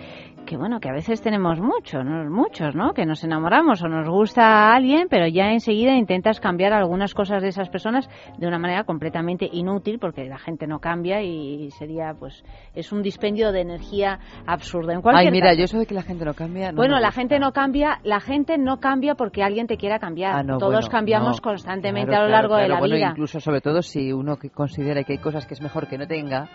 que 0.46 0.58
bueno, 0.58 0.80
que 0.80 0.90
a 0.90 0.94
veces 0.94 1.22
tenemos 1.22 1.60
mucho, 1.60 2.04
¿no? 2.04 2.30
muchos, 2.30 2.76
¿no? 2.76 2.94
Que 2.94 3.06
nos 3.06 3.24
enamoramos 3.24 3.82
o 3.84 3.88
nos 3.88 4.08
gusta 4.08 4.44
a 4.44 4.76
alguien, 4.76 5.08
pero 5.10 5.28
ya 5.28 5.52
enseguida 5.52 5.96
intentas 5.96 6.40
cambiar 6.40 6.74
algunas 6.74 7.14
cosas 7.14 7.42
de 7.42 7.50
esas 7.50 7.70
personas 7.70 8.10
de 8.38 8.48
una 8.48 8.60
manera 8.60 8.84
completamente 8.84 9.50
inútil, 9.52 10.00
porque 10.00 10.26
la 10.26 10.38
gente 10.38 10.68
no 10.68 10.80
cambia 10.80 11.22
y 11.22 11.70
sería, 11.72 12.14
pues, 12.18 12.44
es 12.74 12.92
un 12.92 13.02
dispendio 13.02 13.52
de 13.52 13.62
energía 13.62 14.20
absurdo. 14.46 14.92
En 14.92 15.02
cualquier 15.02 15.28
Ay, 15.28 15.32
mira, 15.32 15.48
caso- 15.48 15.58
yo 15.60 15.64
eso 15.66 15.80
de 15.80 15.86
que 15.86 15.96
la 15.96 16.04
gente 16.04 16.24
no 16.26 16.34
cambia. 16.34 16.72
no 16.72 16.78
bueno, 16.78 17.00
la 17.00 17.12
gente 17.12 17.40
no 17.40 17.52
cambia, 17.52 18.00
la 18.04 18.20
gente 18.20 18.58
no 18.58 18.80
cambia 18.80 19.16
porque 19.16 19.44
alguien 19.44 19.68
te 19.68 19.78
quiera 19.78 20.00
cambiar. 20.00 20.36
Ah, 20.36 20.44
no, 20.44 20.58
Todos 20.58 20.74
bueno, 20.74 20.88
cambiamos 20.90 21.38
no. 21.38 21.42
constantemente 21.42 22.10
Claro, 22.12 22.24
a 22.24 22.26
lo 22.28 22.32
claro, 22.32 22.42
largo 22.50 22.56
de 22.64 22.68
la 22.70 22.80
Bueno, 22.80 22.96
vida. 22.96 23.10
incluso, 23.12 23.40
sobre 23.40 23.62
todo, 23.62 23.82
si 23.82 24.14
uno 24.14 24.38
que 24.38 24.50
considera 24.50 25.04
que 25.04 25.14
hay 25.14 25.20
cosas 25.20 25.46
que 25.46 25.54
es 25.56 25.62
mejor 25.62 25.88
que 25.88 25.98
no 25.98 26.08
tenga, 26.08 26.48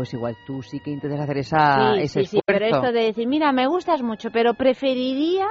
pues 0.00 0.14
igual 0.14 0.34
tú 0.46 0.62
sí 0.62 0.80
que 0.80 0.90
intentas 0.90 1.20
hacer 1.20 1.36
esa, 1.36 1.92
sí, 1.92 2.00
ese 2.04 2.20
sí, 2.20 2.26
sí, 2.28 2.40
pero 2.46 2.64
esto 2.64 2.90
de 2.90 3.02
decir, 3.02 3.28
mira, 3.28 3.52
me 3.52 3.66
gustas 3.66 4.00
mucho, 4.00 4.30
pero 4.30 4.54
preferiría 4.54 5.46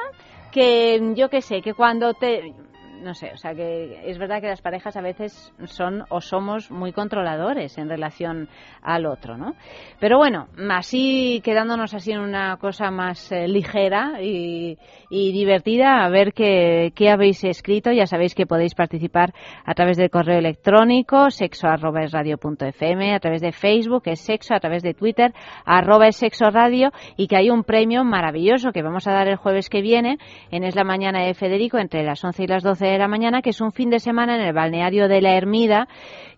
que, 0.52 1.14
yo 1.16 1.30
qué 1.30 1.42
sé, 1.42 1.62
que 1.62 1.76
cuando 1.76 2.16
te... 2.16 2.56
No 3.02 3.14
sé, 3.14 3.32
o 3.34 3.38
sea 3.38 3.54
que 3.54 4.10
es 4.10 4.18
verdad 4.18 4.42
que 4.42 4.48
las 4.48 4.62
parejas 4.62 4.96
a 4.98 5.02
veces 5.02 5.54
son 5.66 6.04
o 6.10 6.22
somos 6.22 6.70
muy 6.72 6.92
controladores 6.92 7.78
en 7.78 7.90
relación 7.90 8.50
al 8.82 9.06
otro, 9.06 9.38
¿no? 9.38 9.56
Pero 10.00 10.18
bueno, 10.18 10.48
así 10.70 11.42
quedándonos 11.44 11.94
así 11.94 12.12
en 12.12 12.20
una 12.20 12.58
cosa 12.58 12.92
más 12.92 13.32
eh, 13.32 13.48
ligera 13.48 14.22
y, 14.22 14.78
divertida, 15.10 16.04
a 16.04 16.10
ver 16.10 16.34
qué, 16.34 16.92
qué 16.96 17.10
habéis 17.10 17.44
escrito. 17.44 17.92
Ya 17.92 18.06
sabéis 18.06 18.36
que 18.36 18.46
podéis 18.46 18.76
participar 18.76 19.34
a 19.66 19.74
través 19.74 19.98
del 19.98 20.10
correo 20.10 20.40
electrónico 20.40 21.30
sexo 21.32 21.68
arroba 21.68 22.02
a 22.02 23.20
través 23.20 23.42
de 23.42 23.52
Facebook 23.52 24.04
es 24.06 24.22
sexo, 24.22 24.54
a 24.54 24.60
través 24.60 24.84
de 24.84 24.94
Twitter 24.94 25.34
arroba 25.66 26.08
es 26.08 26.16
sexo 26.16 26.50
radio 26.50 26.92
y 27.18 27.28
que 27.28 27.38
hay 27.38 27.50
un 27.50 27.64
premio 27.64 28.04
maravilloso 28.04 28.72
que 28.72 28.82
vamos 28.82 29.08
a 29.08 29.14
dar 29.14 29.28
el 29.28 29.38
jueves 29.38 29.70
que 29.70 29.82
viene 29.82 30.18
en 30.52 30.64
Es 30.64 30.76
la 30.76 30.84
Mañana 30.84 31.24
de 31.26 31.34
Federico 31.34 31.78
entre 31.78 32.04
las 32.04 32.24
11 32.24 32.44
y 32.44 32.48
las 32.48 32.64
12 32.64 32.86
de 32.92 32.98
la 32.98 33.08
mañana, 33.08 33.42
que 33.42 33.52
es 33.52 33.62
un 33.62 33.72
fin 33.72 33.90
de 33.90 34.00
semana 34.00 34.36
en 34.36 34.42
el 34.42 34.54
balneario 34.54 35.08
de 35.08 35.22
la 35.22 35.36
Ermida, 35.36 35.88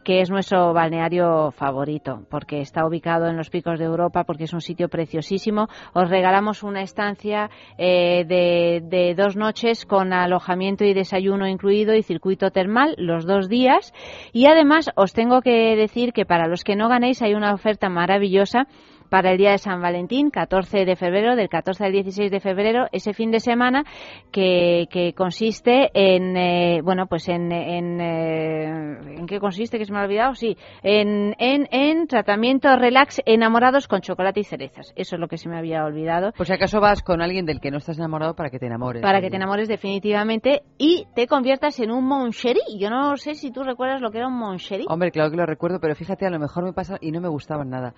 que 0.04 0.22
es 0.22 0.30
nuestro 0.30 0.74
balneario 0.74 1.52
favorito, 1.52 2.24
porque 2.30 2.62
está 2.62 2.86
ubicado 2.86 3.28
en 3.28 3.38
los 3.38 3.50
picos 3.50 3.80
de 3.80 3.86
Europa, 3.86 4.24
porque 4.24 4.46
es 4.46 4.54
un 4.54 4.62
sitio 4.62 4.90
preciosísimo. 4.90 5.68
Os 5.94 6.10
regalamos 6.10 6.64
una 6.64 6.82
estancia 6.82 7.50
eh, 7.78 8.26
de, 8.26 8.82
de 8.84 9.16
dos 9.16 9.36
noches 9.36 9.86
con 9.86 10.14
alojamiento 10.14 10.84
y 10.84 10.94
desayuno 10.94 11.48
incluido 11.48 11.96
y 11.96 12.04
circuito 12.04 12.52
termal 12.52 12.96
los 12.98 13.26
dos 13.26 13.48
días. 13.48 13.94
Y 14.34 14.48
además 14.48 14.90
os 14.96 15.14
tengo 15.14 15.42
que 15.42 15.76
decir 15.76 16.14
que 16.14 16.26
para 16.26 16.48
los 16.48 16.64
que 16.64 16.76
no 16.76 16.90
ganéis 16.90 17.22
hay 17.22 17.34
una 17.34 17.54
oferta 17.54 17.90
maravillosa 17.90 18.68
para 19.12 19.32
el 19.32 19.38
día 19.38 19.52
de 19.52 19.58
San 19.58 19.82
Valentín, 19.82 20.30
14 20.30 20.86
de 20.86 20.96
febrero, 20.96 21.36
del 21.36 21.50
14 21.50 21.84
al 21.84 21.92
16 21.92 22.32
de 22.32 22.40
febrero, 22.40 22.86
ese 22.94 23.14
fin 23.14 23.30
de 23.30 23.42
semana 23.42 23.84
que, 24.32 24.88
que 24.90 25.12
consiste 25.12 25.92
en, 25.94 26.38
eh, 26.38 26.82
bueno, 26.82 27.08
pues 27.08 27.28
en, 27.28 27.52
en, 27.52 28.00
eh, 28.00 29.18
¿en 29.18 29.26
qué 29.28 29.42
consiste? 29.42 29.78
Que 29.78 29.84
se 29.84 29.92
me 29.92 30.00
ha 30.00 30.04
olvidado, 30.04 30.34
sí, 30.34 30.56
en, 30.82 31.36
en, 31.40 31.68
en 31.72 32.08
tratamiento 32.08 32.74
relax 32.78 33.22
enamorados 33.26 33.90
con 33.90 34.00
chocolate 34.00 34.40
y 34.40 34.44
cerezas. 34.46 34.94
Eso 34.96 35.18
es 35.18 35.20
lo 35.20 35.28
que 35.28 35.36
se 35.36 35.50
me 35.50 35.58
había 35.58 35.84
olvidado. 35.84 36.32
Por 36.32 36.48
si 36.48 36.54
acaso 36.54 36.80
vas 36.80 37.02
con 37.02 37.22
alguien 37.22 37.46
del 37.46 37.60
que 37.60 37.70
no 37.70 37.80
estás 37.80 37.98
enamorado 37.98 38.34
para 38.34 38.50
que 38.50 38.60
te 38.60 38.68
enamores. 38.68 39.02
Para 39.02 39.20
que 39.20 39.30
te 39.30 39.36
enamores 39.36 39.68
definitivamente 39.68 40.64
y 40.78 41.06
te 41.16 41.28
conviertas 41.28 41.78
en 41.82 41.92
un 41.92 42.06
moncherí. 42.06 42.62
Yo 42.80 42.90
no 42.90 43.18
sé 43.18 43.36
si 43.36 43.52
tú 43.52 43.64
recuerdas 43.64 44.00
lo 44.00 44.10
que 44.10 44.20
era 44.20 44.28
un 44.28 44.40
moncherí. 44.40 44.86
Hombre, 44.88 45.12
claro 45.12 45.32
que 45.32 45.36
lo 45.36 45.46
recuerdo, 45.46 45.82
pero 45.82 45.96
fíjate, 45.96 46.26
a 46.26 46.30
lo 46.30 46.40
mejor 46.40 46.64
me 46.64 46.72
pasa 46.72 46.98
y 47.02 47.12
no 47.12 47.20
me 47.20 47.28
gustaban 47.28 47.70
nada. 47.70 47.94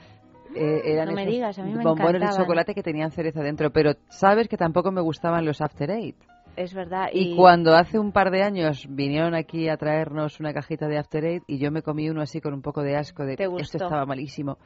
Eh, 0.55 0.81
eran 0.85 1.09
no 1.09 1.13
me 1.13 1.23
esos 1.23 1.33
digas, 1.33 1.59
a 1.59 1.63
mí 1.63 1.73
me 1.73 1.83
bombones 1.83 2.21
de 2.21 2.37
chocolate 2.37 2.75
que 2.75 2.83
tenían 2.83 3.11
cereza 3.11 3.41
dentro, 3.41 3.71
pero 3.71 3.93
sabes 4.09 4.47
que 4.47 4.57
tampoco 4.57 4.91
me 4.91 5.01
gustaban 5.01 5.45
los 5.45 5.61
After 5.61 5.89
Eight. 5.89 6.17
Es 6.55 6.73
verdad. 6.73 7.09
Y, 7.11 7.35
cuando 7.35 7.73
hace 7.73 7.97
un 7.97 8.11
par 8.11 8.29
de 8.29 8.43
años 8.43 8.85
vinieron 8.87 9.33
aquí 9.33 9.69
a 9.69 9.77
traernos 9.77 10.39
una 10.39 10.53
cajita 10.53 10.87
de 10.87 10.99
After 10.99 11.25
Eight 11.25 11.43
y 11.47 11.57
yo 11.57 11.71
me 11.71 11.81
comí 11.81 12.09
uno 12.09 12.21
así 12.21 12.41
con 12.41 12.53
un 12.53 12.61
poco 12.61 12.83
de 12.83 12.95
asco 12.95 13.25
de 13.25 13.35
¿Te 13.35 13.45
esto 13.45 13.77
estaba 13.77 14.05
malísimo 14.05 14.57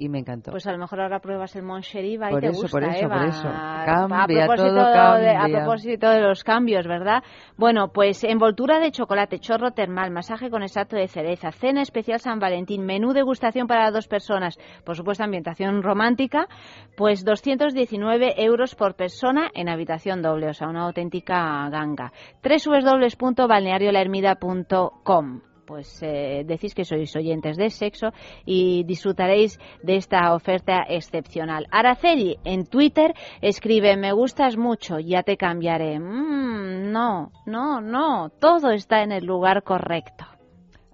y 0.00 0.08
me 0.08 0.18
encantó. 0.18 0.50
Pues 0.50 0.66
a 0.66 0.72
lo 0.72 0.78
mejor 0.78 1.02
ahora 1.02 1.20
pruebas 1.20 1.54
el 1.56 1.62
Moncherí 1.62 2.16
va 2.16 2.32
y 2.32 2.40
te 2.40 2.46
eso, 2.48 2.62
gusta, 2.62 2.80
por 2.80 2.88
eso, 2.88 3.04
Eva. 3.04 3.18
por 3.18 3.26
eso. 3.28 3.48
A 3.48 3.84
Cambia, 3.84 4.46
propósito 4.46 4.74
todo 4.74 5.14
de- 5.16 5.36
a 5.36 5.46
propósito 5.46 6.08
de 6.08 6.20
los 6.22 6.42
cambios, 6.42 6.86
¿verdad? 6.86 7.22
Bueno, 7.58 7.88
pues 7.92 8.24
envoltura 8.24 8.80
de 8.80 8.92
chocolate, 8.92 9.38
chorro 9.40 9.72
termal, 9.72 10.10
masaje 10.10 10.48
con 10.48 10.62
extracto 10.62 10.96
de 10.96 11.06
cereza, 11.06 11.52
cena 11.52 11.82
especial 11.82 12.18
San 12.18 12.38
Valentín, 12.38 12.86
menú 12.86 13.12
degustación 13.12 13.66
para 13.66 13.90
dos 13.90 14.08
personas, 14.08 14.56
por 14.84 14.96
supuesto 14.96 15.22
ambientación 15.22 15.82
romántica, 15.82 16.48
pues 16.96 17.22
219 17.24 18.42
euros 18.42 18.74
por 18.74 18.94
persona 18.96 19.50
en 19.54 19.68
habitación 19.68 20.22
doble, 20.22 20.48
o 20.48 20.54
sea, 20.54 20.68
una 20.68 20.84
auténtica 20.86 21.68
ganga. 21.70 22.10
www.balneariolahermida.com 22.42 25.40
pues 25.70 26.02
eh, 26.02 26.42
decís 26.44 26.74
que 26.74 26.84
sois 26.84 27.14
oyentes 27.14 27.56
de 27.56 27.70
sexo 27.70 28.08
y 28.44 28.82
disfrutaréis 28.82 29.56
de 29.84 29.94
esta 29.94 30.34
oferta 30.34 30.82
excepcional. 30.88 31.68
Araceli 31.70 32.38
en 32.42 32.66
Twitter 32.66 33.14
escribe 33.40 33.96
me 33.96 34.10
gustas 34.12 34.56
mucho, 34.56 34.98
ya 34.98 35.22
te 35.22 35.36
cambiaré. 35.36 36.00
Mm, 36.00 36.90
no, 36.90 37.30
no, 37.46 37.80
no, 37.80 38.30
todo 38.40 38.72
está 38.72 39.04
en 39.04 39.12
el 39.12 39.24
lugar 39.24 39.62
correcto. 39.62 40.24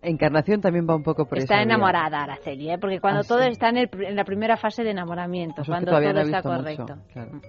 Encarnación 0.03 0.61
también 0.61 0.87
va 0.87 0.95
un 0.95 1.03
poco 1.03 1.25
por 1.25 1.39
Está 1.39 1.55
esa 1.55 1.65
vía. 1.65 1.75
enamorada 1.75 2.23
Araceli, 2.25 2.71
¿eh? 2.71 2.77
porque 2.79 3.01
cuando 3.01 3.21
Ah, 3.21 3.27
todo 3.27 3.43
sí. 3.45 3.49
está 3.53 3.71
en, 3.71 3.79
el 3.79 3.89
en 4.05 4.15
la 4.15 4.25
primera 4.25 4.59
fase 4.59 4.85
de 4.85 4.91
enamoramiento, 4.91 5.63
Eso 5.63 5.73
cuando 5.73 5.91
todo 5.91 6.13
no 6.13 6.21
está 6.21 6.43
correcto. 6.43 6.83
mucho, 6.97 7.07
claro. 7.15 7.41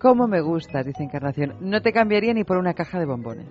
¿Cómo 0.00 0.26
me 0.26 0.40
gustas? 0.40 0.84
Dice 0.84 1.04
Encarnación. 1.04 1.54
No 1.60 1.80
te 1.82 1.92
cambiaría 1.92 2.34
ni 2.34 2.42
por 2.42 2.56
una 2.56 2.74
caja 2.74 2.98
de 2.98 3.06
bombones. 3.06 3.46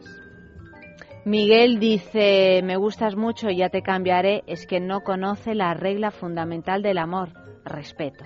Miguel 1.24 1.80
dice, 1.80 2.62
me 2.64 2.78
gustas 2.78 3.16
mucho, 3.16 3.50
ya 3.52 3.70
te 3.70 3.84
cambiaré, 3.84 4.44
es 4.48 4.66
que 4.66 4.80
no 4.80 5.02
conoce 5.02 5.54
la 5.54 5.74
regla 5.76 6.10
fundamental 6.10 6.82
del 6.82 6.98
amor, 6.98 7.30
respeto. 7.64 8.26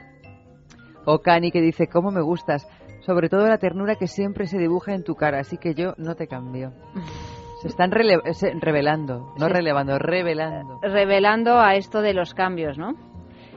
O 1.05 1.19
Cani 1.19 1.51
que 1.51 1.61
dice, 1.61 1.87
¿cómo 1.87 2.09
me 2.11 2.21
gustas? 2.21 2.67
Sobre 3.01 3.27
todo 3.29 3.47
la 3.47 3.57
ternura 3.57 3.95
que 3.95 4.07
siempre 4.07 4.47
se 4.47 4.57
dibuja 4.57 4.93
en 4.93 5.03
tu 5.03 5.15
cara, 5.15 5.39
así 5.39 5.57
que 5.57 5.75
yo 5.75 5.93
no 5.97 6.15
te 6.15 6.27
cambio. 6.27 6.71
Se 7.61 7.69
están 7.69 7.91
eh, 7.93 8.33
se- 8.33 8.53
revelando, 8.59 9.33
no 9.39 9.47
relevando, 9.47 9.97
revelando. 9.97 10.79
Revelando 10.81 11.57
a 11.59 11.75
esto 11.75 12.01
de 12.01 12.13
los 12.13 12.33
cambios, 12.33 12.77
¿no? 12.77 12.93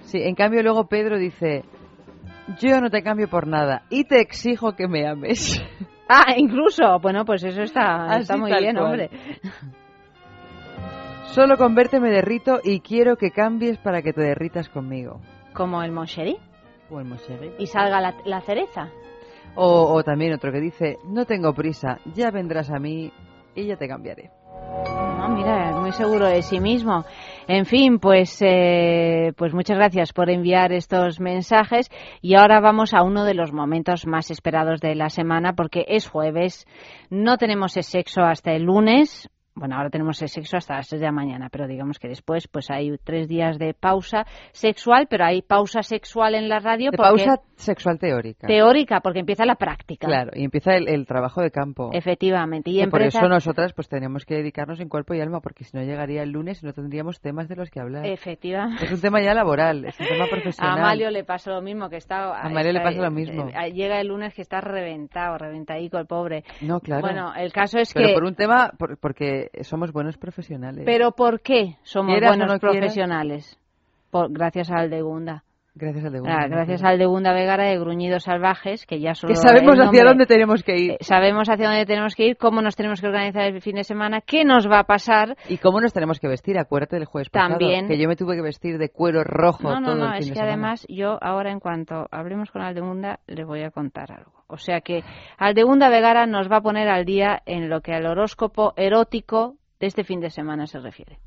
Sí, 0.03 0.19
en 0.23 0.35
cambio 0.35 0.63
luego 0.63 0.87
Pedro 0.87 1.19
dice, 1.19 1.65
yo 2.61 2.81
no 2.81 2.91
te 2.91 3.03
cambio 3.03 3.29
por 3.29 3.47
nada 3.47 3.83
y 3.91 4.05
te 4.05 4.21
exijo 4.21 4.73
que 4.77 4.89
me 4.89 5.07
ames. 5.07 5.61
Ah, 6.09 6.35
incluso, 6.37 6.99
bueno, 7.01 7.25
pues 7.25 7.45
eso 7.45 7.63
está, 7.63 8.19
está 8.19 8.37
muy 8.37 8.51
bien, 8.53 8.77
cual. 8.77 8.87
hombre. 8.87 9.11
Solo 11.27 11.57
con 11.59 11.75
verte 11.75 12.01
me 12.01 12.11
derrito 12.11 12.61
y 12.65 12.81
quiero 12.81 13.17
que 13.17 13.31
cambies 13.31 13.79
para 13.79 14.01
que 14.03 14.13
te 14.13 14.23
derritas 14.23 14.69
conmigo. 14.69 15.21
Como 15.53 15.83
el 15.83 15.93
Moncherí. 15.93 16.39
O 16.91 16.99
el 16.99 17.05
Moncherí. 17.07 17.53
Y 17.59 17.67
salga 17.67 18.01
la, 18.01 18.15
la 18.25 18.41
cereza. 18.41 18.89
O, 19.55 19.93
o 19.93 20.03
también 20.03 20.33
otro 20.33 20.51
que 20.53 20.61
dice, 20.61 20.99
no 21.05 21.27
tengo 21.27 21.53
prisa, 21.53 21.99
ya 22.15 22.31
vendrás 22.31 22.71
a 22.71 22.79
mí 22.79 23.13
y 23.55 23.67
ya 23.67 23.77
te 23.77 23.89
cambiaré. 23.89 24.31
No, 25.19 25.29
mira, 25.31 25.71
es 25.71 25.77
muy 25.77 25.93
seguro 25.93 26.27
de 26.27 26.43
sí 26.43 26.61
mismo. 26.61 27.05
En 27.51 27.65
fin, 27.65 27.99
pues, 27.99 28.43
eh, 28.43 29.33
pues 29.35 29.55
muchas 29.55 29.79
gracias 29.79 30.13
por 30.13 30.29
enviar 30.29 30.71
estos 30.71 31.19
mensajes 31.19 31.91
y 32.21 32.35
ahora 32.35 32.61
vamos 32.61 32.93
a 32.93 33.03
uno 33.03 33.25
de 33.25 33.33
los 33.33 33.55
momentos 33.55 34.07
más 34.07 34.31
esperados 34.31 34.81
de 34.83 34.95
la 34.95 35.09
semana 35.09 35.55
porque 35.55 35.87
es 35.89 36.07
jueves, 36.07 36.67
no 37.09 37.39
tenemos 37.39 37.73
sexo 37.73 38.21
hasta 38.21 38.53
el 38.53 38.65
lunes. 38.65 39.31
Bueno, 39.59 39.77
ahora 39.77 39.91
tenemos 39.91 40.21
el 40.23 40.29
sexo 40.29 40.57
hasta 40.57 40.77
las 40.77 40.87
6 40.89 41.01
de 41.01 41.07
la 41.07 41.13
mañana, 41.13 41.49
pero 41.51 41.67
digamos 41.67 41.99
que 41.99 42.09
después 42.09 42.47
pues 42.49 42.71
hay 42.71 42.97
tres 43.05 43.29
días 43.29 43.59
de 43.59 43.75
pausa 43.75 44.25
sexual, 44.53 45.07
pero 45.11 45.25
hay 45.25 45.43
pausa 45.43 45.83
sexual 45.83 46.35
en 46.35 46.49
la 46.49 46.59
radio 46.61 46.91
De 46.91 46.97
porque 46.97 47.09
pausa 47.27 47.41
sexual 47.57 47.99
teórica. 47.99 48.47
teórica 48.47 49.01
porque 49.01 49.21
empieza 49.21 49.45
la 49.45 49.57
práctica. 49.57 50.07
Claro, 50.07 50.31
y 50.35 50.45
empieza 50.45 50.77
el, 50.77 50.89
el 50.89 51.07
trabajo 51.07 51.43
de 51.43 51.51
campo. 51.51 51.91
Efectivamente. 51.93 52.71
Y 52.71 52.83
Y 52.83 52.87
por 52.87 53.03
eso 53.03 53.29
nosotras 53.29 53.73
pues 53.73 53.89
tenemos 53.89 54.25
que 54.25 54.35
dedicarnos 54.37 54.81
en 54.81 54.89
cuerpo 54.89 55.15
y 55.15 55.21
alma, 55.21 55.41
porque 55.41 55.65
si 55.65 55.77
no 55.77 55.83
llegaría 55.83 56.23
el 56.23 56.31
lunes 56.31 56.63
y 56.63 56.67
no 56.67 56.73
tendríamos 56.73 57.21
temas 57.21 57.49
de 57.49 57.57
los 57.57 57.71
que 57.71 57.81
hablar. 57.81 58.07
Efectivamente. 58.07 58.85
Es 58.85 58.93
un 58.93 59.01
tema 59.01 59.21
ya 59.23 59.35
laboral, 59.35 59.85
es 59.87 59.99
un 60.01 60.07
tema 60.07 60.25
A 60.25 60.29
profesional. 60.29 60.79
Amalio 60.79 61.11
le 61.11 61.25
pasó 61.25 61.51
lo 61.51 61.63
mismo, 61.63 61.89
que 61.89 61.97
está... 61.97 62.33
A 62.33 62.47
Amalio 62.47 62.73
le 62.73 62.81
pasa 62.81 63.01
lo 63.01 63.11
mismo. 63.11 63.49
eh, 63.49 63.73
llega 63.73 64.01
el 64.01 64.09
lunes 64.09 64.35
que 64.35 64.43
está 64.43 64.61
reventado, 64.61 65.37
reventadico 65.39 65.99
el 65.99 66.07
pobre. 66.07 66.45
No, 66.61 66.81
claro. 66.81 67.03
Bueno, 67.03 67.33
el 67.37 67.53
caso 67.53 67.79
es 67.79 67.93
Pero 67.93 68.09
que... 68.09 68.15
por 68.15 68.25
un 68.25 68.35
tema, 68.35 68.73
por- 68.79 68.99
porque 68.99 69.48
somos 69.63 69.93
buenos 69.93 70.17
profesionales. 70.17 70.85
¿Pero 70.85 71.13
por 71.13 71.41
qué 71.41 71.77
somos 71.83 72.13
Quieras 72.13 72.37
buenos 72.37 72.55
no 72.55 72.59
profesionales? 72.59 73.59
Por, 74.11 74.33
gracias 74.33 74.71
al 74.71 74.91
de 74.91 75.03
Gunda. 75.03 75.45
Gracias 75.79 76.05
al 76.05 76.13
de 76.13 76.21
Ah, 76.27 76.47
gracias 76.49 76.83
al 76.83 76.99
de 76.99 77.07
Gunda 77.07 77.33
Vegara 77.33 77.65
de 77.65 77.79
Gruñidos 77.79 78.25
Salvajes, 78.25 78.85
que 78.85 79.01
ya 79.01 79.15
solo 79.15 79.33
Que 79.33 79.37
sabemos 79.37 79.79
hacia 79.79 80.05
dónde 80.05 80.27
tenemos 80.27 80.63
que 80.65 80.77
ir. 80.77 80.91
eh, 80.93 80.97
Sabemos 81.01 81.49
hacia 81.49 81.69
dónde 81.69 81.87
tenemos 81.87 82.15
que 82.17 82.27
ir, 82.27 82.37
cómo 82.37 82.61
nos 82.63 82.75
tenemos 82.77 83.01
que 83.01 83.07
organizar 83.07 83.43
el 83.45 83.61
fin 83.63 83.77
de 83.77 83.85
semana, 83.85 84.21
qué 84.21 84.45
nos 84.45 84.69
va 84.69 84.81
a 84.81 84.85
pasar. 84.85 85.37
¿Y 85.49 85.59
cómo 85.59 85.81
nos 85.81 85.93
tenemos 85.93 86.19
que 86.19 86.27
vestir? 86.29 86.59
Acuérdate 86.59 86.97
del 86.97 87.05
jueves 87.05 87.31
pasado, 87.31 87.51
También. 87.59 87.87
que 87.87 87.97
yo 87.99 88.09
me 88.09 88.17
tuve 88.17 88.35
que 88.37 88.43
vestir 88.43 88.77
de 88.79 88.89
cuero 88.91 89.23
rojo 89.25 89.63
No, 89.63 89.81
no, 89.81 89.87
todo 89.87 89.97
no, 89.97 90.05
el 90.07 90.11
fin 90.15 90.19
es 90.19 90.27
de 90.27 90.31
que 90.33 90.35
semana. 90.35 90.53
además 90.53 90.87
yo 90.89 91.19
ahora 91.23 91.53
en 91.53 91.61
cuanto 91.61 92.07
hablemos 92.11 92.51
con 92.51 92.63
Aldegunda 92.63 93.21
les 93.27 93.47
voy 93.47 93.63
a 93.63 93.71
contar 93.71 94.11
algo. 94.13 94.33
O 94.49 94.57
sea 94.59 94.81
que 94.81 95.03
Aldegunda 95.37 95.89
Vegara 95.91 96.27
nos 96.27 96.51
va 96.51 96.57
a 96.57 96.61
poner 96.63 96.89
al 96.89 97.05
día 97.05 97.41
en 97.47 97.69
lo 97.69 97.83
que 97.83 97.93
al 97.95 98.07
horóscopo 98.07 98.73
erótico 98.77 99.55
de 99.79 99.87
este 99.87 100.03
fin 100.03 100.21
de 100.21 100.31
semana 100.31 100.67
se 100.67 100.81
refiere. 100.81 101.19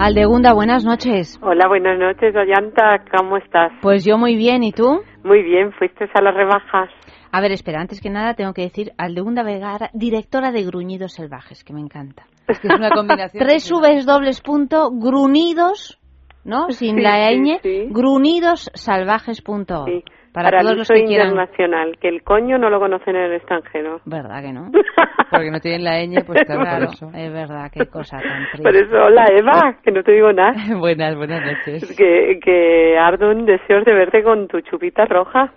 Aldegunda, 0.00 0.52
buenas 0.54 0.84
noches. 0.84 1.40
Hola, 1.42 1.66
buenas 1.66 1.98
noches, 1.98 2.32
Ollanta. 2.36 3.02
¿Cómo 3.16 3.36
estás? 3.36 3.72
Pues 3.82 4.04
yo 4.04 4.16
muy 4.16 4.36
bien, 4.36 4.62
¿y 4.62 4.70
tú? 4.70 5.00
Muy 5.24 5.42
bien, 5.42 5.72
¿fuiste 5.72 6.04
a 6.14 6.22
las 6.22 6.34
rebajas? 6.34 6.88
A 7.32 7.40
ver, 7.40 7.50
espera, 7.50 7.80
antes 7.80 8.00
que 8.00 8.08
nada 8.08 8.34
tengo 8.34 8.52
que 8.54 8.62
decir 8.62 8.92
Aldegunda 8.96 9.42
Vegara, 9.42 9.90
directora 9.92 10.52
de 10.52 10.62
Gruñidos 10.62 11.14
Salvajes, 11.14 11.64
que 11.64 11.72
me 11.72 11.80
encanta. 11.80 12.22
Es 12.46 12.60
que 12.60 12.68
es 12.68 12.74
una 12.74 12.90
combinación. 12.90 13.44
Tres 13.48 13.72
gruñidos, 14.92 15.98
¿no? 16.44 16.70
Sin 16.70 16.94
Sí, 16.96 17.02
la 17.02 17.26
sí, 17.28 17.40
ñ, 17.40 17.58
sí. 17.60 17.88
grunidossalvajes.org. 17.90 20.04
Para, 20.32 20.50
Para 20.50 20.60
todos 20.60 20.72
el 20.72 20.78
los 20.78 20.90
uso 20.90 20.94
que 20.94 21.04
quieran. 21.06 21.28
internacional, 21.28 21.98
que 22.00 22.08
el 22.08 22.22
coño 22.22 22.58
no 22.58 22.70
lo 22.70 22.78
conocen 22.78 23.16
en 23.16 23.22
el 23.24 23.32
extranjero. 23.34 24.00
¿Verdad 24.04 24.42
que 24.42 24.52
no? 24.52 24.70
Porque 25.30 25.50
no 25.50 25.60
tienen 25.60 25.84
la 25.84 26.00
ñ, 26.04 26.22
pues 26.24 26.44
claro, 26.44 26.90
es 27.14 27.32
verdad, 27.32 27.70
qué 27.72 27.86
cosa 27.86 28.18
tan 28.18 28.44
triste. 28.52 28.62
Por 28.62 28.76
eso, 28.76 28.96
hola 29.06 29.24
Eva, 29.34 29.78
que 29.82 29.90
no 29.90 30.02
te 30.02 30.12
digo 30.12 30.32
nada. 30.32 30.52
buenas, 30.78 31.16
buenas 31.16 31.42
noches. 31.44 31.96
Que, 31.96 32.38
que 32.42 32.96
ardo 32.98 33.30
un 33.30 33.46
deseo 33.46 33.82
de 33.84 33.94
verte 33.94 34.22
con 34.22 34.48
tu 34.48 34.60
chupita 34.60 35.04
roja. 35.06 35.52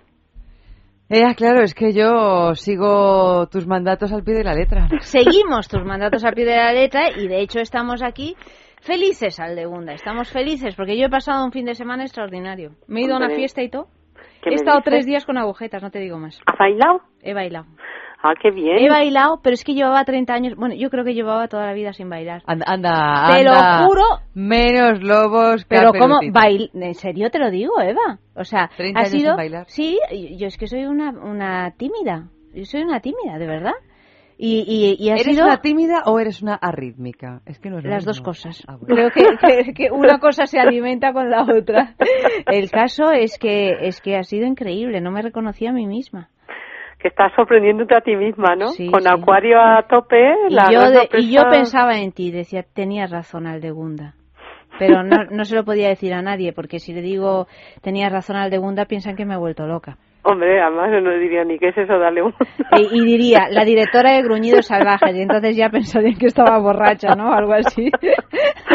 Eh, 1.08 1.34
claro, 1.36 1.60
es 1.60 1.74
que 1.74 1.92
yo 1.92 2.54
sigo 2.54 3.46
tus 3.48 3.66
mandatos 3.66 4.12
al 4.12 4.22
pie 4.24 4.34
de 4.34 4.44
la 4.44 4.54
letra. 4.54 4.88
Seguimos 5.00 5.68
tus 5.68 5.84
mandatos 5.84 6.24
al 6.24 6.32
pie 6.32 6.46
de 6.46 6.56
la 6.56 6.72
letra 6.72 7.10
y 7.14 7.28
de 7.28 7.40
hecho 7.42 7.60
estamos 7.60 8.02
aquí 8.02 8.34
felices, 8.80 9.38
Aldegunda. 9.38 9.92
Estamos 9.92 10.30
felices 10.32 10.74
porque 10.74 10.98
yo 10.98 11.06
he 11.06 11.10
pasado 11.10 11.44
un 11.44 11.52
fin 11.52 11.66
de 11.66 11.74
semana 11.74 12.04
extraordinario. 12.04 12.70
Me 12.88 13.00
he 13.00 13.04
ido 13.04 13.14
a 13.14 13.18
una 13.18 13.28
fiesta 13.28 13.62
y 13.62 13.68
todo. 13.68 13.88
¿Qué 14.42 14.48
He 14.50 14.52
me 14.52 14.56
estado 14.56 14.78
dices? 14.78 14.90
tres 14.92 15.06
días 15.06 15.24
con 15.24 15.38
agujetas, 15.38 15.82
no 15.82 15.90
te 15.90 16.00
digo 16.00 16.18
más. 16.18 16.38
¿Has 16.46 16.58
bailado? 16.58 17.00
He 17.22 17.32
bailado. 17.32 17.66
Ah, 18.24 18.34
qué 18.40 18.52
bien. 18.52 18.78
He 18.78 18.88
bailado, 18.88 19.40
pero 19.42 19.54
es 19.54 19.64
que 19.64 19.74
llevaba 19.74 20.04
30 20.04 20.32
años. 20.32 20.54
Bueno, 20.56 20.76
yo 20.76 20.90
creo 20.90 21.02
que 21.04 21.12
llevaba 21.14 21.48
toda 21.48 21.66
la 21.66 21.72
vida 21.72 21.92
sin 21.92 22.08
bailar. 22.08 22.42
Anda, 22.46 22.64
anda, 22.68 23.30
Te 23.36 23.42
lo 23.42 23.52
juro. 23.86 24.02
Menos 24.34 25.02
lobos 25.02 25.64
que 25.64 25.68
Pero 25.76 25.90
cómo 25.92 26.20
pelotita. 26.20 26.40
bail, 26.40 26.70
en 26.74 26.94
serio 26.94 27.30
te 27.30 27.40
lo 27.40 27.50
digo, 27.50 27.80
Eva. 27.80 28.18
O 28.36 28.44
sea, 28.44 28.70
30 28.76 28.96
ha 28.98 29.00
años 29.00 29.10
sin 29.10 29.20
sido 29.22 29.36
bailar. 29.36 29.64
Sí, 29.68 29.98
yo 30.38 30.46
es 30.46 30.56
que 30.56 30.68
soy 30.68 30.84
una 30.84 31.10
una 31.10 31.72
tímida. 31.76 32.28
Yo 32.54 32.64
soy 32.64 32.82
una 32.82 33.00
tímida, 33.00 33.38
de 33.38 33.46
verdad. 33.48 33.74
Y, 34.44 34.64
y, 34.66 34.96
y 34.98 35.10
ha 35.10 35.14
¿Eres 35.14 35.26
sido 35.36 35.44
una 35.46 35.60
tímida 35.60 36.02
o 36.06 36.18
eres 36.18 36.42
una 36.42 36.54
arrítmica? 36.56 37.42
Es 37.46 37.60
que 37.60 37.70
no 37.70 37.78
es 37.78 37.84
las 37.84 38.04
dos 38.04 38.20
cosas. 38.20 38.64
Ah, 38.66 38.76
bueno. 38.76 38.92
Creo 38.92 39.10
que, 39.10 39.22
que- 39.66 39.72
que 39.72 39.90
una 39.92 40.18
cosa 40.18 40.46
se 40.46 40.58
alimenta 40.58 41.12
con 41.12 41.30
la 41.30 41.42
otra. 41.44 41.94
El 42.46 42.68
caso 42.70 43.12
es 43.12 43.38
que 43.38 43.70
es 43.86 44.00
que 44.00 44.16
ha 44.16 44.24
sido 44.24 44.44
increíble. 44.46 45.00
No 45.00 45.12
me 45.12 45.22
reconocía 45.22 45.70
a 45.70 45.72
mí 45.72 45.86
misma. 45.86 46.28
Que 46.98 47.06
estás 47.06 47.32
sorprendiéndote 47.36 47.96
a 47.96 48.00
ti 48.00 48.16
misma, 48.16 48.56
¿no? 48.56 48.68
Sí, 48.68 48.88
Con 48.90 49.02
sí. 49.02 49.08
acuario 49.08 49.60
a 49.60 49.86
tope, 49.88 50.34
Y 50.48 50.54
la 50.54 50.72
yo, 50.72 50.80
gran 50.80 50.92
de- 50.92 51.08
y 51.20 51.30
yo 51.32 51.42
pensaba 51.48 52.00
en 52.00 52.10
ti, 52.10 52.32
decía, 52.32 52.64
tenías 52.64 53.12
razón, 53.12 53.46
Aldegunda. 53.46 54.14
Pero 54.78 55.04
no, 55.04 55.24
no 55.30 55.44
se 55.44 55.54
lo 55.54 55.64
podía 55.64 55.88
decir 55.88 56.14
a 56.14 56.22
nadie, 56.22 56.52
porque 56.52 56.80
si 56.80 56.92
le 56.92 57.02
digo 57.02 57.46
tenías 57.80 58.10
razón, 58.10 58.34
Aldegunda, 58.36 58.86
piensan 58.86 59.14
que 59.14 59.24
me 59.24 59.34
he 59.34 59.38
vuelto 59.38 59.66
loca. 59.68 59.98
Hombre, 60.24 60.60
además 60.60 61.02
no 61.02 61.10
diría 61.18 61.42
ni 61.44 61.58
qué 61.58 61.70
es 61.70 61.78
eso, 61.78 61.98
dale 61.98 62.22
un... 62.22 62.32
Y, 62.78 63.00
y 63.00 63.04
diría, 63.04 63.48
la 63.50 63.64
directora 63.64 64.12
de 64.12 64.22
Gruñidos 64.22 64.66
Salvajes, 64.66 65.16
y 65.16 65.22
entonces 65.22 65.56
ya 65.56 65.68
pensarían 65.68 66.14
que 66.14 66.26
estaba 66.26 66.60
borracha, 66.60 67.16
¿no? 67.16 67.32
Algo 67.32 67.54
así. 67.54 67.90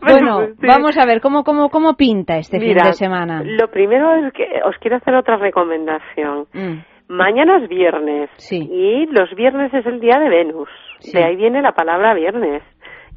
bueno, 0.00 0.36
pues 0.38 0.56
sí. 0.60 0.66
vamos 0.66 0.98
a 0.98 1.06
ver, 1.06 1.20
¿cómo, 1.20 1.44
cómo, 1.44 1.68
cómo 1.70 1.94
pinta 1.94 2.36
este 2.38 2.58
fin 2.60 2.74
de 2.76 2.92
semana? 2.92 3.42
Lo 3.44 3.68
primero 3.68 4.14
es 4.26 4.32
que 4.32 4.44
os 4.64 4.76
quiero 4.80 4.96
hacer 4.98 5.14
otra 5.14 5.36
recomendación. 5.36 6.46
Mm, 6.52 6.78
Mañana 7.08 7.58
es 7.58 7.68
viernes 7.68 8.30
Sí. 8.36 8.58
y 8.70 9.06
los 9.06 9.32
viernes 9.36 9.72
es 9.72 9.86
el 9.86 10.00
día 10.00 10.18
de 10.18 10.28
Venus. 10.28 10.68
De 11.12 11.22
ahí 11.22 11.36
viene 11.36 11.62
la 11.62 11.72
palabra 11.72 12.14
viernes. 12.14 12.62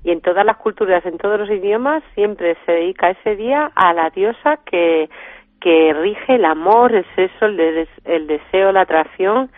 Y 0.04 0.12
en 0.12 0.22
todas 0.22 0.46
las 0.46 0.58
culturas, 0.58 1.06
en 1.06 1.18
todos 1.18 1.40
los 1.40 1.50
idiomas, 1.50 2.04
siempre 2.16 2.56
se 2.66 2.72
dedica 2.72 3.10
ese 3.10 3.36
día 3.36 3.70
a 3.76 3.94
la 3.94 4.10
diosa 4.12 4.60
que, 4.66 5.10
que 5.60 5.94
rige 5.94 6.36
el 6.36 6.46
amor, 6.46 6.94
el 6.94 7.06
sexo, 7.16 7.46
el, 7.46 7.58
des- 7.58 8.02
el 8.06 8.28
deseo, 8.28 8.72
la 8.72 8.82
atracción. 8.82 9.50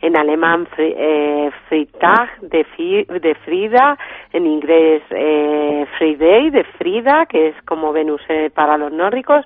En 0.00 0.16
alemán, 0.16 0.66
Fri- 0.76 0.94
eh, 0.96 1.50
Freitag 1.68 2.40
de, 2.42 2.62
Fi- 2.64 3.04
de 3.04 3.34
Frida. 3.44 3.98
En 4.32 4.46
inglés, 4.46 5.02
eh, 5.10 5.86
Friday 5.98 6.50
de 6.50 6.62
Frida, 6.78 7.26
que 7.26 7.48
es 7.48 7.62
como 7.62 7.92
Venus 7.92 8.22
eh, 8.28 8.50
para 8.54 8.76
los 8.78 8.92
nórdicos 8.92 9.44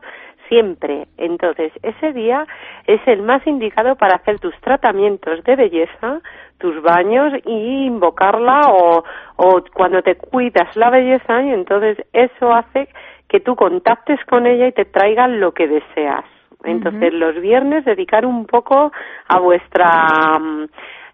siempre. 0.48 1.06
Entonces, 1.16 1.72
ese 1.82 2.12
día 2.12 2.46
es 2.86 3.00
el 3.06 3.22
más 3.22 3.46
indicado 3.46 3.96
para 3.96 4.16
hacer 4.16 4.38
tus 4.40 4.54
tratamientos 4.60 5.42
de 5.44 5.56
belleza, 5.56 6.20
tus 6.58 6.82
baños 6.82 7.32
y 7.46 7.86
invocarla 7.86 8.60
o, 8.68 9.02
o 9.36 9.62
cuando 9.72 10.02
te 10.02 10.16
cuidas 10.16 10.76
la 10.76 10.90
belleza 10.90 11.42
y 11.42 11.50
entonces 11.54 11.96
eso 12.12 12.52
hace 12.52 12.88
que 13.33 13.41
tú 13.41 13.57
contactes 13.57 14.20
con 14.26 14.47
ella 14.47 14.66
y 14.66 14.72
te 14.72 14.85
traiga 14.85 15.26
lo 15.26 15.53
que 15.53 15.66
deseas. 15.66 16.24
Entonces, 16.64 17.14
los 17.14 17.41
viernes 17.41 17.87
dedicar 17.87 18.26
un 18.26 18.45
poco 18.45 18.93
a 19.26 19.39
vuestra 19.41 20.39
mm, 20.39 20.66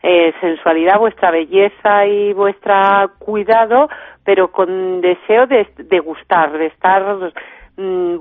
eh, 0.02 0.34
sensualidad, 0.40 0.98
vuestra 0.98 1.30
belleza 1.30 2.06
y 2.06 2.32
vuestra 2.32 3.08
cuidado, 3.20 3.88
pero 4.24 4.50
con 4.50 5.00
deseo 5.00 5.46
de, 5.46 5.68
de 5.76 6.00
gustar, 6.00 6.58
de 6.58 6.66
estar 6.66 7.32
mm, 7.76 8.16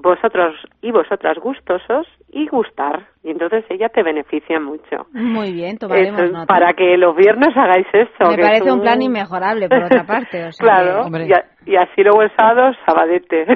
vosotros 0.00 0.54
y 0.80 0.92
vosotras 0.92 1.36
gustosos 1.38 2.06
y 2.32 2.46
gustar. 2.48 3.06
Y 3.22 3.30
entonces 3.30 3.64
ella 3.68 3.88
te 3.88 4.02
beneficia 4.02 4.58
mucho. 4.60 5.06
Muy 5.12 5.52
bien, 5.52 5.76
tomaremos 5.78 6.14
Eso 6.20 6.24
es 6.26 6.32
nota. 6.32 6.46
para 6.46 6.72
que 6.72 6.96
los 6.96 7.14
viernes 7.16 7.48
hagáis 7.56 7.86
esto. 7.92 8.30
Me 8.30 8.36
que 8.36 8.42
parece 8.42 8.64
es 8.68 8.72
un 8.72 8.80
plan 8.80 9.02
inmejorable, 9.02 9.68
por 9.68 9.82
otra 9.82 10.04
parte. 10.04 10.46
o 10.46 10.52
sea 10.52 10.64
claro, 10.66 11.10
que- 11.10 11.26
y, 11.26 11.32
a- 11.32 11.44
y 11.66 11.76
así 11.76 12.02
luego 12.02 12.22
el 12.22 12.30
sábado, 12.36 12.72
sabadete. 12.86 13.46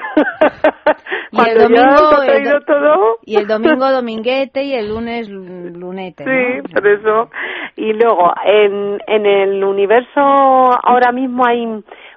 Y 1.33 1.49
el 1.51 1.59
domingo, 1.63 2.23
el 2.23 2.45
do- 2.45 2.61
todo, 2.67 3.19
y 3.25 3.37
el 3.37 3.47
domingo 3.47 3.91
dominguete 3.91 4.63
y 4.65 4.75
el 4.75 4.89
lunes 4.89 5.29
lu- 5.29 5.71
lunete. 5.79 6.25
¿no? 6.25 6.31
Sí, 6.33 6.73
por 6.75 6.87
eso. 6.87 7.31
Y 7.77 7.93
luego, 7.95 8.33
en, 8.45 9.01
en 9.07 9.27
el 9.27 9.65
universo 9.65 10.21
ahora 10.21 11.13
mismo 11.13 11.45
hay 11.47 11.67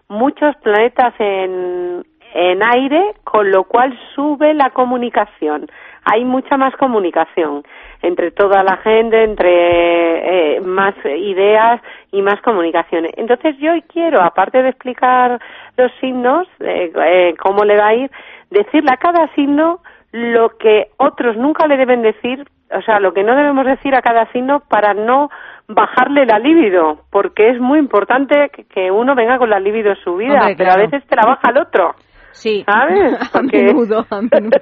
muchos 0.09 0.55
planetas 0.63 1.13
en, 1.19 2.03
en 2.33 2.63
aire, 2.63 3.13
con 3.23 3.49
lo 3.51 3.63
cual 3.63 3.97
sube 4.15 4.53
la 4.53 4.69
comunicación. 4.71 5.67
Hay 6.11 6.25
mucha 6.25 6.57
más 6.57 6.75
comunicación 6.75 7.63
entre 8.01 8.31
toda 8.31 8.63
la 8.63 8.77
gente, 8.77 9.23
entre 9.23 10.55
eh, 10.55 10.61
más 10.61 10.93
ideas 11.05 11.81
y 12.11 12.21
más 12.21 12.39
comunicaciones. 12.41 13.11
Entonces 13.17 13.57
yo 13.57 13.73
hoy 13.73 13.81
quiero, 13.81 14.21
aparte 14.21 14.61
de 14.61 14.69
explicar 14.69 15.39
los 15.75 15.91
signos, 15.99 16.47
eh, 16.59 16.91
eh, 16.95 17.35
cómo 17.39 17.65
le 17.65 17.77
va 17.77 17.87
a 17.87 17.95
ir, 17.95 18.11
decirle 18.49 18.91
a 18.93 18.97
cada 18.97 19.27
signo 19.33 19.79
lo 20.11 20.57
que 20.57 20.89
otros 20.97 21.35
nunca 21.37 21.67
le 21.67 21.77
deben 21.77 22.01
decir, 22.01 22.47
o 22.71 22.81
sea, 22.81 22.99
lo 22.99 23.13
que 23.13 23.23
no 23.23 23.35
debemos 23.35 23.65
decir 23.65 23.95
a 23.95 24.01
cada 24.01 24.31
signo 24.31 24.61
para 24.61 24.93
no 24.93 25.29
bajarle 25.67 26.25
la 26.25 26.39
libido, 26.39 26.99
porque 27.11 27.49
es 27.49 27.59
muy 27.59 27.79
importante 27.79 28.49
que, 28.73 28.89
uno 28.89 29.15
venga 29.15 29.37
con 29.37 29.49
la 29.49 29.59
libido 29.59 29.95
subida, 29.95 30.39
Hombre, 30.41 30.55
pero 30.57 30.71
a 30.71 30.77
veces 30.77 31.05
te 31.07 31.15
la 31.15 31.25
baja 31.25 31.49
el 31.49 31.57
otro. 31.57 31.95
Sí, 32.38 32.63
¿Sabes? 32.65 33.13
a 33.21 33.29
Porque- 33.31 33.63
menudo, 33.63 34.05
a 34.09 34.21
menudo. 34.21 34.59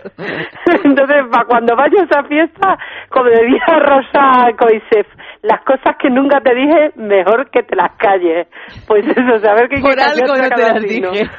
Entonces, 0.83 1.17
para 1.31 1.45
cuando 1.45 1.75
vayas 1.75 2.07
a 2.15 2.23
fiesta, 2.23 2.77
como 3.09 3.25
decía 3.25 3.79
Rosa 3.79 4.47
Coisef, 4.57 5.07
las 5.45 5.61
cosas 5.63 5.95
que 5.99 6.09
nunca 6.09 6.39
te 6.41 6.53
dije, 6.55 6.91
mejor 6.95 7.49
que 7.49 7.63
te 7.63 7.75
las 7.75 7.91
calles. 7.97 8.47
Pues 8.87 9.05
eso, 9.05 9.39
saber 9.39 9.67
que 9.69 9.75
hay 9.77 9.81
que 9.81 9.89
Por 9.89 9.99
algo 9.99 10.35
no 10.35 10.49
te 10.49 10.61
las 10.61 10.81
signo. 10.81 11.11
dije. 11.11 11.25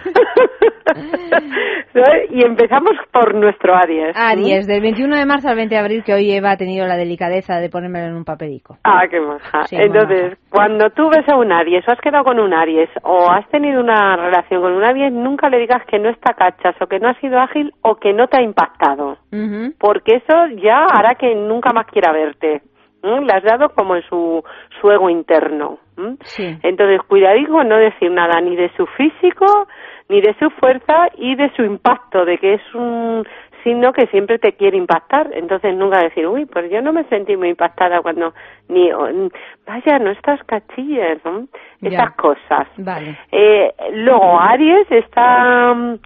Y 2.31 2.45
empezamos 2.45 2.93
por 3.13 3.35
nuestro 3.35 3.75
Aries. 3.75 4.15
Aries, 4.15 4.67
del 4.67 4.83
21 4.83 5.17
de 5.17 5.25
marzo 5.25 5.49
al 5.49 5.57
20 5.57 5.75
de 5.75 5.81
abril, 5.81 6.05
que 6.05 6.13
hoy 6.13 6.31
Eva 6.31 6.51
ha 6.53 6.57
tenido 6.57 6.87
la 6.87 6.97
delicadeza 6.97 7.57
de 7.57 7.71
ponérmelo 7.71 8.07
en 8.09 8.17
un 8.17 8.25
papelico. 8.25 8.77
Ah, 8.85 9.03
qué 9.11 9.19
maja. 9.21 9.65
Sí, 9.65 9.77
Entonces, 9.79 10.37
cuando 10.51 10.91
tú 10.91 11.09
ves 11.09 11.27
a 11.29 11.37
un 11.37 11.53
Aries 11.53 11.87
o 11.89 11.93
has 11.93 12.01
quedado 12.01 12.25
con 12.25 12.39
un 12.39 12.53
Aries 12.53 12.91
o 13.03 13.31
has 13.31 13.49
tenido 13.49 13.81
una 13.81 14.17
relación 14.17 14.61
con 14.61 14.73
un 14.73 14.85
Aries, 14.85 15.13
nunca 15.13 15.49
le 15.49 15.59
digas 15.59 15.83
que 15.87 15.99
no 15.99 16.11
está 16.11 16.35
cachas 16.35 16.75
o 16.81 16.87
que 16.87 16.99
no 16.99 17.09
ha 17.09 17.15
sido 17.21 17.39
ágil 17.41 17.73
o 17.83 17.97
que 17.97 18.13
no 18.13 18.29
te 18.29 18.39
ha 18.39 18.43
impactado. 18.43 19.17
Porque 19.79 20.17
eso 20.17 20.47
ya 20.63 20.85
hará 20.85 21.15
que 21.19 21.35
nunca 21.35 21.71
más 21.73 21.87
quiera 21.87 22.13
verte. 22.13 22.63
¿M? 23.03 23.25
Le 23.25 23.33
has 23.33 23.43
dado 23.43 23.69
como 23.71 23.97
en 23.97 24.03
su, 24.03 24.43
su 24.81 24.91
ego 24.91 25.11
interno. 25.11 25.79
Sí. 26.25 26.59
Entonces, 26.63 27.01
cuidadico 27.09 27.65
no 27.65 27.77
decir 27.77 28.11
nada 28.11 28.41
ni 28.41 28.55
de 28.57 28.71
su 28.77 28.87
físico, 28.87 29.47
ni 30.09 30.21
de 30.21 30.35
su 30.39 30.51
fuerza 30.51 31.09
y 31.17 31.35
de 31.35 31.51
su 31.57 31.63
impacto, 31.63 32.25
de 32.25 32.39
que 32.39 32.55
es 32.55 32.75
un 32.75 33.25
signo 33.67 33.93
que 33.93 34.07
siempre 34.07 34.39
te 34.39 34.53
quiere 34.53 34.77
impactar. 34.77 35.31
Entonces, 35.33 35.75
nunca 35.75 36.01
decir, 36.01 36.27
uy, 36.27 36.47
pues 36.47 36.71
yo 36.71 36.81
no 36.81 36.93
me 36.93 37.05
sentí 37.05 37.37
muy 37.37 37.49
impactada 37.49 38.01
cuando 38.01 38.33
ni, 38.69 38.91
vaya, 39.67 39.99
no 39.99 40.11
estás 40.11 40.41
cachillas, 40.45 41.19
¿no? 41.25 41.49
Ya. 41.81 41.91
Esas 41.91 42.15
cosas. 42.15 42.69
Vale. 42.77 43.19
Eh, 43.33 43.75
luego, 43.95 44.39
Aries 44.39 44.87
está, 44.91 45.75
mm, 45.75 45.99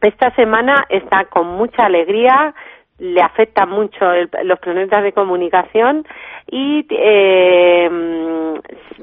esta 0.00 0.30
semana 0.34 0.86
está 0.88 1.26
con 1.26 1.46
mucha 1.48 1.84
alegría, 1.84 2.54
le 2.98 3.20
afecta 3.20 3.66
mucho 3.66 4.12
el- 4.12 4.30
los 4.44 4.58
planetas 4.60 5.02
de 5.02 5.12
comunicación 5.12 6.06
y 6.50 6.86
eh, 6.90 7.88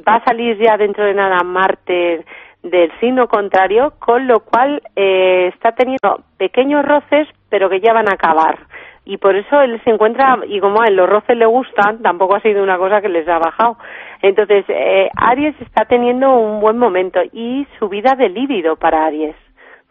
va 0.07 0.15
a 0.15 0.23
salir 0.25 0.57
ya 0.57 0.77
dentro 0.77 1.03
de 1.03 1.13
nada 1.13 1.39
Marte 1.43 2.25
del 2.63 2.91
signo 2.99 3.27
contrario, 3.27 3.93
con 3.99 4.27
lo 4.27 4.41
cual 4.41 4.81
eh, 4.95 5.51
está 5.53 5.71
teniendo 5.73 6.21
pequeños 6.37 6.85
roces, 6.85 7.27
pero 7.49 7.69
que 7.69 7.79
ya 7.81 7.91
van 7.93 8.07
a 8.09 8.13
acabar. 8.13 8.59
Y 9.03 9.17
por 9.17 9.35
eso 9.35 9.59
él 9.61 9.81
se 9.83 9.89
encuentra, 9.89 10.37
y 10.47 10.59
como 10.59 10.79
a 10.81 10.85
él 10.85 10.95
los 10.95 11.09
roces 11.09 11.35
le 11.35 11.47
gustan, 11.47 12.03
tampoco 12.03 12.35
ha 12.35 12.39
sido 12.41 12.61
una 12.61 12.77
cosa 12.77 13.01
que 13.01 13.09
les 13.09 13.27
ha 13.27 13.39
bajado. 13.39 13.77
Entonces, 14.21 14.63
eh, 14.67 15.09
Aries 15.17 15.59
está 15.59 15.85
teniendo 15.85 16.29
un 16.37 16.61
buen 16.61 16.77
momento 16.77 17.19
y 17.33 17.65
subida 17.79 18.13
de 18.15 18.29
líbido 18.29 18.75
para 18.75 19.05
Aries. 19.05 19.35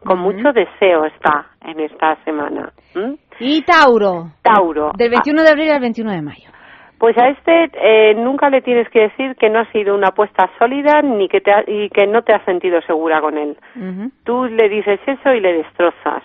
Con 0.04 0.20
mucho 0.20 0.52
deseo 0.52 1.04
está 1.06 1.46
en 1.66 1.80
esta 1.80 2.16
semana. 2.24 2.72
Y 3.40 3.62
Tauro, 3.62 4.26
Tauro. 4.42 4.92
del 4.96 5.10
21 5.10 5.42
de 5.42 5.48
abril 5.50 5.70
al 5.72 5.80
21 5.80 6.12
de 6.12 6.22
mayo. 6.22 6.50
Pues 6.98 7.16
a 7.16 7.28
este 7.30 7.70
eh, 7.82 8.14
nunca 8.14 8.50
le 8.50 8.60
tienes 8.60 8.86
que 8.90 9.00
decir 9.00 9.34
que 9.36 9.48
no 9.48 9.60
ha 9.60 9.72
sido 9.72 9.94
una 9.94 10.08
apuesta 10.08 10.50
sólida 10.58 11.00
ni 11.00 11.28
que 11.28 11.40
te 11.40 11.50
ha- 11.50 11.64
y 11.66 11.88
que 11.88 12.06
no 12.06 12.20
te 12.20 12.34
has 12.34 12.44
sentido 12.44 12.78
segura 12.82 13.22
con 13.22 13.38
él. 13.38 13.56
Tú 14.22 14.44
le 14.44 14.68
dices 14.68 15.00
eso 15.06 15.32
y 15.32 15.40
le 15.40 15.54
destrozas 15.54 16.22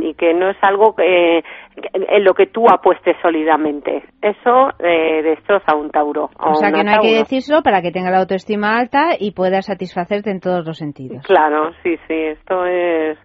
y 0.00 0.14
que 0.14 0.32
no 0.32 0.48
es 0.48 0.56
algo 0.62 0.94
que, 0.96 1.44
en 1.92 2.24
lo 2.24 2.32
que 2.32 2.46
tú 2.46 2.64
apuestes 2.72 3.16
sólidamente. 3.20 4.02
Eso 4.22 4.70
eh, 4.78 5.22
destroza 5.22 5.72
a 5.72 5.76
un 5.76 5.90
Tauro. 5.90 6.30
a 6.38 6.52
O 6.52 6.54
sea 6.54 6.72
que 6.72 6.82
no 6.84 6.90
hay 6.92 6.98
que 7.00 7.18
decírselo 7.18 7.62
para 7.62 7.82
que 7.82 7.90
tenga 7.90 8.10
la 8.10 8.20
autoestima 8.20 8.78
alta 8.78 9.08
y 9.20 9.32
pueda 9.32 9.60
satisfacerte 9.60 10.30
en 10.30 10.40
todos 10.40 10.64
los 10.64 10.78
sentidos. 10.78 11.22
Claro, 11.26 11.72
sí, 11.82 11.96
sí, 12.08 12.14
esto 12.14 12.64
es 12.64 13.18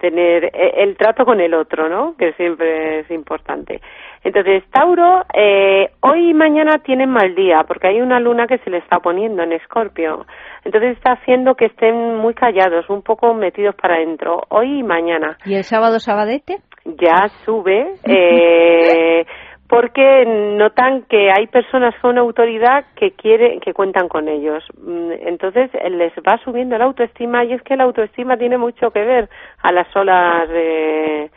tener 0.00 0.46
eh, 0.46 0.72
el 0.78 0.96
trato 0.96 1.24
con 1.24 1.40
el 1.40 1.54
otro, 1.54 1.88
¿no? 1.88 2.16
Que 2.16 2.32
siempre 2.32 3.00
es 3.00 3.10
importante. 3.10 3.80
Entonces, 4.24 4.64
Tauro, 4.70 5.24
eh, 5.32 5.90
hoy 6.00 6.30
y 6.30 6.34
mañana 6.34 6.78
tienen 6.78 7.10
mal 7.10 7.34
día, 7.34 7.64
porque 7.66 7.88
hay 7.88 8.00
una 8.00 8.20
luna 8.20 8.46
que 8.46 8.58
se 8.58 8.70
le 8.70 8.78
está 8.78 8.98
poniendo 8.98 9.42
en 9.42 9.52
Escorpio. 9.52 10.26
Entonces 10.64 10.96
está 10.96 11.12
haciendo 11.12 11.54
que 11.54 11.66
estén 11.66 12.16
muy 12.16 12.34
callados, 12.34 12.88
un 12.90 13.02
poco 13.02 13.32
metidos 13.32 13.74
para 13.76 13.94
adentro, 13.94 14.42
hoy 14.48 14.80
y 14.80 14.82
mañana. 14.82 15.38
¿Y 15.44 15.54
el 15.54 15.64
sábado 15.64 16.00
sabadete? 16.00 16.58
Ya 16.84 17.28
sube, 17.44 17.94
eh, 18.04 19.24
porque 19.70 20.24
notan 20.26 21.02
que 21.02 21.30
hay 21.30 21.46
personas 21.46 21.94
con 22.02 22.18
autoridad 22.18 22.86
que 22.96 23.12
quiere, 23.12 23.60
que 23.60 23.72
cuentan 23.72 24.08
con 24.08 24.26
ellos. 24.26 24.64
Mm, 24.76 25.12
Entonces 25.26 25.70
les 25.90 26.12
va 26.26 26.38
subiendo 26.44 26.76
la 26.76 26.86
autoestima 26.86 27.44
y 27.44 27.52
es 27.52 27.62
que 27.62 27.76
la 27.76 27.84
autoestima 27.84 28.36
tiene 28.36 28.58
mucho 28.58 28.90
que 28.90 29.04
ver 29.04 29.28
a 29.62 29.70
las 29.72 29.86
olas 29.94 30.48
de, 30.48 31.30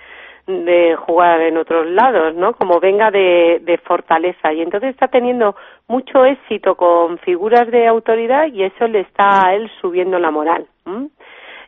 de 0.47 0.95
jugar 0.95 1.41
en 1.41 1.57
otros 1.57 1.85
lados, 1.85 2.33
¿no? 2.33 2.53
Como 2.53 2.79
venga 2.79 3.11
de, 3.11 3.59
de 3.61 3.77
fortaleza. 3.77 4.51
Y 4.51 4.61
entonces 4.61 4.89
está 4.89 5.07
teniendo 5.09 5.55
mucho 5.87 6.25
éxito 6.25 6.73
con 6.75 7.19
figuras 7.19 7.69
de 7.69 7.85
autoridad 7.85 8.47
y 8.47 8.63
eso 8.63 8.87
le 8.87 9.01
está 9.01 9.45
a 9.47 9.53
él 9.53 9.69
subiendo 9.79 10.17
la 10.17 10.31
moral. 10.31 10.65
¿m? 10.87 11.09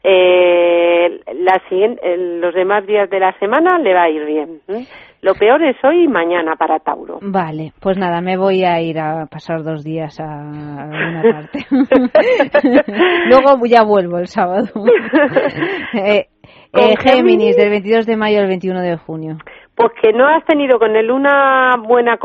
Eh, 0.07 1.20
la 1.34 1.59
siguiente- 1.68 1.99
eh, 2.03 2.18
los 2.39 2.53
demás 2.53 2.86
días 2.86 3.09
de 3.09 3.20
la 3.20 3.34
semana 3.39 3.80
le 3.80 3.93
va 3.93 4.03
a 4.03 4.09
ir 4.09 4.24
bien. 4.26 4.61
Lo 5.26 5.34
peor 5.34 5.63
es 5.63 5.76
hoy 5.84 6.03
y 6.03 6.07
mañana 6.07 6.55
para 6.55 6.78
Tauro. 6.78 7.17
Vale, 7.19 7.71
pues 7.82 7.97
nada, 7.97 8.21
me 8.21 8.38
voy 8.38 8.63
a 8.63 8.80
ir 8.80 8.99
a 8.99 9.26
pasar 9.26 9.63
dos 9.63 9.84
días 9.84 10.19
a 10.19 10.23
alguna 10.23 11.23
parte. 11.34 11.65
Luego 13.28 13.65
ya 13.65 13.84
vuelvo 13.84 14.19
el 14.19 14.28
sábado. 14.28 14.67
eh, 15.95 16.28
eh, 16.73 16.95
Géminis, 16.99 17.57
del 17.57 17.71
22 17.71 18.05
de 18.05 18.15
mayo 18.15 18.39
al 18.39 18.47
21 18.47 18.82
de 18.82 18.97
junio. 18.97 19.38
Pues 19.73 19.93
que 19.99 20.13
no 20.13 20.28
has 20.28 20.45
tenido 20.45 20.78
con 20.78 20.95
él 20.95 21.09
una 21.09 21.73
buena 21.84 22.19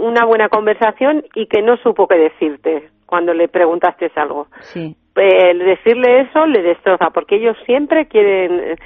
una 0.00 0.24
buena 0.26 0.48
conversación 0.48 1.22
y 1.32 1.46
que 1.46 1.62
no 1.62 1.76
supo 1.76 2.08
qué 2.08 2.18
decirte 2.18 2.88
cuando 3.06 3.34
le 3.34 3.46
preguntaste 3.46 4.10
algo. 4.16 4.48
Sí. 4.62 4.96
Eh, 5.14 5.50
el 5.50 5.60
decirle 5.60 6.22
eso 6.22 6.44
le 6.44 6.60
destroza 6.62 7.10
porque 7.14 7.36
ellos 7.36 7.56
siempre 7.66 8.08
quieren 8.08 8.76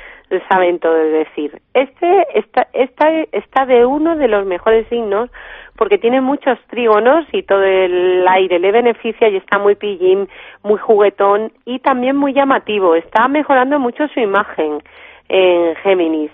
saben 0.49 0.79
todo 0.79 0.95
de 0.95 1.11
decir 1.11 1.61
este 1.75 2.27
está, 2.39 2.69
está 2.73 3.11
está 3.33 3.67
de 3.67 3.85
uno 3.85 4.17
de 4.17 4.29
los 4.29 4.47
mejores 4.47 4.87
signos 4.89 5.31
porque 5.77 5.99
tiene 5.99 6.21
muchos 6.21 6.59
trígonos 6.69 7.27
y 7.33 7.43
todo 7.43 7.63
el 7.63 8.27
aire 8.29 8.59
le 8.59 8.71
beneficia 8.71 9.29
y 9.29 9.37
está 9.37 9.59
muy 9.59 9.75
pillín 9.75 10.29
muy 10.63 10.79
juguetón 10.79 11.53
y 11.65 11.79
también 11.79 12.17
muy 12.17 12.35
llamativo. 12.35 12.95
Está 12.95 13.29
mejorando 13.29 13.79
mucho 13.79 14.07
su 14.09 14.21
imagen 14.21 14.83
en 15.29 15.75
Géminis 15.77 16.31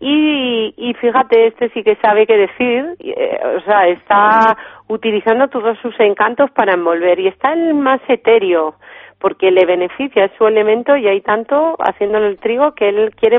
y, 0.00 0.72
y 0.78 0.94
fíjate, 0.94 1.48
este 1.48 1.68
sí 1.70 1.82
que 1.82 1.94
sabe 1.96 2.26
qué 2.26 2.36
decir, 2.36 2.96
eh, 3.00 3.40
o 3.56 3.60
sea, 3.60 3.86
está 3.88 4.56
utilizando 4.88 5.48
todos 5.48 5.78
sus 5.78 5.98
encantos 6.00 6.50
para 6.52 6.72
envolver 6.72 7.20
y 7.20 7.28
está 7.28 7.52
el 7.52 7.74
más 7.74 8.00
etéreo, 8.08 8.74
porque 9.20 9.50
le 9.50 9.66
beneficia, 9.66 10.24
es 10.24 10.32
su 10.38 10.46
elemento 10.46 10.96
y 10.96 11.06
hay 11.06 11.20
tanto 11.20 11.76
haciéndolo 11.78 12.26
el 12.26 12.38
trigo 12.38 12.72
que 12.72 12.88
él 12.88 13.14
quiere 13.14 13.38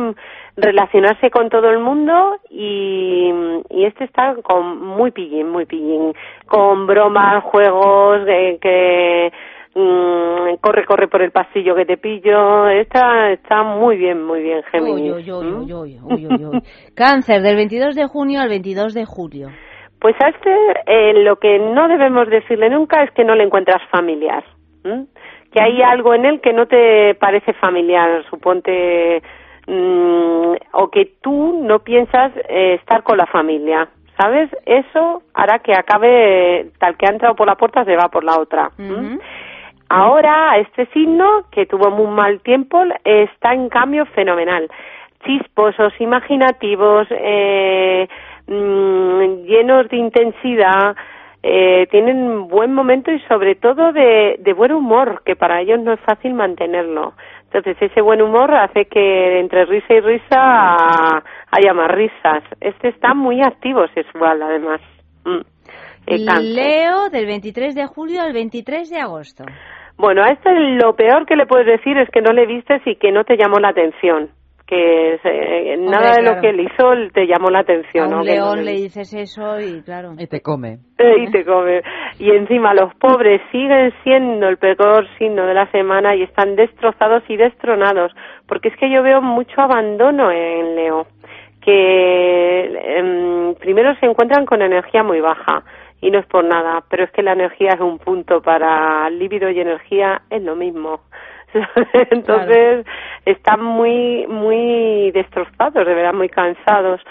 relacionarse 0.56 1.32
con 1.32 1.50
todo 1.50 1.70
el 1.70 1.80
mundo 1.80 2.38
y, 2.50 3.32
y 3.70 3.86
este 3.86 4.04
está 4.04 4.36
con 4.44 4.80
muy 4.80 5.12
pillín, 5.12 5.50
muy 5.50 5.66
pillín, 5.66 6.14
con 6.46 6.86
bromas, 6.86 7.44
juegos, 7.46 8.22
eh, 8.28 8.60
que 8.62 9.32
mm, 9.74 10.58
corre, 10.62 10.86
corre 10.86 11.08
por 11.08 11.24
el 11.24 11.32
pasillo 11.32 11.76
que 11.76 11.86
te 11.86 11.98
pillo, 11.98 12.68
está, 12.68 13.32
está 13.32 13.64
muy 13.64 13.98
bien, 13.98 14.24
muy 14.24 14.44
bien 14.44 14.62
Géminis. 14.72 15.14
Uy, 15.14 15.32
uy, 15.32 15.32
uy, 15.32 15.46
¿Mm? 15.46 15.62
uy, 15.62 15.74
uy, 15.74 16.00
uy, 16.04 16.28
uy, 16.28 16.46
uy. 16.46 16.62
Cáncer, 16.96 17.42
del 17.42 17.56
22 17.56 17.96
de 17.96 18.06
junio 18.06 18.40
al 18.42 18.50
22 18.50 18.94
de 18.94 19.06
julio. 19.06 19.48
Pues 20.00 20.16
a 20.20 20.30
este 20.30 20.50
eh, 20.88 21.14
lo 21.24 21.38
que 21.38 21.60
no 21.60 21.88
debemos 21.88 22.28
decirle 22.28 22.70
nunca 22.70 23.04
es 23.04 23.12
que 23.12 23.24
no 23.24 23.36
le 23.36 23.44
encuentras 23.44 23.82
familiar. 23.92 24.44
Que 25.52 25.62
hay 25.62 25.82
algo 25.82 26.14
en 26.14 26.26
él 26.26 26.42
que 26.42 26.54
no 26.54 26.66
te 26.66 27.16
parece 27.16 27.54
familiar, 27.54 28.24
suponte, 28.30 29.22
mm, 29.68 30.54
o 30.74 30.90
que 30.90 31.14
tú 31.22 31.62
no 31.64 31.80
piensas 31.80 32.32
eh, 32.48 32.76
estar 32.76 33.04
con 33.04 33.18
la 33.18 33.26
familia. 33.26 33.88
¿Sabes? 34.18 34.50
Eso 34.66 35.24
hará 35.34 35.60
que 35.60 35.74
acabe 35.74 36.70
tal 36.80 36.96
que 36.96 37.08
ha 37.08 37.10
entrado 37.10 37.36
por 37.36 37.48
la 37.48 37.56
puerta 37.56 37.84
se 37.86 37.96
va 37.96 38.10
por 38.10 38.24
la 38.24 38.40
otra. 38.40 38.70
Ahora, 39.94 40.58
este 40.58 40.86
signo, 40.94 41.44
que 41.52 41.66
tuvo 41.66 41.92
muy 41.92 42.08
mal 42.08 42.40
tiempo, 42.40 42.82
está 43.04 43.54
en 43.54 43.68
cambio 43.68 44.06
fenomenal. 44.06 44.70
Chisposos, 45.26 45.92
imaginativos, 46.00 47.08
eh, 47.10 48.08
mm, 48.48 49.44
llenos 49.46 49.90
de 49.90 49.98
intensidad, 49.98 50.96
eh, 51.44 51.88
tienen 51.90 52.48
buen 52.48 52.74
momento 52.74 53.12
y 53.12 53.20
sobre 53.22 53.56
todo 53.56 53.92
de, 53.92 54.38
de 54.40 54.54
buen 54.54 54.72
humor, 54.72 55.24
que 55.26 55.36
para 55.36 55.62
ellos 55.62 55.80
no 55.80 55.94
es 55.94 56.00
fácil 56.02 56.34
mantenerlo. 56.34 57.14
Entonces 57.46 57.76
ese 57.82 58.02
buen 58.02 58.22
humor 58.22 58.54
hace 58.54 58.86
que 58.86 59.40
entre 59.40 59.66
risa 59.66 59.94
y 59.94 60.00
risa 60.00 61.24
haya 61.52 61.74
más 61.74 61.92
risas. 61.92 62.44
Este 62.62 62.90
está 62.90 63.14
muy 63.14 63.42
activo 63.42 63.86
sexual 63.90 64.42
además. 64.42 64.82
Mm. 65.26 65.42
Leo, 66.08 67.10
del 67.10 67.26
23 67.26 67.76
de 67.76 67.86
julio 67.88 68.22
al 68.22 68.34
23 68.34 68.90
de 68.90 69.00
agosto. 69.00 69.46
Bueno, 69.98 70.24
a 70.24 70.30
este 70.30 70.50
lo 70.82 70.96
peor 70.96 71.26
que 71.26 71.36
le 71.36 71.46
puedes 71.46 71.68
decir 71.68 71.98
es 71.98 72.10
que 72.10 72.22
no 72.22 72.34
le 72.34 72.46
vistes 72.46 72.82
y 72.86 72.96
que 72.96 73.12
no 73.12 73.24
te 73.24 73.38
llamó 73.38 73.60
la 73.60 73.70
atención. 73.70 74.30
Que 74.74 75.16
eh, 75.22 75.76
nada 75.80 76.12
de 76.16 76.22
claro. 76.22 76.36
lo 76.36 76.42
que 76.42 76.50
él 76.50 76.60
hizo 76.62 76.94
te 77.14 77.28
llamó 77.28 77.50
la 77.50 77.60
atención. 77.60 78.14
A 78.14 78.24
león 78.24 78.60
le- 78.60 78.72
le 78.72 78.72
dices 78.84 79.14
eso 79.14 79.60
y 79.60 79.82
claro. 79.82 80.14
Y 80.18 80.28
te 80.28 80.40
come. 80.42 80.78
Eh, 80.98 81.24
y 81.28 81.30
te 81.30 81.44
come. 81.44 81.82
Y 82.20 82.32
encima 82.32 82.74
los 82.74 82.94
pobres 82.96 83.42
siguen 83.52 83.92
siendo 84.04 84.48
el 84.48 84.56
peor 84.58 85.06
signo 85.18 85.46
de 85.46 85.56
la 85.56 85.70
semana 85.72 86.16
y 86.16 86.24
están 86.24 86.56
destrozados 86.56 87.22
y 87.28 87.36
destronados. 87.36 88.14
Porque 88.48 88.70
es 88.70 88.78
que 88.78 88.90
yo 88.90 89.04
veo 89.04 89.22
mucho 89.22 89.60
abandono 89.60 90.32
en 90.32 90.76
Leo. 90.78 91.06
Que 91.62 92.98
em, 92.98 93.54
primero 93.56 93.94
se 94.00 94.06
encuentran 94.06 94.46
con 94.46 94.62
energía 94.62 95.04
muy 95.04 95.20
baja 95.20 95.64
y 96.00 96.10
no 96.12 96.20
es 96.20 96.26
por 96.28 96.46
nada, 96.46 96.82
pero 96.90 97.04
es 97.04 97.12
que 97.12 97.24
la 97.24 97.34
energía 97.34 97.74
es 97.74 97.82
un 97.82 98.00
punto 98.00 98.42
para 98.42 99.10
líbido 99.10 99.50
y 99.50 99.60
energía 99.60 100.22
es 100.30 100.42
lo 100.42 100.56
mismo. 100.56 101.02
Entonces 102.12 102.86
están 103.26 103.64
muy 103.64 104.26
muy 104.28 105.12
destrozados, 105.12 105.74
de 105.86 105.94
verdad 105.94 106.14
muy 106.14 106.30
cansados. 106.30 107.02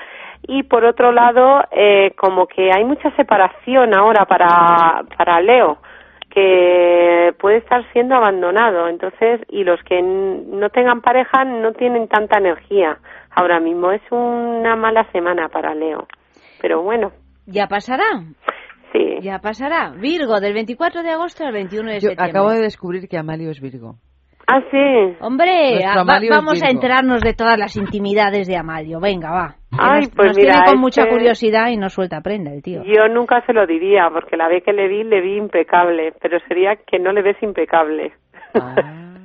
Y 0.42 0.62
por 0.62 0.84
otro 0.84 1.12
lado, 1.12 1.62
eh, 1.70 2.12
como 2.16 2.46
que 2.46 2.70
hay 2.72 2.84
mucha 2.84 3.10
separación 3.16 3.94
ahora 3.94 4.24
para 4.24 5.02
para 5.16 5.40
Leo, 5.40 5.78
que 6.30 7.34
puede 7.38 7.58
estar 7.58 7.84
siendo 7.92 8.14
abandonado. 8.14 8.88
Entonces, 8.88 9.40
y 9.48 9.64
los 9.64 9.82
que 9.82 10.00
no 10.02 10.70
tengan 10.70 11.02
pareja 11.02 11.44
no 11.44 11.72
tienen 11.72 12.08
tanta 12.08 12.38
energía 12.38 12.98
ahora 13.30 13.60
mismo. 13.60 13.92
Es 13.92 14.02
una 14.10 14.76
mala 14.76 15.04
semana 15.12 15.48
para 15.48 15.74
Leo. 15.74 16.06
Pero 16.60 16.82
bueno, 16.82 17.12
Ya 17.46 17.66
pasará. 17.66 18.04
Sí. 18.92 19.18
Ya 19.20 19.38
pasará. 19.38 19.90
Virgo, 19.96 20.40
del 20.40 20.52
24 20.54 21.02
de 21.02 21.10
agosto 21.10 21.44
al 21.44 21.52
21 21.52 21.88
de 21.90 21.94
Yo 22.00 22.08
septiembre. 22.08 22.30
acabo 22.30 22.50
de 22.50 22.60
descubrir 22.60 23.08
que 23.08 23.18
Amalio 23.18 23.50
es 23.50 23.60
Virgo. 23.60 23.96
Ah, 24.52 24.60
sí. 24.70 25.16
Hombre, 25.20 25.84
a- 25.84 26.02
va- 26.02 26.20
vamos 26.28 26.62
a 26.62 26.68
enterarnos 26.70 27.20
de 27.20 27.34
todas 27.34 27.56
las 27.58 27.76
intimidades 27.76 28.48
de 28.48 28.56
Amalio. 28.56 28.98
Venga, 29.00 29.30
va. 29.30 29.54
Ay, 29.78 30.00
nos, 30.00 30.10
pues 30.14 30.28
nos 30.28 30.36
mira, 30.36 30.52
tiene 30.52 30.64
con 30.66 30.74
este- 30.74 30.80
mucha 30.80 31.06
curiosidad 31.08 31.68
y 31.68 31.76
no 31.76 31.88
suelta 31.88 32.20
prenda 32.20 32.52
el 32.52 32.62
tío. 32.62 32.82
Yo 32.84 33.08
nunca 33.08 33.44
se 33.46 33.52
lo 33.52 33.66
diría, 33.66 34.08
porque 34.12 34.36
la 34.36 34.48
vez 34.48 34.64
que 34.64 34.72
le 34.72 34.88
vi, 34.88 35.04
le 35.04 35.20
vi 35.20 35.36
impecable, 35.36 36.12
pero 36.20 36.38
sería 36.48 36.76
que 36.86 36.98
no 36.98 37.12
le 37.12 37.22
ves 37.22 37.36
impecable. 37.42 38.12
Ah. 38.54 38.74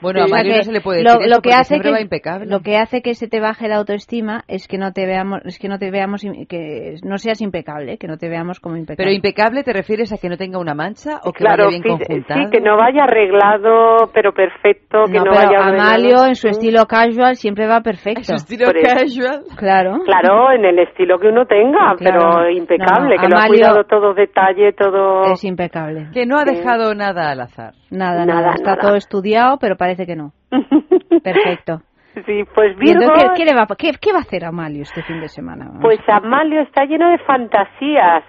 Bueno, 0.00 0.20
a 0.20 0.24
O 0.24 0.28
sea 0.28 0.36
Mario 0.38 0.52
que 0.52 0.58
no 0.58 0.64
se 0.64 0.72
le 0.72 0.80
puede 0.80 1.02
lo, 1.02 1.10
decir 1.12 1.26
lo 1.28 1.32
eso 1.32 1.40
que 1.42 1.48
porque 1.50 1.54
hace 1.56 1.64
siempre 1.68 1.88
que 1.90 1.94
va 1.94 2.00
impecable. 2.00 2.46
lo 2.46 2.60
que 2.60 2.76
hace 2.76 3.02
que 3.02 3.14
se 3.14 3.28
te 3.28 3.40
baje 3.40 3.68
la 3.68 3.76
autoestima 3.76 4.44
es 4.48 4.66
que 4.68 4.78
no 4.78 4.92
te 4.92 5.06
veamos 5.06 5.40
es 5.44 5.58
que 5.58 5.68
no 5.68 5.78
te 5.78 5.90
veamos 5.90 6.22
que 6.48 6.94
no 7.02 7.18
seas 7.18 7.40
impecable, 7.40 7.98
que 7.98 8.06
no 8.06 8.16
te 8.18 8.28
veamos 8.28 8.60
como 8.60 8.76
impecable. 8.76 8.96
Pero 9.04 9.10
impecable 9.14 9.62
te 9.62 9.72
refieres 9.72 10.12
a 10.12 10.18
que 10.18 10.28
no 10.28 10.36
tenga 10.36 10.58
una 10.58 10.74
mancha 10.74 11.20
o 11.24 11.32
que 11.32 11.44
Claro, 11.44 11.64
vaya 11.66 11.68
bien 11.78 11.82
sí, 11.82 11.88
conjuntado. 11.88 12.40
sí, 12.42 12.50
que 12.50 12.60
no 12.60 12.76
vaya 12.76 13.04
arreglado, 13.04 14.10
pero 14.12 14.32
perfecto, 14.32 15.04
que 15.06 15.18
no, 15.18 15.24
no, 15.24 15.30
pero 15.32 15.46
vaya. 15.52 15.66
Amalio 15.66 16.26
en 16.26 16.34
su 16.34 16.48
estilo 16.48 16.86
casual 16.86 17.36
siempre 17.36 17.66
va 17.66 17.80
perfecto. 17.80 18.22
su 18.24 18.34
estilo 18.34 18.66
Por 18.66 18.78
eso. 18.78 18.94
casual. 18.94 19.42
Claro. 19.56 19.98
Claro, 20.04 20.52
en 20.52 20.64
el 20.64 20.78
estilo 20.80 21.18
que 21.18 21.28
uno 21.28 21.46
tenga, 21.46 21.94
Claro. 21.96 22.20
pero 22.36 22.50
impecable, 22.50 23.16
No, 23.16 23.16
no, 23.16 23.22
que 23.22 23.28
lo 23.28 23.36
ha 23.36 23.40
Amalio- 23.44 23.48
cuidado 23.48 23.84
todo 23.84 24.14
detalle, 24.14 24.72
todo... 24.72 25.32
Es 25.32 25.44
impecable. 25.44 26.08
Que 26.12 26.26
no 26.26 26.36
ha 26.36 26.44
Sí. 26.44 26.54
dejado 26.56 26.94
nada 26.94 27.30
al 27.30 27.40
azar. 27.40 27.72
Nada, 27.90 28.24
Nada, 28.26 28.40
nada, 28.40 28.54
está 28.54 28.70
nada. 28.76 28.82
todo 28.82 28.96
estudiado, 28.96 29.58
pero 29.60 29.76
parece 29.86 30.06
que 30.06 30.16
no. 30.16 30.32
Perfecto. 31.22 31.80
Sí, 32.26 32.44
pues 32.54 32.74
¿Y 32.80 32.90
entonces 32.90 33.08
Virgo... 33.14 33.34
¿qué, 33.34 33.42
qué 33.42 33.44
le 33.44 33.54
va, 33.54 33.66
qué, 33.78 33.90
qué 34.00 34.12
va 34.12 34.18
a 34.18 34.22
hacer 34.22 34.44
Amalio 34.44 34.82
este 34.82 35.02
fin 35.02 35.20
de 35.20 35.28
semana? 35.28 35.70
Pues 35.82 35.98
Amalio 36.08 36.62
está 36.62 36.84
lleno 36.86 37.10
de 37.10 37.18
fantasías 37.18 38.24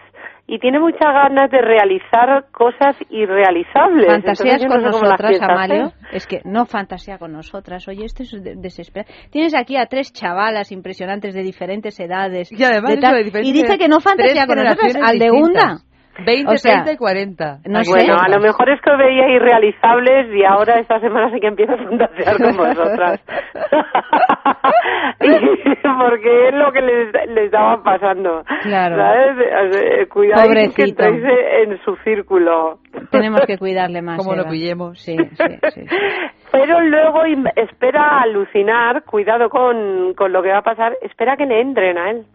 y 0.46 0.60
tiene 0.60 0.80
muchas 0.80 1.02
ganas 1.14 1.50
de 1.52 1.62
realizar 1.62 2.46
cosas 2.52 2.98
irrealizables. 3.10 4.08
¿Fantasías 4.08 4.62
Entonces 4.62 4.68
con 4.68 4.82
no 4.84 4.92
sé 4.92 5.02
nosotras, 5.06 5.42
Amalio? 5.42 5.86
hacer. 5.86 6.08
Es 6.14 6.28
que 6.28 6.42
no 6.46 6.66
fantasía 6.66 7.18
con 7.18 7.32
nosotras. 7.32 7.88
Oye, 7.88 8.06
esto 8.06 8.24
es 8.24 8.32
de- 8.44 8.56
desesperante. 8.58 9.14
Tienes 9.32 9.56
aquí 9.56 9.78
a 9.78 9.86
tres 9.88 10.12
chavalas 10.14 10.72
impresionantes 10.72 11.34
de 11.34 11.42
diferentes 11.44 11.98
edades. 12.00 12.52
Y 12.52 12.64
además 12.64 12.90
de 12.92 12.94
eso 12.98 13.02
tal- 13.02 13.16
de 13.16 13.24
diferentes 13.24 13.50
y 13.50 13.62
dice 13.62 13.78
que 13.78 13.88
no 13.88 14.00
fantasía 14.02 14.46
con 14.48 14.58
nosotras. 14.58 14.96
Al 15.02 15.18
de 15.20 15.30
distintas. 15.30 15.87
Unda. 16.20 16.32
20, 16.32 16.54
O 16.54 16.58
sea, 16.58 16.84
30 16.84 16.92
y 16.94 16.98
40. 16.98 17.60
no 17.66 17.84
sé. 17.84 17.92
Bueno, 17.92 18.16
a 18.20 18.30
lo 18.30 18.40
mejor 18.40 18.70
es 18.70 18.82
que 18.82 18.92
os 18.92 18.98
veía 18.98 19.30
irrealizables 19.30 20.34
y 20.36 20.44
ahora 20.44 20.80
esta 20.80 21.00
semana 21.00 21.32
sí 21.32 21.40
que 21.40 21.48
empiezo 21.48 21.74
a 21.74 21.78
fantasear 21.78 22.38
con 22.38 22.58
vosotras. 22.58 23.22
Porque 26.00 26.48
es 26.50 26.54
lo 26.54 26.72
que 26.72 26.82
les, 26.82 27.14
les 27.30 27.46
estaba 27.46 27.82
pasando. 27.84 28.44
Claro. 28.64 28.96
¿Sabes? 28.98 29.38
Eh, 29.40 30.08
Cuidado 30.08 30.42
que 30.44 30.48
Pobrecito. 30.48 31.04
entréis 31.04 31.24
en 31.64 31.78
su 31.84 31.96
círculo. 32.04 32.80
Tenemos 33.12 33.42
que 33.46 33.58
cuidarle 33.58 34.02
más. 34.02 34.18
Como 34.18 34.36
lo 34.36 34.46
pillemos. 34.46 35.00
Sí, 35.00 35.16
sí, 35.18 35.60
sí. 35.74 35.86
Pero 36.52 36.82
luego 36.82 37.24
espera 37.56 38.22
alucinar, 38.22 39.04
cuidado 39.04 39.50
con, 39.50 40.14
con 40.16 40.32
lo 40.32 40.42
que 40.42 40.50
va 40.50 40.60
a 40.60 40.64
pasar, 40.64 40.94
espera 41.02 41.36
que 41.36 41.46
le 41.46 41.62
entren 41.62 41.98
a 41.98 42.12
él. 42.12 42.26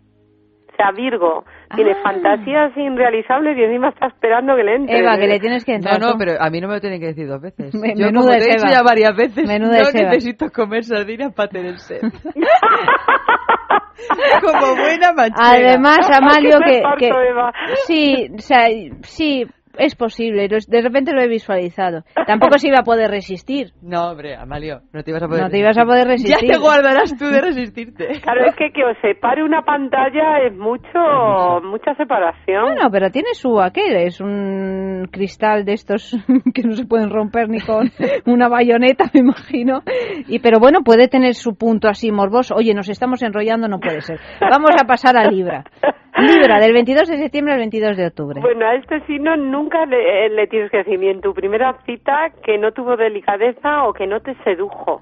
O 0.72 0.76
sea, 0.76 0.90
Virgo 0.92 1.44
tiene 1.76 1.92
Ah. 1.92 2.00
fantasías 2.02 2.72
irrealizables 2.76 3.56
y 3.58 3.62
encima 3.62 3.90
está 3.90 4.06
esperando 4.06 4.56
que 4.56 4.64
le 4.64 4.74
entren. 4.76 4.98
Eva, 5.00 5.16
que 5.18 5.24
¿eh? 5.24 5.28
le 5.28 5.40
tienes 5.40 5.64
que 5.64 5.74
entrar. 5.74 6.00
No, 6.00 6.12
no, 6.12 6.18
pero 6.18 6.32
a 6.40 6.50
mí 6.50 6.60
no 6.60 6.68
me 6.68 6.74
lo 6.74 6.80
tienen 6.80 7.00
que 7.00 7.06
decir 7.08 7.28
dos 7.28 7.40
veces. 7.40 7.74
Me- 7.74 7.94
Yo, 7.94 8.06
menuda 8.06 8.22
como 8.22 8.32
te 8.32 8.38
he 8.38 8.46
dicho 8.52 8.64
Eva. 8.66 8.70
ya 8.74 8.82
varias 8.82 9.16
veces, 9.16 9.46
Menuda 9.46 9.78
Eva. 9.78 9.90
necesito 9.92 10.50
comer 10.50 10.84
sardinas 10.84 11.32
para 11.34 11.48
tener 11.50 11.78
sed. 11.78 12.00
como 14.40 14.76
buena 14.76 15.12
manchega. 15.12 15.52
Además, 15.52 16.10
Amalio, 16.20 16.58
¿Qué 16.58 16.64
me 16.82 16.96
que, 16.96 16.98
que 16.98 17.08
Eva? 17.28 17.52
sí, 17.86 18.28
o 18.34 18.38
sea, 18.38 18.66
sí, 19.02 19.46
es 19.78 19.94
posible. 19.94 20.48
lo- 20.48 20.58
De 20.66 20.82
repente 20.82 21.12
lo 21.12 21.22
he 21.22 21.28
visualizado. 21.28 22.02
Tampoco 22.26 22.58
se 22.58 22.68
iba 22.68 22.78
a 22.80 22.84
poder 22.84 23.10
resistir. 23.10 23.72
No, 23.82 24.10
hombre, 24.10 24.36
Amalio, 24.36 24.80
no 24.92 25.02
te 25.02 25.10
ibas 25.10 25.22
a 25.22 25.28
poder 25.28 25.42
No 25.44 25.50
te 25.50 25.58
ibas 25.58 25.78
a 25.78 25.84
poder 25.84 26.06
resistir. 26.06 26.32
Ya 26.48 26.54
te 26.54 26.58
guardarás 26.58 27.16
tú 27.16 27.26
de 27.26 27.40
resistirte. 27.40 28.06
Claro, 28.22 28.46
es 28.46 28.54
que 28.56 28.70
que 28.72 28.84
os 28.84 28.96
separe 29.02 29.42
una 29.44 29.62
pantalla 29.62 30.40
es 30.46 30.54
mucho, 30.56 31.60
mucha 31.64 31.94
separación. 31.94 32.64
Bueno, 32.74 32.90
pero 32.90 33.10
tiene 33.10 33.34
su 33.34 33.60
aquel, 33.60 33.96
es 33.96 34.20
un 34.20 35.08
cristal 35.10 35.64
de 35.64 35.72
estos 35.74 36.16
que 36.54 36.62
no 36.62 36.72
se 36.72 36.86
pueden 36.86 37.10
romper 37.10 37.48
ni 37.48 37.60
con 37.60 37.90
una 38.26 38.48
bayoneta, 38.48 39.04
me 39.14 39.20
imagino. 39.20 39.82
Y 40.28 40.38
pero 40.38 40.58
bueno, 40.58 40.80
puede 40.84 41.08
tener 41.08 41.34
su 41.34 41.54
punto 41.56 41.88
así 41.88 42.10
morboso. 42.12 42.54
Oye, 42.54 42.74
nos 42.74 42.88
estamos 42.88 43.22
enrollando, 43.22 43.68
no 43.68 43.78
puede 43.80 44.00
ser. 44.00 44.18
Vamos 44.40 44.70
a 44.80 44.86
pasar 44.86 45.16
a 45.16 45.30
Libra. 45.30 45.64
Libra, 46.18 46.60
del 46.60 46.74
22 46.74 47.08
de 47.08 47.16
septiembre 47.18 47.54
al 47.54 47.60
22 47.60 47.96
de 47.96 48.06
octubre. 48.06 48.40
Bueno, 48.40 48.66
a 48.66 48.74
este 48.74 49.00
signo 49.06 49.36
nunca 49.36 49.86
le, 49.86 50.28
le 50.28 50.46
tienes 50.46 50.70
que 50.70 50.78
decir 50.78 50.98
ni 50.98 51.08
en 51.08 51.20
tu 51.22 51.32
primera 51.32 51.74
cita 51.86 52.30
que 52.44 52.58
no 52.58 52.72
tuvo 52.72 52.96
delicadeza 52.96 53.84
o 53.84 53.94
que 53.94 54.06
no 54.06 54.20
te 54.20 54.34
sedujo, 54.44 55.00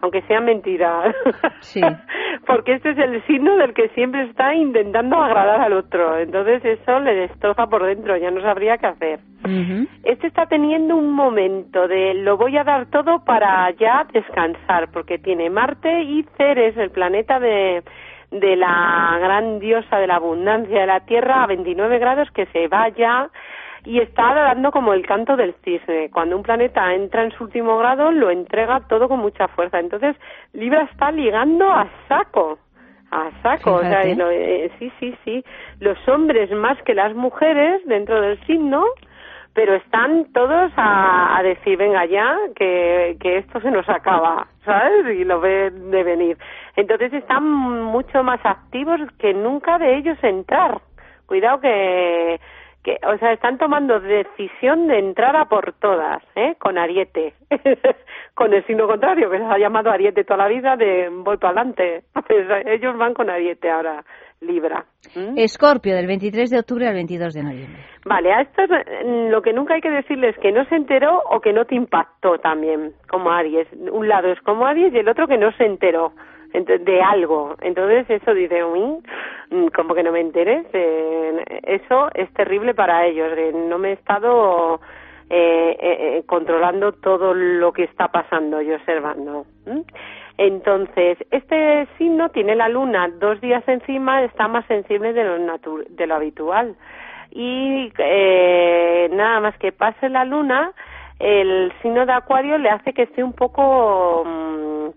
aunque 0.00 0.22
sea 0.22 0.40
mentira. 0.40 1.14
Sí. 1.60 1.80
Porque 2.46 2.74
este 2.74 2.90
es 2.90 2.98
el 2.98 3.24
signo 3.26 3.56
del 3.56 3.72
que 3.72 3.88
siempre 3.90 4.24
está 4.24 4.54
intentando 4.54 5.16
agradar 5.16 5.60
al 5.60 5.72
otro. 5.72 6.18
Entonces 6.18 6.64
eso 6.64 7.00
le 7.00 7.14
destroza 7.14 7.66
por 7.66 7.84
dentro, 7.84 8.16
ya 8.16 8.30
no 8.30 8.40
sabría 8.40 8.78
qué 8.78 8.86
hacer. 8.86 9.20
Ujú. 9.44 9.86
Este 10.04 10.26
está 10.26 10.46
teniendo 10.46 10.96
un 10.96 11.12
momento 11.12 11.86
de 11.88 12.14
lo 12.14 12.36
voy 12.36 12.56
a 12.56 12.64
dar 12.64 12.86
todo 12.86 13.24
para 13.24 13.70
ya 13.72 14.06
descansar, 14.12 14.90
porque 14.92 15.18
tiene 15.18 15.50
Marte 15.50 16.02
y 16.02 16.24
Ceres, 16.36 16.76
el 16.76 16.90
planeta 16.90 17.38
de, 17.38 17.82
de 18.30 18.56
la 18.56 19.16
gran 19.20 19.58
diosa 19.58 19.98
de 19.98 20.06
la 20.06 20.16
abundancia 20.16 20.80
de 20.80 20.86
la 20.86 21.00
Tierra, 21.00 21.42
a 21.42 21.46
29 21.46 21.98
grados, 21.98 22.30
que 22.32 22.46
se 22.46 22.68
vaya 22.68 23.28
y 23.84 24.00
está 24.00 24.34
dando 24.34 24.72
como 24.72 24.92
el 24.94 25.06
canto 25.06 25.36
del 25.36 25.54
cisne. 25.64 26.10
Cuando 26.12 26.36
un 26.36 26.42
planeta 26.42 26.92
entra 26.92 27.22
en 27.22 27.30
su 27.32 27.44
último 27.44 27.78
grado, 27.78 28.10
lo 28.10 28.30
entrega 28.30 28.80
todo 28.88 29.08
con 29.08 29.20
mucha 29.20 29.46
fuerza. 29.48 29.78
Entonces, 29.78 30.16
Libra 30.52 30.82
está 30.92 31.12
ligando 31.12 31.70
a 31.70 31.86
saco. 32.08 32.58
A 33.12 33.30
saco, 33.42 33.74
o 33.74 33.80
sea, 33.82 34.02
lo- 34.16 34.30
eh, 34.32 34.70
sí, 34.80 34.90
sí, 34.98 35.16
sí. 35.24 35.44
Los 35.78 35.96
hombres 36.08 36.50
más 36.50 36.76
que 36.82 36.94
las 36.94 37.14
mujeres 37.14 37.80
dentro 37.86 38.20
del 38.20 38.44
signo, 38.46 38.84
pero 39.54 39.74
están 39.74 40.32
todos 40.32 40.72
a, 40.76 41.38
a 41.38 41.42
decir, 41.44 41.78
venga 41.78 42.04
ya, 42.06 42.36
que, 42.56 43.16
que 43.20 43.38
esto 43.38 43.60
se 43.60 43.70
nos 43.70 43.88
acaba, 43.88 44.48
¿sabes? 44.64 45.16
Y 45.16 45.24
lo 45.24 45.40
ven 45.40 45.92
de 45.92 46.02
venir. 46.02 46.36
Entonces 46.76 47.12
están 47.14 47.42
mucho 47.48 48.22
más 48.22 48.40
activos 48.44 49.00
que 49.18 49.32
nunca 49.34 49.78
de 49.78 49.96
ellos 49.96 50.18
entrar. 50.22 50.80
Cuidado 51.26 51.60
que, 51.60 52.38
que, 52.84 52.98
o 53.06 53.16
sea, 53.18 53.32
están 53.32 53.58
tomando 53.58 53.98
decisión 53.98 54.86
de 54.86 54.98
entrar 54.98 55.34
a 55.36 55.46
por 55.46 55.72
todas, 55.80 56.22
¿eh? 56.36 56.54
Con 56.58 56.78
Ariete. 56.78 57.34
con 58.34 58.52
el 58.52 58.64
signo 58.66 58.86
contrario, 58.86 59.30
que 59.30 59.38
se 59.38 59.44
ha 59.44 59.58
llamado 59.58 59.90
Ariete 59.90 60.24
toda 60.24 60.36
la 60.44 60.48
vida, 60.48 60.76
de 60.76 61.08
voy 61.10 61.36
para 61.38 61.60
adelante. 61.60 62.04
Pues 62.26 62.46
ellos 62.66 62.96
van 62.98 63.14
con 63.14 63.30
Ariete 63.30 63.70
ahora, 63.70 64.04
Libra. 64.40 64.84
¿Mm? 65.14 65.38
Escorpio, 65.38 65.94
del 65.94 66.06
23 66.06 66.50
de 66.50 66.58
octubre 66.58 66.86
al 66.86 66.94
22 66.94 67.32
de 67.34 67.42
noviembre. 67.42 67.80
Vale, 68.04 68.32
a 68.32 68.40
esto 68.42 68.62
es- 68.62 69.30
lo 69.30 69.40
que 69.42 69.52
nunca 69.52 69.74
hay 69.74 69.80
que 69.80 69.90
decirles 69.90 70.34
es 70.36 70.42
que 70.42 70.52
no 70.52 70.64
se 70.66 70.74
enteró 70.76 71.22
o 71.30 71.40
que 71.40 71.52
no 71.52 71.64
te 71.64 71.74
impactó 71.76 72.38
también, 72.38 72.92
como 73.08 73.30
Aries. 73.30 73.66
Un 73.90 74.06
lado 74.08 74.28
es 74.30 74.40
como 74.42 74.66
Aries 74.66 74.92
y 74.92 74.98
el 74.98 75.08
otro 75.08 75.26
que 75.26 75.38
no 75.38 75.50
se 75.52 75.64
enteró 75.64 76.12
ent- 76.12 76.35
de 76.64 77.02
algo. 77.02 77.54
Entonces 77.60 78.08
eso 78.08 78.32
dice, 78.34 78.62
mm, 78.64 79.68
como 79.74 79.94
que 79.94 80.02
no 80.02 80.12
me 80.12 80.20
enteré. 80.20 80.64
eh, 80.72 81.60
eso 81.64 82.08
es 82.14 82.32
terrible 82.34 82.74
para 82.74 83.04
ellos. 83.06 83.34
que 83.34 83.52
no 83.52 83.78
me 83.78 83.90
he 83.90 83.92
estado 83.92 84.80
eh, 85.28 85.76
eh, 85.80 86.16
eh, 86.18 86.22
controlando 86.26 86.92
todo 86.92 87.34
lo 87.34 87.72
que 87.72 87.84
está 87.84 88.08
pasando 88.08 88.62
y 88.62 88.72
observando. 88.72 89.44
Entonces, 90.38 91.18
este 91.30 91.88
signo 91.98 92.28
tiene 92.28 92.54
la 92.54 92.68
luna 92.68 93.08
dos 93.08 93.40
días 93.40 93.64
encima, 93.66 94.22
está 94.22 94.48
más 94.48 94.66
sensible 94.66 95.12
de 95.12 95.24
lo, 95.24 95.38
natu- 95.38 95.86
de 95.88 96.06
lo 96.06 96.14
habitual. 96.14 96.76
Y 97.32 97.90
eh, 97.98 99.08
nada 99.12 99.40
más 99.40 99.58
que 99.58 99.72
pase 99.72 100.08
la 100.08 100.24
luna, 100.24 100.72
el 101.18 101.72
signo 101.82 102.04
de 102.06 102.12
Acuario 102.12 102.58
le 102.58 102.68
hace 102.70 102.92
que 102.92 103.02
esté 103.02 103.24
un 103.24 103.32
poco 103.32 104.22
mm, 104.26 104.88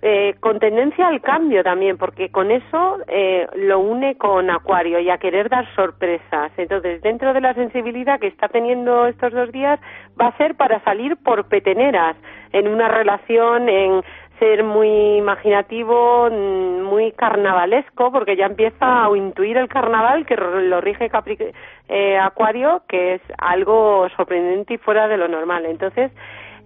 eh, 0.00 0.34
con 0.40 0.58
tendencia 0.60 1.08
al 1.08 1.20
cambio 1.20 1.62
también, 1.64 1.98
porque 1.98 2.30
con 2.30 2.50
eso 2.50 2.98
eh, 3.08 3.46
lo 3.56 3.80
une 3.80 4.16
con 4.16 4.48
Acuario 4.50 5.00
y 5.00 5.10
a 5.10 5.18
querer 5.18 5.48
dar 5.48 5.66
sorpresas. 5.74 6.52
Entonces, 6.56 7.02
dentro 7.02 7.32
de 7.32 7.40
la 7.40 7.54
sensibilidad 7.54 8.20
que 8.20 8.28
está 8.28 8.48
teniendo 8.48 9.06
estos 9.06 9.32
dos 9.32 9.50
días, 9.50 9.80
va 10.20 10.28
a 10.28 10.36
ser 10.36 10.54
para 10.54 10.80
salir 10.84 11.16
por 11.16 11.48
peteneras 11.48 12.16
en 12.52 12.68
una 12.68 12.88
relación, 12.88 13.68
en 13.68 14.02
ser 14.38 14.62
muy 14.62 15.16
imaginativo, 15.16 16.28
mm, 16.30 16.82
muy 16.82 17.10
carnavalesco, 17.10 18.12
porque 18.12 18.36
ya 18.36 18.46
empieza 18.46 19.04
a 19.04 19.16
intuir 19.16 19.56
el 19.56 19.68
carnaval 19.68 20.24
que 20.26 20.36
lo 20.36 20.80
rige 20.80 21.10
Capri- 21.10 21.52
eh, 21.88 22.16
Acuario, 22.18 22.82
que 22.88 23.14
es 23.14 23.22
algo 23.38 24.08
sorprendente 24.16 24.74
y 24.74 24.78
fuera 24.78 25.08
de 25.08 25.16
lo 25.16 25.26
normal. 25.26 25.66
Entonces, 25.66 26.12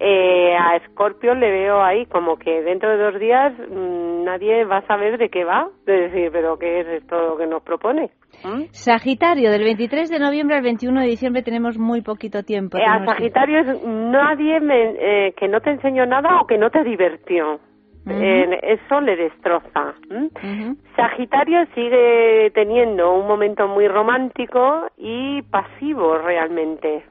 eh, 0.05 0.57
a 0.57 0.79
Scorpio 0.89 1.35
le 1.35 1.51
veo 1.51 1.83
ahí 1.83 2.07
como 2.07 2.37
que 2.37 2.62
dentro 2.62 2.91
de 2.91 2.97
dos 2.97 3.20
días 3.20 3.53
mm, 3.70 4.24
nadie 4.24 4.65
va 4.65 4.79
a 4.79 4.87
saber 4.87 5.16
de 5.19 5.29
qué 5.29 5.45
va, 5.45 5.69
de 5.87 5.93
decir, 6.09 6.31
pero 6.33 6.59
qué 6.59 6.81
es 6.81 6.87
esto 6.89 7.37
que 7.39 7.47
nos 7.47 7.62
propone. 7.62 8.11
¿Mm? 8.45 8.62
Sagitario, 8.73 9.51
del 9.51 9.62
23 9.62 10.11
de 10.11 10.19
noviembre 10.19 10.57
al 10.57 10.62
21 10.62 11.01
de 11.01 11.07
diciembre 11.07 11.43
tenemos 11.43 11.79
muy 11.79 12.01
poquito 12.01 12.43
tiempo. 12.43 12.79
Eh, 12.79 12.83
a 12.85 12.99
que- 13.01 13.07
Sagitario 13.07 13.59
es 13.61 13.85
nadie 13.85 14.59
me- 14.61 14.95
eh, 15.29 15.35
que 15.37 15.47
no 15.49 15.61
te 15.61 15.70
enseñó 15.70 16.05
nada 16.07 16.41
o 16.41 16.47
que 16.47 16.59
no 16.59 16.70
te 16.70 16.83
divirtió. 16.83 17.61
Eh, 18.05 18.59
eso 18.62 19.01
le 19.01 19.15
destroza. 19.15 19.95
Sagitario 20.97 21.65
sigue 21.74 22.51
teniendo 22.53 23.12
un 23.15 23.29
momento 23.29 23.69
muy 23.69 23.87
romántico 23.87 24.87
y 24.99 25.43
pasivo 25.43 26.19
realmente. 26.19 27.05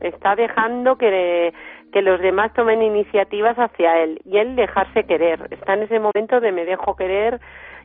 Está 0.00 0.34
dejando 0.36 0.96
que, 0.96 1.52
que 1.92 2.02
los 2.02 2.20
demás 2.20 2.52
tomen 2.52 2.82
iniciativas 2.82 3.56
hacia 3.56 4.02
él 4.02 4.20
y 4.24 4.38
él 4.38 4.56
dejarse 4.56 5.04
querer. 5.04 5.48
Está 5.50 5.74
en 5.74 5.84
ese 5.84 5.98
momento 5.98 6.40
de 6.40 6.52
me 6.52 6.64
dejo 6.64 6.96
querer 6.96 7.40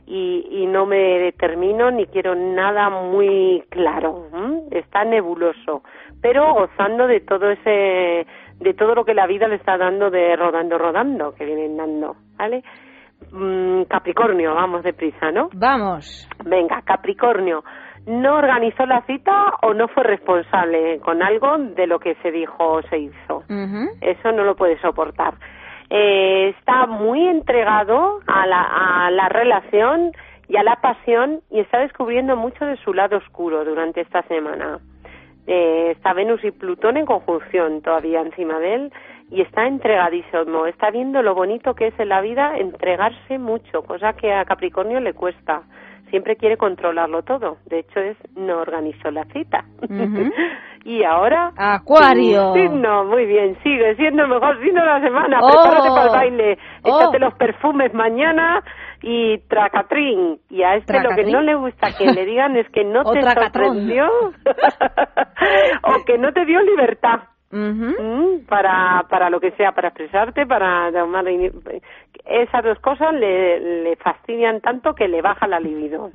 y, 0.06 0.46
y 0.50 0.66
no 0.66 0.86
me 0.86 1.18
determino 1.18 1.90
ni 1.90 2.06
quiero 2.06 2.34
nada 2.34 2.90
muy 2.90 3.64
claro. 3.70 4.26
Está 4.70 5.04
nebuloso, 5.04 5.82
pero 6.20 6.52
gozando 6.54 7.06
de 7.06 7.20
todo 7.20 7.50
ese 7.50 8.26
de 8.58 8.74
todo 8.74 8.94
lo 8.94 9.04
que 9.04 9.14
la 9.14 9.26
vida 9.26 9.48
le 9.48 9.56
está 9.56 9.78
dando 9.78 10.10
de 10.10 10.36
rodando 10.36 10.76
rodando 10.76 11.34
que 11.34 11.46
vienen 11.46 11.76
dando, 11.76 12.16
¿vale? 12.36 12.62
Mm, 13.32 13.82
Capricornio, 13.84 14.54
vamos 14.54 14.82
deprisa, 14.82 15.30
¿no? 15.30 15.50
Vamos. 15.54 16.28
Venga, 16.44 16.82
Capricornio, 16.82 17.62
¿no 18.06 18.36
organizó 18.36 18.86
la 18.86 19.02
cita 19.02 19.54
o 19.62 19.74
no 19.74 19.88
fue 19.88 20.04
responsable 20.04 21.00
con 21.00 21.22
algo 21.22 21.58
de 21.58 21.86
lo 21.86 21.98
que 21.98 22.14
se 22.16 22.30
dijo 22.30 22.56
o 22.58 22.82
se 22.82 22.98
hizo? 22.98 23.44
Eso 24.00 24.32
no 24.32 24.44
lo 24.44 24.56
puede 24.56 24.80
soportar. 24.80 25.34
Eh, 25.90 26.54
está 26.58 26.86
muy 26.86 27.26
entregado 27.26 28.20
a 28.26 28.46
la, 28.46 29.06
a 29.06 29.10
la 29.10 29.28
relación 29.28 30.12
y 30.48 30.56
a 30.56 30.62
la 30.62 30.76
pasión 30.76 31.40
y 31.50 31.60
está 31.60 31.78
descubriendo 31.78 32.36
mucho 32.36 32.64
de 32.64 32.76
su 32.78 32.94
lado 32.94 33.16
oscuro 33.16 33.64
durante 33.64 34.00
esta 34.00 34.22
semana. 34.22 34.80
Eh, 35.46 35.92
está 35.92 36.12
Venus 36.12 36.44
y 36.44 36.50
Plutón 36.50 36.96
en 36.96 37.06
conjunción 37.06 37.82
todavía 37.82 38.20
encima 38.20 38.58
de 38.58 38.74
él 38.74 38.92
y 39.30 39.42
está 39.42 39.66
entregadísimo, 39.66 40.66
está 40.66 40.90
viendo 40.90 41.22
lo 41.22 41.34
bonito 41.34 41.74
que 41.74 41.88
es 41.88 42.00
en 42.00 42.08
la 42.08 42.20
vida 42.20 42.56
entregarse 42.56 43.38
mucho, 43.38 43.82
cosa 43.82 44.12
que 44.12 44.32
a 44.32 44.44
Capricornio 44.44 45.00
le 45.00 45.14
cuesta. 45.14 45.62
Siempre 46.10 46.36
quiere 46.36 46.56
controlarlo 46.56 47.22
todo. 47.22 47.58
De 47.66 47.80
hecho, 47.80 48.00
es 48.00 48.16
no 48.36 48.58
organizó 48.58 49.10
la 49.10 49.24
cita. 49.26 49.64
y 50.84 51.04
ahora. 51.04 51.52
Acuario. 51.56 52.52
tu 52.52 52.58
signo, 52.58 53.04
muy 53.04 53.26
bien. 53.26 53.56
Sigue 53.62 53.94
siendo 53.96 54.24
el 54.24 54.28
mejor 54.28 54.60
signo 54.60 54.80
de 54.80 54.86
la 54.86 55.00
semana. 55.00 55.40
Oh. 55.40 55.50
Prepárate 55.50 55.88
para 55.88 56.04
el 56.04 56.10
baile. 56.10 56.58
Oh. 56.82 57.00
Échate 57.00 57.18
los 57.18 57.34
perfumes 57.34 57.94
mañana 57.94 58.62
y 59.02 59.38
tracatrín. 59.48 60.40
Y 60.48 60.62
a 60.62 60.76
este 60.76 61.00
lo 61.00 61.10
que 61.10 61.24
no 61.24 61.40
le 61.42 61.54
gusta 61.54 61.96
que 61.96 62.06
le 62.06 62.24
digan 62.24 62.56
es 62.56 62.68
que 62.70 62.84
no 62.84 63.04
te 63.12 63.22
sorprendió 63.22 64.06
o 65.82 66.04
que 66.04 66.18
no 66.18 66.32
te 66.32 66.44
dio 66.44 66.60
libertad. 66.62 67.20
Mm, 67.52 68.46
para 68.48 69.04
para 69.08 69.28
lo 69.28 69.40
que 69.40 69.50
sea 69.52 69.72
para 69.72 69.88
expresarte 69.88 70.46
para 70.46 70.92
tomar 70.92 71.24
esas 71.26 72.62
dos 72.64 72.78
cosas 72.78 73.12
le, 73.12 73.82
le 73.82 73.96
fastidian 73.96 74.60
tanto 74.60 74.94
que 74.94 75.08
le 75.08 75.20
baja 75.20 75.48
la 75.48 75.58
libido. 75.58 76.10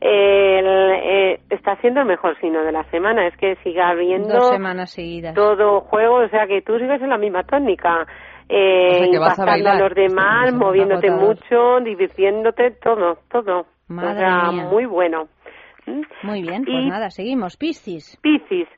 El, 0.00 0.66
eh, 0.66 1.40
está 1.48 1.76
siendo 1.76 2.00
el 2.00 2.06
mejor 2.06 2.36
signo 2.40 2.64
de 2.64 2.72
la 2.72 2.84
semana 2.90 3.26
es 3.28 3.36
que 3.36 3.54
siga 3.62 3.90
habiendo 3.90 4.28
Dos 4.34 4.50
semanas 4.50 4.90
seguidas. 4.90 5.34
todo 5.34 5.80
juego 5.82 6.16
o 6.24 6.28
sea 6.28 6.46
que 6.46 6.60
tú 6.60 6.78
sigues 6.78 7.00
en 7.00 7.08
la 7.10 7.18
misma 7.18 7.44
tónica 7.44 8.06
eh, 8.48 8.90
O 8.90 8.94
sea, 8.96 9.10
que 9.10 9.18
vas 9.18 9.38
a 9.38 9.42
impactando 9.42 9.68
a 9.68 9.72
bailar. 9.72 9.80
los 9.80 9.94
demás 9.94 10.52
moviéndote 10.54 11.10
mucho 11.10 11.80
divirtiéndote 11.84 12.72
todo 12.82 13.18
todo 13.30 13.66
Madre 13.88 14.16
o 14.26 14.28
sea 14.28 14.50
mía. 14.52 14.64
muy 14.64 14.86
bueno 14.86 15.28
¿m? 15.86 16.02
Muy 16.24 16.42
bien, 16.42 16.64
pues 16.64 16.84
Y- 16.84 16.88
nada, 16.88 17.10
seguimos. 17.10 17.56
Piscis. 17.56 18.18
Piscis, 18.22 18.68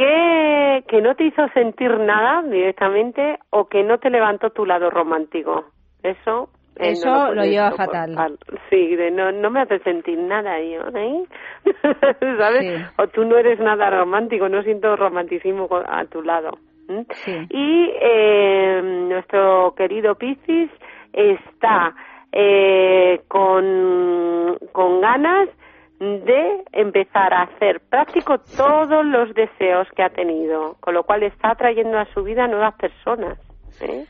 que, 0.00 0.84
que 0.88 1.02
no 1.02 1.14
te 1.14 1.24
hizo 1.24 1.46
sentir 1.48 1.90
nada 1.98 2.40
directamente 2.48 3.38
o 3.50 3.68
que 3.68 3.82
no 3.82 3.98
te 3.98 4.08
levantó 4.08 4.48
tu 4.48 4.64
lado 4.64 4.88
romántico. 4.88 5.66
Eso. 6.02 6.48
eh, 6.76 6.92
Eso 6.92 7.10
no 7.10 7.34
lo 7.34 7.44
lleva 7.44 7.72
fatal. 7.72 8.38
Sí, 8.70 8.96
de 8.96 9.10
no, 9.10 9.30
no 9.30 9.50
me 9.50 9.60
hace 9.60 9.78
sentir 9.80 10.16
nada 10.18 10.58
yo, 10.58 10.84
¿eh? 10.96 11.24
¿Sabes? 12.38 12.60
Sí. 12.62 12.84
O 12.96 13.08
tú 13.08 13.26
no 13.26 13.36
eres 13.36 13.60
nada 13.60 13.90
romántico, 13.90 14.48
no 14.48 14.62
siento 14.62 14.96
romanticismo 14.96 15.68
a 15.86 16.06
tu 16.06 16.22
lado. 16.22 16.56
Y 17.50 17.90
eh, 18.00 18.80
nuestro 18.82 19.74
querido 19.76 20.14
Piscis 20.14 20.70
está 21.12 21.94
eh, 22.32 23.20
con, 23.28 24.56
con 24.72 25.00
ganas 25.02 25.50
de 26.00 26.64
empezar 26.72 27.34
a 27.34 27.42
hacer 27.42 27.80
práctico 27.80 28.38
todos 28.56 29.04
los 29.04 29.34
deseos 29.34 29.86
que 29.94 30.02
ha 30.02 30.08
tenido, 30.08 30.76
con 30.80 30.94
lo 30.94 31.04
cual 31.04 31.22
está 31.22 31.50
atrayendo 31.50 31.98
a 31.98 32.06
su 32.14 32.22
vida 32.22 32.48
nuevas 32.48 32.74
personas. 32.76 33.38
¿eh? 33.82 34.06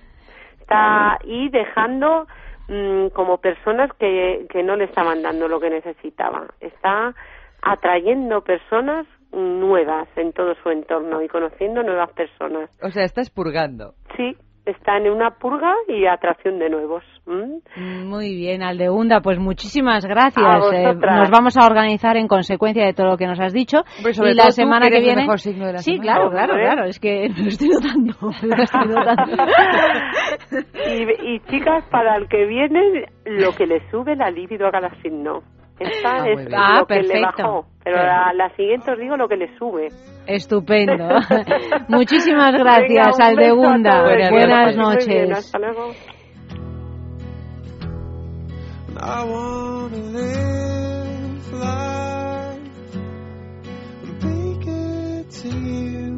Está 0.61 1.19
y 1.25 1.49
dejando 1.49 2.29
mm, 2.69 3.09
como 3.09 3.39
personas 3.39 3.91
que, 3.99 4.47
que 4.51 4.63
no 4.63 4.77
le 4.77 4.85
estaban 4.85 5.21
dando 5.21 5.49
lo 5.49 5.59
que 5.59 5.69
necesitaba. 5.69 6.47
Está 6.61 7.13
atrayendo 7.61 8.43
personas 8.43 9.07
nuevas 9.33 10.09
en 10.15 10.33
todo 10.33 10.55
su 10.63 10.71
entorno 10.71 11.23
y 11.23 11.29
conociendo 11.29 11.83
nuevas 11.83 12.13
personas. 12.13 12.71
O 12.81 12.91
sea, 12.91 13.03
estás 13.03 13.31
purgando. 13.31 13.95
Sí, 14.17 14.37
está 14.67 14.97
en 14.99 15.11
una 15.11 15.31
purga 15.33 15.73
y 15.89 16.07
atracción 16.07 16.59
de 16.59 16.69
nuevos. 16.71 17.03
¿m? 17.27 17.61
Muy 18.05 18.35
bien, 18.35 18.63
Aldegunda, 18.63 19.21
pues 19.21 19.39
muchísimas 19.39 20.05
gracias. 20.05 20.45
A 20.45 20.77
Eh, 20.77 20.95
nos 20.95 21.31
vamos 21.31 21.57
a 21.57 21.67
organizar 21.67 22.17
en 22.17 22.29
consecuencia 22.29 22.85
de 22.85 22.93
todo 22.93 23.07
lo 23.09 23.17
que 23.17 23.27
nos 23.27 23.41
has 23.41 23.53
dicho. 23.53 23.79
Sobre 24.13 24.33
y 24.33 24.35
la 24.35 24.43
todo 24.45 24.53
semana 24.53 24.87
que 24.87 24.93
que, 24.93 24.97
eres 24.99 25.09
el 25.09 25.15
viene. 25.15 25.23
mejor 25.23 25.41
signo 25.41 25.67
de 25.67 25.73
la 25.75 25.79
sí, 25.79 25.93
semana. 25.97 26.13
claro, 26.13 26.31
claro, 26.31 26.55
claro. 26.55 26.85
Es 26.85 26.99
que 27.01 27.29
me 27.29 27.43
lo 27.43 27.49
estoy 27.49 27.69
notando. 27.69 28.13
me 28.43 28.49
lo 28.57 28.63
estoy 28.63 28.89
notando. 28.89 29.45
y, 30.87 31.35
y 31.35 31.41
chicas, 31.51 31.85
para 31.91 32.17
el 32.17 32.29
que 32.29 32.47
viene, 32.47 33.07
lo 33.25 33.53
que 33.53 33.67
le 33.67 33.81
sube 33.91 34.17
la 34.17 34.31
libido 34.31 34.67
a 34.67 34.71
cada 34.71 34.91
signo. 35.03 35.43
Esta 35.81 36.23
Ah, 36.23 36.29
es 36.29 36.49
lo 36.51 36.57
Ah, 36.59 36.85
que 36.87 36.95
le 37.03 37.09
perfecto. 37.09 37.43
bajó. 37.43 37.67
Pero 37.83 37.97
la, 37.97 38.33
la 38.35 38.51
siguiente 38.57 38.93
os 38.93 38.99
digo 38.99 39.17
lo 39.17 39.27
que 39.29 39.37
le 39.37 39.57
sube. 39.59 39.89
Estupendo. 40.27 41.09
Muchísimas 41.89 42.53
Venga, 42.53 42.65
gracias, 42.65 43.07
un 43.07 43.13
beso 43.13 43.23
a 43.23 43.27
Aldegunda. 43.27 44.03
Buenas 44.03 44.31
bien, 44.77 44.79
noches. 44.79 45.31
hasta 45.39 45.59
luego. 45.59 45.91
I 49.03 49.25
wanna 49.25 49.97
live 49.97 51.53
life 51.55 52.61
and 54.05 54.23
make 54.23 54.67
it 54.67 55.31
to 55.31 55.49
you. 55.49 56.10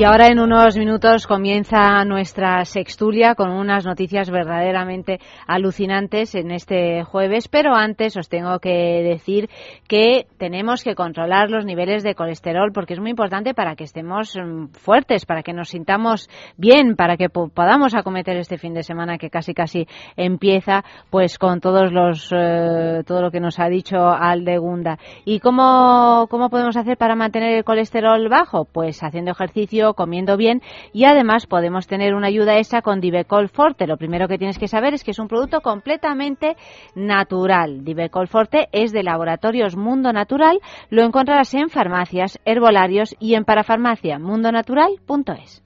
Y 0.00 0.04
ahora 0.04 0.28
en 0.28 0.40
unos 0.40 0.78
minutos 0.78 1.26
comienza 1.26 2.02
nuestra 2.06 2.64
sextulia 2.64 3.34
con 3.34 3.50
unas 3.50 3.84
noticias 3.84 4.30
verdaderamente 4.30 5.18
alucinantes 5.46 6.34
en 6.34 6.52
este 6.52 7.04
jueves, 7.04 7.48
pero 7.48 7.74
antes 7.74 8.16
os 8.16 8.30
tengo 8.30 8.60
que 8.60 9.02
decir 9.02 9.50
que 9.86 10.26
tenemos 10.38 10.84
que 10.84 10.94
controlar 10.94 11.50
los 11.50 11.66
niveles 11.66 12.02
de 12.02 12.14
colesterol 12.14 12.72
porque 12.72 12.94
es 12.94 12.98
muy 12.98 13.10
importante 13.10 13.52
para 13.52 13.76
que 13.76 13.84
estemos 13.84 14.34
mm, 14.42 14.68
fuertes, 14.68 15.26
para 15.26 15.42
que 15.42 15.52
nos 15.52 15.68
sintamos 15.68 16.30
bien, 16.56 16.96
para 16.96 17.18
que 17.18 17.28
po- 17.28 17.50
podamos 17.50 17.94
acometer 17.94 18.38
este 18.38 18.56
fin 18.56 18.72
de 18.72 18.82
semana 18.84 19.18
que 19.18 19.28
casi 19.28 19.52
casi 19.52 19.86
empieza 20.16 20.82
pues 21.10 21.36
con 21.36 21.60
todos 21.60 21.92
los 21.92 22.32
eh, 22.34 23.02
todo 23.06 23.20
lo 23.20 23.30
que 23.30 23.40
nos 23.40 23.60
ha 23.60 23.68
dicho 23.68 23.98
Aldegunda. 24.08 24.96
¿Y 25.26 25.40
cómo, 25.40 26.26
cómo 26.30 26.48
podemos 26.48 26.78
hacer 26.78 26.96
para 26.96 27.16
mantener 27.16 27.52
el 27.58 27.64
colesterol 27.64 28.26
bajo? 28.30 28.64
Pues 28.64 29.02
haciendo 29.02 29.32
ejercicio, 29.32 29.89
comiendo 29.94 30.36
bien 30.36 30.62
y 30.92 31.04
además 31.04 31.46
podemos 31.46 31.86
tener 31.86 32.14
una 32.14 32.28
ayuda 32.28 32.56
extra 32.58 32.82
con 32.82 33.00
Divecol 33.00 33.48
Forte. 33.48 33.86
Lo 33.86 33.96
primero 33.96 34.28
que 34.28 34.38
tienes 34.38 34.58
que 34.58 34.68
saber 34.68 34.94
es 34.94 35.04
que 35.04 35.10
es 35.12 35.18
un 35.18 35.28
producto 35.28 35.60
completamente 35.60 36.56
natural. 36.94 37.84
Divecol 37.84 38.28
Forte 38.28 38.68
es 38.72 38.92
de 38.92 39.02
Laboratorios 39.02 39.76
Mundo 39.76 40.12
Natural. 40.12 40.60
Lo 40.90 41.02
encontrarás 41.04 41.52
en 41.54 41.70
farmacias, 41.70 42.38
herbolarios 42.44 43.14
y 43.18 43.34
en 43.34 43.44
parafarmacia 43.44 44.18
mundonatural.es. 44.18 45.62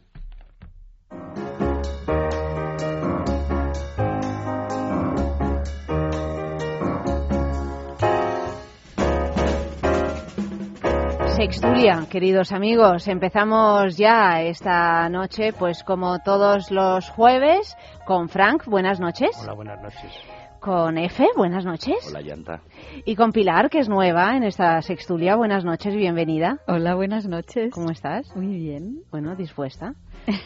Sextulia, 11.37 12.07
queridos 12.11 12.53
amigos, 12.53 13.09
empezamos 13.09 13.97
ya 13.97 14.41
esta 14.43 15.09
noche, 15.09 15.53
pues 15.53 15.83
como 15.83 16.21
todos 16.21 16.71
los 16.71 17.11
jueves, 17.11 17.77
con 18.07 18.29
Frank, 18.29 18.65
buenas 18.67 19.01
noches. 19.01 19.31
Hola, 19.43 19.55
buenas 19.55 19.83
noches. 19.83 20.13
Con 20.61 20.97
Efe, 20.97 21.27
buenas 21.37 21.65
noches. 21.65 21.97
Hola, 22.09 22.21
Llanta. 22.23 22.61
Y 23.05 23.17
con 23.17 23.33
Pilar, 23.33 23.69
que 23.69 23.81
es 23.81 23.89
nueva 23.89 24.37
en 24.37 24.45
esta 24.45 24.81
sextulia, 24.81 25.35
buenas 25.37 25.65
noches, 25.65 25.95
bienvenida. 25.95 26.59
Hola, 26.67 26.95
buenas 26.95 27.27
noches. 27.27 27.73
¿Cómo 27.75 27.91
estás? 27.91 28.35
Muy 28.37 28.57
bien. 28.57 29.03
Bueno, 29.11 29.35
dispuesta 29.35 29.95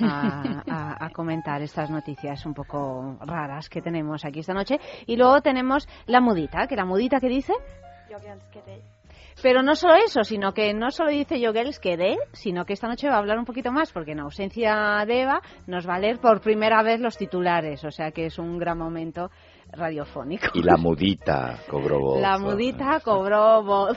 a, 0.01 0.63
a- 0.69 1.05
a 1.07 1.11
comentar 1.11 1.61
estas 1.63 1.91
noticias 1.91 2.45
un 2.47 2.55
poco 2.55 3.17
raras 3.21 3.69
que 3.69 3.83
tenemos 3.83 4.25
aquí 4.25 4.41
esta 4.41 4.55
noche. 4.55 4.81
Y 5.07 5.17
luego 5.17 5.41
tenemos 5.43 5.87
la 6.07 6.21
mudita, 6.21 6.67
que 6.67 6.77
la 6.77 6.85
mudita 6.85 7.21
que 7.21 7.29
dice... 7.29 7.53
Pero 9.43 9.63
no 9.63 9.75
solo 9.77 9.95
eso, 10.05 10.25
sino 10.25 10.53
que 10.53 10.75
no 10.75 10.91
solo 10.91 11.11
dice 11.11 11.39
Yogels 11.41 11.79
que 11.79 11.97
de, 11.97 12.17
sino 12.33 12.65
que 12.65 12.73
esta 12.73 12.89
noche 12.89 13.09
va 13.09 13.15
a 13.15 13.19
hablar 13.19 13.39
un 13.39 13.45
poquito 13.45 13.71
más, 13.71 13.93
porque 13.93 14.13
en 14.13 14.21
ausencia 14.21 15.05
de 15.07 15.23
Eva 15.23 15.41
nos 15.67 15.89
va 15.89 15.95
a 15.95 15.99
leer 16.01 16.19
por 16.19 16.41
primera 16.41 16.83
vez 16.83 17.01
los 17.01 17.17
titulares, 17.17 17.85
o 17.85 17.91
sea 17.91 18.11
que 18.11 18.27
es 18.27 18.39
un 18.39 18.59
gran 18.59 18.79
momento 18.79 19.31
radiofónico. 19.73 20.47
Y 20.55 20.63
la 20.63 20.77
mudita 20.77 21.59
cobró 21.69 22.01
voz. 22.01 22.21
La 22.21 22.39
mudita 22.39 23.01
cobró 23.05 23.63
voz. 23.63 23.97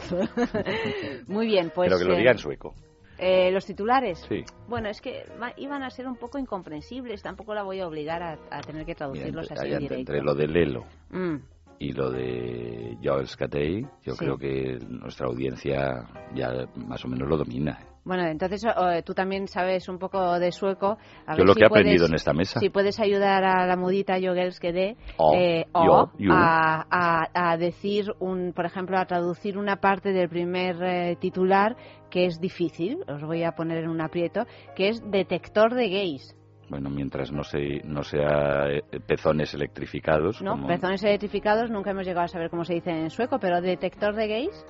Muy 1.27 1.47
bien, 1.47 1.71
pues... 1.73 1.89
Pero 1.89 1.99
que 1.99 2.05
lo 2.05 2.13
eh, 2.13 2.17
diga 2.19 2.31
en 2.31 2.37
sueco. 2.37 2.73
eh, 3.17 3.51
los 3.51 3.65
titulares. 3.65 4.23
Sí. 4.29 4.43
Bueno, 4.67 4.89
es 4.89 5.01
que 5.01 5.25
va- 5.41 5.53
iban 5.57 5.83
a 5.83 5.89
ser 5.89 6.07
un 6.07 6.15
poco 6.17 6.37
incomprensibles. 6.39 7.21
Tampoco 7.21 7.53
la 7.53 7.63
voy 7.63 7.79
a 7.79 7.87
obligar 7.87 8.21
a, 8.21 8.33
a 8.51 8.61
tener 8.61 8.81
que 8.85 8.91
Mira, 8.91 8.97
traducirlos 8.97 9.49
entre, 9.49 9.57
así 9.59 9.67
en 9.69 9.81
entre- 9.81 9.95
directo. 9.97 10.13
entre 10.13 10.23
lo 10.23 10.35
de 10.35 10.47
Lelo 10.47 10.85
Mm. 11.09 11.35
Y 11.81 11.93
lo 11.93 12.11
de 12.11 12.97
Joel 13.03 13.25
Scatey, 13.27 13.81
yo 14.03 14.13
Sí. 14.13 14.19
creo 14.19 14.37
que 14.37 14.77
nuestra 14.87 15.25
audiencia 15.27 16.05
ya 16.35 16.51
más 16.75 17.03
o 17.03 17.07
menos 17.07 17.27
lo 17.27 17.37
domina. 17.37 17.79
Bueno, 18.03 18.25
entonces 18.27 18.63
eh, 18.65 19.03
tú 19.05 19.13
también 19.13 19.47
sabes 19.47 19.87
un 19.89 19.97
poco 19.99 20.39
de 20.39 20.51
sueco. 20.51 20.97
A 21.27 21.33
Yo 21.33 21.37
ver 21.37 21.45
lo 21.47 21.53
si 21.53 21.59
que 21.59 21.65
he 21.65 21.69
puedes- 21.69 21.81
aprendido 21.85 22.05
en 22.07 22.15
esta 22.15 22.33
mesa. 22.33 22.59
Si 22.59 22.69
puedes 22.69 22.99
ayudar 22.99 23.43
a 23.43 23.65
la 23.67 23.75
mudita 23.77 24.15
Jogels 24.19 24.59
que 24.59 24.71
dé 24.73 24.97
eh, 25.35 25.65
a 25.73 27.57
decir, 27.57 28.11
un, 28.19 28.53
por 28.53 28.65
ejemplo, 28.65 28.97
a 28.97 29.05
traducir 29.05 29.57
una 29.57 29.77
parte 29.77 30.11
del 30.13 30.29
primer 30.29 30.81
eh, 30.83 31.15
titular 31.19 31.75
que 32.09 32.25
es 32.25 32.39
difícil, 32.39 32.99
os 33.07 33.21
voy 33.23 33.43
a 33.43 33.51
poner 33.53 33.77
en 33.83 33.89
un 33.89 34.01
aprieto, 34.01 34.45
que 34.75 34.89
es 34.89 35.01
detector 35.11 35.73
de 35.75 35.89
gays. 35.89 36.35
Bueno, 36.71 36.89
mientras 36.89 37.33
no, 37.33 37.43
se, 37.43 37.81
no 37.83 38.01
sea 38.01 38.65
eh, 38.69 38.81
pezones 39.05 39.53
electrificados. 39.53 40.41
¿no? 40.41 40.51
como- 40.53 40.67
Pezones 40.67 41.03
electrificados, 41.03 41.69
nunca 41.69 41.91
hemos 41.91 42.05
llegado 42.05 42.23
a 42.23 42.27
saber 42.29 42.49
cómo 42.49 42.63
se 42.63 42.75
dice 42.75 42.91
en 42.91 43.09
sueco, 43.09 43.37
pero 43.39 43.59
detector 43.59 44.15
de 44.15 44.27
gays, 44.27 44.65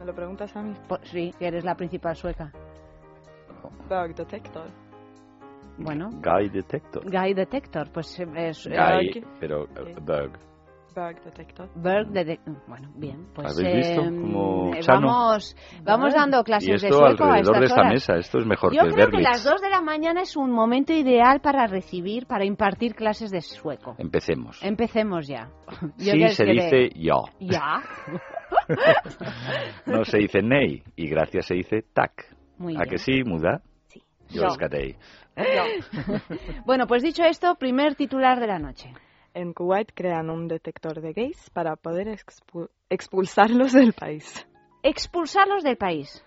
¿Me 0.00 0.06
lo 0.06 0.14
preguntas 0.14 0.56
a 0.56 0.62
mí? 0.62 0.72
pues 0.88 1.02
sí, 1.04 1.32
que 1.38 1.48
eres 1.48 1.64
la 1.64 1.74
principal 1.74 2.16
sueca. 2.16 2.50
Bug 3.88 4.14
detector. 4.14 4.68
Bueno, 5.78 6.08
Guy 6.10 6.48
Detector. 6.48 7.04
gay 7.10 7.34
detector, 7.34 7.90
pues 7.92 8.18
eh, 8.18 8.26
es... 8.34 8.66
Guy, 8.66 9.18
eh, 9.18 9.24
pero 9.38 9.64
eh, 9.64 9.94
bug. 10.00 10.32
Bug 10.96 11.22
detector. 11.24 11.68
Berg 11.74 12.08
de... 12.08 12.40
Bueno, 12.66 12.88
bien, 12.94 13.26
pues 13.34 13.52
¿Habéis 13.58 13.86
visto? 13.88 14.00
em, 14.02 14.22
Como 14.22 14.74
eh, 14.74 14.80
Chano. 14.80 15.06
vamos, 15.08 15.54
vamos 15.84 16.14
dando 16.14 16.40
Y 16.40 16.44
clases 16.44 16.80
de 16.80 16.88
esto 16.88 16.98
sueco 16.98 17.24
a 17.24 17.34
alrededor 17.34 17.38
estas 17.56 17.60
de 17.60 17.66
esta 17.66 17.80
horas. 17.82 17.92
mesa, 17.92 18.16
esto 18.16 18.38
es 18.38 18.46
mejor 18.46 18.72
Yo 18.74 18.80
que 18.82 18.88
creo 18.92 19.06
que 19.10 19.16
Berlitz. 19.18 19.28
las 19.28 19.44
2 19.44 19.60
de 19.60 19.68
la 19.68 19.80
mañana 19.82 20.22
es 20.22 20.36
un 20.36 20.50
momento 20.50 20.94
ideal 20.94 21.40
para 21.40 21.66
recibir, 21.66 22.26
para 22.26 22.46
impartir 22.46 22.94
clases 22.94 23.30
de 23.30 23.42
sueco. 23.42 23.94
Empecemos. 23.98 24.58
Empecemos 24.62 25.28
ya. 25.28 25.50
Yo 25.98 26.12
Sí 26.12 26.18
que 26.18 26.28
se 26.30 26.44
que 26.46 26.52
dice 26.52 26.88
yo. 26.94 27.24
Ya. 27.40 27.82
No 29.86 30.04
se 30.04 30.18
dice 30.18 30.40
ney 30.42 30.82
y 30.96 31.08
gracias 31.08 31.46
se 31.46 31.54
dice 31.56 31.82
tac. 31.92 32.34
Muy 32.58 32.74
¿A 32.74 32.80
bien. 32.80 32.90
que 32.90 32.98
sí, 32.98 33.22
muda? 33.24 33.60
Sí. 33.88 34.02
Yo 34.30 34.42
Yo. 34.42 34.48
escatei. 34.48 34.96
bueno, 36.64 36.86
pues 36.86 37.02
dicho 37.02 37.22
esto, 37.24 37.54
primer 37.56 37.94
titular 37.96 38.40
de 38.40 38.46
la 38.46 38.58
noche. 38.58 38.92
En 39.36 39.52
Kuwait 39.52 39.92
crean 39.94 40.30
un 40.30 40.48
detector 40.48 41.02
de 41.02 41.12
gays 41.12 41.50
para 41.50 41.76
poder 41.76 42.08
expu- 42.08 42.70
expulsarlos 42.88 43.74
del 43.74 43.92
país. 43.92 44.46
Expulsarlos 44.82 45.62
del 45.62 45.76
país. 45.76 46.24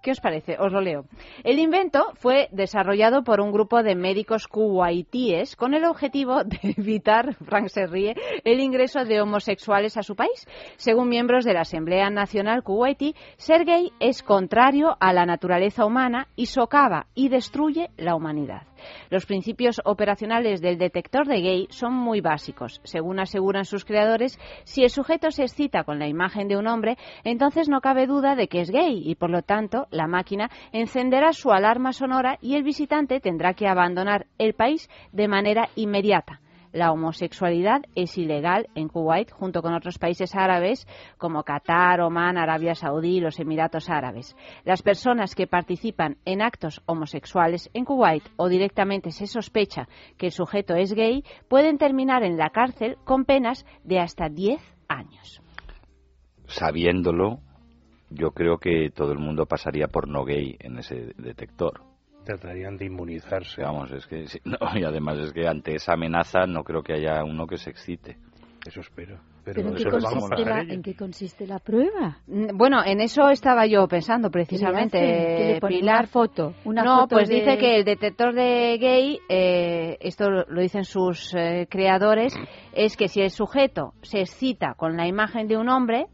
¿Qué 0.00 0.12
os 0.12 0.20
parece? 0.20 0.56
Os 0.60 0.70
lo 0.70 0.80
leo. 0.80 1.06
El 1.42 1.58
invento 1.58 2.12
fue 2.14 2.46
desarrollado 2.52 3.24
por 3.24 3.40
un 3.40 3.50
grupo 3.50 3.82
de 3.82 3.96
médicos 3.96 4.46
kuwaitíes 4.46 5.56
con 5.56 5.74
el 5.74 5.84
objetivo 5.86 6.44
de 6.44 6.58
evitar, 6.78 7.34
Frank 7.34 7.66
se 7.66 7.86
ríe, 7.86 8.14
el 8.44 8.60
ingreso 8.60 9.04
de 9.04 9.20
homosexuales 9.20 9.96
a 9.96 10.04
su 10.04 10.14
país. 10.14 10.46
Según 10.76 11.08
miembros 11.08 11.44
de 11.44 11.54
la 11.54 11.62
Asamblea 11.62 12.10
Nacional 12.10 12.62
Kuwaití, 12.62 13.16
ser 13.38 13.64
gay 13.64 13.90
es 13.98 14.22
contrario 14.22 14.96
a 15.00 15.12
la 15.12 15.26
naturaleza 15.26 15.84
humana 15.84 16.28
y 16.36 16.46
socava 16.46 17.06
y 17.16 17.28
destruye 17.28 17.88
la 17.96 18.14
humanidad. 18.14 18.62
Los 19.10 19.26
principios 19.26 19.80
operacionales 19.84 20.60
del 20.60 20.78
detector 20.78 21.26
de 21.26 21.40
gay 21.40 21.66
son 21.70 21.94
muy 21.94 22.20
básicos. 22.20 22.80
Según 22.84 23.20
aseguran 23.20 23.64
sus 23.64 23.84
creadores, 23.84 24.38
si 24.64 24.82
el 24.82 24.90
sujeto 24.90 25.30
se 25.30 25.42
excita 25.42 25.84
con 25.84 25.98
la 25.98 26.08
imagen 26.08 26.48
de 26.48 26.56
un 26.56 26.66
hombre, 26.66 26.96
entonces 27.24 27.68
no 27.68 27.80
cabe 27.80 28.06
duda 28.06 28.34
de 28.36 28.48
que 28.48 28.60
es 28.60 28.70
gay 28.70 29.02
y, 29.04 29.14
por 29.14 29.30
lo 29.30 29.42
tanto, 29.42 29.86
la 29.90 30.06
máquina 30.06 30.50
encenderá 30.72 31.32
su 31.32 31.50
alarma 31.50 31.92
sonora 31.92 32.38
y 32.40 32.54
el 32.56 32.62
visitante 32.62 33.20
tendrá 33.20 33.54
que 33.54 33.68
abandonar 33.68 34.26
el 34.38 34.54
país 34.54 34.88
de 35.12 35.28
manera 35.28 35.68
inmediata. 35.76 36.40
La 36.74 36.90
homosexualidad 36.90 37.82
es 37.94 38.18
ilegal 38.18 38.66
en 38.74 38.88
Kuwait 38.88 39.30
junto 39.30 39.62
con 39.62 39.74
otros 39.74 39.96
países 39.96 40.34
árabes 40.34 40.88
como 41.18 41.44
Qatar, 41.44 42.00
Omán, 42.00 42.36
Arabia 42.36 42.74
Saudí 42.74 43.18
y 43.18 43.20
los 43.20 43.38
Emiratos 43.38 43.88
Árabes. 43.88 44.34
Las 44.64 44.82
personas 44.82 45.36
que 45.36 45.46
participan 45.46 46.16
en 46.24 46.42
actos 46.42 46.82
homosexuales 46.86 47.70
en 47.74 47.84
Kuwait 47.84 48.24
o 48.34 48.48
directamente 48.48 49.12
se 49.12 49.28
sospecha 49.28 49.86
que 50.18 50.26
el 50.26 50.32
sujeto 50.32 50.74
es 50.74 50.94
gay 50.94 51.22
pueden 51.46 51.78
terminar 51.78 52.24
en 52.24 52.36
la 52.36 52.50
cárcel 52.50 52.96
con 53.04 53.24
penas 53.24 53.64
de 53.84 54.00
hasta 54.00 54.28
10 54.28 54.60
años. 54.88 55.40
Sabiéndolo, 56.48 57.38
yo 58.10 58.32
creo 58.32 58.58
que 58.58 58.90
todo 58.90 59.12
el 59.12 59.20
mundo 59.20 59.46
pasaría 59.46 59.86
por 59.86 60.08
no 60.08 60.24
gay 60.24 60.56
en 60.58 60.78
ese 60.78 61.14
detector. 61.18 61.93
Tratarían 62.24 62.76
de 62.76 62.86
inmunizarse. 62.86 63.62
Vamos, 63.62 63.90
es 63.92 64.06
que 64.06 64.26
sí, 64.26 64.38
no, 64.44 64.56
y 64.74 64.84
además 64.84 65.18
es 65.18 65.32
que 65.32 65.46
ante 65.46 65.74
esa 65.76 65.92
amenaza 65.94 66.46
no 66.46 66.64
creo 66.64 66.82
que 66.82 66.94
haya 66.94 67.22
uno 67.24 67.46
que 67.46 67.56
se 67.58 67.70
excite. 67.70 68.16
Eso 68.66 68.80
espero. 68.80 69.18
¿Pero 69.44 69.60
en 69.60 69.74
qué, 69.74 69.82
eso 69.82 69.90
lo 69.90 69.98
vamos 70.00 70.24
a 70.24 70.36
consiste 70.36 70.44
la, 70.50 70.60
en 70.62 70.82
qué 70.82 70.96
consiste 70.96 71.46
la 71.46 71.58
prueba? 71.58 72.16
Mm, 72.26 72.56
Bueno, 72.56 72.82
en 72.82 73.02
eso 73.02 73.28
estaba 73.28 73.66
yo 73.66 73.86
pensando 73.86 74.30
precisamente. 74.30 74.98
¿Qué. 74.98 75.58
Pilar, 75.68 75.98
¿Una 75.98 76.06
foto? 76.06 76.54
¿Una 76.64 76.82
no, 76.82 77.00
foto 77.00 77.16
pues 77.16 77.28
de- 77.28 77.34
dice 77.34 77.58
que 77.58 77.76
el 77.76 77.84
detector 77.84 78.32
de 78.34 78.78
gay, 78.80 79.18
eh, 79.28 79.98
esto 80.00 80.30
lo 80.30 80.44
lo 80.48 80.62
dicen 80.62 80.84
sus 80.84 81.34
eh, 81.36 81.66
creadores, 81.68 82.34
es 82.72 82.96
que 82.96 83.08
si 83.08 83.20
el 83.20 83.28
sujeto 83.30 83.92
se 84.00 84.20
excita 84.20 84.72
con 84.78 84.96
la 84.96 85.06
imagen 85.06 85.46
de 85.46 85.58
un 85.58 85.68
hombre, 85.68 86.06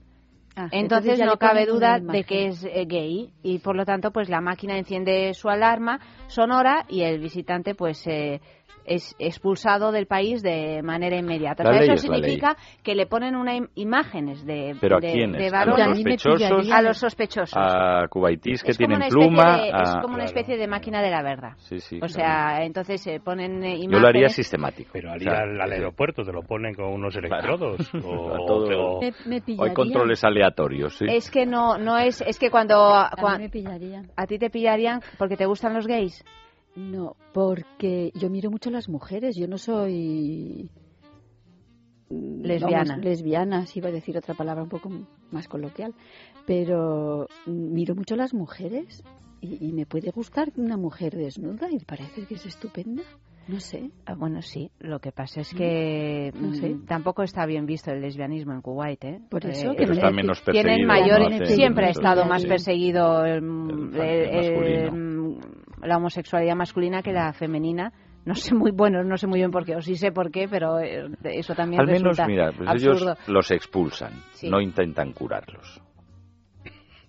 Ah, 0.57 0.69
entonces, 0.73 1.21
no 1.21 1.39
cabe 1.39 1.65
duda 1.65 2.01
de 2.01 2.25
que 2.25 2.49
es 2.49 2.65
eh, 2.65 2.85
gay 2.85 3.33
y 3.43 3.61
por 3.61 3.77
lo 3.77 3.85
tanto 3.85 4.11
pues 4.11 4.29
la 4.29 4.41
máquina 4.41 4.77
enciende 4.77 5.33
su 5.33 5.49
alarma 5.49 6.01
sonora 6.27 6.87
y 6.89 7.03
el 7.03 7.21
visitante 7.21 7.75
pues 7.75 8.05
eh, 8.07 8.41
es 8.91 9.15
expulsado 9.19 9.93
del 9.93 10.07
país 10.07 10.43
de 10.43 10.83
manera 10.83 11.17
inmediata. 11.17 11.63
La 11.63 11.71
O 11.71 11.73
sea, 11.75 11.81
ley 11.83 11.91
eso 11.91 11.95
es 12.05 12.09
la 12.11 12.17
significa 12.17 12.57
que 12.83 12.95
le 12.95 13.07
ponen 13.07 13.37
una 13.37 13.57
im- 13.57 13.69
imágenes 13.77 14.45
de, 14.45 14.75
¿Pero 14.81 14.97
a 14.97 15.01
de, 15.01 15.13
quiénes? 15.13 15.39
de 15.41 15.57
¿A 15.57 15.65
los 15.65 15.77
varones 15.79 15.99
sospechosos? 16.21 16.71
a 16.73 16.83
los 16.83 16.99
sospechosos. 16.99 17.57
A 17.57 18.07
cubaitíes 18.09 18.63
que 18.63 18.73
tienen 18.75 19.01
pluma. 19.09 19.59
de- 19.63 19.73
a- 19.73 19.83
es 19.83 19.97
como 20.03 20.15
una 20.15 20.25
especie 20.25 20.57
de 20.57 20.67
máquina 20.67 21.01
de 21.03 21.11
la 21.11 21.23
verdad. 21.23 21.53
Sí, 21.59 21.79
sí, 21.81 21.97
o 21.97 22.01
claro. 22.01 22.13
sea, 22.13 22.65
entonces 22.65 23.01
se 23.01 23.21
ponen 23.21 23.63
eh, 23.63 23.69
imágenes. 23.77 23.91
Yo 23.93 23.99
lo 24.01 24.09
haría 24.09 24.29
sistemático. 24.29 24.91
Pero 24.93 25.11
O 25.11 25.13
al 25.13 25.23
ir 25.23 25.29
sea, 25.31 25.41
al, 25.41 25.73
aeropuerto 25.73 26.23
te 26.25 26.33
lo 26.33 26.43
ponen 26.43 26.75
con 26.75 26.87
unos 26.93 27.15
electrodos. 27.17 27.79
o, 28.05 28.35
A 28.35 28.39
todo- 28.47 28.97
o- 28.97 29.01
Me, 29.01 29.13
me 29.27 29.43
o 29.57 29.65
hay 29.65 29.73
controles 29.73 30.25
aleatorios, 30.25 30.97
sí. 30.99 31.05
Es 31.09 31.31
que 31.31 31.47
no, 31.47 31.79
no 31.79 31.97
es, 31.99 32.21
es 32.23 32.39
que 32.39 32.51
cuando, 32.51 32.75
A 32.95 33.11
mí 33.17 33.21
cuan- 33.21 33.41
me 33.41 33.49
pillarían. 33.49 34.11
a 34.17 34.27
ti 34.27 34.39
te 34.39 34.51
pillarían 34.51 35.01
porque 35.17 35.37
te 35.37 35.47
gustan 35.47 35.75
los 35.75 35.87
gays. 35.87 36.25
No, 36.77 37.17
porque 37.33 38.13
yo 38.15 38.31
miro 38.31 38.51
mucho 38.51 38.69
a 38.71 38.73
las 38.73 38.89
mujeres. 38.89 39.37
Yo 39.37 39.49
no 39.49 39.59
soy 39.59 40.71
mm, 42.09 42.43
Lesbiana. 42.43 42.93
vamos, 42.93 43.05
lesbiana, 43.05 43.67
si 43.67 43.81
iba 43.81 43.89
a 43.89 43.93
decir 43.93 44.17
otra 44.17 44.35
palabra 44.35 44.63
un 44.63 44.69
poco 44.69 44.91
más 45.31 45.49
coloquial, 45.49 45.95
pero 46.47 47.27
miro 47.47 47.95
mucho 47.95 48.15
a 48.15 48.19
las 48.19 48.35
mujeres 48.35 49.03
y, 49.41 49.69
y 49.69 49.73
me 49.73 49.87
puede 49.87 50.11
gustar 50.11 50.53
una 50.57 50.77
mujer 50.77 51.17
desnuda 51.17 51.71
y 51.71 51.79
parece 51.81 52.27
que 52.27 52.35
es 52.35 52.47
estupenda. 52.47 53.03
No 53.51 53.59
sé. 53.59 53.91
Ah, 54.07 54.15
bueno, 54.15 54.43
sí. 54.43 54.71
Lo 54.79 55.01
que 55.01 55.11
pasa 55.13 55.41
es 55.41 55.53
que 55.55 56.31
No 56.35 56.53
sé. 56.55 56.69
mm, 56.75 56.87
tampoco 56.87 57.23
está 57.23 57.47
bien 57.47 57.67
visto 57.67 57.91
el 57.91 58.01
lesbianismo 58.01 58.53
en 58.53 58.61
Kuwait, 58.61 59.05
¿eh? 59.05 59.21
Por 59.29 59.45
eso, 59.47 59.73
Eh, 59.73 59.77
que 59.77 59.83
Pero 59.83 59.93
está 59.95 60.11
menos 60.11 60.43
tienen 60.45 60.87
mayor, 60.87 61.47
siempre 61.47 61.87
ha 61.87 61.91
estado 61.91 62.25
más 62.27 62.43
sí. 62.43 62.49
perseguido 62.49 63.25
el- 63.25 63.43
El 63.95 64.01
el- 64.01 64.33
masculino. 64.35 65.37
el- 65.83 65.89
la 65.89 65.97
homosexualidad 65.97 66.55
masculina 66.55 67.03
que 67.03 67.13
la 67.13 67.33
femenina. 67.33 67.93
No 68.25 68.35
sé 68.35 68.55
muy 68.55 68.71
bueno, 68.71 69.03
no 69.03 69.17
sé 69.17 69.27
muy 69.27 69.39
bien 69.41 69.51
por 69.51 69.65
qué, 69.65 69.75
o 69.77 69.81
sí 69.81 69.97
sé 69.97 70.13
por 70.13 70.31
qué, 70.31 70.47
pero 70.47 70.79
eh, 70.79 71.09
eso 71.25 71.55
también 71.55 71.81
Al 71.81 71.87
menos, 71.87 72.03
resulta 72.03 72.27
mira, 72.27 72.53
pues 72.53 72.69
absurdo. 72.69 73.13
ellos 73.13 73.29
los 73.29 73.51
expulsan, 73.51 74.13
Sí. 74.33 74.51
no 74.51 74.61
intentan 74.61 75.13
curarlos. 75.13 75.81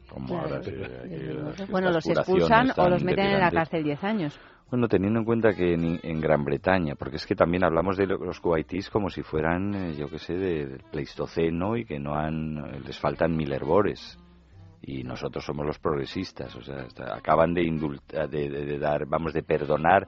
Como 0.10 0.28
Claro. 0.28 0.56
ahora 0.56 1.66
Bueno, 1.70 1.92
los 1.92 2.06
expulsan 2.08 2.72
o 2.78 2.90
los 2.90 3.04
meten 3.04 3.28
en 3.28 3.40
la 3.40 3.52
cárcel 3.52 3.84
10 3.84 4.04
años. 4.04 4.40
Bueno, 4.72 4.88
teniendo 4.88 5.20
en 5.20 5.26
cuenta 5.26 5.54
que 5.54 5.74
en, 5.74 6.22
Gran 6.22 6.46
Bretaña, 6.46 6.96
porque 6.96 7.18
es 7.18 7.26
que 7.26 7.36
también 7.36 7.66
hablamos 7.66 7.98
de 7.98 8.08
los 8.08 8.40
kuwaitíes 8.40 8.90
como 8.90 9.10
si 9.10 9.22
fueran, 9.22 9.76
eh, 9.76 9.96
yo 9.98 10.08
qué 10.08 10.18
sé, 10.18 10.34
de- 10.34 10.66
del 10.66 10.84
Pleistoceno 10.90 11.76
y 11.76 11.84
que 11.84 12.00
no 12.00 12.16
han, 12.16 12.82
les 12.86 12.98
faltan 12.98 13.36
mil 13.36 13.52
herbores. 13.52 14.18
Y 14.82 15.04
nosotros 15.04 15.44
somos 15.44 15.66
los 15.66 15.78
progresistas, 15.78 16.56
o 16.56 16.62
sea, 16.62 16.88
acaban 17.14 17.54
de 17.54 18.80
dar, 18.80 19.06
vamos, 19.08 19.34
de 19.34 19.44
perdonar 19.44 20.08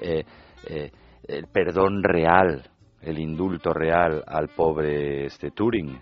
eh, 0.00 0.24
eh, 0.66 0.90
el 1.24 1.46
perdón 1.48 2.02
real, 2.02 2.62
el 3.02 3.18
indulto 3.18 3.74
real 3.74 4.24
al 4.26 4.48
pobre 4.48 5.26
este 5.26 5.50
Turing, 5.50 6.00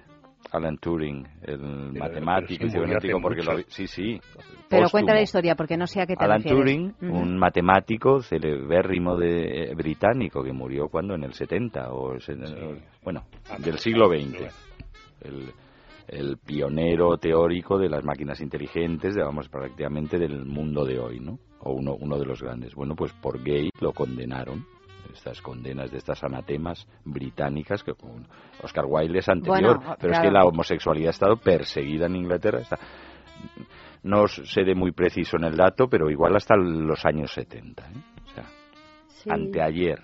Alan 0.57 0.79
Turing, 0.79 1.27
el 1.43 1.59
matemático 1.93 2.65
sí, 2.65 2.67
y 2.67 2.71
científico, 2.71 3.21
porque 3.21 3.41
mucho. 3.43 3.53
lo, 3.53 3.59
sí, 3.69 3.87
sí. 3.87 4.21
Pero 4.69 4.83
póstumo. 4.83 4.91
cuenta 4.91 5.15
la 5.15 5.23
historia, 5.23 5.55
porque 5.55 5.77
no 5.77 5.87
sé 5.87 6.01
a 6.01 6.07
qué 6.07 6.17
te 6.17 6.25
Alan 6.25 6.43
refieres. 6.43 6.61
Turing, 6.61 6.95
un 7.13 7.39
matemático 7.39 8.21
celebérrimo 8.23 9.17
de, 9.17 9.71
eh, 9.71 9.75
británico 9.75 10.43
que 10.43 10.53
murió 10.53 10.89
cuando 10.89 11.15
en 11.15 11.25
el 11.25 11.33
70 11.35 11.93
o 11.93 12.19
se- 12.21 12.35
bueno, 13.05 13.25
del 13.59 13.79
siglo 13.79 14.09
XX. 14.09 14.51
El, 15.23 15.51
el 16.09 16.37
pionero 16.39 17.17
teórico 17.19 17.79
de 17.79 17.89
las 17.89 18.05
máquinas 18.05 18.41
inteligentes, 18.41 19.15
de, 19.15 19.23
vamos, 19.23 19.49
prácticamente 19.49 20.19
del 20.19 20.45
mundo 20.45 20.85
de 20.85 20.99
hoy, 20.99 21.21
¿no? 21.21 21.39
O 21.61 21.73
uno, 21.73 21.95
uno 21.99 22.19
de 22.19 22.27
los 22.27 22.41
grandes. 22.43 22.75
Bueno, 22.75 22.95
pues 22.95 23.13
por 23.15 23.43
gay 23.43 23.71
lo 23.81 23.93
condenaron. 23.93 24.65
Estas 25.13 25.41
condenas 25.41 25.91
de 25.91 25.99
estas 25.99 26.23
anatemas 26.25 26.87
británicas 27.05 27.83
que 27.83 27.95
con 27.95 28.27
Oscar 28.63 28.85
Wilde 28.87 29.19
es 29.21 29.29
anterior, 29.29 29.79
Bueno, 29.79 29.97
pero 30.01 30.13
es 30.13 30.21
que 30.21 30.31
la 30.31 30.45
homosexualidad 30.45 31.09
ha 31.09 31.11
estado 31.11 31.37
perseguida 31.37 32.07
en 32.07 32.17
Inglaterra. 32.17 32.61
Está, 32.61 32.79
no 34.03 34.27
seré 34.29 34.75
muy 34.75 34.93
preciso 34.93 35.37
en 35.37 35.45
el 35.45 35.57
dato, 35.57 35.89
pero 35.89 36.11
igual 36.11 36.37
hasta 36.37 36.57
los 36.57 37.05
años 37.05 37.33
70. 37.33 37.83
¿eh? 37.83 37.93
O 38.25 38.35
sea, 38.35 38.45
Sí. 39.09 39.31
anteayer. 39.31 40.01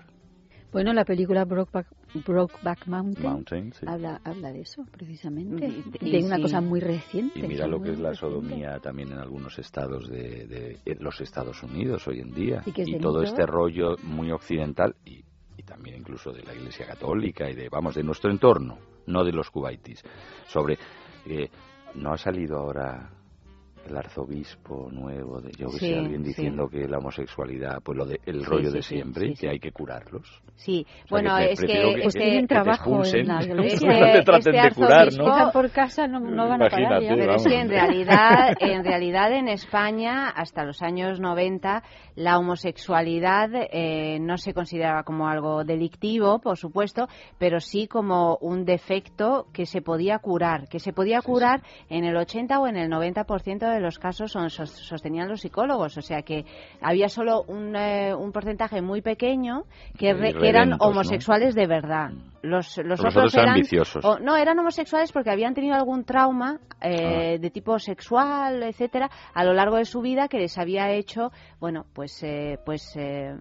Bueno, 0.73 0.93
la 0.93 1.05
película 1.05 1.45
Brokeback, 1.45 1.87
Brokeback 2.15 2.87
Mountain, 2.87 3.27
Mountain, 3.33 3.73
sí. 3.73 3.87
habla, 3.89 4.21
habla 4.25 4.53
de 4.53 4.61
eso, 4.61 4.85
precisamente. 4.91 5.67
Y- 5.67 6.11
de 6.11 6.19
y 6.21 6.23
una 6.23 6.37
sí. 6.37 6.43
cosa 6.43 6.61
muy 6.61 6.81
reciente. 6.81 7.39
Y 7.39 7.43
mira 7.43 7.67
lo 7.67 7.81
que 7.81 7.91
es 7.93 7.99
la 7.99 8.11
reciente. 8.11 8.37
sodomía 8.37 8.79
también 8.81 9.13
en 9.13 9.19
algunos 9.19 9.59
estados 9.59 10.09
de, 10.09 10.47
de- 10.47 10.79
de 10.85 10.95
los 11.01 11.21
Estados 11.21 11.63
Unidos 11.63 12.07
hoy 12.09 12.21
en 12.21 12.33
día. 12.33 12.63
Y 12.67 12.73
que 12.73 12.83
es 12.83 13.01
todo 13.01 13.23
este 13.23 13.47
rollo 13.47 13.97
muy 14.03 14.31
occidental 14.31 14.95
y, 15.05 15.25
y 15.57 15.63
también 15.63 15.97
incluso 15.97 16.33
de 16.33 16.43
la 16.43 16.55
Iglesia 16.55 16.87
Católica 16.87 17.49
y 17.49 17.55
de, 17.55 17.69
vamos, 17.69 17.95
de 17.95 18.03
nuestro 18.03 18.31
entorno, 18.31 18.79
no 19.07 19.25
de 19.25 19.33
los 19.33 19.51
cubaitis. 19.51 20.03
Sobre, 20.49 20.79
eh, 21.27 21.49
¿no 21.95 22.13
ha 22.13 22.19
salido 22.19 22.59
ahora 22.59 23.11
el 23.89 23.97
arzobispo 23.97 24.89
nuevo 24.91 25.41
de 25.41 25.51
yo 25.53 25.67
que 25.69 25.79
Sí, 25.79 25.87
sé, 25.89 25.99
alguien 25.99 26.23
sí. 26.23 26.29
diciendo 26.29 26.69
que 26.69 26.87
la 26.87 26.99
homosexualidad, 26.99 27.79
pues 27.83 27.99
lo 27.99 28.07
de, 28.07 28.21
el 28.27 28.41
Sí, 28.41 28.45
rollo 28.45 28.71
sí, 28.71 28.77
de 28.77 28.83
sí, 28.83 28.95
siempre, 28.95 29.27
sí, 29.29 29.35
sí. 29.35 29.41
que 29.41 29.49
hay 29.51 29.59
que 29.59 29.73
curarlos? 29.73 30.43
Sí, 30.55 30.87
O 30.87 30.93
sea, 30.95 31.05
bueno, 31.11 31.37
que 31.39 31.53
es 31.53 31.61
que, 31.61 31.67
que- 31.67 32.05
este, 32.07 32.19
que 32.41 32.47
trabajo 32.47 33.05
en 33.05 33.27
la 33.27 33.35
no 33.41 33.43
iglesia. 33.45 34.13
te 34.13 34.23
traten 34.23 34.55
este 34.55 34.69
de 34.69 34.75
curar, 34.75 35.09
arzobispo- 35.09 35.39
¿no? 35.47 35.51
Por 35.53 35.71
casa, 35.71 36.07
no, 36.07 36.21
no 36.21 36.49
van 36.49 36.63
a 36.63 36.69
parar 36.69 37.03
ya. 37.03 37.15
Pero 37.17 37.35
es 37.35 37.45
que 37.47 37.59
en 37.61 37.69
realidad, 37.69 38.57
en 38.61 38.85
realidad 38.85 39.33
en 39.33 39.49
España, 39.49 40.29
hasta 40.31 40.65
los 40.65 40.81
años 40.83 41.19
90, 41.21 41.83
la 42.15 42.39
homosexualidad 42.39 43.51
eh, 43.71 44.19
no 44.21 44.37
se 44.39 44.53
consideraba 44.55 45.03
como 45.03 45.29
algo 45.29 45.65
delictivo, 45.65 46.39
por 46.41 46.57
supuesto, 46.59 47.09
pero 47.39 47.61
sí 47.61 47.87
como 47.87 48.37
un 48.41 48.65
defecto 48.65 49.47
que 49.53 49.67
se 49.67 49.83
podía 49.83 50.19
curar, 50.19 50.69
que 50.69 50.79
se 50.79 50.93
podía 50.93 51.21
curar 51.23 51.63
en 51.89 52.05
el 52.05 52.17
80 52.17 52.59
o 52.61 52.67
en 52.67 52.77
el 52.77 52.91
90% 52.91 53.73
de 53.73 53.81
los 53.81 53.99
casos 53.99 54.33
son, 54.33 54.51
sos- 54.51 54.71
sostenían 54.71 55.29
los 55.29 55.41
psicólogos, 55.41 55.97
o 55.97 56.03
sea 56.03 56.23
que 56.23 56.45
había 56.81 57.09
solo 57.09 57.43
un, 57.49 57.75
eh, 57.77 58.15
un 58.15 58.33
porcentaje 58.33 58.83
muy 58.83 59.01
pequeño 59.03 59.65
que, 59.99 60.13
re- 60.15 60.33
que 60.35 60.49
eran 60.49 60.71
homosexuales 60.81 61.55
de 61.55 61.67
verdad. 61.67 62.11
Los, 62.43 62.77
los 62.79 63.01
Los 63.01 63.17
otros 63.17 63.33
eran 63.35 63.47
eran 63.47 63.61
viciosos. 63.61 64.05
o- 64.05 64.19
no, 64.19 64.37
eran 64.37 64.59
homosexuales 64.59 65.13
porque 65.13 65.31
habían 65.31 65.55
tenido 65.55 65.75
algún 65.77 66.05
trauma 66.05 66.59
eh, 66.81 67.39
de 67.41 67.51
tipo 67.51 67.79
sexual, 67.79 68.63
etcétera, 68.65 69.09
a 69.33 69.45
lo 69.45 69.53
largo 69.53 69.77
de 69.77 69.85
su 69.85 70.01
vida 70.01 70.27
que 70.27 70.39
les 70.39 70.59
había 70.59 70.91
hecho, 70.91 71.31
bueno, 71.61 71.87
pues, 71.95 72.21
eh, 72.25 72.59
pues 72.65 72.97
eh, 72.97 73.33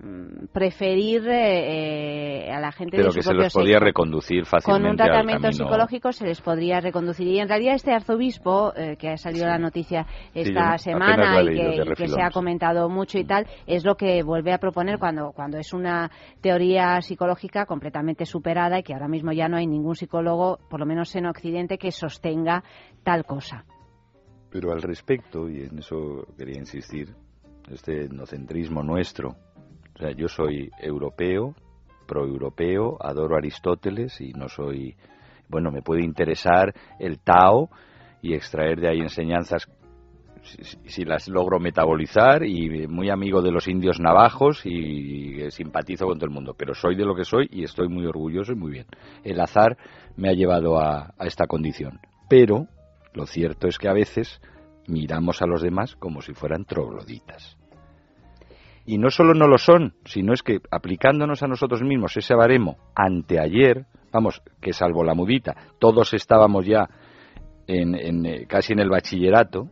preferir 0.53 1.28
eh, 1.28 2.48
eh, 2.48 2.52
a 2.52 2.60
la 2.60 2.72
gente 2.72 2.98
Pero 2.98 3.07
de 3.07 3.11
su 3.11 3.15
que 3.19 3.23
se 3.23 3.34
los 3.34 3.53
podía 3.53 3.73
sexo. 3.76 3.86
reconducir 3.86 4.44
Con 4.44 4.45
fácilmente 4.61 4.90
un 4.90 4.95
tratamiento 4.98 5.48
al 5.48 5.53
psicológico 5.53 6.11
se 6.11 6.26
les 6.26 6.41
podría 6.41 6.80
reconducir. 6.80 7.28
Y 7.28 7.40
en 7.40 7.48
realidad 7.49 7.76
este 7.76 7.94
arzobispo, 7.94 8.73
eh, 8.76 8.98
que 8.98 9.10
ha 9.10 9.18
salido 9.18 9.48
la 9.48 9.57
noticia 9.57 10.06
esta 10.34 10.73
apenas 10.73 10.82
semana 10.82 11.41
y 11.41 11.45
que, 11.56 11.76
y 11.76 11.94
que 11.95 12.07
se 12.07 12.22
ha 12.22 12.28
sí. 12.28 12.34
comentado 12.34 12.90
mucho 12.90 13.18
y 13.18 13.26
tal, 13.26 13.48
es 13.65 13.84
lo 13.86 13.95
que 13.95 14.23
vuelve 14.23 14.53
a 14.53 14.57
proponer 14.57 14.99
cuando, 14.99 15.32
cuando 15.32 15.57
es 15.57 15.73
una 15.73 16.11
teoría 16.41 17.02
psicológica 17.02 17.65
completamente 17.65 18.26
superada 18.26 18.80
y 18.80 18.84
que 18.84 18.90
ahora 18.93 19.07
mismo 19.07 19.31
ya 19.31 19.47
no 19.47 19.57
hay 19.57 19.68
ningún 19.68 19.95
psicólogo, 19.95 20.59
por 20.69 20.80
lo 20.80 20.85
menos 20.85 21.15
en 21.15 21.26
Occidente, 21.26 21.77
que 21.77 21.91
sostenga 21.91 22.63
tal 23.03 23.26
cosa. 23.26 23.65
Pero 24.49 24.72
al 24.72 24.81
respecto, 24.81 25.49
y 25.49 25.61
en 25.61 25.80
eso 25.80 26.26
quería 26.38 26.59
insistir, 26.59 27.15
este 27.72 28.05
etnocentrismo 28.05 28.84
nuestro, 28.84 29.30
o 29.95 29.97
sea, 29.97 30.11
yo 30.11 30.27
soy 30.27 30.69
europeo, 30.80 31.55
proeuropeo, 32.07 32.97
adoro 32.99 33.38
Aristóteles 33.38 34.19
y 34.19 34.34
no 34.34 34.49
soy, 34.49 34.95
bueno, 35.47 35.72
me 35.72 35.81
puede 35.81 36.03
interesar 36.03 36.73
el 36.99 37.19
Tao 37.19 37.69
y 38.22 38.34
extraer 38.34 38.80
de 38.81 38.89
ahí 38.89 38.99
enseñanzas 38.99 39.68
si- 40.43 40.77
si 40.89 41.05
las 41.05 41.27
logro 41.27 41.59
metabolizar 41.59 42.43
y 42.43 42.88
muy 42.88 43.09
amigo 43.09 43.41
de 43.41 43.51
los 43.51 43.68
indios 43.68 43.99
navajos 43.99 44.65
y, 44.65 45.49
simpatizo 45.51 46.05
con 46.05 46.18
todo 46.18 46.26
el 46.26 46.34
mundo, 46.34 46.55
pero 46.57 46.73
soy 46.73 46.95
de 46.95 47.05
lo 47.05 47.15
que 47.15 47.26
soy 47.26 47.47
y 47.51 47.63
estoy 47.63 47.88
muy 47.88 48.05
orgulloso 48.05 48.53
y 48.53 48.55
muy 48.55 48.72
bien. 48.72 48.85
El 49.23 49.39
azar 49.39 49.77
me 50.15 50.30
ha 50.30 50.34
llevado 50.34 50.80
a, 50.80 51.13
esta 51.22 51.47
condición, 51.47 51.99
pero 52.30 52.68
lo 53.13 53.26
cierto 53.26 53.68
es 53.68 53.77
que 53.77 53.89
a 53.89 53.93
veces 53.93 54.41
miramos 54.88 55.41
a 55.41 55.47
los 55.47 55.61
demás 55.61 55.95
como 55.95 56.22
si 56.22 56.34
fueran 56.34 56.65
trogloditas. 56.65 57.57
Y 58.85 58.97
no 58.97 59.09
solo 59.11 59.34
no 59.34 59.47
lo 59.47 59.57
son, 59.57 59.93
sino 60.05 60.34
es 60.34 60.41
que 60.41 60.59
aplicándonos 60.72 61.43
a 61.43 61.47
nosotros 61.47 61.84
mismos 61.84 62.18
ese 62.18 62.34
baremo 62.34 62.77
anteayer, 62.95 63.85
vamos, 64.11 64.41
que 64.59 64.73
salvo 64.73 65.03
la 65.03 65.13
mudita, 65.13 65.55
todos 65.80 66.13
estábamos 66.13 66.65
ya 66.65 66.89
en, 67.68 67.95
en, 67.95 68.26
eh, 68.26 68.45
casi 68.47 68.73
en 68.73 68.80
el 68.80 68.89
bachillerato, 68.89 69.69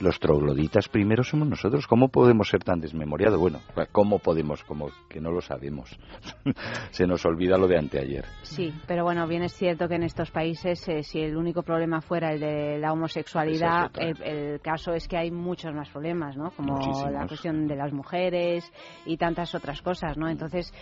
los 0.00 0.18
trogloditas 0.18 0.88
primero 0.88 1.22
somos 1.22 1.48
nosotros. 1.48 1.86
¿Cómo 1.86 2.08
podemos 2.08 2.48
ser 2.48 2.64
tan 2.64 2.80
desmemoriados? 2.80 3.38
Bueno, 3.38 3.60
¿cómo 3.92 4.18
podemos? 4.18 4.64
Como 4.64 4.88
que 5.08 5.20
no 5.20 5.30
lo 5.30 5.40
sabemos. 5.40 5.96
Se 6.90 7.06
nos 7.06 7.24
olvida 7.24 7.58
lo 7.58 7.68
de 7.68 7.78
anteayer. 7.78 8.24
Sí, 8.42 8.72
pero 8.86 9.04
bueno, 9.04 9.26
bien 9.26 9.42
es 9.42 9.52
cierto 9.52 9.88
que 9.88 9.96
en 9.96 10.02
estos 10.02 10.30
países, 10.30 10.86
eh, 10.88 11.02
si 11.02 11.20
el 11.20 11.36
único 11.36 11.62
problema 11.62 12.00
fuera 12.00 12.32
el 12.32 12.40
de 12.40 12.78
la 12.78 12.92
homosexualidad, 12.92 13.90
es 13.98 14.20
el, 14.20 14.52
el 14.52 14.60
caso 14.60 14.92
es 14.92 15.06
que 15.06 15.16
hay 15.16 15.30
muchos 15.30 15.74
más 15.74 15.88
problemas, 15.90 16.36
¿no? 16.36 16.50
Como 16.50 16.74
Muchísimos. 16.74 17.12
la 17.12 17.26
cuestión 17.26 17.66
de 17.66 17.76
las 17.76 17.92
mujeres 17.92 18.70
y 19.04 19.16
tantas 19.16 19.54
otras 19.54 19.82
cosas, 19.82 20.16
¿no? 20.16 20.28
Entonces, 20.28 20.72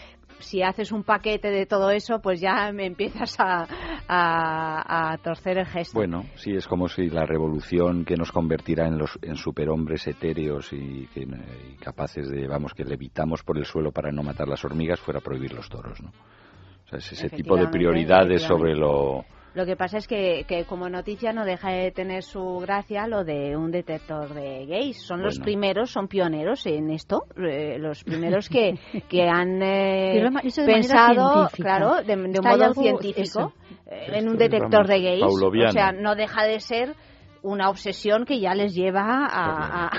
si 0.41 0.63
haces 0.63 0.93
un 0.93 1.03
paquete 1.03 1.51
de 1.51 1.67
todo 1.67 1.91
eso, 1.91 2.21
pues 2.21 2.41
ya 2.41 2.71
me 2.73 2.87
empiezas 2.87 3.39
a, 3.39 3.67
a, 4.09 5.13
a 5.13 5.19
torcer 5.19 5.59
el 5.59 5.67
gesto. 5.67 5.99
Bueno, 5.99 6.25
sí, 6.37 6.53
es 6.53 6.67
como 6.67 6.89
si 6.89 7.09
la 7.11 7.25
revolución 7.27 8.05
que 8.05 8.17
nos 8.17 8.33
convertirá 8.33 8.87
en 8.87 8.99
los 8.99 9.19
en 9.23 9.37
superhombres 9.37 10.07
etéreos 10.07 10.73
y, 10.73 11.07
que, 11.15 11.21
y 11.23 11.77
capaces 11.77 12.29
de, 12.29 12.47
vamos, 12.47 12.75
que 12.75 12.85
levitamos 12.85 13.43
por 13.43 13.59
el 13.59 13.65
suelo 13.65 13.93
para 13.93 14.11
no 14.11 14.23
matar 14.23 14.49
las 14.49 14.65
hormigas 14.65 15.01
fuera 15.01 15.21
prohibir 15.21 15.53
los 15.53 15.69
toros, 15.69 16.03
¿no? 16.03 16.11
O 16.11 16.89
sea, 16.89 16.99
es 16.99 17.13
ese 17.13 17.29
tipo 17.29 17.57
de 17.57 17.69
prioridades 17.69 18.43
sobre 18.43 18.75
lo... 18.75 19.25
Lo 19.55 19.67
que 19.67 19.77
pasa 19.77 19.99
es 19.99 20.07
que, 20.07 20.45
que 20.47 20.65
como 20.65 20.89
noticia 20.89 21.33
no 21.33 21.45
deja 21.45 21.71
de 21.71 21.91
tener 21.91 22.23
su 22.23 22.59
gracia 22.61 23.07
lo 23.09 23.25
de 23.25 23.57
un 23.57 23.71
detector 23.71 24.33
de 24.35 24.67
gays. 24.67 25.03
Son 25.03 25.23
los 25.23 25.39
primeros, 25.41 25.91
son 25.91 26.07
pioneros 26.07 26.65
en 26.67 26.91
esto, 26.91 27.25
eh, 27.37 27.77
los 27.79 28.05
primeros 28.05 28.49
que, 28.49 28.79
que 29.09 29.29
han 29.29 29.61
eh, 29.63 30.23
de 30.23 30.65
pensado, 30.65 31.49
claro, 31.55 31.97
de, 32.03 32.15
de 32.15 32.15
un 32.15 32.31
modo 32.45 32.65
algo- 32.65 32.83
científico, 32.83 33.23
eso. 33.23 33.53
eh, 33.87 34.11
en 34.19 34.29
un 34.29 34.37
detector 34.37 34.87
de 34.87 35.01
gays. 35.01 35.21
pauloviano. 35.23 35.71
O 35.71 35.73
sea, 35.73 35.93
no 35.93 36.15
deja 36.15 36.45
de 36.45 36.61
ser 36.61 36.95
una 37.43 37.71
obsesión 37.71 38.25
que 38.25 38.41
ya 38.41 38.55
les 38.55 38.75
lleva 38.75 39.27
a... 39.27 39.87
a- 39.87 39.91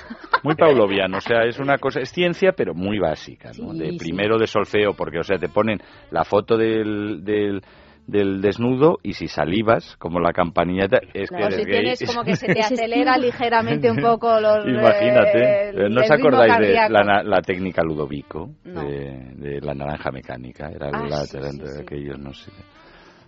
Muy 0.43 0.55
pauloviano, 0.55 1.17
o 1.17 1.21
sea, 1.21 1.43
es 1.45 1.57
una 1.59 1.77
cosa, 1.77 1.99
es 2.01 2.11
ciencia, 2.11 2.51
pero 2.55 2.73
muy 2.73 2.99
básica, 2.99 3.51
¿no? 3.59 3.73
Sí, 3.73 3.79
de 3.79 3.91
sí. 3.91 3.97
primero 3.97 4.37
de 4.37 4.45
solfeo, 4.47 4.93
porque, 4.93 5.19
o 5.19 5.23
sea, 5.23 5.37
te 5.37 5.49
ponen 5.49 5.79
la 6.11 6.23
foto 6.23 6.57
del, 6.57 7.23
del, 7.23 7.61
del 8.09 8.41
desnudo 8.41 8.97
y 9.03 9.13
si 9.13 9.27
salivas, 9.27 9.95
como 9.97 10.19
la 10.19 10.31
campanilla, 10.33 10.85
es 11.13 11.29
que 11.29 11.35
o 11.35 11.39
eres 11.45 11.55
si 11.55 11.63
gay. 11.65 11.81
tienes 11.81 12.03
como 12.05 12.23
que 12.23 12.35
se 12.35 12.47
te 12.53 12.61
acelera 12.61 13.17
ligeramente 13.17 13.89
un 13.91 13.97
poco 13.97 14.39
los... 14.41 14.65
eh, 14.65 14.69
Imagínate, 14.71 15.69
el- 15.69 15.93
¿no 15.93 16.01
os 16.01 16.11
acordáis 16.11 16.57
de 16.59 16.73
la, 16.89 17.03
na- 17.03 17.23
la 17.23 17.41
técnica 17.41 17.83
Ludovico? 17.83 18.49
No. 18.65 18.83
De, 18.83 19.31
de 19.35 19.61
la 19.61 19.73
naranja 19.73 20.11
mecánica, 20.11 20.69
era 20.69 20.87
Ah, 20.91 21.07
la, 21.07 21.17
sí, 21.25 21.37
sí, 21.41 21.49
sí. 21.75 21.81
aquellos, 21.81 22.19
no 22.19 22.33
sé. 22.33 22.51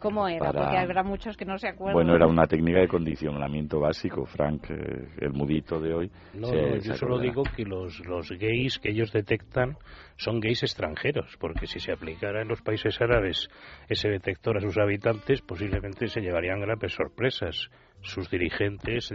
¿Cómo 0.02 0.28
era? 0.28 0.40
para- 0.40 0.60
Porque 0.64 0.78
habrá 0.78 1.04
muchos 1.04 1.38
que 1.38 1.46
no 1.46 1.58
se 1.58 1.68
acuerdan. 1.70 1.94
Bueno, 1.94 2.16
era 2.16 2.28
una 2.28 2.48
técnica 2.48 2.80
de 2.80 2.88
condicionamiento 2.88 3.80
básico, 3.80 4.26
Frank, 4.26 4.66
eh, 4.70 5.08
el 5.20 5.32
mudito 5.32 5.80
de 5.80 5.94
hoy. 5.94 6.12
No, 6.34 6.48
se- 6.48 6.56
no, 6.76 6.82
se 6.82 6.88
yo 6.90 6.94
solo 6.96 7.20
digo 7.20 7.44
que 7.56 7.64
los, 7.64 8.00
los 8.06 8.30
gays 8.32 8.80
que 8.80 8.90
ellos 8.90 9.12
detectan 9.14 9.78
son 10.18 10.40
gays 10.40 10.64
extranjeros, 10.64 11.38
porque 11.40 11.68
si 11.68 11.80
se 11.80 11.92
aplicara 11.92 12.42
en 12.42 12.48
los 12.48 12.62
países 12.62 13.00
árabes 13.00 13.48
ese 13.88 14.10
detector 14.10 14.58
a 14.58 14.62
sus 14.62 14.78
habitantes, 14.78 15.42
posiblemente 15.42 16.08
se 16.08 16.22
llevarían 16.22 16.60
grandes 16.62 16.94
sorpresas 16.94 17.70
sus 18.04 18.30
dirigentes, 18.32 19.10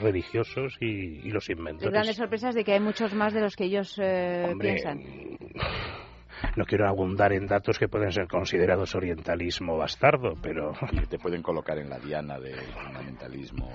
religiosos 0.00 0.74
y, 0.80 0.86
y 0.86 1.30
los 1.30 1.46
Las 1.48 1.50
inventores. 1.58 1.92
grandes 1.92 2.16
sorpresas 2.16 2.54
de 2.54 2.64
que 2.64 2.72
hay 2.72 2.80
muchos 2.80 3.14
más 3.14 3.34
de 3.34 3.40
los 3.42 3.54
que 3.54 3.64
ellos 3.64 3.98
eh, 4.02 4.46
Hombre, 4.50 4.68
piensan. 4.68 4.98
no 6.56 6.64
quiero 6.64 6.88
abundar 6.88 7.32
en 7.32 7.46
datos 7.46 7.78
que 7.78 7.88
pueden 7.88 8.12
ser 8.12 8.28
considerados 8.28 8.94
orientalismo 8.94 9.76
bastardo, 9.76 10.34
pero... 10.42 10.72
Que 10.90 11.06
te 11.06 11.18
pueden 11.18 11.42
colocar 11.42 11.78
en 11.78 11.90
la 11.90 11.98
diana 11.98 12.38
del 12.38 12.60
fundamentalismo. 12.72 13.68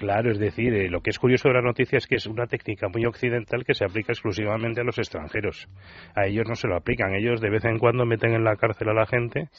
Claro, 0.00 0.32
es 0.32 0.38
decir, 0.38 0.72
eh, 0.72 0.88
lo 0.88 1.02
que 1.02 1.10
es 1.10 1.18
curioso 1.18 1.48
de 1.48 1.54
la 1.54 1.60
noticia 1.60 1.98
es 1.98 2.06
que 2.06 2.14
es 2.14 2.24
una 2.24 2.46
técnica 2.46 2.88
muy 2.88 3.04
occidental 3.04 3.66
que 3.66 3.74
se 3.74 3.84
aplica 3.84 4.12
exclusivamente 4.12 4.80
a 4.80 4.84
los 4.84 4.96
extranjeros. 4.96 5.68
A 6.14 6.24
ellos 6.24 6.46
no 6.48 6.54
se 6.54 6.68
lo 6.68 6.76
aplican. 6.76 7.14
Ellos 7.14 7.38
de 7.42 7.50
vez 7.50 7.66
en 7.66 7.78
cuando 7.78 8.06
meten 8.06 8.32
en 8.32 8.42
la 8.42 8.56
cárcel 8.56 8.88
a 8.88 8.94
la 8.94 9.04
gente, 9.04 9.50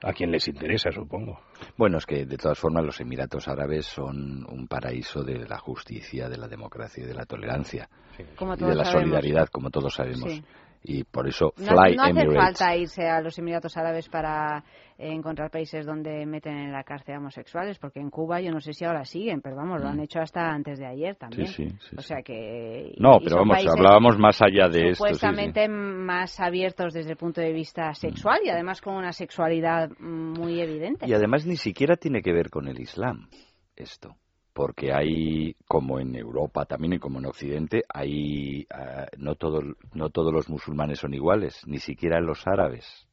a 0.00 0.12
quien 0.12 0.30
les 0.30 0.46
interesa, 0.46 0.92
supongo. 0.92 1.40
Bueno, 1.76 1.98
es 1.98 2.06
que 2.06 2.24
de 2.24 2.36
todas 2.36 2.56
formas 2.56 2.84
los 2.84 3.00
Emiratos 3.00 3.48
Árabes 3.48 3.86
son 3.86 4.46
un 4.48 4.68
paraíso 4.68 5.24
de 5.24 5.44
la 5.48 5.58
justicia, 5.58 6.28
de 6.28 6.38
la 6.38 6.46
democracia 6.46 7.02
y 7.02 7.08
de 7.08 7.14
la 7.14 7.26
tolerancia. 7.26 7.88
Como 8.36 8.54
y 8.54 8.58
de 8.58 8.74
la 8.76 8.84
sabemos. 8.84 8.92
solidaridad, 8.92 9.48
como 9.48 9.70
todos 9.70 9.92
sabemos. 9.92 10.30
Sí. 10.30 10.44
Y 10.82 11.04
por 11.04 11.28
eso 11.28 11.52
No, 11.58 11.66
Fly 11.66 11.96
no 11.96 12.02
hace 12.04 12.10
Emirates. 12.22 12.36
falta 12.36 12.76
irse 12.76 13.06
a 13.06 13.20
los 13.20 13.38
Emiratos 13.38 13.76
Árabes 13.76 14.08
para 14.08 14.64
eh, 14.96 15.12
encontrar 15.12 15.50
países 15.50 15.84
donde 15.84 16.24
meten 16.24 16.56
en 16.56 16.72
la 16.72 16.84
cárcel 16.84 17.16
a 17.16 17.18
homosexuales, 17.18 17.78
porque 17.78 18.00
en 18.00 18.08
Cuba 18.08 18.40
yo 18.40 18.50
no 18.50 18.60
sé 18.60 18.72
si 18.72 18.84
ahora 18.84 19.04
siguen, 19.04 19.42
pero 19.42 19.56
vamos, 19.56 19.80
lo 19.82 19.88
han 19.88 20.00
hecho 20.00 20.20
hasta 20.20 20.50
antes 20.50 20.78
de 20.78 20.86
ayer 20.86 21.16
también. 21.16 21.48
Mm. 21.48 21.52
Sí, 21.52 21.68
sí, 21.68 21.76
sí, 21.90 21.96
o 21.98 22.02
sea 22.02 22.22
que. 22.22 22.94
No, 22.98 23.18
pero 23.22 23.36
vamos, 23.36 23.58
hablábamos 23.66 24.18
más 24.18 24.40
allá 24.40 24.68
de 24.68 24.90
esto. 24.90 25.04
Supuestamente 25.04 25.68
más 25.68 26.40
abiertos 26.40 26.94
desde 26.94 27.10
el 27.10 27.16
punto 27.16 27.40
de 27.40 27.52
vista 27.52 27.92
sexual 27.92 28.40
y 28.44 28.48
además 28.48 28.80
con 28.80 28.94
una 28.94 29.12
sexualidad 29.12 29.90
mm, 29.98 30.38
muy 30.38 30.60
evidente. 30.60 31.06
Y 31.06 31.12
además 31.12 31.44
ni 31.46 31.56
siquiera 31.56 31.96
tiene 31.96 32.22
que 32.22 32.32
ver 32.32 32.48
con 32.48 32.68
el 32.68 32.80
Islam 32.80 33.28
esto, 33.76 34.16
porque 34.52 34.92
hay, 34.92 35.54
como 35.66 36.00
en 36.00 36.14
Europa 36.14 36.64
también 36.64 36.94
y 36.94 36.98
como 36.98 37.18
en 37.18 37.26
Occidente, 37.26 37.84
hay 37.88 38.66
ah, 38.72 39.06
no, 39.18 39.34
todo, 39.36 39.60
no 39.94 40.10
todos 40.10 40.32
los 40.32 40.48
musulmanes 40.48 40.98
son 40.98 41.14
iguales, 41.14 41.60
ni 41.66 41.78
siquiera 41.78 42.20
los 42.20 42.46
árabes, 42.46 43.08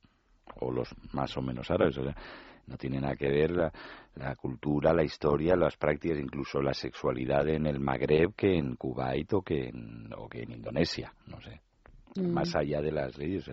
o 0.59 0.71
los 0.71 0.93
más 1.13 1.35
o 1.37 1.41
menos 1.41 1.69
árabes. 1.69 1.97
O 1.97 2.03
sea, 2.03 2.15
no 2.65 2.77
tiene 2.77 2.99
nada 2.99 3.15
que 3.15 3.29
ver 3.29 3.51
la, 3.51 3.71
la 4.15 4.35
cultura, 4.35 4.93
la 4.93 5.03
historia, 5.03 5.55
las 5.55 5.77
prácticas, 5.77 6.19
incluso 6.19 6.61
la 6.61 6.73
sexualidad 6.73 7.47
en 7.47 7.65
el 7.65 7.79
Magreb 7.79 8.33
que 8.35 8.57
en 8.57 8.75
Kuwait 8.75 9.31
o 9.33 9.41
que 9.41 9.69
en, 9.69 10.09
o 10.17 10.27
que 10.27 10.41
en 10.41 10.51
Indonesia, 10.51 11.13
no 11.27 11.39
sé 11.41 11.61
Mm. 12.17 12.33
más 12.33 12.55
allá 12.55 12.81
de 12.81 12.91
las 12.91 13.17
leyes. 13.17 13.45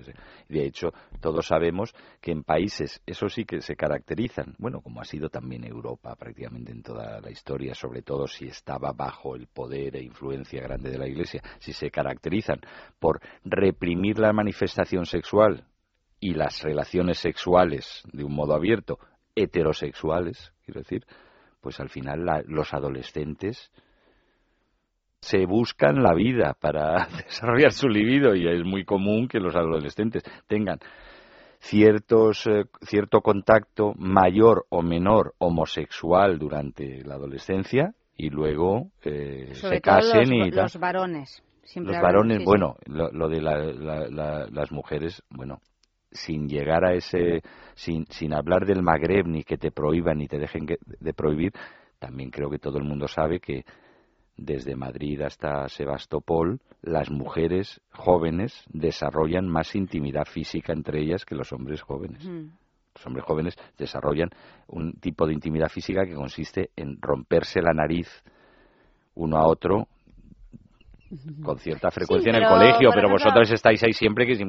De 0.49 0.65
hecho, 0.65 0.93
todos 1.21 1.47
sabemos 1.47 1.95
que 2.21 2.33
en 2.33 2.43
países, 2.43 3.01
eso 3.07 3.29
sí 3.29 3.45
que 3.45 3.61
se 3.61 3.77
caracterizan, 3.77 4.55
bueno, 4.59 4.81
como 4.81 5.01
ha 5.01 5.05
sido 5.05 5.29
también 5.29 5.65
Europa 5.65 6.15
prácticamente 6.17 6.73
en 6.73 6.83
toda 6.83 7.21
la 7.21 7.31
historia, 7.31 7.75
sobre 7.75 8.03
todo 8.03 8.27
si 8.27 8.47
estaba 8.47 8.93
bajo 8.93 9.37
el 9.37 9.47
poder 9.47 9.97
e 9.97 10.03
influencia 10.03 10.63
grande 10.63 10.91
de 10.91 10.99
la 10.99 11.09
Iglesia, 11.09 11.43
si 11.59 11.73
se 11.73 11.91
caracterizan 11.91 12.61
por 12.99 13.21
reprimir 13.45 14.19
la 14.19 14.33
manifestación 14.33 15.07
sexual 15.07 15.65
y 16.21 16.35
las 16.35 16.63
relaciones 16.63 17.19
sexuales 17.19 18.03
de 18.13 18.25
un 18.25 18.35
modo 18.35 18.55
abierto, 18.55 18.99
heterosexuales, 19.35 20.53
quiero 20.65 20.81
decir, 20.81 21.05
pues 21.61 21.81
al 21.81 21.89
final 21.89 22.25
la- 22.25 22.43
los 22.47 22.73
adolescentes 22.75 23.71
se 25.25 25.47
buscan 25.47 26.03
la 26.03 26.15
vida 26.15 26.55
para 26.61 27.07
desarrollar 27.25 27.73
su 27.73 27.89
libido 27.89 28.35
y 28.35 28.47
es 28.47 28.65
muy 28.65 28.85
común 28.85 29.27
que 29.29 29.41
los 29.41 29.55
adolescentes 29.57 30.23
tengan 30.47 30.79
ciertos 31.61 32.47
eh, 32.47 32.65
cierto 32.83 33.21
contacto 33.23 33.95
mayor 33.97 34.67
o 34.69 34.83
menor 34.83 35.35
homosexual 35.39 36.39
durante 36.39 37.03
la 37.05 37.15
adolescencia 37.15 37.95
y 38.17 38.29
luego 38.31 38.91
eh, 39.03 39.55
Sobre 39.55 39.77
se 39.77 39.81
todo 39.81 39.95
casen 39.97 40.29
los, 40.39 40.49
y 40.49 40.51
tal. 40.51 40.63
los 40.65 40.77
varones. 40.79 41.43
Siempre 41.65 41.95
Los 41.95 42.03
varones, 42.03 42.39
muchísimo. 42.45 42.51
bueno, 42.51 42.77
lo, 42.87 43.11
lo 43.11 43.29
de 43.31 43.41
la- 43.41 43.57
la- 43.59 44.09
la- 44.09 44.47
las 44.53 44.71
mujeres, 44.71 45.23
bueno, 45.31 45.61
sin 46.11 46.47
llegar 46.47 46.85
a 46.85 46.93
ese, 46.95 47.41
sin, 47.75 48.05
sin 48.11 48.35
hablar 48.35 48.67
del 48.67 48.83
Magreb 48.83 49.27
ni 49.27 49.43
que 49.45 49.57
te 49.57 49.71
prohíban 49.73 50.19
ni 50.19 50.29
te 50.29 50.39
dejen 50.39 50.67
que- 50.67 50.77
de 50.85 51.15
prohibir, 51.15 51.53
también 51.99 52.31
creo 52.31 52.51
que 52.51 52.59
todo 52.59 52.77
el 52.77 52.85
mundo 52.85 53.09
sabe 53.09 53.41
que 53.41 53.65
desde 54.37 54.77
Madrid 54.77 55.21
hasta 55.23 55.69
Sebastopol, 55.69 56.61
las 56.83 57.11
mujeres 57.11 57.81
jóvenes 57.91 58.65
desarrollan 58.69 59.49
más 59.49 59.75
intimidad 59.75 60.25
física 60.25 60.73
entre 60.73 61.01
ellas 61.01 61.25
que 61.25 61.35
los 61.35 61.53
hombres 61.53 61.83
jóvenes. 61.83 62.25
Mm. 62.25 62.51
Los 62.95 63.07
hombres 63.07 63.25
jóvenes 63.25 63.57
desarrollan 63.77 64.31
un 64.69 64.93
tipo 64.95 65.27
de 65.27 65.35
intimidad 65.35 65.69
física 65.69 66.05
que 66.05 66.15
consiste 66.15 66.71
en 66.77 66.99
romperse 67.01 67.61
la 67.61 67.73
nariz 67.73 68.09
uno 69.15 69.37
a 69.37 69.47
otro 69.47 69.89
con 71.43 71.59
cierta 71.59 71.91
frecuencia 71.91 72.31
en 72.31 72.37
el 72.37 72.43
pero, 72.43 72.55
colegio, 72.55 72.91
pero 72.95 73.09
vosotros 73.09 73.51
estáis 73.51 73.83
ahí 73.83 73.93
siempre 73.93 74.27
que 74.27 74.35
Sí, 74.35 74.43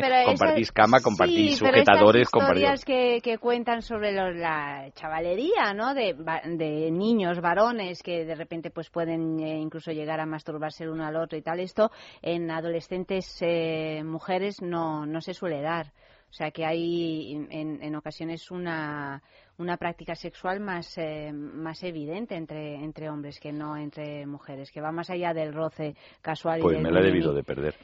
pero 0.00 0.14
compartís 0.26 0.72
cama, 0.72 1.00
compartís 1.00 1.56
sí, 1.58 1.64
pero 1.64 1.72
sujetadores, 1.72 2.22
estas 2.22 2.30
compartís... 2.32 2.62
historias 2.62 2.84
que, 2.84 3.20
que 3.22 3.38
cuentan 3.38 3.82
sobre 3.82 4.12
los- 4.12 4.34
la 4.36 4.90
chavalería, 4.94 5.74
¿no? 5.74 5.94
De, 5.94 6.14
de 6.56 6.90
niños, 6.90 7.40
varones 7.40 8.02
que 8.02 8.24
de 8.24 8.34
repente 8.34 8.70
pues 8.70 8.90
pueden 8.90 9.40
eh, 9.40 9.58
incluso 9.58 9.92
llegar 9.92 10.20
a 10.20 10.26
masturbarse 10.26 10.84
el 10.84 10.90
uno 10.90 11.04
al 11.06 11.16
otro 11.16 11.38
y 11.38 11.42
tal. 11.42 11.60
Esto 11.60 11.90
en 12.20 12.50
adolescentes 12.50 13.38
eh, 13.40 14.02
mujeres 14.04 14.60
no, 14.62 15.06
no 15.06 15.20
se 15.20 15.34
suele 15.34 15.60
dar. 15.62 15.92
O 16.30 16.34
sea 16.34 16.50
que 16.50 16.64
hay 16.64 17.34
en, 17.50 17.82
en 17.82 17.94
ocasiones 17.94 18.50
una, 18.50 19.22
una 19.58 19.76
práctica 19.76 20.14
sexual 20.14 20.60
más, 20.60 20.96
eh, 20.98 21.32
más 21.32 21.82
evidente 21.82 22.36
entre, 22.36 22.74
entre 22.76 23.08
hombres 23.10 23.38
que 23.40 23.52
no 23.52 23.76
entre 23.76 24.26
mujeres, 24.26 24.70
que 24.72 24.80
va 24.80 24.92
más 24.92 25.10
allá 25.10 25.32
del 25.32 25.52
roce 25.52 25.94
casual 26.20 26.60
y 26.60 26.62
Pues 26.62 26.74
del 26.76 26.84
me 26.84 26.90
la 26.90 27.00
he 27.00 27.04
debido 27.04 27.32
de 27.32 27.44
perder. 27.44 27.74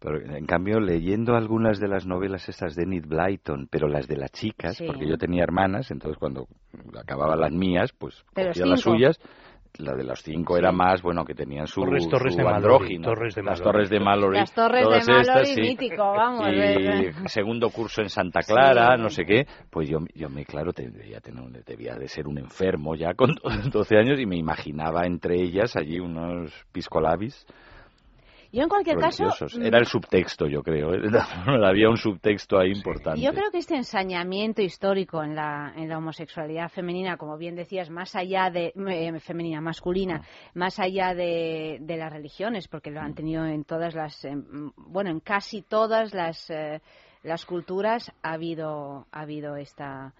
Pero, 0.00 0.18
en 0.18 0.46
cambio, 0.46 0.80
leyendo 0.80 1.36
algunas 1.36 1.78
de 1.78 1.86
las 1.86 2.06
novelas 2.06 2.48
estas 2.48 2.74
de 2.74 2.82
Enid 2.82 3.06
Blyton, 3.06 3.68
pero 3.70 3.86
las 3.86 4.08
de 4.08 4.16
las 4.16 4.32
chicas, 4.32 4.76
Sí. 4.76 4.84
porque 4.84 5.06
yo 5.08 5.16
tenía 5.16 5.44
hermanas, 5.44 5.92
entonces 5.92 6.18
cuando 6.18 6.48
acababan 7.00 7.38
las 7.38 7.52
mías, 7.52 7.92
pues 7.96 8.24
cogía 8.34 8.66
las 8.66 8.80
suyas. 8.80 9.20
La 9.78 9.94
de 9.94 10.04
los 10.04 10.20
cinco 10.22 10.58
era 10.58 10.70
más, 10.70 11.00
bueno, 11.00 11.24
que 11.24 11.34
tenían 11.34 11.66
su, 11.66 11.80
Torres, 11.80 12.06
Torres 12.08 12.34
su 12.34 12.38
de 12.38 12.44
Mallory, 12.44 12.64
andrógino. 12.74 13.08
Torres 13.08 13.34
de 13.34 13.42
las. 13.42 13.62
Torres 13.62 13.88
de 13.90 14.00
Mallory. 14.00 14.38
Las 14.38 14.52
Torres 14.54 14.82
todas 14.82 15.06
de 15.06 15.12
Mallory, 15.12 15.30
estas, 15.30 15.48
sí. 15.54 15.60
mítico, 15.62 16.02
vamos. 16.12 16.48
Y 16.52 17.28
segundo 17.28 17.70
curso 17.70 18.02
en 18.02 18.10
Santa 18.10 18.40
Clara, 18.42 18.96
Sí. 18.96 19.02
no 19.02 19.08
sé 19.08 19.24
qué, 19.24 19.46
pues 19.70 19.88
yo, 19.88 19.98
yo 20.14 20.28
me, 20.28 20.44
claro, 20.44 20.72
debía, 20.72 21.20
tener, 21.20 21.64
debía 21.64 21.94
de 21.94 22.06
ser 22.08 22.26
un 22.28 22.38
enfermo 22.38 22.94
ya 22.94 23.14
con 23.14 23.30
12 23.72 23.96
años 23.96 24.20
y 24.20 24.26
me 24.26 24.36
imaginaba 24.36 25.06
entre 25.06 25.40
ellas 25.42 25.74
allí 25.74 25.98
unos 26.00 26.52
piscolabis 26.72 27.46
Yo 28.52 28.62
en 28.62 28.68
cualquier 28.68 28.98
caso, 28.98 29.24
religiosos. 29.24 29.58
mm, 29.58 29.62
Era 29.64 29.78
el 29.78 29.86
subtexto, 29.86 30.46
yo 30.46 30.62
creo. 30.62 30.92
¿eh? 30.94 31.00
Había 31.64 31.88
un 31.88 31.96
subtexto 31.96 32.58
ahí 32.58 32.70
importante. 32.70 33.20
Yo 33.20 33.32
creo 33.32 33.50
que 33.50 33.58
este 33.58 33.76
ensañamiento 33.76 34.60
histórico 34.60 35.22
en 35.24 35.34
la, 35.34 35.72
en 35.74 35.88
la 35.88 35.96
homosexualidad 35.98 36.68
femenina, 36.68 37.16
como 37.16 37.38
bien 37.38 37.56
decías, 37.56 37.88
más 37.88 38.14
allá 38.14 38.50
de 38.50 38.72
eh, 38.76 39.20
femenina, 39.20 39.60
masculina, 39.62 40.20
más 40.54 40.78
allá 40.78 41.14
de, 41.14 41.78
de 41.80 41.96
las 41.96 42.12
religiones, 42.12 42.68
porque 42.68 42.90
lo 42.90 43.00
han 43.00 43.14
tenido 43.14 43.46
en 43.46 43.64
todas 43.64 43.94
las, 43.94 44.22
en- 44.24 44.72
bueno, 44.76 45.10
en 45.10 45.20
casi 45.20 45.62
todas 45.62 46.12
las, 46.12 46.50
eh, 46.50 46.82
las 47.22 47.46
culturas 47.46 48.12
ha 48.22 48.32
habido, 48.34 49.06
ha 49.12 49.20
habido 49.22 49.56
esta 49.56 50.12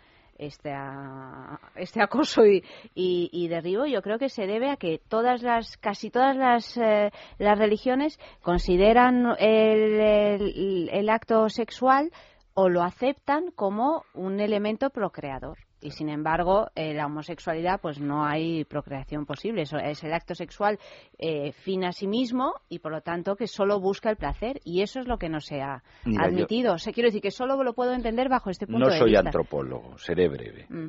este, 0.43 0.73
a- 0.73 1.59
este 1.77 2.03
acoso 2.03 2.45
y, 2.47 2.65
y, 2.95 3.31
y 3.33 3.49
derribo 3.49 3.87
yo 3.87 4.03
creo 4.03 4.19
que 4.19 4.29
se 4.29 4.47
debe 4.47 4.71
a 4.71 4.77
que 4.77 4.99
todas 5.09 5.43
las 5.43 5.77
casi 5.79 6.11
todas 6.11 6.37
las, 6.37 6.77
eh, 6.77 7.11
las 7.39 7.59
religiones 7.59 8.19
consideran 8.43 9.35
el- 9.39 10.89
el 10.91 11.09
acto 11.11 11.49
sexual 11.49 12.11
o 12.55 12.69
lo 12.69 12.83
aceptan 12.83 13.51
como 13.55 14.05
un 14.15 14.41
elemento 14.41 14.91
procreador 14.91 15.59
y 15.83 15.91
sin 15.91 16.09
embargo 16.09 16.69
eh, 16.75 16.95
la 16.95 17.07
homosexualidad 17.07 17.81
pues 17.81 18.01
no 18.01 18.25
hay 18.25 18.65
procreación 18.65 19.27
posible 19.27 19.63
Eso 19.63 19.77
es 19.79 20.03
el 20.05 20.13
acto 20.13 20.35
sexual 20.35 20.79
eh, 21.19 21.53
fin 21.53 21.85
a 21.85 21.93
sí 21.93 22.07
mismo 22.07 22.55
y 22.69 22.79
por 22.79 22.93
lo 22.93 23.01
tanto 23.01 23.37
que 23.37 23.47
solo 23.47 23.81
busca 23.81 24.09
el 24.11 24.17
placer 24.17 24.61
y 24.65 24.83
eso 24.83 25.01
es 25.01 25.07
lo 25.09 25.19
que 25.19 25.29
no 25.29 25.41
se 25.41 25.61
ha 25.61 25.83
Mira, 26.05 26.23
yo- 26.25 26.29
admitido 26.29 26.75
o 26.75 26.79
sea 26.79 26.93
quiero 26.93 27.09
decir 27.09 27.21
que 27.23 27.31
solo 27.31 27.63
lo 27.63 27.75
puedo 27.75 27.93
entender 27.93 28.29
bajo 28.29 28.51
este 28.51 28.67
punto 28.67 28.87
No 28.87 28.93
de 28.93 28.99
soy 28.99 29.11
vista 29.11 29.21
antropólogo, 29.27 29.99
seré 29.99 30.29
breve. 30.29 30.67
Mm. 30.69 30.89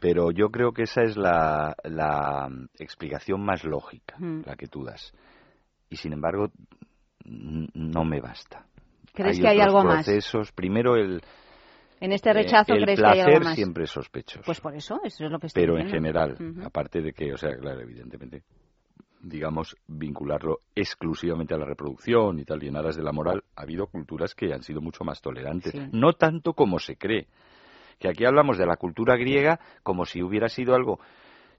Pero 0.00 0.30
yo 0.32 0.48
creo 0.50 0.72
que 0.72 0.82
esa 0.82 1.02
es 1.02 1.16
la, 1.16 1.74
la 1.84 2.48
explicación 2.78 3.40
más 3.44 3.64
lógica, 3.64 4.16
Mm. 4.18 4.42
la 4.44 4.56
que 4.56 4.66
tú 4.66 4.84
das. 4.84 5.12
Y 5.88 5.96
sin 5.96 6.12
embargo, 6.12 6.48
no 7.24 8.04
me 8.04 8.20
basta. 8.20 8.66
¿Crees 9.14 9.40
que 9.40 9.48
hay 9.48 9.60
algo 9.60 9.84
más? 9.84 10.04
procesos. 10.06 10.52
Primero, 10.52 10.96
el, 10.96 11.22
en 12.02 12.12
este 12.12 12.32
rechazo 12.32 12.72
eh, 12.74 12.78
el 12.78 12.82
crees 12.82 13.00
que 13.00 13.06
hay 13.06 13.12
placer 13.14 13.34
algo 13.34 13.44
más 13.44 13.54
siempre 13.54 13.84
es 13.84 13.90
sospechoso. 13.90 14.42
pues 14.44 14.60
por 14.60 14.74
eso 14.74 15.00
eso 15.04 15.24
es 15.24 15.30
lo 15.30 15.38
que 15.38 15.46
estoy 15.46 15.62
pero 15.62 15.78
en 15.78 15.88
general, 15.88 16.36
aparte 16.64 17.00
de 17.00 17.12
que, 17.12 17.32
o 17.32 17.36
sea, 17.36 17.56
claro, 17.56 17.80
evidentemente, 17.80 18.42
digamos, 19.20 19.76
vincularlo 19.86 20.58
exclusivamente 20.74 21.54
a 21.54 21.58
la 21.58 21.64
reproducción 21.64 22.40
y 22.40 22.44
tal, 22.44 22.62
y 22.64 22.68
en 22.68 22.76
aras 22.76 22.96
de 22.96 23.04
la 23.04 23.12
moral, 23.12 23.44
ha 23.54 23.62
habido 23.62 23.86
culturas 23.86 24.34
que 24.34 24.52
han 24.52 24.62
sido 24.62 24.80
mucho 24.80 25.04
más 25.04 25.20
tolerantes. 25.20 25.72
Sí. 25.72 25.80
No 25.92 26.14
tanto 26.14 26.54
como 26.54 26.80
se 26.80 26.96
cree. 26.96 27.28
Que 28.00 28.08
aquí 28.08 28.24
hablamos 28.24 28.58
de 28.58 28.66
la 28.66 28.76
cultura 28.76 29.16
griega 29.16 29.60
como 29.84 30.04
si 30.04 30.22
hubiera 30.22 30.48
sido 30.48 30.74
algo 30.74 30.98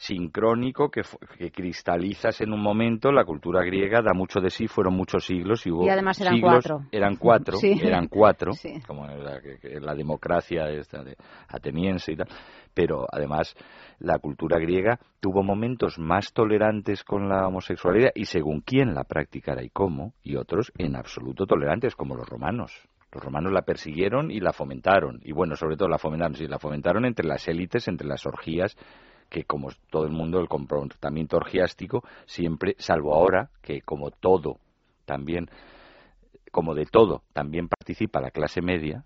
sincrónico 0.04 0.90
que, 0.90 1.02
que 1.38 1.52
cristalizas 1.52 2.42
en 2.42 2.52
un 2.52 2.62
momento. 2.62 3.12
La 3.12 3.24
cultura 3.24 3.64
griega 3.64 4.02
da 4.02 4.14
mucho 4.14 4.42
de 4.42 4.50
sí, 4.50 4.68
fueron 4.68 4.94
muchos 4.96 5.26
siglos 5.26 5.66
y 5.66 5.72
hubo 5.72 5.86
Y 5.86 5.90
además 5.90 6.20
eran 6.20 6.36
siglos- 6.36 6.52
cuatro. 6.52 6.82
Eran 6.92 7.16
cuatro, 7.16 7.58
Sí. 7.58 7.80
eran 7.82 8.08
cuatro, 8.08 8.52
Sí. 8.54 8.82
como 8.86 9.08
la 9.08 9.96
democracia 9.96 10.70
esta 10.70 11.04
de 11.04 11.16
ateniense 11.48 12.12
y 12.12 12.18
tal. 12.18 12.28
Pero 12.74 13.06
además 13.12 13.56
la 14.00 14.20
cultura 14.20 14.60
griega 14.60 15.00
tuvo 15.22 15.42
momentos 15.44 15.98
más 16.00 16.34
tolerantes 16.34 17.04
con 17.04 17.30
la 17.30 17.48
homosexualidad 17.48 18.12
y 18.16 18.26
según 18.26 18.62
quién 18.62 18.94
la 18.94 19.06
practicara 19.06 19.64
y 19.64 19.70
cómo, 19.70 20.14
y 20.24 20.36
otros 20.36 20.72
en 20.78 20.96
absoluto 20.96 21.46
tolerantes, 21.46 21.96
como 21.96 22.16
los 22.16 22.28
romanos. 22.28 22.74
Los 23.14 23.24
romanos 23.24 23.54
la 23.54 23.62
persiguieron 23.62 24.32
y 24.32 24.40
la 24.40 24.54
fomentaron. 24.54 25.20
Y 25.24 25.34
bueno, 25.34 25.56
sobre 25.56 25.78
todo 25.78 25.88
la 25.88 26.00
fomentaron, 26.00 26.36
sí, 26.36 26.48
la 26.48 26.58
fomentaron 26.58 27.06
entre 27.06 27.28
las 27.28 27.48
élites, 27.48 27.88
entre 27.88 28.08
las 28.08 28.26
orgías, 28.26 28.76
que 29.34 29.46
como 29.46 29.70
todo 29.90 30.06
el 30.06 30.12
mundo, 30.12 30.40
el 30.40 30.48
comportamiento 30.48 31.38
orgiástico, 31.38 32.04
siempre, 32.28 32.76
salvo 32.78 33.16
ahora, 33.16 33.50
que 33.64 33.82
como 33.82 34.12
todo, 34.12 34.60
también, 35.06 35.50
como 36.52 36.76
de 36.76 36.86
todo, 36.86 37.24
también 37.34 37.68
participa 37.68 38.22
la 38.22 38.30
clase 38.30 38.62
media, 38.62 39.04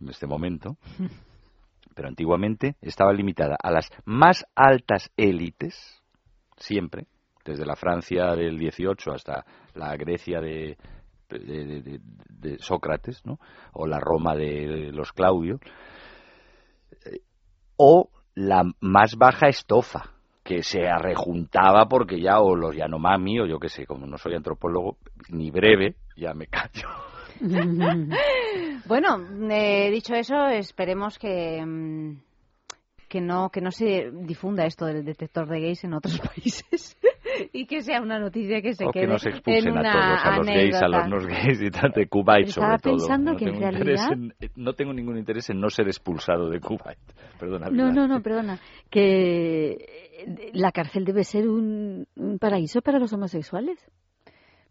en 0.00 0.08
este 0.08 0.26
momento, 0.26 0.76
pero 1.94 2.08
antiguamente 2.08 2.74
estaba 2.80 3.12
limitada 3.12 3.56
a 3.62 3.70
las 3.70 3.88
más 4.04 4.44
altas 4.56 5.12
élites, 5.16 6.02
siempre, 6.56 7.06
desde 7.44 7.64
la 7.64 7.76
Francia 7.76 8.34
del 8.34 8.58
18 8.58 9.12
hasta 9.12 9.44
la 9.74 9.96
Grecia 9.96 10.40
de, 10.40 10.76
de, 11.28 12.00
de- 12.28 12.58
Sócrates, 12.58 13.24
¿no? 13.24 13.38
o 13.74 13.86
la 13.86 14.00
Roma 14.00 14.34
de 14.34 14.90
los 14.92 15.12
Claudios, 15.12 15.60
eh, 17.04 17.20
o 17.76 18.10
la 18.34 18.64
más 18.80 19.16
baja 19.16 19.48
estofa, 19.48 20.10
que 20.42 20.62
se 20.62 20.88
arrejuntaba 20.88 21.86
porque 21.88 22.20
ya 22.20 22.40
o 22.40 22.56
los 22.56 22.74
Yanomami, 22.74 23.40
o 23.40 23.46
yo 23.46 23.58
qué 23.58 23.68
sé, 23.68 23.86
como 23.86 24.06
no 24.06 24.18
soy 24.18 24.34
antropólogo, 24.34 24.96
ni 25.30 25.50
breve, 25.50 25.94
ya 26.16 26.34
me 26.34 26.46
callo. 26.46 26.88
bueno, 28.86 29.18
eh, 29.50 29.90
dicho 29.90 30.14
eso, 30.14 30.48
esperemos 30.48 31.18
que 31.18 31.64
mm, 31.64 32.16
que 33.08 33.20
no 33.20 33.50
que 33.50 33.60
no 33.60 33.70
se 33.70 34.10
difunda 34.10 34.64
esto 34.64 34.86
del 34.86 35.04
detector 35.04 35.46
de 35.48 35.60
gays 35.60 35.84
en 35.84 35.94
otros 35.94 36.18
países 36.34 36.96
y 37.52 37.66
que 37.66 37.82
sea 37.82 38.00
una 38.00 38.18
noticia 38.18 38.60
que 38.62 38.74
se 38.74 38.84
o 38.86 38.90
quede 38.92 39.04
que 39.06 39.12
nos 39.12 39.24
en 39.26 39.32
expulsen 39.32 39.72
una 39.72 39.90
a 39.90 39.92
todos, 39.92 40.24
a 40.24 40.36
los 40.38 40.46
gays, 40.46 40.74
a 40.74 40.86
anécdota. 40.86 41.08
los 41.08 41.22
no 41.24 41.28
gays 41.28 41.62
y 41.62 41.70
tal, 41.70 41.90
de 41.92 42.06
Kuwait 42.08 42.48
Estaba 42.48 42.66
sobre 42.78 42.82
todo. 42.82 42.92
pensando 42.96 43.32
no, 43.32 43.36
que 43.38 43.44
en 43.46 43.60
realidad- 43.60 44.12
en- 44.12 44.34
no 44.56 44.72
tengo 44.74 44.92
ningún 44.92 45.18
interés 45.18 45.48
en 45.50 45.60
no 45.60 45.68
ser 45.70 45.86
expulsado 45.88 46.48
de 46.50 46.60
Kuwait. 46.60 46.98
Perdona. 47.40 47.66
No, 47.66 47.72
Pilar. 47.72 47.94
no, 47.94 48.06
no, 48.08 48.22
perdona. 48.22 48.58
Que 48.90 49.72
eh, 49.72 50.50
la 50.52 50.70
cárcel 50.72 51.04
debe 51.04 51.24
ser 51.24 51.48
un, 51.48 52.06
un 52.16 52.38
paraíso 52.38 52.82
para 52.82 52.98
los 52.98 53.12
homosexuales. 53.12 53.78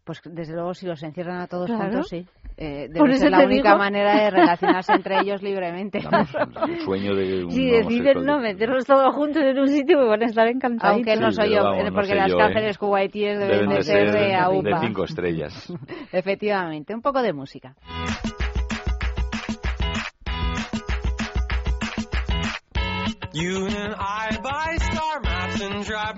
Pues 0.04 0.20
desde 0.24 0.54
luego 0.54 0.74
si 0.74 0.86
los 0.86 1.02
encierran 1.02 1.40
a 1.40 1.46
todos 1.46 1.66
Claro. 1.66 1.82
juntos, 1.84 2.08
sí. 2.08 2.26
Eh, 2.56 2.88
Por 2.94 3.08
debe 3.08 3.12
eso 3.14 3.22
ser 3.22 3.30
la 3.30 3.44
única 3.44 3.68
digo. 3.70 3.78
manera 3.78 4.14
de 4.14 4.30
relacionarse 4.30 4.92
entre 4.92 5.20
ellos 5.20 5.42
libremente. 5.42 5.98
El 5.98 6.80
sueño 6.84 7.14
de 7.14 7.44
un 7.44 7.50
Si 7.50 7.66
deciden 7.70 8.24
no 8.24 8.38
meterlos 8.38 8.84
todos 8.84 9.14
juntos 9.14 9.42
en 9.42 9.58
un 9.58 9.68
sitio, 9.68 9.96
pues 9.98 10.08
van 10.08 10.22
a 10.22 10.26
estar 10.26 10.46
encantados. 10.48 10.94
Aunque 10.96 11.16
no 11.16 11.30
Sí, 11.30 11.36
soy 11.36 11.54
yo, 11.54 11.64
vamos, 11.64 11.84
no 11.84 11.92
porque 11.92 12.08
sé 12.08 12.14
las 12.14 12.28
yo, 12.28 12.34
¿eh? 12.36 12.38
cárceles 12.38 12.78
kuwaitíes 12.78 13.38
deben, 13.38 13.58
Deben 13.60 13.70
de 13.70 13.82
ser 13.82 14.12
de 14.12 14.20
de 14.20 14.34
AUPA. 14.34 14.80
cinco 14.80 15.04
estrellas. 15.04 15.72
Efectivamente, 16.12 16.94
un 16.94 17.02
poco 17.02 17.22
de 17.22 17.32
música. 17.32 17.74
You 23.34 23.66
and 23.66 23.94
I 23.98 24.36
buy 24.42 24.76
star 24.92 25.20
maps 25.22 25.60
and 25.62 25.84
drive 25.86 26.16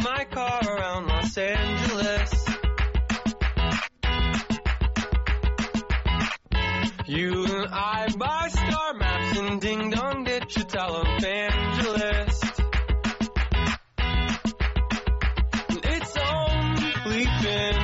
You 7.07 7.45
and 7.45 7.67
I 7.71 8.09
buy 8.17 8.49
star 8.49 8.95
maps 8.95 9.39
and 9.39 9.61
ding 9.61 9.91
dong 9.91 10.25
ditch 10.25 10.57
a 10.57 10.61
televangelist. 10.61 12.61
And 15.69 15.81
It's 15.85 16.17
only 16.17 17.27
been 17.43 17.77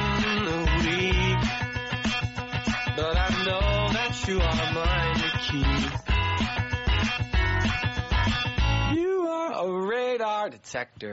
a 0.49 0.65
week, 0.87 1.37
but 2.97 3.19
I 3.19 3.29
know 3.45 3.93
that 3.93 4.25
you 4.27 4.41
are 4.41 4.73
mine 4.73 5.19
to 5.19 5.31
keep. 5.51 5.93
You 8.97 9.29
are 9.29 9.53
a 9.53 9.71
radar 9.87 10.49
detector. 10.49 11.13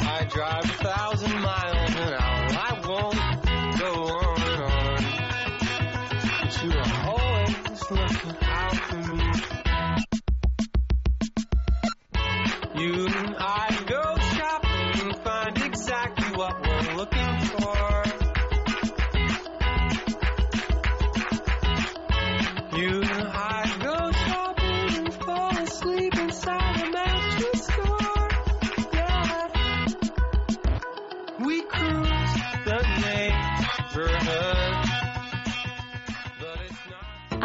I 0.00 0.24
drive 0.30 0.64
a 0.64 0.68
thousand 0.68 1.38
miles 1.42 1.94
an 1.96 2.14
hour. 2.14 2.48
I 2.50 2.80
won't 2.88 3.18
go 3.78 3.92
on. 4.16 4.27
You 7.90 7.96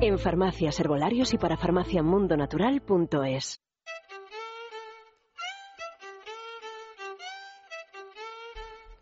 En 0.00 0.18
farmacias, 0.18 0.80
herbolarios 0.80 1.32
y 1.32 1.38
para 1.38 1.56
farmaciamundonatural.es. 1.56 3.60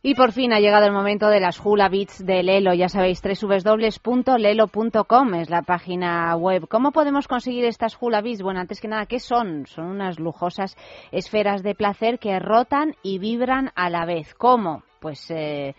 Y 0.05 0.16
por 0.16 0.32
fin 0.32 0.52
ha 0.52 0.59
llegado 0.59 0.85
el 0.85 0.93
momento 0.93 1.28
de 1.28 1.39
las 1.39 1.64
Hula 1.64 1.89
Beats 1.89 2.27
de 2.27 2.43
Lelo. 2.43 2.74
Ya 2.74 2.89
sabéis, 2.89 3.23
www.lelo.com 3.23 5.35
es 5.35 5.48
la 5.48 5.62
página 5.62 6.35
web. 6.35 6.66
¿Cómo 6.69 6.90
podemos 6.90 7.28
conseguir 7.28 7.64
estas 7.66 7.97
Hula 8.01 8.20
Beats? 8.20 8.43
Bueno, 8.43 8.59
antes 8.59 8.81
que 8.81 8.89
nada, 8.89 9.06
¿qué 9.06 9.20
son? 9.20 9.64
Son 9.66 9.86
unas 9.86 10.19
lujosas 10.19 10.77
esferas 11.12 11.62
de 11.62 11.77
placer 11.77 12.19
que 12.19 12.40
rotan 12.40 12.97
y 13.05 13.19
vibran 13.19 13.70
a 13.77 13.90
la 13.90 14.05
vez. 14.05 14.35
¿Cómo? 14.35 14.82
Pues, 14.98 15.31
eh, 15.31 15.77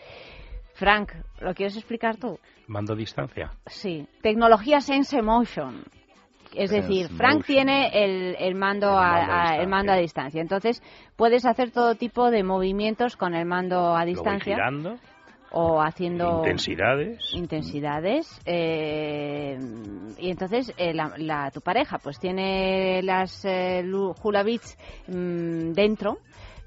Frank, 0.74 1.12
¿lo 1.42 1.54
quieres 1.54 1.76
explicar 1.78 2.18
tú? 2.18 2.40
Mando 2.68 2.94
a 2.94 2.96
distancia. 2.96 3.52
Sí. 3.68 4.08
Tecnología 4.22 4.80
Sense 4.82 5.22
Motion. 5.22 5.84
Es 6.56 6.70
Sense 6.70 6.88
decir, 6.88 7.08
Frank 7.18 7.38
Motion. 7.38 7.56
tiene 7.56 7.88
el, 8.04 8.36
el 8.40 8.56
mando 8.56 8.88
a, 8.90 9.12
mando 9.12 9.34
a 9.34 9.50
a- 9.52 9.56
el 9.58 9.68
mando 9.68 9.92
a 9.92 9.96
distancia. 9.98 10.42
Entonces, 10.42 10.82
puedes 11.16 11.46
hacer 11.46 11.72
todo 11.72 11.96
tipo 11.96 12.30
de 12.32 12.44
movimientos 12.44 13.18
con 13.18 13.34
el 13.36 13.46
mando 13.46 13.96
a 13.96 14.00
Lo 14.00 14.06
voy 14.06 14.06
distancia 14.14 14.56
girando, 14.56 14.98
o 15.52 15.82
haciendo 15.82 16.38
intensidades. 16.38 17.34
intensidades 17.34 18.42
eh, 18.46 19.58
y 20.18 20.30
entonces 20.32 20.74
eh, 20.78 20.94
la, 20.94 21.14
la- 21.18 21.52
tu 21.52 21.62
pareja 21.62 22.00
pues 22.00 22.20
tiene 22.20 23.02
las 23.04 23.46
eh, 23.46 23.84
hula 24.24 24.42
beats 24.44 24.78
mm, 25.08 25.74
dentro 25.74 26.18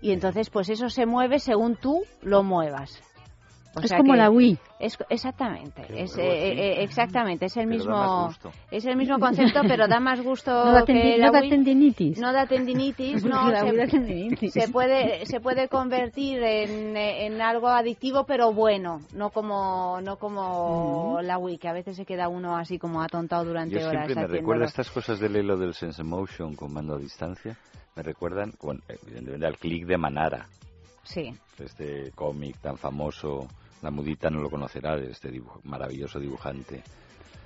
y 0.00 0.12
entonces 0.12 0.50
pues 0.50 0.68
eso 0.68 0.88
se 0.88 1.04
mueve 1.06 1.40
según 1.40 1.74
tú 1.76 2.02
lo 2.22 2.42
muevas 2.44 3.02
O 3.76 3.80
Es 3.80 3.88
sea 3.90 3.98
como 3.98 4.12
que- 4.14 4.18
la 4.18 4.30
Wii. 4.30 4.58
es, 4.80 4.96
exactamente, 5.10 5.82
es, 5.90 6.16
eh, 6.16 6.22
eh, 6.24 6.82
exactamente, 6.82 7.44
es 7.44 7.56
el 7.58 7.66
Pero 7.68 7.76
mismo, 7.78 8.30
es 8.70 8.86
el 8.86 8.96
mismo 8.96 9.18
concepto, 9.18 9.60
pero 9.68 9.86
da 9.86 10.00
más 10.00 10.22
gusto 10.22 10.50
No 10.64 10.72
da 10.72 10.82
que 10.86 10.94
tendi- 10.94 11.18
la 11.18 11.26
no 11.26 11.32
da 11.32 11.40
Wii. 11.40 11.50
tendinitis. 11.50 12.18
No 12.18 12.32
da 12.32 12.46
tendinitis, 12.46 13.22
no. 13.24 13.50
la 13.50 13.60
se, 13.60 13.66
Wii 13.66 13.76
da 13.76 13.86
tendinitis. 13.86 14.52
se 14.54 14.68
puede, 14.68 15.26
se 15.26 15.40
puede 15.40 15.68
convertir 15.68 16.42
en, 16.42 16.96
en 16.96 17.42
algo 17.42 17.68
adictivo, 17.68 18.24
pero 18.24 18.50
bueno, 18.54 19.00
no 19.12 19.28
como, 19.28 20.00
no 20.00 20.16
como 20.16 21.18
la 21.22 21.36
Wii, 21.36 21.58
que 21.58 21.68
a 21.68 21.72
veces 21.74 21.96
se 21.96 22.06
queda 22.06 22.28
uno 22.28 22.56
así 22.56 22.78
como 22.78 23.02
atontado 23.02 23.44
durante 23.44 23.78
Yo 23.78 23.88
horas. 23.88 24.06
siempre 24.06 24.26
me 24.26 24.38
recuerda 24.38 24.64
estas 24.64 24.90
cosas 24.90 25.20
del 25.20 25.36
hilo 25.36 25.58
del 25.58 25.74
Sense 25.74 26.02
Motion 26.02 26.56
con 26.56 26.72
mando 26.72 26.94
a 26.94 26.98
distancia, 26.98 27.58
me 27.94 28.02
recuerdan 28.02 28.52
con, 28.52 28.80
evidentemente 28.88 29.46
al 29.46 29.58
clic 29.58 29.86
de 29.86 29.98
Manara. 29.98 30.46
Sí. 31.02 31.30
Este 31.58 32.10
cómic 32.16 32.58
tan 32.60 32.76
famoso, 32.76 33.46
la 33.82 33.90
mudita 33.90 34.30
no 34.30 34.40
lo 34.40 34.50
conocerá, 34.50 34.96
este 34.96 35.30
dibujo- 35.30 35.60
maravilloso 35.64 36.18
dibujante. 36.18 36.82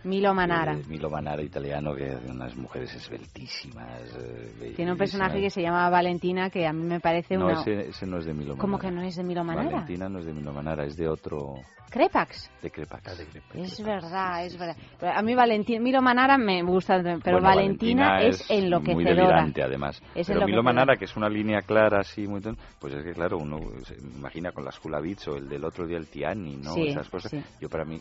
Milo 0.05 0.32
Manara. 0.35 0.72
eh, 0.74 0.82
Milo 0.89 1.10
Manara, 1.10 1.43
italiano, 1.43 1.94
que 1.94 2.10
hace 2.10 2.31
unas 2.31 2.56
mujeres 2.56 2.94
esbeltísimas. 2.94 4.01
eh, 4.18 4.72
Tiene 4.77 4.93
un 4.93 4.98
personaje 4.98 5.40
que 5.40 5.51
se 5.51 5.62
llama 5.62 5.89
Valentina 5.90 6.51
que 6.51 6.66
a 6.66 6.72
mí 6.72 6.82
me 6.85 7.01
parece 7.01 7.36
No, 7.36 7.47
una... 7.47 7.60
ese, 7.60 7.89
ese 7.89 8.06
no 8.06 8.18
es 8.18 8.24
de 8.24 8.32
Milo 8.32 8.56
Manara. 8.56 8.60
¿Cómo 8.60 8.78
que 8.78 8.90
no 8.90 9.02
es 9.02 9.16
de 9.16 9.22
Milo 9.24 9.44
Manara? 9.44 9.68
Valentina 9.70 10.09
no 10.09 10.18
es 10.20 10.24
de 10.27 10.32
Milo 10.32 10.52
Manara, 10.52 10.85
es 10.85 10.97
de 10.97 11.09
otro... 11.09 11.56
Crepax. 11.90 12.48
De 12.62 12.70
Crepax. 12.70 13.18
Es 13.52 13.82
verdad, 13.82 14.47
es 14.47 14.56
verdad. 14.56 14.77
Pero 15.01 15.12
A 15.12 15.22
mí 15.22 15.35
Valentina, 15.35 15.81
Milo 15.81 16.01
Manara 16.01 16.39
me 16.39 16.62
gusta, 16.62 17.02
pero 17.02 17.18
Bueno, 17.40 17.48
Valentina, 17.48 18.22
es, 18.22 18.48
muy 18.48 18.59
enloquecedora. 18.60 19.10
delirante, 19.10 19.62
además. 19.64 20.01
Es 20.14 20.28
Pero 20.28 20.47
Milo. 20.47 20.62
Manara, 20.62 20.97
que 20.97 21.06
es 21.06 21.16
una 21.16 21.28
línea 21.28 21.62
clara, 21.62 21.98
así, 22.01 22.28
muy 22.28 22.40
pues 22.78 22.94
es 22.94 23.02
que, 23.05 23.12
claro, 23.12 23.39
uno 23.39 23.59
se 23.85 23.97
imagina 23.97 24.52
con 24.52 24.64
las 24.64 24.78
Hula 24.85 25.01
Beats 25.01 25.27
o 25.28 25.36
el 25.36 25.48
del 25.48 25.64
otro 25.64 25.85
día, 25.85 25.98
el 25.98 26.06
Tiani, 26.06 26.59
¿no? 26.59 26.74
Sí, 26.74 26.89
Esas 26.89 27.09
cosas. 27.09 27.32
sí. 27.32 27.43
Yo, 27.60 27.68
para 27.68 27.85
mí, 27.85 28.01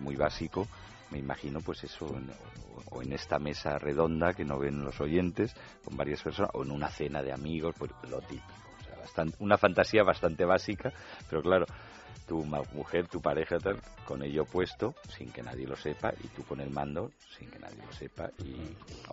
muy 0.00 0.16
básico, 0.16 0.66
me 1.10 1.18
imagino, 1.18 1.60
pues 1.60 1.84
eso, 1.84 2.06
en- 2.16 2.30
o, 2.90 3.02
en 3.02 3.12
esta 3.12 3.38
mesa 3.38 3.78
redonda 3.78 4.32
que 4.34 4.44
no 4.44 4.58
ven 4.58 4.84
los 4.84 5.00
oyentes, 5.00 5.54
con 5.84 5.96
varias 5.96 6.22
personas, 6.22 6.50
o 6.54 6.62
en 6.62 6.70
una 6.70 6.88
cena 6.88 7.22
de 7.22 7.32
amigos, 7.32 7.74
pues 7.78 7.90
lo 8.08 8.20
típico. 8.20 8.46
O 8.80 8.84
sea, 8.84 8.96
bastan- 8.98 9.34
una 9.40 9.58
fantasía 9.58 10.02
bastante 10.02 10.44
básica, 10.44 10.92
pero 11.28 11.42
claro, 11.42 11.66
tu 12.26 12.44
mujer, 12.74 13.06
tu 13.08 13.20
pareja, 13.20 13.58
tal, 13.58 13.76
con 14.06 14.22
ello 14.22 14.44
puesto, 14.44 14.94
sin 15.16 15.30
que 15.30 15.42
nadie 15.42 15.66
lo 15.66 15.76
sepa, 15.76 16.12
y 16.22 16.28
tú 16.28 16.42
con 16.44 16.60
el 16.60 16.70
mando, 16.70 17.10
sin 17.38 17.50
que 17.50 17.58
nadie 17.58 17.76
lo 17.84 17.92
sepa, 17.92 18.30
y 18.44 18.56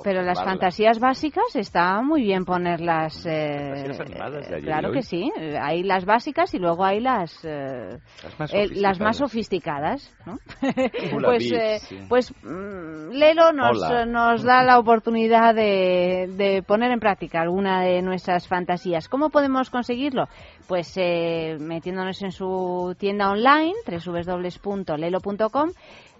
Pero 0.04 0.22
las 0.22 0.42
fantasías 0.44 1.00
básicas 1.00 1.56
está 1.56 2.02
muy 2.02 2.24
bien 2.24 2.46
ponerlas. 2.46 3.26
eh, 3.26 3.86
animadas 4.00 4.50
de 4.50 4.60
y 4.60 4.62
claro 4.64 4.90
hoy. 4.90 4.96
que 4.96 5.02
sí. 5.02 5.32
Hay 5.62 5.84
las 5.84 6.06
básicas 6.06 6.54
y 6.54 6.60
luego 6.60 6.84
hay 6.86 7.00
las 7.00 7.44
eh, 7.44 8.00
Las 8.24 8.40
más 8.40 8.54
eh, 8.54 8.68
las 8.76 9.00
más 9.00 9.18
sofisticadas. 9.18 10.12
¿no? 10.26 10.38
Pues 11.26 11.50
beats, 11.50 11.52
eh, 11.52 11.80
sí. 11.80 12.00
pues 12.10 12.34
mm, 12.44 13.10
Lelo 13.12 13.52
nos, 13.54 13.78
Hola. 13.78 14.04
eh, 14.04 14.06
nos 14.06 14.44
da 14.44 14.64
la 14.64 14.80
oportunidad 14.80 15.54
de, 15.56 16.28
de 16.36 16.64
poner 16.64 16.92
en 16.92 17.00
práctica 17.00 17.42
alguna 17.42 17.82
de 17.82 18.02
nuestras 18.02 18.48
fantasías. 18.48 19.08
¿Cómo 19.10 19.30
podemos 19.30 19.70
conseguirlo? 19.70 20.28
Pues 20.68 20.94
eh, 20.98 21.58
metiéndonos 21.60 22.22
en 22.22 22.32
su 22.32 22.95
tienda 22.96 23.30
online, 23.30 23.74
www.lelo.com 23.86 25.72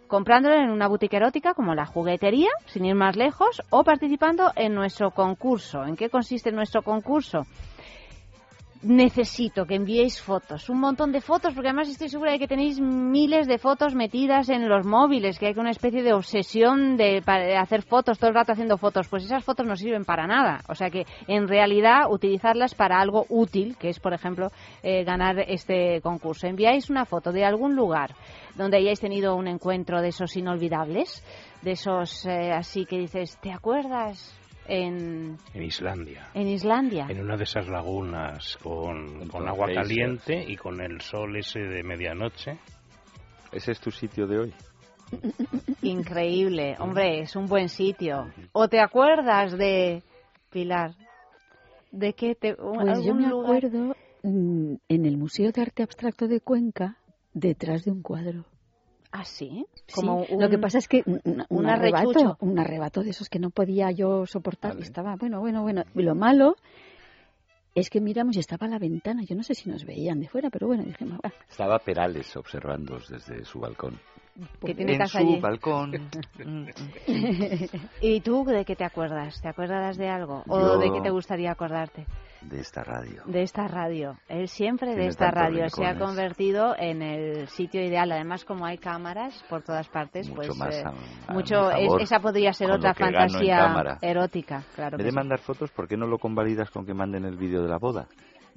comprándolo 0.08 0.56
en 0.56 0.70
una 0.70 0.88
boutique 0.88 1.18
erótica 1.18 1.54
como 1.54 1.74
la 1.74 1.86
juguetería, 1.86 2.50
sin 2.68 2.86
ir 2.86 2.96
más 2.96 3.16
lejos, 3.16 3.62
o 3.70 3.84
participando 3.84 4.52
en 4.56 4.74
nuestro 4.76 5.12
concurso. 5.12 5.84
¿En 5.84 5.96
qué 5.96 6.10
consiste 6.10 6.52
nuestro 6.52 6.84
concurso? 6.84 7.46
Necesito 8.86 9.66
que 9.66 9.74
enviéis 9.74 10.22
fotos, 10.22 10.70
un 10.70 10.80
montón 10.80 11.12
de 11.12 11.20
fotos, 11.20 11.56
porque 11.56 11.70
además 11.70 11.90
estoy 11.90 12.08
segura 12.08 12.34
de 12.34 12.38
que 12.38 12.48
tenéis 12.48 12.80
miles 12.80 13.48
de 13.48 13.58
fotos 13.58 13.96
metidas 13.96 14.48
en 14.50 14.70
los 14.70 14.86
móviles, 14.86 15.40
que 15.40 15.48
hay 15.48 15.56
una 15.58 15.72
especie 15.72 16.04
de 16.04 16.14
obsesión 16.14 16.96
de, 16.96 17.24
hacer 17.58 17.82
fotos, 17.82 18.20
todo 18.20 18.30
el 18.30 18.36
rato 18.36 18.52
haciendo 18.52 18.78
fotos. 18.78 19.08
Pues 19.08 19.24
esas 19.24 19.44
fotos 19.44 19.66
no 19.66 19.76
sirven 19.76 20.06
para 20.06 20.28
nada. 20.28 20.62
O 20.70 20.76
sea 20.76 20.92
que 20.92 21.08
en 21.28 21.48
realidad 21.48 22.12
utilizarlas 22.12 22.76
para 22.76 23.00
algo 23.00 23.26
útil, 23.28 23.76
que 23.76 23.90
es 23.90 24.00
por 24.00 24.14
ejemplo 24.14 24.50
eh, 24.84 25.04
ganar 25.04 25.40
este 25.40 26.00
concurso. 26.02 26.46
Enviáis 26.46 26.92
una 26.92 27.06
foto 27.06 27.32
de 27.32 27.44
algún 27.44 27.76
lugar 27.76 28.14
donde 28.54 28.78
hayáis 28.78 29.00
tenido 29.00 29.36
un 29.36 29.48
encuentro 29.48 30.00
de 30.00 30.10
esos 30.10 30.38
inolvidables, 30.38 31.24
de 31.64 31.72
esos 31.72 32.24
eh, 32.28 32.52
así 32.52 32.86
que 32.86 33.00
dices, 33.00 33.40
¿te 33.42 33.52
acuerdas? 33.52 34.45
En, 34.68 35.38
En 35.54 35.64
Islandia. 35.64 36.28
en 36.34 36.48
Islandia. 36.48 37.06
En 37.10 37.22
una 37.22 37.38
de 37.38 37.44
esas 37.44 37.68
lagunas 37.68 38.58
con, 38.64 39.28
con 39.28 39.48
agua 39.48 39.68
geysers. 39.68 39.88
caliente 39.88 40.46
y 40.52 40.56
con 40.58 40.82
el 40.82 41.02
sol 41.02 41.36
ese 41.38 41.60
de 41.60 41.84
medianoche. 41.84 42.58
¿Ese 43.52 43.72
es 43.74 43.80
tu 43.80 43.92
sitio 43.92 44.26
de 44.28 44.40
hoy? 44.40 44.54
Increíble, 45.82 46.76
hombre, 46.80 47.22
es 47.22 47.36
un 47.36 47.46
buen 47.46 47.70
sitio. 47.70 48.32
¿O 48.54 48.68
te 48.68 48.80
acuerdas 48.80 49.58
de 49.58 50.02
Pilar? 50.52 50.96
¿De 51.92 52.14
qué 52.14 52.36
te 52.36 52.56
Pues 52.56 53.04
yo 53.06 53.14
me 53.16 53.28
lugar? 53.28 53.58
acuerdo 53.58 53.96
mm, 54.24 54.76
en 54.90 55.06
el 55.06 55.18
Museo 55.18 55.52
de 55.52 55.62
Arte 55.62 55.84
Abstracto 55.84 56.28
de 56.28 56.42
Cuenca, 56.42 56.98
detrás 57.34 57.86
de 57.86 57.92
un 57.92 58.02
cuadro. 58.02 58.46
¿Ah, 59.18 59.24
sí? 59.24 59.66
Sí, 59.88 59.94
Como 59.96 60.28
Lo 60.38 60.50
que 60.50 60.56
un- 60.56 60.62
pasa 60.62 60.78
es 60.78 60.90
que 60.90 61.02
un, 61.06 61.22
un 61.24 61.46
un 61.50 61.66
arrebato, 61.70 62.38
un 62.42 62.60
de 63.04 63.12
esos 63.12 63.30
que 63.30 63.40
no 63.40 63.50
podía 63.50 63.90
yo 63.92 64.26
soportar. 64.26 64.76
Estaba, 64.80 65.16
bueno, 65.16 65.40
bueno, 65.40 65.62
bueno. 65.62 65.84
Y 65.96 66.02
lo 66.02 66.16
malo 66.16 66.58
es 67.76 67.90
que 67.90 68.02
miramos 68.02 68.36
y 68.36 68.40
estaba 68.40 68.68
la 68.68 68.78
ventana. 68.78 69.24
Yo 69.24 69.36
no 69.38 69.44
sé 69.44 69.54
si 69.56 69.70
nos 69.70 69.86
veían 69.86 70.20
de 70.20 70.28
fuera, 70.28 70.50
pero 70.50 70.68
bueno, 70.68 70.84
dije, 70.84 71.06
"Va, 71.06 71.18
Estaba 71.50 71.80
Perales 71.80 72.36
observándoos 72.36 73.08
desde 73.08 73.46
su 73.46 73.60
balcón. 73.62 73.98
que 74.66 74.76
tiene 74.76 74.92
en 74.94 74.98
casa 74.98 75.20
su 75.22 75.26
allí. 75.30 75.40
balcón. 75.40 75.92
¿Y 78.02 78.20
tú 78.22 78.44
de 78.44 78.66
qué 78.66 78.76
te 78.76 78.84
acuerdas? 78.84 79.40
¿Te 79.42 79.48
acuerdas 79.48 79.96
de 79.98 80.10
algo? 80.10 80.44
¿O 80.48 80.60
Yo- 80.60 80.78
de 80.80 80.92
qué 80.92 81.00
te 81.02 81.10
gustaría 81.10 81.52
acordarte? 81.52 82.06
De 82.50 82.60
esta 82.60 82.84
radio. 82.84 83.22
De 83.26 83.42
esta 83.42 83.68
radio. 83.68 84.16
Él 84.28 84.48
siempre 84.48 84.96
de 84.96 85.08
esta 85.08 85.32
radio 85.32 85.68
se 85.70 85.86
ha 85.86 85.98
convertido 85.98 86.76
en 86.78 87.02
el 87.02 87.48
sitio 87.50 87.82
ideal. 87.84 88.12
Además, 88.12 88.46
como 88.46 88.66
hay 88.66 88.78
cámaras 88.78 89.44
por 89.50 89.64
todas 89.64 89.88
partes, 89.90 90.30
Mucho 90.30 90.38
pues 90.50 90.58
más 90.58 90.76
eh, 90.76 90.84
a- 90.86 91.32
a 91.32 91.34
mucho 91.34 91.56
favor, 91.72 92.02
esa 92.02 92.20
podría 92.20 92.54
ser 92.54 92.72
otra 92.72 92.94
fantasía 92.94 93.98
erótica, 94.02 94.64
claro. 94.76 94.98
De 94.98 95.10
sí. 95.10 95.16
mandar 95.16 95.40
fotos, 95.40 95.72
¿por 95.72 95.88
qué 95.88 95.98
no 95.98 96.08
lo 96.08 96.18
convalidas 96.18 96.70
con 96.70 96.86
que 96.86 96.94
manden 96.94 97.26
el 97.26 97.38
vídeo 97.38 97.62
de 97.64 97.70
la 97.70 97.78
boda? 97.78 98.08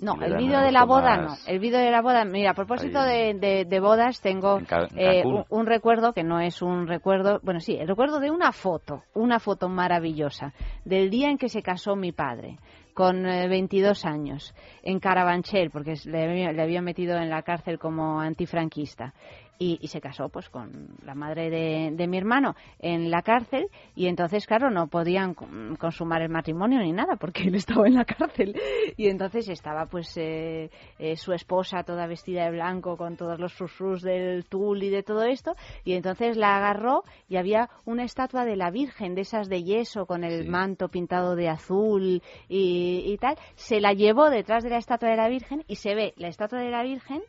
No, 0.00 0.14
el 0.22 0.36
vídeo 0.36 0.60
de 0.60 0.70
la 0.70 0.84
boda 0.84 1.16
más- 1.16 1.44
no. 1.48 1.52
El 1.52 1.58
vídeo 1.58 1.80
de 1.80 1.90
la 1.90 2.00
boda, 2.02 2.24
mira, 2.24 2.52
a 2.52 2.54
propósito 2.54 3.02
de, 3.02 3.34
de- 3.34 3.64
de 3.64 3.80
bodas, 3.80 4.20
tengo 4.20 4.60
eh, 4.94 5.24
un 5.48 5.66
recuerdo 5.66 6.12
que 6.12 6.22
no 6.22 6.38
es 6.38 6.62
un 6.62 6.86
recuerdo, 6.86 7.40
bueno, 7.42 7.58
sí, 7.58 7.74
el 7.74 7.88
recuerdo 7.88 8.20
de 8.20 8.30
una 8.30 8.52
foto, 8.52 9.02
una 9.14 9.40
foto 9.40 9.68
maravillosa, 9.68 10.52
del 10.84 11.10
día 11.10 11.30
en 11.30 11.36
que 11.36 11.48
se 11.48 11.62
casó 11.62 11.96
mi 11.96 12.12
padre, 12.12 12.58
con 12.98 13.24
eh, 13.26 13.46
22 13.46 14.04
años, 14.04 14.52
en 14.82 14.98
Carabanchel, 14.98 15.70
porque 15.70 15.94
le, 16.06 16.24
había- 16.24 16.50
le 16.52 16.62
metido 16.82 17.16
en 17.16 17.30
la 17.30 17.42
cárcel 17.42 17.78
como 17.78 18.18
antifranquista. 18.20 19.14
Y, 19.60 19.78
y 19.80 19.88
se 19.88 20.00
casó 20.00 20.28
pues 20.28 20.48
con 20.48 20.88
la 21.04 21.16
madre 21.16 21.50
de, 21.50 21.90
de 21.92 22.06
mi 22.06 22.16
hermano 22.16 22.54
en 22.78 23.10
la 23.10 23.22
cárcel 23.22 23.66
y 23.96 24.06
entonces 24.06 24.46
claro 24.46 24.70
no 24.70 24.86
podían 24.86 25.34
con- 25.34 25.74
consumar 25.76 26.22
el 26.22 26.28
matrimonio 26.28 26.78
ni 26.78 26.92
nada 26.92 27.16
porque 27.16 27.42
él 27.48 27.56
estaba 27.56 27.88
en 27.88 27.94
la 27.94 28.04
cárcel. 28.04 28.54
Y 28.96 29.08
entonces 29.08 29.48
estaba 29.48 29.86
pues 29.86 30.16
eh, 30.16 30.70
eh, 31.00 31.16
su 31.16 31.32
esposa 31.32 31.82
toda 31.82 32.06
vestida 32.06 32.44
de 32.44 32.52
blanco 32.52 32.96
con 32.96 33.16
todos 33.16 33.40
los 33.40 33.52
frusfrus 33.52 34.02
del 34.02 34.44
tul 34.46 34.82
y 34.82 34.90
de 34.90 35.02
todo 35.02 35.24
esto 35.24 35.54
y 35.84 35.94
entonces 35.94 36.36
la 36.36 36.56
agarró 36.56 37.02
y 37.28 37.36
había 37.36 37.68
una 37.84 38.04
estatua 38.04 38.44
de 38.44 38.54
la 38.54 38.70
Virgen 38.70 39.14
de 39.16 39.22
esas 39.22 39.48
de 39.48 39.64
yeso 39.64 40.06
con 40.06 40.22
el 40.22 40.48
manto 40.48 40.88
pintado 40.88 41.34
de 41.34 41.48
azul 41.48 42.22
y, 42.48 43.02
y 43.06 43.18
tal. 43.18 43.36
Se 43.56 43.80
la 43.80 43.92
llevó 43.92 44.30
detrás 44.30 44.62
de 44.62 44.70
la 44.70 44.78
estatua 44.78 45.08
de 45.10 45.16
la 45.16 45.28
Virgen 45.28 45.64
y 45.66 45.76
se 45.76 45.94
ve 45.96 46.14
la 46.16 46.28
estatua 46.28 46.60
de 46.60 46.70
la 46.70 46.82
Virgen 46.84 47.22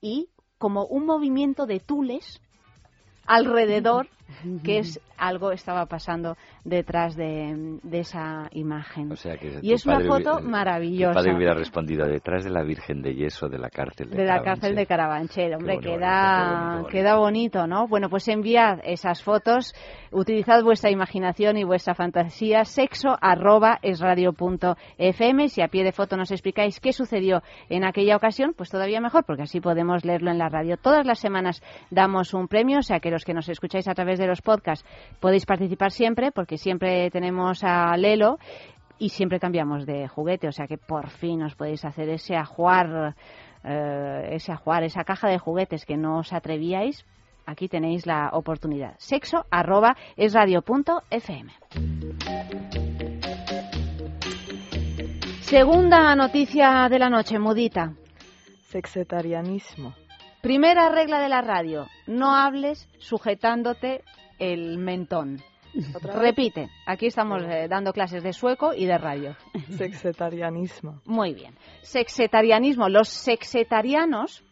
y 0.00 0.28
como 0.64 0.86
un 0.86 1.04
movimiento 1.04 1.66
de 1.66 1.78
tules 1.78 2.40
alrededor, 3.26 4.08
que 4.62 4.78
es 4.78 5.00
algo 5.16 5.52
estaba 5.52 5.86
pasando 5.86 6.36
detrás 6.64 7.16
de, 7.16 7.78
de 7.82 7.98
esa 8.00 8.48
imagen. 8.52 9.12
O 9.12 9.16
sea 9.16 9.36
que 9.36 9.58
y 9.62 9.72
es 9.72 9.86
una 9.86 10.00
foto 10.00 10.40
maravillosa 10.40 11.14
padre 11.14 11.34
hubiera 11.34 11.54
respondido 11.54 12.06
detrás 12.06 12.44
de 12.44 12.50
la 12.50 12.62
Virgen 12.62 13.00
de 13.02 13.14
Yeso 13.14 13.48
de 13.48 13.58
la 13.58 13.70
cárcel 13.70 14.10
de, 14.10 14.16
de 14.16 14.24
la 14.24 14.38
Carabanchel". 14.38 14.60
cárcel 14.60 14.76
de 14.76 14.86
Carabanchel. 14.86 15.54
Hombre, 15.54 15.74
bonito, 15.74 15.92
queda, 15.92 16.84
queda 16.90 17.16
bonito, 17.16 17.66
¿no? 17.66 17.86
Bueno, 17.86 18.08
pues 18.08 18.26
enviad 18.28 18.80
esas 18.84 19.22
fotos, 19.22 19.74
utilizad 20.10 20.62
vuestra 20.62 20.90
imaginación 20.90 21.56
y 21.56 21.64
vuestra 21.64 21.94
fantasía, 21.94 22.64
sexo 22.64 23.16
arroba 23.20 23.78
es 23.82 24.00
radio 24.00 24.32
punto 24.32 24.76
fm. 24.98 25.48
Si 25.48 25.62
a 25.62 25.68
pie 25.68 25.84
de 25.84 25.92
foto 25.92 26.16
nos 26.16 26.30
explicáis 26.30 26.80
qué 26.80 26.92
sucedió 26.92 27.42
en 27.68 27.84
aquella 27.84 28.16
ocasión, 28.16 28.54
pues 28.56 28.70
todavía 28.70 29.00
mejor, 29.00 29.24
porque 29.24 29.42
así 29.42 29.60
podemos 29.60 30.04
leerlo 30.04 30.30
en 30.30 30.38
la 30.38 30.48
radio. 30.48 30.76
Todas 30.76 31.06
las 31.06 31.18
semanas 31.18 31.62
damos 31.90 32.34
un 32.34 32.48
premio, 32.48 32.78
o 32.80 32.82
sea 32.82 33.00
que 33.00 33.10
los 33.10 33.24
que 33.24 33.34
nos 33.34 33.48
escucháis 33.48 33.88
a 33.88 33.94
través 33.94 34.13
de 34.18 34.26
los 34.26 34.42
podcasts 34.42 34.86
podéis 35.20 35.46
participar 35.46 35.90
siempre, 35.90 36.32
porque 36.32 36.58
siempre 36.58 37.10
tenemos 37.10 37.62
a 37.64 37.96
Lelo 37.96 38.38
y 38.98 39.08
siempre 39.10 39.40
cambiamos 39.40 39.86
de 39.86 40.08
juguete, 40.08 40.48
o 40.48 40.52
sea 40.52 40.66
que 40.66 40.78
por 40.78 41.10
fin 41.10 41.42
os 41.42 41.54
podéis 41.54 41.84
hacer 41.84 42.08
ese 42.08 42.36
ajuar, 42.36 43.14
eh, 43.64 44.28
ese 44.32 44.52
ajuar, 44.52 44.84
esa 44.84 45.04
caja 45.04 45.28
de 45.28 45.38
juguetes 45.38 45.84
que 45.84 45.96
no 45.96 46.18
os 46.18 46.32
atrevíais. 46.32 47.04
Aquí 47.46 47.68
tenéis 47.68 48.06
la 48.06 48.30
oportunidad. 48.32 48.94
Sexo 48.98 49.44
arroba 49.50 49.96
es. 50.16 50.34
Segunda 55.40 56.16
noticia 56.16 56.88
de 56.88 56.98
la 56.98 57.10
noche, 57.10 57.38
mudita. 57.38 57.92
Sexetarianismo. 58.68 59.94
Primera 60.44 60.90
regla 60.90 61.20
de 61.20 61.30
la 61.30 61.40
radio, 61.40 61.86
no 62.06 62.36
hables 62.36 62.86
sujetándote 62.98 64.04
el 64.38 64.76
mentón. 64.76 65.38
Repite. 66.02 66.68
Aquí 66.84 67.06
estamos 67.06 67.42
eh, 67.44 67.66
dando 67.66 67.94
clases 67.94 68.22
de 68.22 68.34
sueco 68.34 68.74
y 68.74 68.84
de 68.84 68.98
radio. 68.98 69.36
Sexetarianismo. 69.70 71.00
Muy 71.06 71.32
bien. 71.32 71.54
Sexetarianismo. 71.80 72.90
Los 72.90 73.08
sexetarianos 73.08 74.44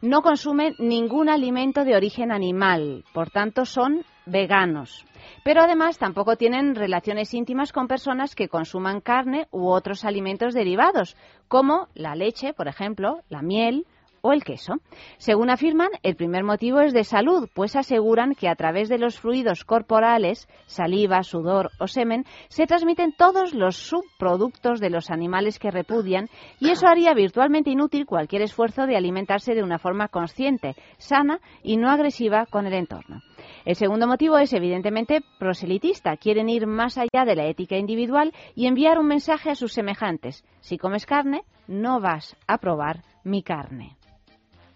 no 0.00 0.22
consumen 0.22 0.74
ningún 0.78 1.28
alimento 1.28 1.84
de 1.84 1.96
origen 1.96 2.32
animal, 2.32 3.04
por 3.12 3.28
tanto 3.28 3.66
son 3.66 4.06
veganos. 4.24 5.04
Pero 5.44 5.60
además 5.60 5.98
tampoco 5.98 6.36
tienen 6.36 6.74
relaciones 6.74 7.34
íntimas 7.34 7.72
con 7.72 7.88
personas 7.88 8.34
que 8.34 8.48
consuman 8.48 9.02
carne 9.02 9.48
u 9.50 9.68
otros 9.68 10.06
alimentos 10.06 10.54
derivados, 10.54 11.14
como 11.46 11.88
la 11.94 12.14
leche, 12.14 12.54
por 12.54 12.68
ejemplo, 12.68 13.20
la 13.28 13.42
miel, 13.42 13.86
o 14.26 14.32
el 14.32 14.42
queso. 14.42 14.74
Según 15.18 15.50
afirman, 15.50 15.90
el 16.02 16.16
primer 16.16 16.42
motivo 16.42 16.80
es 16.80 16.92
de 16.92 17.04
salud, 17.04 17.48
pues 17.54 17.76
aseguran 17.76 18.34
que 18.34 18.48
a 18.48 18.56
través 18.56 18.88
de 18.88 18.98
los 18.98 19.20
fluidos 19.20 19.64
corporales, 19.64 20.48
saliva, 20.66 21.22
sudor 21.22 21.70
o 21.78 21.86
semen, 21.86 22.24
se 22.48 22.66
transmiten 22.66 23.12
todos 23.12 23.54
los 23.54 23.76
subproductos 23.76 24.80
de 24.80 24.90
los 24.90 25.10
animales 25.10 25.60
que 25.60 25.70
repudian 25.70 26.28
y 26.58 26.70
eso 26.70 26.88
haría 26.88 27.14
virtualmente 27.14 27.70
inútil 27.70 28.04
cualquier 28.04 28.42
esfuerzo 28.42 28.86
de 28.86 28.96
alimentarse 28.96 29.54
de 29.54 29.62
una 29.62 29.78
forma 29.78 30.08
consciente, 30.08 30.74
sana 30.98 31.38
y 31.62 31.76
no 31.76 31.88
agresiva 31.88 32.46
con 32.46 32.66
el 32.66 32.74
entorno. 32.74 33.22
El 33.64 33.76
segundo 33.76 34.06
motivo 34.06 34.38
es 34.38 34.52
evidentemente 34.52 35.22
proselitista. 35.38 36.16
Quieren 36.16 36.48
ir 36.48 36.66
más 36.66 36.98
allá 36.98 37.24
de 37.24 37.36
la 37.36 37.46
ética 37.46 37.76
individual 37.76 38.32
y 38.54 38.66
enviar 38.66 38.98
un 38.98 39.06
mensaje 39.06 39.50
a 39.50 39.54
sus 39.54 39.72
semejantes. 39.72 40.44
Si 40.60 40.78
comes 40.78 41.06
carne, 41.06 41.42
no 41.68 42.00
vas 42.00 42.36
a 42.46 42.58
probar 42.58 43.02
mi 43.24 43.42
carne. 43.42 43.96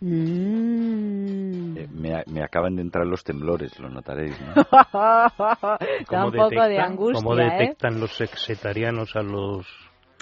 Mm. 0.00 1.76
Eh, 1.76 1.88
me, 1.92 2.24
me 2.26 2.42
acaban 2.42 2.74
de 2.76 2.82
entrar 2.82 3.06
los 3.06 3.22
temblores, 3.22 3.78
lo 3.78 3.90
notaréis, 3.90 4.34
¿no? 4.40 4.54
un 6.26 6.32
poco 6.32 6.68
de 6.68 6.78
angustia, 6.78 7.22
¿Cómo 7.22 7.38
¿eh? 7.38 7.44
detectan 7.44 8.00
los 8.00 8.16
sexetarianos 8.16 9.14
a 9.16 9.22
los 9.22 9.66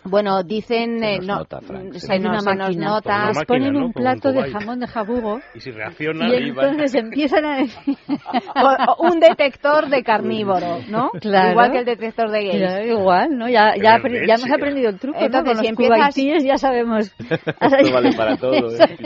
Bueno, 0.04 0.42
dicen... 0.42 1.00
Se 1.00 1.14
eh, 1.14 1.18
no, 1.20 1.38
nota, 1.38 1.60
Frank, 1.60 1.92
se, 1.94 2.18
nos, 2.18 2.44
se 2.44 2.54
nos 2.54 2.58
máquina. 2.66 2.86
nota... 2.86 3.14
Una 3.16 3.26
Les 3.28 3.36
máquina, 3.36 3.46
ponen 3.46 3.72
¿no? 3.74 3.86
un 3.86 3.92
plato 3.92 4.28
un 4.28 4.34
de 4.36 4.50
jamón 4.52 4.80
de 4.80 4.86
jabugo 4.86 5.40
y 5.54 5.60
si 5.60 5.70
reacciona 5.70 6.28
y 6.28 6.50
van- 6.50 6.66
entonces 6.68 6.94
empiezan 6.94 7.44
a 7.44 7.56
decir... 7.58 7.96
Un 8.98 9.20
detector 9.20 9.88
de 9.88 10.02
carnívoro, 10.02 10.78
¿no? 10.88 11.10
Claro. 11.20 11.50
Igual 11.50 11.72
que 11.72 11.78
el 11.80 11.84
detector 11.84 12.30
de 12.30 12.44
gays. 12.44 12.60
Ya, 12.60 12.82
igual, 12.84 13.36
¿no? 13.36 13.48
Ya, 13.48 13.74
ya, 13.76 13.98
gran 13.98 14.02
apre- 14.02 14.26
ya 14.26 14.34
hemos 14.34 14.50
aprendido 14.50 14.88
el 14.90 14.98
truco, 14.98 15.18
¿no? 15.18 15.26
Entonces, 15.26 15.54
Con 15.56 15.64
si 15.64 15.70
los 15.70 16.16
empiezas- 16.16 16.44
ya 16.44 16.58
sabemos... 16.58 17.12
Esto 17.18 17.92
vale 17.92 18.12
para 18.16 18.36
todo, 18.36 18.74
¿eh? 18.74 18.98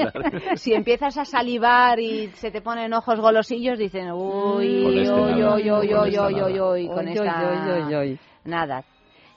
Si 0.57 0.75
empiezas 0.75 1.17
a 1.19 1.25
salivar 1.25 1.99
y 2.01 2.29
se 2.35 2.51
te 2.51 2.61
ponen 2.61 2.93
ojos 2.93 3.19
golosillos, 3.21 3.79
dicen, 3.79 4.11
uy, 4.13 4.85
uy, 4.85 5.09
uy, 5.09 5.43
uy, 5.43 5.71
uy, 5.71 5.71
con 5.71 6.01
uy, 6.01 6.19
uy, 6.19 6.43
uy, 6.43 6.61
uy, 6.61 6.89
con 6.89 7.07
Uy, 7.07 7.13
esta... 7.13 7.51
uy, 7.67 7.83
uy, 7.85 7.97
uy. 7.97 8.19
Nada. 8.45 8.83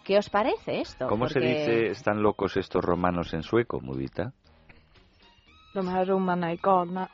¿Qué 0.06 0.18
os 0.20 0.30
parece 0.30 0.82
esto? 0.82 1.08
¿Cómo 1.08 1.28
se 1.28 1.40
dice 1.40 1.88
están 1.88 2.22
locos 2.22 2.56
estos 2.58 2.84
romanos 2.86 3.34
en 3.34 3.42
sueco, 3.42 3.82
Mudita? 3.82 4.34
Är 5.74 6.58
galna. 6.62 7.10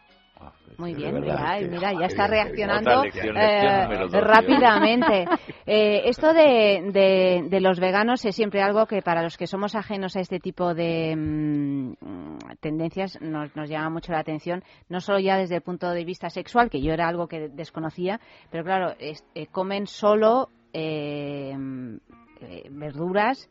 Muy 0.78 0.94
bien, 0.96 1.14
mira, 1.22 1.36
mira, 1.70 1.92
ya 1.94 2.00
que- 2.00 2.06
está 2.06 2.28
reaccionando 2.28 3.04
lección, 3.04 3.38
eh, 3.38 3.86
rápidamente. 4.22 5.26
Eh, 5.68 6.10
esto 6.10 6.34
de, 6.34 6.90
de- 6.92 7.46
de 7.48 7.62
los 7.62 7.80
veganos 7.80 8.26
es 8.26 8.36
siempre 8.36 8.62
algo 8.62 8.88
que 8.88 9.02
para 9.04 9.22
los 9.22 9.38
que 9.38 9.46
somos 9.48 9.76
ajenos 9.76 10.16
a 10.16 10.20
este 10.20 10.40
tipo 10.40 10.74
de 10.74 11.16
mm, 11.16 11.94
tendencias 12.60 13.22
nos, 13.22 13.56
nos 13.56 13.70
llama 13.70 13.90
mucho 13.92 14.12
la 14.12 14.20
atención, 14.20 14.64
no 14.90 15.00
solo 15.00 15.20
ya 15.20 15.38
desde 15.38 15.56
el 15.58 15.62
punto 15.62 15.90
de 15.92 16.04
vista 16.04 16.30
sexual, 16.30 16.70
que 16.70 16.82
yo 16.82 16.92
era 16.94 17.08
algo 17.08 17.28
que 17.28 17.48
desconocía, 17.50 18.20
pero 18.50 18.64
claro, 18.64 18.96
es- 19.00 19.24
eh, 19.36 19.48
comen 19.48 19.86
solo 19.88 20.50
eh, 20.74 21.56
eh, 22.42 22.64
verduras, 22.72 23.50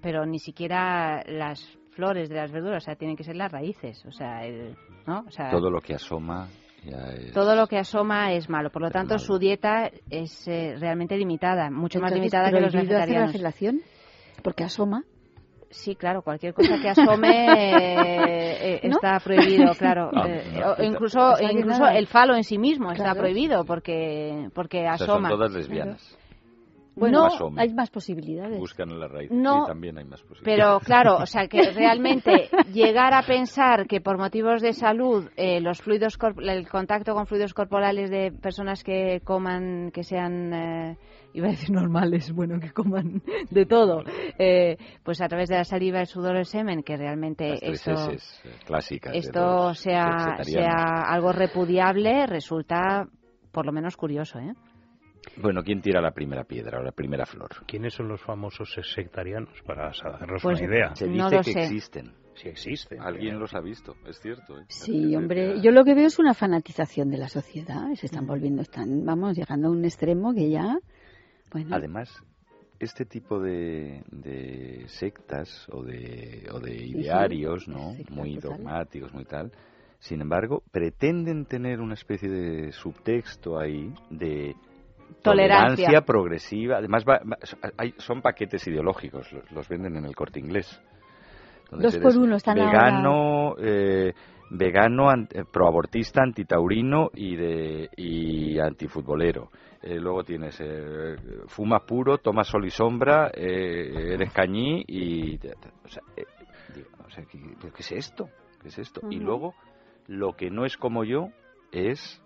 pero 0.00 0.26
ni 0.26 0.38
siquiera 0.38 1.22
las 1.26 1.60
flores 1.94 2.28
de 2.28 2.36
las 2.36 2.50
verduras, 2.50 2.82
o 2.82 2.86
sea, 2.86 2.96
tienen 2.96 3.16
que 3.16 3.24
ser 3.24 3.36
las 3.36 3.52
raíces, 3.52 4.04
o 4.06 4.12
sea, 4.12 4.44
el, 4.44 4.76
¿no? 5.06 5.24
O 5.26 5.30
sea, 5.30 5.50
Todo 5.50 5.70
lo 5.70 5.80
que 5.80 5.94
asoma 5.94 6.48
ya 6.84 7.12
es... 7.12 7.32
todo 7.32 7.54
lo 7.54 7.66
que 7.66 7.78
asoma 7.78 8.32
es 8.32 8.48
malo, 8.48 8.70
por 8.70 8.82
lo 8.82 8.90
tanto 8.90 9.18
su 9.18 9.38
dieta 9.38 9.90
es 10.10 10.48
eh, 10.48 10.74
realmente 10.78 11.16
limitada, 11.16 11.70
mucho 11.70 12.00
más 12.00 12.12
limitada 12.12 12.50
que 12.50 12.60
los 12.60 12.72
¿prohibido 12.72 12.96
hacer 12.98 13.08
la 13.10 13.20
vegetarianos. 13.26 13.32
relación? 13.34 13.80
Porque 14.42 14.64
asoma. 14.64 15.04
Sí, 15.70 15.94
claro, 15.96 16.20
cualquier 16.22 16.52
cosa 16.52 16.78
que 16.82 16.88
asome 16.90 17.46
eh, 17.56 18.80
eh, 18.82 18.88
¿No? 18.88 18.96
está 18.96 19.18
prohibido, 19.20 19.72
claro. 19.74 20.10
Ah, 20.14 20.26
Eh, 20.28 20.60
no. 20.60 20.72
o 20.72 20.82
incluso 20.82 21.18
O 21.34 21.40
incluso 21.50 21.86
el 21.88 22.06
falo 22.08 22.34
en 22.36 22.44
sí 22.44 22.58
mismo 22.58 22.90
está 22.92 23.14
prohibido 23.14 23.64
porque 23.64 24.48
porque 24.54 24.80
O 24.80 24.82
sea, 24.82 24.98
son 24.98 25.10
asoma. 25.10 25.28
todas 25.30 25.52
lesbianas. 25.52 26.18
Bueno, 26.94 27.28
No, 27.28 27.50
hay 27.56 27.72
más 27.72 27.90
posibilidades. 27.90 28.58
Buscan 28.58 28.90
en 28.90 29.00
la 29.00 29.08
raíz. 29.08 29.30
No, 29.30 29.62
sí, 29.62 29.68
también 29.68 29.98
hay 29.98 30.04
más 30.04 30.20
posibilidades. 30.22 30.44
Pero 30.44 30.80
claro, 30.84 31.16
o 31.16 31.26
sea 31.26 31.48
que 31.48 31.70
realmente 31.72 32.50
llegar 32.72 33.14
a 33.14 33.22
pensar 33.22 33.86
que 33.86 34.00
por 34.00 34.18
motivos 34.18 34.60
de 34.60 34.72
salud 34.72 35.28
eh, 35.36 35.60
los 35.60 35.80
fluidos 35.80 36.18
el 36.38 36.68
contacto 36.68 37.14
con 37.14 37.26
fluidos 37.26 37.54
corporales 37.54 38.10
de 38.10 38.32
personas 38.32 38.84
que 38.84 39.20
coman 39.24 39.90
que 39.90 40.02
sean 40.02 40.52
eh, 40.52 40.98
iba 41.34 41.48
a 41.48 41.50
decir 41.50 41.70
normales, 41.70 42.32
bueno 42.34 42.60
que 42.60 42.72
coman 42.72 43.22
de 43.50 43.66
todo, 43.66 44.02
eh, 44.38 44.76
pues 45.02 45.20
a 45.20 45.28
través 45.28 45.48
de 45.48 45.56
la 45.56 45.64
saliva, 45.64 46.00
el 46.00 46.06
sudor, 46.06 46.36
el 46.36 46.46
semen, 46.46 46.82
que 46.82 46.96
realmente 46.96 47.48
Las 47.48 47.62
esto 47.62 48.10
eh, 48.10 48.18
esto 49.14 49.74
sea 49.74 50.34
algo 51.06 51.32
repudiable 51.32 52.26
resulta 52.26 53.08
por 53.50 53.66
lo 53.66 53.72
menos 53.72 53.96
curioso, 53.96 54.38
¿eh? 54.38 54.54
Bueno, 55.36 55.62
¿quién 55.62 55.80
tira 55.80 56.00
la 56.00 56.10
primera 56.10 56.44
piedra 56.44 56.80
o 56.80 56.82
la 56.82 56.92
primera 56.92 57.24
flor? 57.26 57.50
¿Quiénes 57.66 57.94
son 57.94 58.08
los 58.08 58.20
famosos 58.20 58.74
sectarianos? 58.94 59.50
Para 59.66 59.88
hacernos 59.88 60.42
Pues, 60.42 60.60
una 60.60 60.68
idea. 60.68 60.94
Se 60.94 61.06
No 61.06 61.24
dice 61.30 61.36
lo 61.36 61.42
que 61.42 61.52
sé. 61.52 61.62
existen. 61.64 62.12
Si 62.34 62.48
existen. 62.48 63.00
Alguien 63.00 63.38
los 63.38 63.54
ha 63.54 63.60
visto, 63.60 63.94
es 64.06 64.18
cierto. 64.20 64.58
¿eh? 64.58 64.64
Sí, 64.68 65.14
hombre, 65.14 65.60
yo 65.60 65.70
lo 65.70 65.84
que 65.84 65.94
veo 65.94 66.06
es 66.06 66.18
una 66.18 66.32
fanatización 66.34 67.10
de 67.10 67.18
la 67.18 67.28
sociedad. 67.28 67.92
Se 67.94 68.06
están 68.06 68.26
volviendo, 68.26 68.62
están, 68.62 69.04
vamos, 69.04 69.36
llegando 69.36 69.68
a 69.68 69.70
un 69.70 69.84
extremo 69.84 70.32
que 70.34 70.48
ya, 70.50 70.78
bueno, 71.52 71.76
Además, 71.76 72.10
este 72.80 73.04
tipo 73.04 73.38
de, 73.38 74.02
de 74.10 74.84
sectas 74.88 75.68
o 75.70 75.82
de, 75.82 76.48
o 76.52 76.58
de 76.58 76.74
idearios, 76.74 77.68
¿no? 77.68 77.92
sectas 77.92 78.16
Muy 78.16 78.34
total. 78.36 78.50
dogmáticos, 78.58 79.12
muy 79.12 79.24
tal. 79.26 79.52
Sin 79.98 80.20
embargo, 80.22 80.62
pretenden 80.72 81.44
tener 81.44 81.80
una 81.80 81.94
especie 81.94 82.28
de 82.30 82.72
subtexto 82.72 83.58
ahí 83.58 83.92
de 84.10 84.56
Tolerancia. 85.20 85.74
tolerancia 85.76 86.00
progresiva. 86.02 86.78
Además, 86.78 87.04
va- 87.08 87.20
va- 87.28 87.38
hay- 87.76 87.94
son 87.98 88.22
paquetes 88.22 88.66
ideológicos, 88.66 89.32
los, 89.32 89.50
los 89.52 89.68
venden 89.68 89.96
en 89.96 90.04
el 90.04 90.14
corte 90.14 90.38
inglés. 90.40 90.80
Dos 91.70 91.96
por 91.98 92.16
uno, 92.18 92.36
están 92.36 92.54
vegano, 92.56 93.54
eh, 93.58 94.12
vegano, 94.50 95.08
an- 95.08 95.28
eh, 95.32 95.44
proabortista, 95.50 96.22
antitaurino 96.22 97.10
y 97.14 97.34
de 97.36 97.88
y 97.96 98.58
antifutbolero. 98.58 99.50
Eh, 99.80 99.98
luego 99.98 100.22
tienes 100.22 100.60
eh, 100.60 101.16
fumas 101.46 101.82
puro, 101.82 102.18
tomas 102.18 102.46
sol 102.46 102.66
y 102.66 102.70
sombra, 102.70 103.30
eh, 103.34 104.12
eres 104.14 104.32
cañí 104.32 104.84
y 104.86 105.36
o 105.36 105.88
sea, 105.88 106.02
eh, 106.16 106.24
digo, 106.74 106.88
o 107.06 107.10
sea, 107.10 107.24
¿qué, 107.24 107.38
pero 107.60 107.72
¿qué 107.72 107.80
es 107.82 107.92
esto? 107.92 108.28
¿Qué 108.60 108.68
es 108.68 108.78
esto? 108.78 109.00
Y 109.10 109.16
luego 109.18 109.54
lo 110.06 110.34
que 110.34 110.50
no 110.50 110.66
es 110.66 110.76
como 110.76 111.04
yo 111.04 111.28
es 111.72 112.22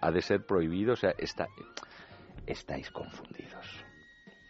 ha 0.00 0.10
de 0.12 0.22
ser 0.22 0.46
prohibido, 0.46 0.92
o 0.92 0.96
sea, 0.96 1.10
está 1.18 1.48
estáis 2.46 2.90
confundidos. 2.90 3.84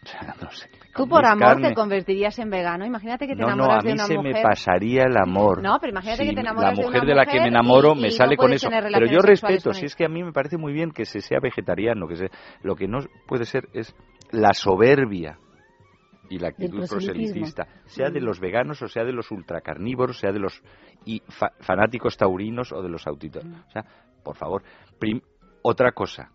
O 0.03 0.07
sea, 0.07 0.35
no 0.39 0.51
sé. 0.51 0.69
Tú 0.95 1.07
por 1.07 1.25
amor 1.25 1.39
carne. 1.53 1.69
te 1.69 1.73
convertirías 1.73 2.37
en 2.37 2.51
vegano. 2.51 2.85
Imagínate 2.85 3.25
que 3.25 3.35
te 3.35 3.41
No, 3.41 3.47
no, 3.47 3.53
enamoras 3.55 3.77
a 3.79 3.87
de 3.87 3.87
mí 3.87 3.93
una 3.93 4.05
se 4.05 4.15
mujer. 4.17 4.33
me 4.35 4.41
pasaría 4.43 5.03
el 5.03 5.17
amor. 5.17 5.63
No, 5.63 5.77
pero 5.79 5.91
imagínate 5.91 6.25
que 6.27 6.33
te 6.33 6.41
enamoras 6.41 6.69
La 6.71 6.75
de 6.75 6.85
mujer 6.85 7.01
una 7.01 7.09
de 7.09 7.15
la 7.15 7.25
que 7.25 7.31
me 7.31 7.37
mujer 7.39 7.47
enamoro 7.53 7.93
y- 7.95 8.01
me 8.01 8.07
y 8.09 8.11
sale 8.11 8.35
no 8.35 8.37
con 8.37 8.53
eso. 8.53 8.69
Pero 8.69 9.07
yo 9.07 9.19
respeto, 9.21 9.73
si 9.73 9.85
es 9.85 9.95
que 9.95 10.05
a 10.05 10.09
mí 10.09 10.23
me 10.23 10.31
parece 10.31 10.57
muy 10.57 10.73
bien 10.73 10.91
que 10.91 11.05
se 11.05 11.21
sea 11.21 11.39
vegetariano, 11.41 12.07
que 12.07 12.15
se, 12.17 12.29
lo 12.61 12.75
que 12.75 12.87
no 12.87 12.99
puede 13.27 13.45
ser 13.45 13.67
es 13.73 13.95
la 14.31 14.53
soberbia 14.53 15.39
y 16.29 16.37
la 16.37 16.49
actitud 16.49 16.87
proselitista, 16.87 17.67
sea 17.85 18.09
de 18.11 18.21
Mm. 18.21 18.25
los 18.25 18.39
veganos 18.39 18.81
o 18.83 18.87
sea 18.87 19.03
de 19.05 19.11
los 19.11 19.31
ultracarnívoros, 19.31 20.19
sea 20.19 20.31
de 20.31 20.39
los 20.39 20.61
y 21.03 21.21
fa- 21.29 21.53
fanáticos 21.61 22.15
taurinos 22.15 22.71
o 22.71 22.81
de 22.83 22.89
los 22.89 23.07
autitos. 23.07 23.43
O 23.43 23.71
sea, 23.71 23.83
por 24.23 24.35
favor, 24.35 24.61
prim- 24.99 25.21
otra 25.63 25.91
cosa, 25.93 26.29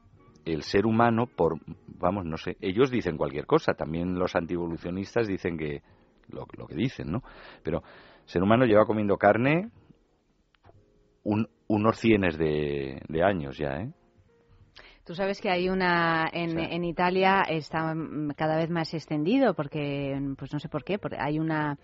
el 0.44 0.62
ser 0.62 0.86
humano, 0.86 1.26
por, 1.26 1.58
vamos, 1.86 2.24
no 2.24 2.36
sé, 2.36 2.56
ellos 2.60 2.90
dicen 2.90 3.16
cualquier 3.16 3.46
cosa, 3.46 3.74
también 3.74 4.18
los 4.18 4.34
antievolucionistas 4.34 5.26
dicen 5.26 5.56
que, 5.58 5.82
lo, 6.28 6.46
lo 6.56 6.66
que 6.66 6.74
dicen, 6.74 7.10
¿no? 7.10 7.22
Pero 7.62 7.78
el 8.22 8.28
ser 8.28 8.42
humano 8.42 8.64
lleva 8.64 8.86
comiendo 8.86 9.16
carne 9.16 9.70
un- 11.24 11.48
unos 11.68 11.98
cienes 11.98 12.36
de, 12.38 13.00
de 13.08 13.22
años 13.22 13.56
ya, 13.58 13.80
¿eh? 13.80 13.92
Tú 15.04 15.14
sabes 15.16 15.40
que 15.40 15.50
hay 15.50 15.68
una 15.68 16.28
en, 16.32 16.56
en 16.58 16.84
Italia 16.84 17.42
está 17.48 17.94
mm, 17.94 18.32
cada 18.36 18.56
vez 18.56 18.70
más 18.70 18.94
extendido 18.94 19.54
porque 19.54 20.16
pues 20.38 20.52
no 20.52 20.60
sé 20.60 20.68
por 20.68 20.84
qué, 20.84 20.98
porque 20.98 21.16
hay 21.18 21.38
una 21.40 21.78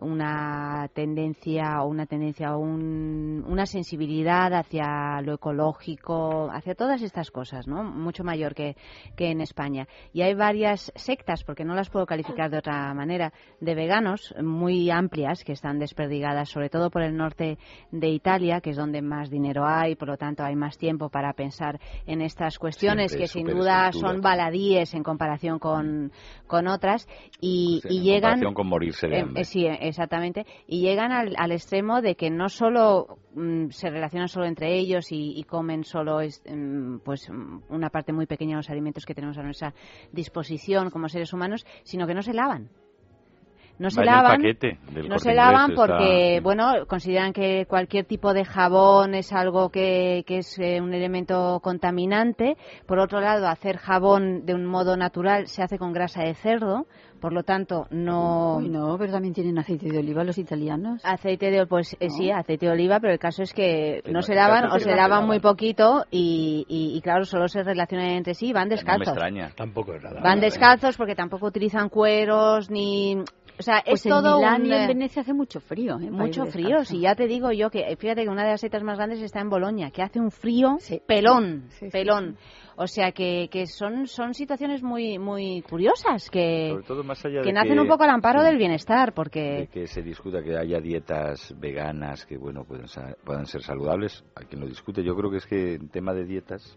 una 0.00 0.88
tendencia 0.94 1.82
o 1.82 1.86
una 1.88 2.06
tendencia 2.06 2.56
o 2.56 2.58
un- 2.58 3.44
una 3.46 3.66
sensibilidad 3.66 4.52
hacia 4.52 5.20
lo 5.22 5.34
ecológico, 5.34 6.50
hacia 6.52 6.74
todas 6.74 7.02
estas 7.02 7.30
cosas, 7.30 7.66
¿no? 7.66 7.82
Mucho 7.84 8.24
mayor 8.24 8.54
que, 8.54 8.76
que 9.16 9.30
en 9.30 9.40
España. 9.40 9.86
Y 10.12 10.22
hay 10.22 10.34
varias 10.34 10.92
sectas, 10.96 11.44
porque 11.44 11.64
no 11.64 11.74
las 11.74 11.90
puedo 11.90 12.06
calificar 12.06 12.50
de 12.50 12.58
otra 12.58 12.92
manera, 12.94 13.32
de 13.60 13.74
veganos 13.74 14.34
muy 14.42 14.90
amplias 14.90 15.44
que 15.44 15.52
están 15.52 15.78
desperdigadas, 15.78 16.48
sobre 16.48 16.70
todo 16.70 16.90
por 16.90 17.02
el 17.02 17.16
norte 17.16 17.58
de 17.90 18.08
Italia, 18.08 18.60
que 18.60 18.70
es 18.70 18.76
donde 18.76 19.02
más 19.02 19.30
dinero 19.30 19.64
hay, 19.66 19.94
por 19.96 20.08
lo 20.08 20.16
tanto 20.16 20.42
hay 20.44 20.56
más 20.56 20.76
tiempo 20.78 21.08
para 21.08 21.32
pensar 21.32 21.78
en 22.06 22.20
estas 22.20 22.58
cuestiones 22.58 23.12
Siempre 23.12 23.26
que 23.26 23.28
sin 23.32 23.46
duda 23.46 23.92
son 23.92 24.20
baladíes 24.20 24.94
en 24.94 25.02
comparación 25.02 25.58
con, 25.58 26.12
con 26.46 26.66
otras 26.66 27.06
y, 27.40 27.80
Pues, 27.82 27.94
y 27.94 27.98
en 27.98 28.04
llegan 28.04 28.20
comparación 28.32 28.54
con 28.54 28.66
morirse 28.68 29.08
de 29.08 29.20
hambre. 29.20 29.44
sí, 29.44 29.66
eh, 29.66 29.83
exactamente. 29.88 30.46
Y 30.66 30.80
llegan 30.80 31.12
al, 31.12 31.34
al 31.36 31.52
extremo 31.52 32.00
de 32.00 32.14
que 32.16 32.30
no 32.30 32.48
solo 32.48 33.18
mm, 33.34 33.68
se 33.70 33.90
relacionan 33.90 34.28
solo 34.28 34.46
entre 34.46 34.76
ellos 34.76 35.06
y, 35.10 35.42
comen 35.44 35.84
solo 35.84 36.18
mm, 36.20 36.98
pues 37.04 37.28
una 37.68 37.90
parte 37.90 38.12
muy 38.12 38.26
pequeña 38.26 38.52
de 38.52 38.56
los 38.56 38.70
alimentos 38.70 39.04
que 39.04 39.14
tenemos 39.14 39.38
a 39.38 39.42
nuestra 39.42 39.74
disposición 40.12 40.90
como 40.90 41.08
seres 41.08 41.32
humanos, 41.32 41.66
sino 41.84 42.06
que 42.06 42.14
no 42.14 42.22
se 42.22 42.34
lavan. 42.34 42.70
No 43.78 43.90
se 43.90 44.04
lavan, 44.04 44.36
paquete 44.36 44.78
del 44.92 45.08
no 45.08 45.18
se 45.18 45.34
lavan 45.34 45.70
Inglés, 45.70 45.78
está- 45.80 45.96
porque, 45.98 46.40
bueno, 46.42 46.86
consideran 46.86 47.32
que 47.32 47.66
cualquier 47.66 48.04
tipo 48.04 48.32
de 48.32 48.44
jabón 48.44 49.14
es 49.14 49.32
algo 49.32 49.70
que, 49.70 50.22
que 50.26 50.38
es 50.38 50.56
eh, 50.60 50.80
un 50.80 50.94
elemento 50.94 51.58
contaminante. 51.60 52.56
Por 52.86 52.98
otro 53.00 53.20
lado, 53.20 53.48
hacer 53.48 53.76
jabón 53.78 54.46
de 54.46 54.54
un 54.54 54.64
modo 54.64 54.96
natural 54.96 55.48
se 55.48 55.62
hace 55.62 55.76
con 55.78 55.92
grasa 55.92 56.22
de 56.22 56.34
cerdo, 56.34 56.86
por 57.20 57.32
lo 57.32 57.42
tanto 57.42 57.86
no. 57.90 58.58
Uy, 58.58 58.68
no, 58.68 58.96
pero 58.98 59.12
también 59.12 59.34
tienen 59.34 59.58
aceite 59.58 59.88
de 59.90 59.98
oliva 59.98 60.22
los 60.24 60.38
italianos. 60.38 61.00
Aceite 61.04 61.50
de, 61.50 61.66
pues 61.66 61.96
eh, 61.98 62.10
sí, 62.10 62.30
aceite 62.30 62.66
de 62.66 62.72
oliva, 62.72 63.00
pero 63.00 63.12
el 63.12 63.18
caso 63.18 63.42
es 63.42 63.52
que 63.52 64.02
no 64.08 64.22
se 64.22 64.32
¿qué 64.32 64.36
lavan 64.38 64.70
o 64.70 64.78
se 64.78 64.94
lavan 64.94 65.26
muy 65.26 65.40
poquito 65.40 66.04
y, 66.12 66.64
y, 66.68 66.96
y, 66.96 67.00
claro, 67.00 67.24
solo 67.24 67.48
se 67.48 67.62
relacionan 67.64 68.10
entre 68.10 68.34
sí 68.34 68.48
y 68.48 68.52
van 68.52 68.64
No 68.68 68.70
me 68.70 68.74
descalzos. 68.76 69.08
extraña. 69.08 69.50
Tampoco 69.56 69.94
es 69.94 70.02
nada. 70.02 70.20
Van 70.20 70.38
descalzos 70.40 70.96
porque 70.96 71.14
tampoco 71.16 71.46
utilizan 71.46 71.88
cueros 71.88 72.70
ni... 72.70 73.16
O 73.58 73.62
sea, 73.62 73.82
Pues 73.86 74.04
es 74.04 74.10
todo 74.10 74.30
en 74.30 74.36
Milán 74.36 74.60
un... 74.62 74.66
y 74.66 74.72
en 74.72 74.80
eh, 74.82 74.86
Venecia 74.88 75.22
hace 75.22 75.32
mucho 75.32 75.60
frío. 75.60 75.98
¿eh? 76.00 76.10
mucho 76.10 76.44
frío, 76.46 76.84
si 76.84 77.00
ya 77.00 77.14
te 77.14 77.26
digo 77.28 77.52
yo 77.52 77.70
que 77.70 77.80
eh, 77.90 77.96
fíjate 77.96 78.24
que 78.24 78.28
una 78.28 78.42
de 78.44 78.50
las 78.50 78.60
setas 78.60 78.82
más 78.82 78.96
grandes 78.96 79.20
está 79.22 79.40
en 79.40 79.48
Bolonia, 79.48 79.90
que 79.90 80.02
hace 80.02 80.18
un 80.18 80.30
frío 80.32 80.76
pelón, 81.06 81.66
Sí, 81.68 81.86
sí, 81.86 81.90
pelón. 81.90 82.36
O 82.76 82.88
sea 82.88 83.12
que, 83.12 83.48
que 83.52 83.66
son, 83.68 84.08
son 84.08 84.34
situaciones 84.34 84.82
muy 84.82 85.16
muy 85.20 85.62
curiosas 85.62 86.28
que, 86.28 86.70
Sobre 86.72 86.82
todo 86.84 87.04
más 87.04 87.24
allá 87.24 87.40
que 87.42 87.46
de 87.46 87.52
nacen 87.52 87.74
que- 87.74 87.80
un 87.80 87.86
poco 87.86 88.02
al 88.02 88.10
amparo 88.10 88.40
sí. 88.40 88.46
del 88.46 88.56
bienestar, 88.58 89.10
de 89.10 89.12
porque 89.14 89.68
que 89.72 89.86
se 89.86 90.02
discuta 90.02 90.42
que 90.42 90.56
haya 90.56 90.80
dietas 90.80 91.54
veganas 91.60 92.26
que 92.26 92.36
bueno 92.36 92.64
pueden 92.64 92.86
puedan 93.24 93.46
ser 93.46 93.62
saludables 93.62 94.24
a 94.34 94.40
quien 94.40 94.60
lo 94.62 94.66
discute 94.66 95.04
yo 95.04 95.14
creo 95.14 95.30
que 95.30 95.36
es 95.36 95.46
que 95.46 95.74
en 95.74 95.88
tema 95.88 96.12
de 96.12 96.24
dietas 96.24 96.76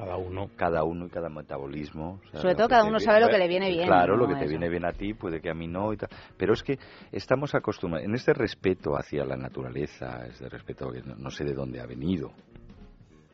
cada 0.00 0.16
uno 0.16 0.50
cada 0.56 0.84
uno 0.84 1.06
y 1.06 1.10
cada 1.10 1.28
metabolismo 1.28 2.20
o 2.26 2.30
sea, 2.30 2.40
Sobre 2.40 2.54
todo 2.54 2.68
cada 2.68 2.84
uno 2.84 2.98
sabe 3.00 3.20
lo 3.20 3.28
que 3.28 3.38
le 3.38 3.48
viene 3.48 3.68
bien, 3.70 3.86
claro 3.86 4.14
¿no? 4.16 4.22
lo 4.22 4.28
que 4.28 4.34
te 4.34 4.44
Eso. 4.44 4.50
viene 4.50 4.68
bien 4.68 4.84
a 4.84 4.92
ti 4.92 5.14
puede 5.14 5.40
que 5.40 5.50
a 5.50 5.54
mí 5.54 5.66
no 5.68 5.92
y 5.92 5.96
tal 5.96 6.08
pero 6.36 6.52
es 6.54 6.62
que 6.62 6.78
estamos 7.12 7.54
acostumbrados 7.54 8.06
en 8.08 8.14
este 8.14 8.32
respeto 8.32 8.96
hacia 8.96 9.24
la 9.24 9.36
naturaleza 9.36 10.26
este 10.26 10.48
respeto 10.48 10.90
que 10.90 11.02
no, 11.02 11.14
no 11.16 11.30
sé 11.30 11.44
de 11.44 11.54
dónde 11.54 11.80
ha 11.80 11.86
venido 11.86 12.30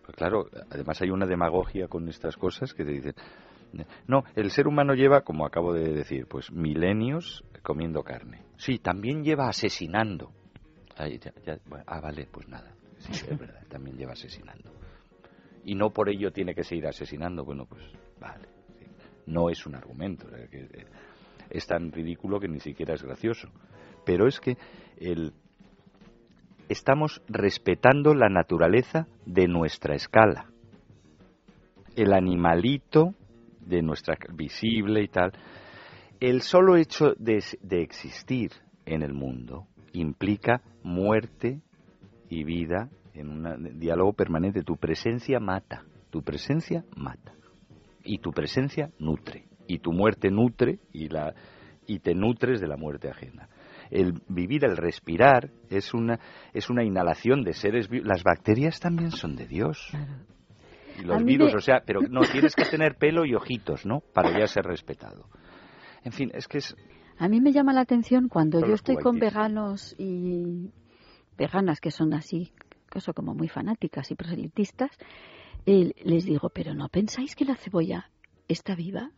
Pues 0.05 0.16
claro 0.16 0.47
además 0.70 1.01
hay 1.02 1.10
una 1.10 1.26
demagogia 1.26 1.88
con 1.88 2.09
estas 2.09 2.36
cosas 2.36 2.72
que 2.74 2.84
te 2.84 2.93
dicen 2.93 3.14
no, 4.06 4.22
el 4.36 4.51
ser 4.52 4.68
humano 4.68 4.94
lleva, 4.94 5.22
como 5.22 5.44
acabo 5.44 5.74
de 5.74 5.93
decir, 5.93 6.26
pues 6.28 6.51
milenios 6.52 7.44
comiendo 7.62 8.02
carne. 8.05 8.43
Sí, 8.56 8.78
también 8.78 9.22
lleva 9.24 9.48
asesinando. 9.48 10.30
Ay, 10.97 11.18
ya- 11.18 11.32
ya, 11.44 11.59
bueno, 11.66 11.84
ah, 11.86 12.01
vale, 12.01 12.26
pues 12.30 12.48
nada. 12.48 12.72
Sí, 12.98 13.12
es 13.12 13.38
verdad, 13.38 13.60
también 13.68 13.97
lleva 13.98 14.12
asesinando. 14.12 14.70
Y 15.66 15.74
no 15.74 15.90
por 15.90 16.09
ello 16.09 16.30
tiene 16.30 16.55
que 16.55 16.64
seguir 16.64 16.86
asesinando. 16.86 17.44
Bueno, 17.44 17.66
pues 17.66 17.82
vale. 18.18 18.47
No 19.26 19.51
es 19.51 19.66
un 19.66 19.74
argumento. 19.74 20.26
eh, 20.34 20.86
es 21.51 21.66
tan 21.66 21.90
ridículo 21.93 22.40
que 22.40 22.48
ni 22.48 22.60
siquiera 22.60 22.94
es 22.94 23.02
gracioso. 23.02 23.48
Pero 24.05 24.28
es 24.28 24.38
que 24.38 24.56
el, 24.97 25.32
estamos 26.68 27.20
respetando 27.28 28.14
la 28.14 28.28
naturaleza 28.28 29.09
de 29.26 29.48
nuestra 29.48 29.97
escala. 29.97 30.47
El 31.97 32.12
animalito 32.12 33.14
de 33.60 33.82
nuestra 33.82 34.16
visible 34.32 35.02
y 35.02 35.09
tal. 35.09 35.32
El 36.20 36.43
solo 36.43 36.76
hecho 36.76 37.14
de, 37.18 37.43
de 37.60 37.82
existir 37.82 38.52
en 38.84 39.02
el 39.02 39.12
mundo 39.12 39.66
implica 39.93 40.62
muerte 40.84 41.60
y 42.28 42.44
vida 42.44 42.88
en 43.16 43.28
un 43.30 43.78
diálogo 43.78 44.12
permanente. 44.12 44.62
Tu 44.62 44.76
presencia 44.76 45.40
mata, 45.40 45.84
tu 46.10 46.22
presencia 46.22 46.84
mata 46.97 47.32
y 48.05 48.18
tu 48.18 48.30
presencia 48.32 48.90
nutre 48.98 49.44
y 49.66 49.78
tu 49.78 49.93
muerte 49.93 50.30
nutre 50.30 50.78
y 50.93 51.09
la 51.09 51.34
y 51.88 52.01
te 52.01 52.14
nutres 52.14 52.60
de 52.60 52.66
la 52.66 52.76
muerte 52.76 53.09
ajena. 53.10 53.48
El 53.90 54.14
vivir, 54.28 54.64
el 54.64 54.76
respirar 54.76 55.51
es 55.70 55.94
una 55.94 56.18
es 56.52 56.70
una 56.70 56.84
inhalación 56.84 57.43
de 57.43 57.52
seres 57.52 57.88
vivos. 57.88 58.06
Las 58.09 58.22
bacterias 58.24 58.80
también 58.80 59.10
son 59.12 59.36
de 59.36 59.47
Dios. 59.47 59.93
Y 60.98 61.02
los 61.02 61.22
virus, 61.24 61.52
me- 61.52 61.59
o 61.59 61.60
sea, 61.60 61.82
pero 61.86 62.01
no 62.09 62.22
tienes 62.22 62.55
que 62.56 62.64
tener 62.64 62.97
pelo 62.97 63.24
y 63.26 63.34
ojitos, 63.34 63.84
¿no? 63.84 64.01
Para 64.14 64.38
ya 64.38 64.47
ser 64.47 64.64
respetado. 64.64 65.26
En 66.05 66.12
fin, 66.12 66.30
es 66.34 66.48
que 66.48 66.59
es 66.59 66.74
A 67.18 67.28
mí 67.28 67.40
me 67.40 67.52
llama 67.52 67.72
la 67.72 67.82
atención 67.82 68.28
cuando 68.28 68.60
yo 68.66 68.74
estoy 68.74 68.97
con 68.97 69.18
veganos 69.18 69.94
y 69.98 70.70
veganas 71.36 71.80
que 71.80 71.90
son 71.90 72.14
así, 72.14 72.52
son 73.01 73.14
como 73.14 73.35
muy 73.35 73.48
fanáticas 73.48 74.10
y 74.10 74.14
proselitistas, 74.14 74.90
y 75.64 75.93
les 76.09 76.24
digo, 76.24 76.51
pero 76.51 76.74
¿no 76.74 76.89
pensáis 76.89 77.35
que 77.35 77.44
la 77.44 77.56
cebolla 77.56 78.10
está 78.48 78.74
viva? 78.74 79.10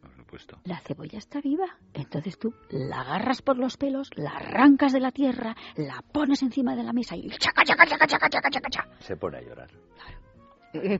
por 0.00 0.14
supuesto. 0.14 0.60
La 0.64 0.78
cebolla 0.80 1.18
está 1.18 1.40
viva. 1.40 1.66
Entonces 1.92 2.38
tú 2.38 2.54
la 2.70 3.00
agarras 3.00 3.42
por 3.42 3.56
los 3.58 3.76
pelos, 3.76 4.10
la 4.16 4.30
arrancas 4.30 4.92
de 4.92 5.00
la 5.00 5.10
tierra, 5.10 5.56
la 5.76 6.02
pones 6.12 6.42
encima 6.42 6.76
de 6.76 6.82
la 6.84 6.92
mesa 6.92 7.16
y 7.16 7.28
chaca, 7.30 7.64
chaca, 7.64 7.86
chaca, 7.86 8.06
chaca, 8.06 8.28
chaca, 8.28 8.50
chaca, 8.50 8.70
chaca. 8.70 8.88
Se 9.00 9.16
pone 9.16 9.38
a 9.38 9.42
llorar. 9.42 9.70
eh, 9.70 10.14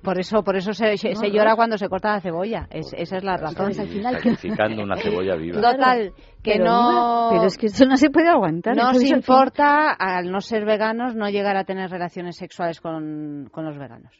por 0.02 0.18
eso 0.18 0.42
por 0.42 0.56
eso 0.56 0.72
se, 0.72 0.96
se- 0.96 1.10
No, 1.10 1.16
se 1.20 1.28
no. 1.28 1.34
llora 1.34 1.54
cuando 1.56 1.76
se 1.76 1.88
corta 1.88 2.12
la 2.12 2.20
cebolla. 2.20 2.66
Es- 2.70 2.92
esa 2.96 3.16
es 3.18 3.24
la 3.24 3.36
razón. 3.36 3.66
Al 3.78 3.88
final, 3.88 4.14
Sacrificando 4.14 4.82
una 4.82 4.96
cebolla 4.96 5.36
viva. 5.36 5.60
Total, 5.60 6.12
que 6.42 6.52
Pero 6.52 6.64
no... 6.64 7.28
pero 7.32 7.44
es 7.44 7.58
que 7.58 7.66
eso 7.66 7.84
no 7.84 7.96
se 7.96 8.10
puede 8.10 8.28
aguantar. 8.28 8.74
No 8.76 8.82
os 8.84 8.88
Entonces, 8.88 9.12
al 9.12 9.22
final- 9.22 9.38
importa, 9.38 9.92
al 9.92 10.30
no 10.30 10.40
ser 10.40 10.64
veganos, 10.64 11.14
no 11.14 11.28
llegar 11.28 11.56
a 11.56 11.64
tener 11.64 11.90
relaciones 11.90 12.36
sexuales 12.36 12.80
con, 12.80 13.48
con 13.52 13.64
los 13.64 13.76
veganos. 13.78 14.12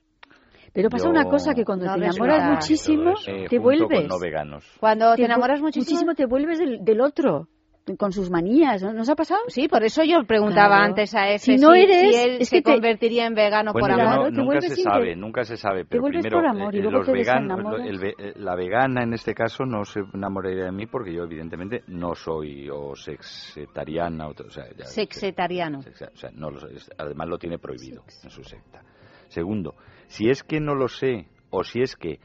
Pero 0.75 0.91
pasa 0.91 1.05
Yo- 1.07 1.11
una 1.11 1.25
cosa 1.25 1.55
que 1.55 1.65
cuando 1.65 1.87
No 1.87 1.95
te 1.95 2.05
enamoras 2.05 2.51
muchísimo, 2.51 3.15
Eh, 3.27 3.47
te 3.49 3.59
vuelves. 3.59 4.01
con 4.01 4.07
no 4.09 4.19
veganos. 4.21 4.65
Cuando 4.79 5.15
te, 5.15 5.25
enamoras 5.25 5.61
muchísimo... 5.63 6.15
te 6.15 6.27
vuelves 6.27 6.59
del, 6.59 6.85
del 6.85 7.01
otro, 7.01 7.49
con 7.97 8.13
sus 8.13 8.31
manías. 8.31 8.83
¿No 8.83 8.93
¿Nos 8.93 9.09
ha 9.09 9.15
pasado? 9.15 9.41
Sí, 9.49 9.69
por 9.69 9.83
eso 9.85 10.03
yo 10.05 10.25
preguntaba 10.25 10.77
Claro. 10.77 10.85
antes 10.85 11.15
a 11.15 11.29
Efe 11.31 11.39
Si 11.39 11.57
no 11.57 11.73
si, 11.73 11.81
eres, 11.83 12.11
si 12.11 12.21
él 12.21 12.37
es 12.41 12.49
se 12.49 12.57
que 12.57 12.63
te- 12.63 12.73
convertiría 12.73 13.27
en 13.27 13.35
vegano 13.35 13.73
Bueno, 13.73 13.87
por 13.97 14.01
amor. 14.01 14.19
no- 14.19 14.25
te 14.31 14.33
nunca 14.37 14.61
se 14.61 14.77
sabe, 14.77 15.05
que- 15.11 15.17
nunca 15.17 15.45
se 15.45 15.57
sabe. 15.57 15.85
Pero 15.85 16.03
vuelves 16.03 16.23
primero, 16.23 16.39
por 16.43 16.47
amor 16.51 16.75
y 16.75 16.79
eh, 16.79 16.83
luego 16.83 16.99
los 16.99 17.07
te 17.07 17.13
veganos, 17.13 17.57
desenamoras. 17.59 17.87
el 17.89 17.99
ve- 17.99 18.15
eh, 18.19 18.33
la 18.37 18.55
vegana 18.57 19.03
en 19.03 19.13
este 19.15 19.35
caso 19.35 19.65
no 19.65 19.85
se 19.85 20.01
enamoraría 20.15 20.65
de 20.65 20.73
mí 20.73 20.87
porque 20.87 21.13
yo 21.13 21.23
evidentemente 21.25 21.83
no 21.89 22.15
soy 22.15 22.69
o 22.71 22.95
sexetariana, 22.95 24.29
o, 24.29 24.31
o 24.31 24.51
sea, 24.51 24.65
ya- 24.77 24.85
Sexetariano. 24.85 25.79
o 25.81 26.17
sea, 26.17 26.31
no 26.35 26.51
lo 26.51 26.59
además 26.99 27.29
lo 27.29 27.39
tiene 27.39 27.59
prohibido 27.59 28.03
en 28.25 28.31
su 28.31 28.43
secta. 28.45 28.83
Segundo, 29.29 29.75
si 30.07 30.31
es 30.31 30.43
que 30.43 30.61
no 30.61 30.75
lo 30.75 30.89
sé 30.89 31.27
o 31.51 31.63
si 31.65 31.81
es 31.81 31.97
que 31.97 32.19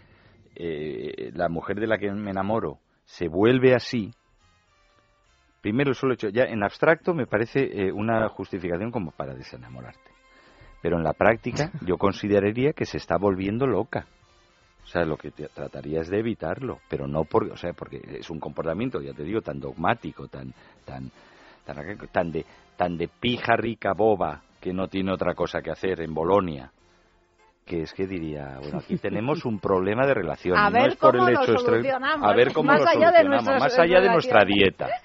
eh, 0.56 1.32
la 1.34 1.50
mujer 1.50 1.80
de 1.80 1.88
la 1.88 1.98
que 1.98 2.12
me 2.12 2.30
enamoro 2.32 2.78
se 3.06 3.28
vuelve 3.28 3.74
así, 3.74 4.12
primero 5.64 5.90
el 5.90 5.96
solo 5.96 6.14
hecho, 6.14 6.30
ya 6.30 6.44
en 6.44 6.62
abstracto 6.62 7.16
me 7.16 7.26
parece 7.26 7.62
eh, 7.88 7.92
una 7.92 8.30
justificación 8.30 8.92
como 8.92 9.10
para 9.12 9.34
desenamorarte. 9.34 10.12
Pero 10.84 10.98
en 10.98 11.04
la 11.04 11.14
práctica 11.14 11.72
yo 11.82 11.98
consideraría 11.98 12.74
que 12.74 12.86
se 12.86 12.98
está 12.98 13.18
volviendo 13.18 13.66
loca. 13.66 14.06
O 14.84 14.88
sea, 14.88 15.06
lo 15.06 15.16
que 15.18 15.32
te- 15.32 15.48
trataría 15.48 16.02
es 16.02 16.10
de 16.10 16.20
evitarlo, 16.20 16.80
pero 16.90 17.08
no 17.08 17.24
porque, 17.24 17.52
o 17.54 17.58
sea, 17.58 17.72
porque 17.74 18.02
es 18.20 18.30
un 18.30 18.40
comportamiento, 18.40 19.02
ya 19.02 19.14
te 19.14 19.24
digo, 19.24 19.42
tan 19.42 19.60
dogmático, 19.60 20.28
tan 20.28 20.54
tan 20.86 21.10
tan, 21.66 21.98
tan 22.12 22.32
de 22.32 22.46
tan 22.76 22.98
de 22.98 23.08
pija 23.08 23.56
rica 23.56 23.94
boba 23.94 24.42
que 24.60 24.74
no 24.74 24.90
tiene 24.90 25.14
otra 25.14 25.34
cosa 25.34 25.62
que 25.62 25.72
hacer 25.72 26.02
en 26.02 26.14
Bolonia. 26.14 26.72
Que 27.66 27.82
es 27.84 27.94
que 27.94 28.06
diría, 28.08 28.58
bueno, 28.62 28.80
aquí 28.80 28.98
tenemos 29.02 29.46
un 29.46 29.60
problema 29.60 30.06
de 30.06 30.14
relación. 30.14 30.58
A 30.58 30.70
ver 30.70 30.82
no 30.82 30.88
es 30.90 30.96
por 30.98 31.12
cómo 31.16 31.28
el 31.30 31.34
lo 31.34 31.42
hecho 31.44 31.52
extra- 31.54 31.72
solucionamos, 31.72 32.30
A 32.30 32.36
ver 32.36 32.54
cómo 32.54 32.68
más 32.68 32.82
lo 32.82 32.88
allá 32.88 33.00
de 33.00 33.06
solucionamos, 33.06 33.30
nuestras 33.46 33.60
más 33.62 33.80
allá 33.80 34.02
de 34.02 34.10
nuestra 34.10 34.46
dieta. 34.46 34.88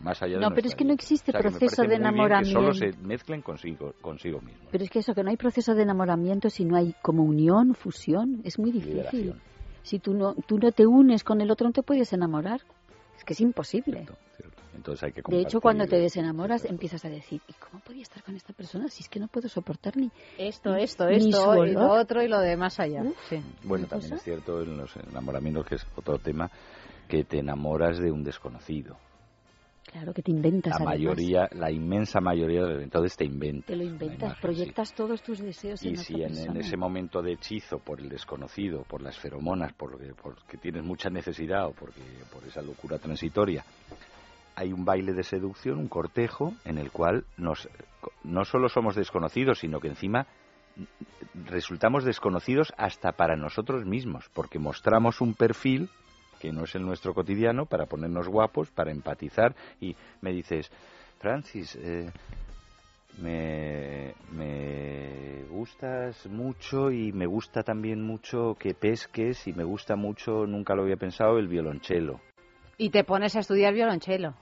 Más 0.00 0.22
allá 0.22 0.34
de 0.34 0.40
No, 0.40 0.50
pero 0.54 0.68
es 0.68 0.76
que 0.76 0.84
no 0.84 0.92
existe 0.92 1.30
o 1.30 1.32
sea, 1.32 1.40
proceso 1.40 1.82
de 1.82 1.88
Que 1.88 1.94
solo 1.96 1.96
enamoramiento. 2.08 2.72
se 2.74 2.92
mezclen 3.02 3.42
consigo, 3.42 3.92
consigo 4.00 4.40
mismo. 4.40 4.68
Pero 4.70 4.84
es 4.84 4.90
que 4.90 5.00
eso, 5.00 5.12
que 5.14 5.24
no 5.24 5.30
hay 5.30 5.36
proceso 5.36 5.74
de 5.74 5.82
enamoramiento 5.82 6.48
si 6.48 6.64
no 6.64 6.76
hay 6.76 6.94
como 7.02 7.24
unión, 7.24 7.74
fusión, 7.74 8.40
es 8.44 8.58
muy 8.60 8.70
difícil. 8.70 8.94
Liberación. 8.98 9.40
Si 9.82 9.98
tú 9.98 10.14
no, 10.14 10.34
tú 10.46 10.58
no 10.58 10.70
te 10.70 10.86
unes 10.86 11.24
con 11.24 11.40
el 11.40 11.50
otro, 11.50 11.66
no 11.66 11.72
te 11.72 11.82
puedes 11.82 12.12
enamorar. 12.12 12.60
Es 13.16 13.24
que 13.24 13.32
es 13.32 13.40
imposible. 13.40 14.06
Entonces 14.78 15.02
hay 15.02 15.10
que 15.10 15.16
De 15.16 15.22
compartir. 15.22 15.46
hecho, 15.48 15.60
cuando 15.60 15.86
te 15.86 15.98
desenamoras, 15.98 16.64
empiezas 16.64 17.04
a 17.04 17.08
decir, 17.10 17.40
¿y 17.48 17.52
cómo 17.54 17.80
podía 17.82 18.02
estar 18.02 18.22
con 18.22 18.36
esta 18.36 18.52
persona 18.52 18.88
si 18.88 19.02
es 19.02 19.08
que 19.08 19.18
no 19.18 19.26
puedo 19.26 19.48
soportar 19.48 19.96
ni 19.96 20.10
Esto, 20.38 20.76
esto, 20.76 21.06
ni 21.08 21.16
esto, 21.16 21.66
y 21.66 21.72
lo 21.72 21.80
olor"? 21.82 21.98
otro 22.00 22.22
y 22.22 22.28
lo 22.28 22.38
de 22.38 22.56
más 22.56 22.78
allá. 22.78 23.02
Sí. 23.28 23.42
Bueno, 23.64 23.86
también 23.88 24.14
es 24.14 24.22
cierto 24.22 24.62
en 24.62 24.76
los 24.76 24.94
enamoramientos, 24.96 25.66
que 25.66 25.74
es 25.74 25.86
otro 25.96 26.18
tema, 26.18 26.48
que 27.08 27.24
te 27.24 27.40
enamoras 27.40 27.98
de 27.98 28.12
un 28.12 28.22
desconocido. 28.22 28.96
Claro, 29.90 30.12
que 30.12 30.22
te 30.22 30.30
inventas 30.30 30.70
La 30.72 30.76
además. 30.76 30.94
mayoría, 30.96 31.48
la 31.52 31.70
inmensa 31.72 32.20
mayoría, 32.20 32.62
de- 32.64 32.82
entonces 32.84 33.16
te 33.16 33.24
inventas. 33.24 33.66
Te 33.66 33.74
lo 33.76 33.82
inventas, 33.84 34.18
imagen, 34.18 34.34
sí. 34.36 34.40
proyectas 34.42 34.94
todos 34.94 35.22
tus 35.22 35.38
deseos 35.40 35.82
en 35.82 35.88
Y 35.88 35.92
otra 35.94 36.04
si 36.04 36.14
en, 36.14 36.20
en 36.22 36.28
persona. 36.34 36.60
ese 36.60 36.76
momento 36.76 37.22
de 37.22 37.32
hechizo 37.32 37.78
por 37.78 37.98
el 37.98 38.08
desconocido, 38.10 38.82
por 38.84 39.00
las 39.02 39.18
feromonas, 39.18 39.72
porque, 39.72 40.12
porque 40.22 40.58
tienes 40.58 40.84
mucha 40.84 41.08
necesidad 41.08 41.66
o 41.66 41.72
porque, 41.72 42.02
por 42.30 42.46
esa 42.46 42.60
locura 42.60 42.98
transitoria, 42.98 43.64
hay 44.58 44.72
un 44.72 44.84
baile 44.84 45.12
de 45.12 45.22
seducción, 45.22 45.78
un 45.78 45.86
cortejo, 45.86 46.52
en 46.64 46.78
el 46.78 46.90
cual 46.90 47.24
nos, 47.36 47.68
no 48.24 48.44
solo 48.44 48.68
somos 48.68 48.96
desconocidos, 48.96 49.60
sino 49.60 49.78
que 49.78 49.86
encima 49.86 50.26
resultamos 51.46 52.02
desconocidos 52.02 52.72
hasta 52.76 53.12
para 53.12 53.36
nosotros 53.36 53.84
mismos, 53.84 54.28
porque 54.34 54.58
mostramos 54.58 55.20
un 55.20 55.34
perfil 55.34 55.88
que 56.40 56.50
no 56.50 56.64
es 56.64 56.74
el 56.74 56.82
nuestro 56.82 57.14
cotidiano 57.14 57.66
para 57.66 57.86
ponernos 57.86 58.26
guapos, 58.26 58.68
para 58.72 58.90
empatizar 58.90 59.54
y 59.80 59.94
me 60.22 60.32
dices, 60.32 60.72
Francis, 61.20 61.76
eh, 61.76 62.10
me, 63.22 64.14
me 64.32 65.44
gustas 65.50 66.26
mucho 66.26 66.90
y 66.90 67.12
me 67.12 67.26
gusta 67.26 67.62
también 67.62 68.02
mucho 68.02 68.56
que 68.58 68.74
pesques 68.74 69.46
y 69.46 69.52
me 69.52 69.62
gusta 69.62 69.94
mucho, 69.94 70.46
nunca 70.46 70.74
lo 70.74 70.82
había 70.82 70.96
pensado, 70.96 71.38
el 71.38 71.46
violonchelo. 71.46 72.20
Y 72.80 72.90
te 72.90 73.02
pones 73.02 73.34
a 73.34 73.40
estudiar 73.40 73.74
violonchelo. 73.74 74.34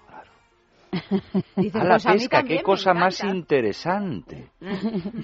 Dices, 1.57 1.81
a 1.81 1.85
la 1.85 1.99
pues 1.99 2.05
pesca, 2.07 2.43
qué 2.45 2.63
cosa 2.63 2.95
más 2.95 3.23
interesante. 3.25 4.51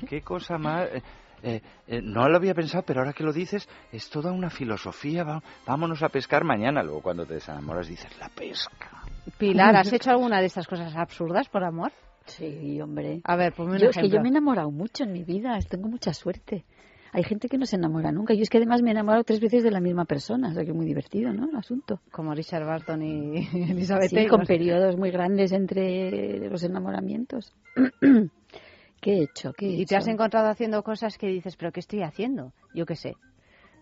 qué 0.09 0.23
cosa 0.23 0.59
más... 0.59 0.87
eh, 0.93 1.03
eh, 1.45 1.61
eh, 1.89 2.01
no 2.03 2.29
lo 2.29 2.37
había 2.37 2.55
pensado, 2.55 2.85
pero 2.87 3.01
ahora 3.01 3.13
que 3.13 3.25
lo 3.25 3.33
dices, 3.33 3.69
es 3.91 4.09
toda 4.11 4.31
una 4.33 4.49
filosofía. 4.49 5.25
va- 5.25 5.43
vámonos 5.67 6.03
a 6.03 6.09
pescar 6.09 6.45
mañana. 6.45 6.83
Luego, 6.83 7.03
cuando 7.03 7.27
te 7.27 7.35
desenamoras, 7.35 7.89
dices 7.89 8.17
la 8.21 8.29
pesca. 8.29 9.03
Pilar, 9.39 9.75
¿has 9.77 9.93
hecho 9.93 10.11
alguna 10.11 10.41
de 10.41 10.47
estas 10.47 10.67
cosas 10.69 10.95
absurdas 10.95 11.49
por 11.49 11.65
amor? 11.65 11.91
Sí, 12.27 12.81
hombre. 12.81 13.21
A 13.25 13.35
ver, 13.35 13.53
ponme 13.53 13.73
un 13.73 13.79
Yo 13.79 13.87
es 13.89 13.95
que 13.97 14.01
ejemplo. 14.03 14.19
yo 14.19 14.23
me 14.23 14.29
he 14.29 14.31
enamorado 14.31 14.71
mucho 14.71 15.03
en 15.03 15.13
mi 15.13 15.25
vida, 15.25 15.59
tengo 15.69 15.89
mucha 15.89 16.15
suerte. 16.15 16.65
Hay 17.15 17.25
gente 17.25 17.49
que 17.49 17.59
no 17.59 17.67
se 17.67 17.77
enamora 17.77 18.11
nunca. 18.11 18.33
Yo 18.33 18.43
es 18.43 18.49
que 18.49 18.57
además 18.57 18.81
me 18.83 18.89
he 18.89 18.93
enamorado 18.93 19.23
tres 19.23 19.39
veces 19.39 19.63
de 19.63 19.71
la 19.71 19.81
misma 19.81 20.07
persona, 20.07 20.49
o 20.49 20.53
sea 20.55 20.65
que 20.65 20.71
es 20.71 20.77
muy 20.77 20.87
divertido, 20.87 21.33
¿no? 21.33 21.49
El 21.49 21.57
asunto. 21.57 22.01
Como 22.11 22.35
Richard 22.35 22.65
Barton 22.65 23.03
y 23.03 23.47
Elizabeth 23.71 24.09
Sí, 24.09 24.15
Taylor. 24.17 24.31
con 24.39 24.47
periodos 24.47 24.97
muy 24.97 25.11
grandes 25.11 25.53
entre 25.53 26.49
los 26.49 26.63
enamoramientos. 26.65 27.53
¿Qué 29.01 29.13
he 29.15 29.23
hecho? 29.25 29.53
¿Qué 29.53 29.67
he 29.67 29.81
Y 29.81 29.85
te 29.85 29.97
has 29.97 30.07
encontrado 30.07 30.49
haciendo 30.49 30.83
cosas 30.83 31.19
que 31.19 31.27
dices, 31.27 31.57
¿pero 31.57 31.71
qué 31.73 31.81
estoy 31.81 32.03
haciendo? 32.03 32.53
Yo 32.75 32.87
qué 32.87 32.97
sé. 32.97 33.17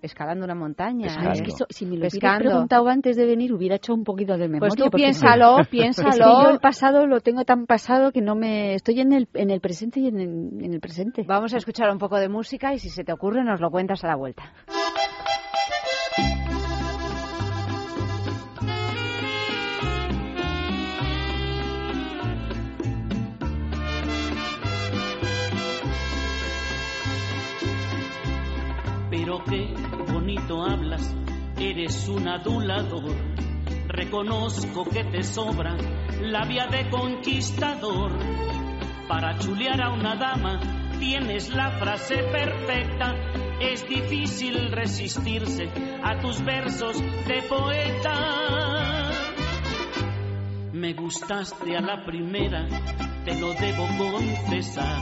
Escalando 0.03 0.45
una 0.45 0.55
montaña. 0.55 1.09
Ay, 1.19 1.29
es 1.33 1.41
eh, 1.41 1.43
que 1.45 1.51
eso, 1.51 1.67
si 1.69 1.85
me 1.85 1.91
lo 1.93 1.97
hubieras 1.97 2.13
pescando. 2.15 2.45
preguntado 2.51 2.89
antes 2.89 3.17
de 3.17 3.27
venir, 3.27 3.53
hubiera 3.53 3.77
hecho 3.77 3.93
un 3.95 4.05
poquito 4.05 4.33
de 4.35 4.49
memoria. 4.49 4.61
Pues 4.61 4.75
tú 4.77 4.85
porque- 4.85 4.99
piénsalo, 4.99 5.59
Es 5.61 5.67
que 5.69 5.71
piénsalo. 5.71 6.45
yo 6.45 6.51
el 6.51 6.59
pasado 6.61 7.07
lo 7.07 7.21
tengo 7.21 7.45
tan 7.45 7.67
pasado 7.67 8.13
que 8.13 8.21
no 8.21 8.35
me... 8.35 8.75
Estoy 8.75 9.01
en 9.01 9.13
el, 9.13 9.29
en 9.35 9.51
el 9.51 9.61
presente 9.61 10.01
y 10.01 10.09
en 10.09 10.19
el, 10.21 10.29
en 10.65 10.73
el 10.73 10.81
presente. 10.81 11.25
Vamos 11.27 11.53
a 11.55 11.59
escuchar 11.59 11.91
un 11.91 11.99
poco 11.99 12.17
de 12.19 12.29
música 12.29 12.73
y 12.75 12.79
si 12.79 12.89
se 12.89 13.05
te 13.05 13.13
ocurre 13.13 13.45
nos 13.45 13.61
lo 13.61 13.71
cuentas 13.71 14.03
a 14.05 14.09
la 14.09 14.17
vuelta. 14.17 14.53
Pero 29.11 29.43
qué 29.49 29.75
bonito 30.21 30.63
hablas, 30.63 31.17
eres 31.59 32.07
un 32.07 32.29
adulador. 32.29 33.17
Reconozco 33.89 34.85
que 34.85 35.03
te 35.05 35.23
sobra 35.23 35.75
la 36.21 36.45
vía 36.45 36.67
de 36.67 36.91
conquistador. 36.91 38.13
Para 39.09 39.39
chulear 39.39 39.81
a 39.81 39.91
una 39.91 40.17
dama 40.17 40.61
tienes 40.99 41.49
la 41.49 41.71
frase 41.71 42.17
perfecta. 42.25 43.15
Es 43.61 43.89
difícil 43.89 44.71
resistirse 44.71 45.71
a 46.03 46.21
tus 46.21 46.45
versos 46.45 47.01
de 47.01 47.43
poeta. 47.49 49.11
Me 50.73 50.93
gustaste 50.93 51.77
a 51.79 51.81
la 51.81 52.05
primera, 52.05 52.67
te 53.25 53.41
lo 53.41 53.55
debo 53.55 53.87
confesar. 53.97 55.01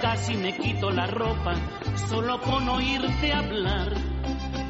Casi 0.00 0.34
me 0.36 0.56
quito 0.56 0.90
la 0.90 1.06
ropa 1.06 1.54
solo 2.08 2.40
con 2.40 2.68
oírte 2.68 3.32
hablar. 3.32 4.11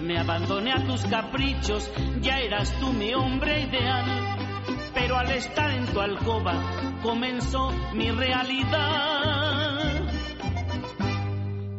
Me 0.02 0.18
abandoné 0.18 0.72
a 0.72 0.84
tus 0.84 1.04
caprichos, 1.06 1.90
ya 2.20 2.38
eras 2.40 2.74
tú 2.80 2.92
mi 2.92 3.14
hombre 3.14 3.62
ideal. 3.62 4.04
Pero 4.92 5.16
al 5.16 5.30
estar 5.30 5.70
en 5.70 5.86
tu 5.86 6.00
alcoba 6.00 6.54
comenzó 7.02 7.70
mi 7.94 8.10
realidad. 8.10 9.32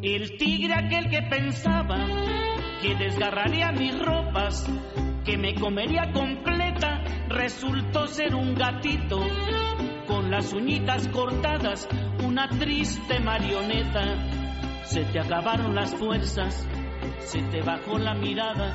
El 0.02 0.38
tigre 0.38 0.74
aquel 0.74 1.10
que 1.10 1.22
pensaba 1.24 1.98
que 2.82 2.96
desgarraría 2.96 3.72
mis 3.72 3.98
ropas, 4.00 4.70
que 5.26 5.38
me 5.38 5.56
comería 5.56 6.12
completa, 6.14 7.04
resultó 7.28 8.08
ser 8.08 8.36
un 8.36 8.56
gatito 8.56 9.20
con 10.08 10.32
las 10.32 10.54
uñitas 10.54 11.08
cortadas, 11.10 11.88
una 12.24 12.48
triste 12.50 13.20
marioneta. 13.20 14.16
Se 14.86 15.04
te 15.06 15.20
acabaron 15.20 15.76
las 15.76 15.96
fuerzas, 15.96 16.68
se 17.20 17.42
te 17.44 17.62
bajó 17.62 17.98
la 17.98 18.14
mirada, 18.14 18.74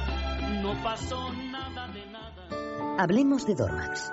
no 0.63 0.83
pasó 0.83 1.33
nada 1.33 1.89
de 1.89 2.07
nada. 2.07 2.99
Hablemos 2.99 3.47
de 3.47 3.55
Dormax. 3.55 4.13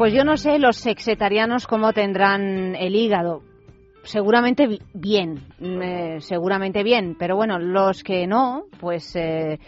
Pues 0.00 0.14
yo 0.14 0.24
no 0.24 0.38
sé 0.38 0.58
los 0.58 0.78
sexetarianos 0.78 1.66
cómo 1.66 1.92
tendrán 1.92 2.74
el 2.74 2.96
hígado. 2.96 3.42
Seguramente 4.02 4.66
bi- 4.66 4.80
bien, 4.94 5.40
mm, 5.58 5.82
eh, 5.82 6.16
seguramente 6.22 6.82
bien, 6.82 7.16
pero 7.18 7.36
bueno, 7.36 7.58
los 7.58 8.02
que 8.02 8.26
no, 8.26 8.62
pues 8.80 9.14
eh, 9.14 9.58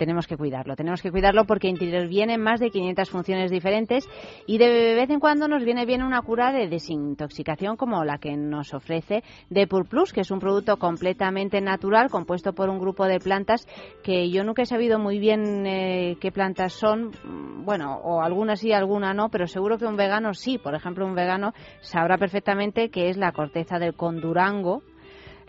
tenemos 0.00 0.26
que 0.26 0.38
cuidarlo. 0.38 0.76
Tenemos 0.76 1.02
que 1.02 1.10
cuidarlo 1.10 1.44
porque 1.44 1.68
intervienen 1.68 2.40
más 2.40 2.58
de 2.58 2.70
500 2.70 3.10
funciones 3.10 3.50
diferentes 3.50 4.08
y 4.46 4.56
de 4.56 4.94
vez 4.94 5.10
en 5.10 5.20
cuando 5.20 5.46
nos 5.46 5.62
viene 5.62 5.84
bien 5.84 6.02
una 6.02 6.22
cura 6.22 6.52
de 6.52 6.68
desintoxicación 6.68 7.76
como 7.76 8.02
la 8.02 8.16
que 8.16 8.34
nos 8.34 8.72
ofrece 8.72 9.22
Depur 9.50 9.86
Plus, 9.86 10.14
que 10.14 10.22
es 10.22 10.30
un 10.30 10.38
producto 10.38 10.78
completamente 10.78 11.60
natural 11.60 12.08
compuesto 12.08 12.54
por 12.54 12.70
un 12.70 12.78
grupo 12.78 13.04
de 13.04 13.18
plantas 13.18 13.66
que 14.02 14.30
yo 14.30 14.42
nunca 14.42 14.62
he 14.62 14.66
sabido 14.66 14.98
muy 14.98 15.18
bien 15.18 15.66
eh, 15.66 16.16
qué 16.18 16.32
plantas 16.32 16.72
son. 16.72 17.10
Mm, 17.22 17.66
Bueno, 17.66 18.00
o 18.02 18.22
algunas 18.22 18.60
sí, 18.60 18.72
alguna 18.72 19.12
no, 19.12 19.28
pero 19.28 19.46
seguro 19.46 19.76
que 19.76 19.84
un 19.84 19.96
vegano 19.96 20.32
sí. 20.32 20.56
Por 20.56 20.74
ejemplo, 20.74 21.04
un 21.04 21.14
vegano 21.14 21.52
sabrá 21.82 22.16
perfectamente 22.16 22.88
que 22.88 23.10
es 23.10 23.18
la 23.18 23.32
corteza 23.32 23.78
del 23.78 23.92
condurango, 23.92 24.82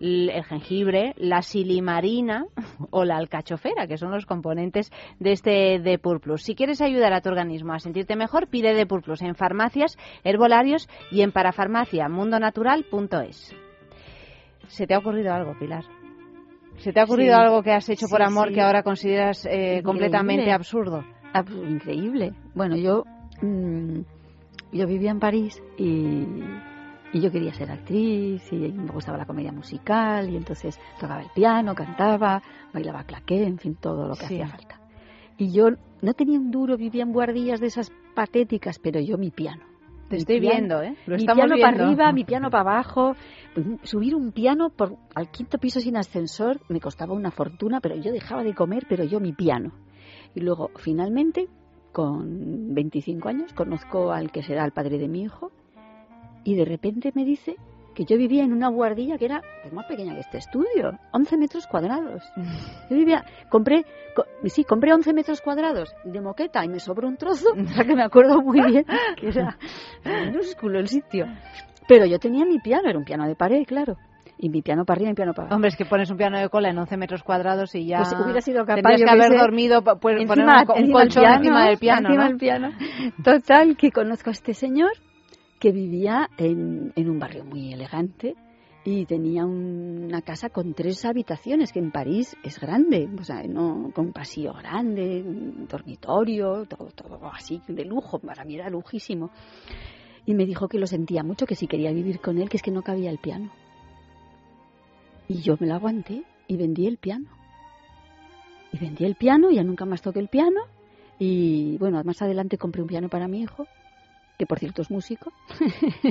el 0.02 0.32
jengibre, 0.46 1.14
la 1.18 1.42
silimarina 1.42 2.46
o 2.90 3.06
la 3.06 3.18
alcachofera, 3.18 3.88
que 3.88 3.98
son 3.98 4.12
los 4.12 4.26
componentes 4.26 4.92
de 5.20 5.32
este 5.32 5.80
Depur 5.80 6.20
Plus. 6.20 6.44
Si 6.44 6.56
quieres 6.56 6.82
ayudar 6.82 7.14
a 7.14 7.22
tu 7.22 7.30
organismo 7.30 7.74
a 7.74 7.80
sentirte 7.80 8.16
mejor, 8.16 8.48
pide 8.48 8.74
Depur 8.74 9.04
Plus 9.04 9.22
en 9.22 9.36
farmacias, 9.36 9.98
herbolarios 10.24 10.90
y 11.12 11.22
en 11.22 11.32
parafarmaciamundonatural.es. 11.32 13.56
¿Se 14.68 14.88
te 14.88 14.94
ha 14.94 15.00
ocurrido 15.00 15.34
algo, 15.34 15.54
Pilar? 15.60 15.84
¿Se 16.78 16.94
te 16.94 17.00
ha 17.00 17.04
ocurrido 17.04 17.36
Sí. 17.36 17.42
algo 17.42 17.62
que 17.62 17.72
has 17.72 17.88
hecho 17.90 18.08
por 18.10 18.22
amor 18.24 18.48
sí. 18.50 18.56
que 18.56 18.62
ahora 18.62 18.84
consideras 18.84 19.46
eh, 19.46 19.82
completamente 19.84 20.52
absurdo? 20.52 21.04
Increíble. 21.70 22.34
Bueno, 22.56 22.76
yo, 22.76 23.04
mm, 23.42 24.00
yo 24.72 24.88
vivía 24.88 25.12
en 25.12 25.20
París 25.20 25.62
y, 25.78 26.26
y 27.14 27.20
yo 27.22 27.32
quería 27.32 27.54
ser 27.54 27.72
actriz 27.72 28.42
y 28.52 28.56
me 28.56 28.92
gustaba 28.92 29.18
la 29.18 29.26
comedia 29.26 29.52
musical 29.52 30.30
y 30.30 30.38
entonces 30.38 30.80
tocaba 31.00 31.22
el 31.22 31.30
piano, 31.36 31.76
cantaba, 31.76 32.42
bailaba 32.74 33.04
claqué, 33.04 33.44
en 33.44 33.58
fin, 33.58 33.76
todo 33.76 34.08
lo 34.08 34.14
que 34.16 34.26
Sí. 34.28 34.36
hacía 34.42 34.48
falta. 34.48 34.80
Y 35.38 35.52
yo 35.52 35.70
no 36.02 36.14
tenía 36.14 36.40
un 36.40 36.52
duro, 36.52 36.78
vivía 36.78 37.04
en 37.04 37.12
guardillas 37.12 37.60
de 37.60 37.68
esas 37.68 37.92
patéticas, 38.16 38.80
pero 38.80 39.00
yo 39.00 39.18
mi 39.18 39.32
piano. 39.32 39.64
Te 40.10 40.16
Mi 40.18 40.22
estoy 40.22 40.40
piano- 40.42 40.56
viendo, 40.58 40.82
¿eh? 40.84 40.96
Lo 41.06 41.16
mi 41.16 41.22
estamos 41.22 41.46
piano 41.46 41.62
para 41.62 41.72
viendo. 41.78 41.84
arriba, 41.86 42.12
mi 42.12 42.24
piano 42.26 42.50
para 42.50 42.62
abajo. 42.70 43.16
Subir 43.84 44.14
un 44.14 44.32
piano 44.34 44.70
por, 44.70 44.98
al 45.16 45.32
quinto 45.32 45.58
piso 45.58 45.80
sin 45.80 45.96
ascensor 45.98 46.60
me 46.70 46.80
costaba 46.82 47.14
una 47.14 47.32
fortuna, 47.32 47.80
pero 47.80 47.96
yo 47.96 48.12
dejaba 48.12 48.44
de 48.44 48.54
comer, 48.54 48.86
pero 48.90 49.04
yo 49.06 49.20
mi 49.22 49.32
piano. 49.32 49.72
Y 50.36 50.42
luego, 50.42 50.70
finalmente, 50.76 51.48
con 51.94 52.74
25 52.74 53.30
años, 53.30 53.54
conozco 53.54 54.12
al 54.12 54.32
que 54.32 54.44
será 54.44 54.66
el 54.66 54.72
padre 54.74 54.98
de 54.98 55.08
mi 55.08 55.22
hijo 55.24 55.52
y 56.44 56.56
de 56.56 56.66
repente 56.66 57.12
me 57.16 57.24
dice 57.26 57.56
que 57.94 58.06
yo 58.06 58.18
vivía 58.18 58.44
en 58.44 58.54
una 58.54 58.70
guardilla 58.70 59.18
que 59.18 59.26
era 59.26 59.42
pues, 59.62 59.74
más 59.74 59.86
pequeña 59.86 60.14
que 60.14 60.22
este 60.22 60.38
estudio, 60.38 60.98
11 61.12 61.38
metros 61.38 61.68
cuadrados. 61.68 62.24
Yo 62.90 62.96
vivía, 62.98 63.26
compré, 63.50 63.86
co- 64.16 64.24
sí, 64.46 64.64
compré 64.64 64.94
11 64.94 65.12
metros 65.14 65.42
cuadrados 65.42 65.94
de 66.06 66.22
moqueta 66.22 66.64
y 66.64 66.70
me 66.70 66.80
sobró 66.80 67.10
un 67.10 67.18
trozo, 67.18 67.50
o 67.60 67.64
sea 67.68 67.84
que 67.84 67.94
me 67.96 68.04
acuerdo 68.04 68.42
muy 68.42 68.62
bien 68.62 68.86
que 69.18 69.28
era 69.28 69.58
minúsculo 70.06 70.80
el 70.80 70.88
sitio. 70.88 71.26
Pero 71.88 72.06
yo 72.06 72.18
tenía 72.20 72.46
mi 72.46 72.60
piano, 72.60 72.88
era 72.90 72.98
un 72.98 73.04
piano 73.04 73.28
de 73.28 73.36
pared, 73.36 73.66
claro. 73.66 73.98
Y 74.38 74.50
mi 74.50 74.62
piano 74.62 74.86
para 74.86 74.96
arriba 74.96 75.10
y 75.10 75.12
mi 75.12 75.16
piano 75.16 75.34
para 75.34 75.44
abajo. 75.48 75.56
Hombre, 75.56 75.68
es 75.70 75.76
que 75.76 75.86
pones 75.86 76.10
un 76.10 76.18
piano 76.18 76.40
de 76.40 76.48
cola 76.50 76.70
en 76.70 76.78
11 76.78 76.98
metros 76.98 77.22
cuadrados 77.24 77.76
y 77.76 77.86
ya... 77.86 77.98
Pues 77.98 78.14
hubiera 78.24 78.42
sido 78.42 78.66
capaz, 78.66 78.82
Tendrías 78.82 79.02
que 79.04 79.10
haber 79.10 79.38
dormido, 79.38 79.84
pues, 79.84 79.98
poner 80.00 80.22
encima, 80.22 80.62
un, 80.62 80.66
co- 80.66 80.74
un 80.76 80.82
del 80.84 80.92
colchón 80.94 81.22
piano, 81.24 81.36
encima 81.38 81.66
del 81.68 81.78
piano, 81.78 82.08
encima 82.10 82.24
¿no? 82.24 82.30
del 82.30 82.38
piano. 82.38 82.70
Total, 83.24 83.76
que 83.78 83.92
conozco 83.92 84.30
a 84.30 84.34
este 84.34 84.54
señor 84.54 84.92
que 85.62 85.72
vivía 85.72 86.30
en, 86.38 86.92
en 86.96 87.10
un 87.10 87.20
barrio 87.20 87.46
muy 87.46 87.72
elegante 87.72 88.36
y 88.84 89.06
tenía 89.06 89.46
un- 89.46 90.06
una 90.08 90.24
casa 90.24 90.50
con 90.50 90.74
tres 90.74 91.06
habitaciones, 91.06 91.72
que 91.72 91.78
en 91.80 91.92
París 91.92 92.36
es 92.44 92.60
grande, 92.60 93.08
o 93.20 93.24
sea, 93.24 93.44
no, 93.44 93.92
con 93.94 94.08
un 94.08 94.12
pasillo 94.12 94.54
grande, 94.54 95.22
un 95.24 95.68
dormitorio, 95.68 96.66
todo, 96.66 96.90
todo 96.90 97.20
así 97.32 97.62
de 97.68 97.86
lujo, 97.86 98.18
para 98.18 98.44
mí 98.44 98.56
era 98.56 98.70
lujísimo. 98.72 99.30
Y 100.26 100.34
me 100.34 100.48
dijo 100.48 100.68
que 100.68 100.80
lo 100.80 100.88
sentía 100.88 101.24
mucho, 101.24 101.46
que 101.46 101.56
si 101.56 101.68
quería 101.68 101.92
vivir 101.92 102.20
con 102.20 102.40
él, 102.40 102.50
que 102.50 102.58
es 102.58 102.64
que 102.64 102.72
no 102.72 102.82
cabía 102.82 103.12
el 103.12 103.20
piano. 103.20 103.52
Y 105.28 105.42
yo 105.42 105.58
me 105.60 105.68
lo 105.68 105.76
aguanté 105.76 106.24
y 106.48 106.58
vendí 106.58 106.88
el 106.88 106.98
piano. 106.98 107.28
Y 108.74 108.80
vendí 108.80 109.06
el 109.06 109.16
piano, 109.16 109.52
ya 109.52 109.64
nunca 109.64 109.86
más 109.86 110.02
toqué 110.02 110.20
el 110.20 110.28
piano. 110.28 110.62
Y 111.20 111.78
bueno, 111.78 112.02
más 112.04 112.22
adelante 112.24 112.58
compré 112.58 112.82
un 112.82 112.88
piano 112.88 113.10
para 113.10 113.28
mi 113.28 113.42
hijo, 113.42 113.68
que 114.42 114.48
por 114.48 114.58
cierto 114.58 114.82
es 114.82 114.90
músico. 114.90 115.32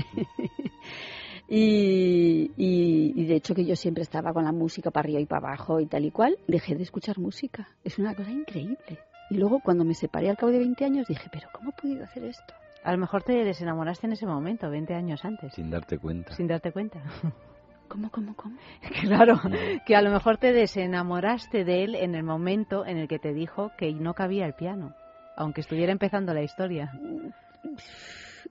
y, 1.48 2.52
y- 2.56 3.12
y 3.16 3.24
de 3.26 3.34
hecho 3.34 3.56
que 3.56 3.64
yo 3.64 3.74
siempre 3.74 4.04
estaba 4.04 4.32
con 4.32 4.44
la 4.44 4.52
música 4.52 4.92
para 4.92 5.06
arriba 5.06 5.18
y 5.20 5.26
para 5.26 5.48
abajo 5.48 5.80
y 5.80 5.86
tal 5.86 6.04
y 6.04 6.12
cual, 6.12 6.38
dejé 6.46 6.76
de 6.76 6.84
escuchar 6.84 7.18
música. 7.18 7.66
Es 7.82 7.98
una 7.98 8.14
cosa 8.14 8.30
increíble. 8.30 8.98
Y 9.30 9.34
luego 9.36 9.58
cuando 9.58 9.84
me 9.84 9.94
separé 9.94 10.30
al 10.30 10.36
cabo 10.36 10.52
de 10.52 10.58
20 10.58 10.84
años 10.84 11.08
dije, 11.08 11.28
pero 11.32 11.48
¿cómo 11.52 11.70
he 11.70 11.82
podido 11.82 12.04
hacer 12.04 12.22
esto? 12.24 12.54
A 12.84 12.92
lo 12.92 12.98
mejor 12.98 13.24
te 13.24 13.32
desenamoraste 13.32 14.06
en 14.06 14.12
ese 14.12 14.26
momento, 14.26 14.70
20 14.70 14.94
años 14.94 15.24
antes, 15.24 15.52
Sin 15.54 15.70
darte 15.70 15.98
cuenta. 15.98 16.32
sin 16.34 16.46
darte 16.46 16.70
cuenta. 16.70 17.02
¿Cómo, 17.88 18.10
cómo, 18.12 18.36
cómo? 18.36 18.56
Claro, 19.02 19.40
que 19.84 19.96
a 19.96 20.02
lo 20.02 20.12
mejor 20.12 20.38
te 20.38 20.52
desenamoraste 20.52 21.64
de 21.64 21.82
él 21.82 21.96
en 21.96 22.14
el 22.14 22.22
momento 22.22 22.86
en 22.86 22.96
el 22.98 23.08
que 23.08 23.18
te 23.18 23.34
dijo 23.34 23.72
que 23.76 23.92
no 23.92 24.14
cabía 24.14 24.46
el 24.46 24.54
piano, 24.54 24.94
aunque 25.36 25.62
estuviera 25.62 25.90
empezando 25.90 26.32
la 26.32 26.44
historia. 26.44 26.92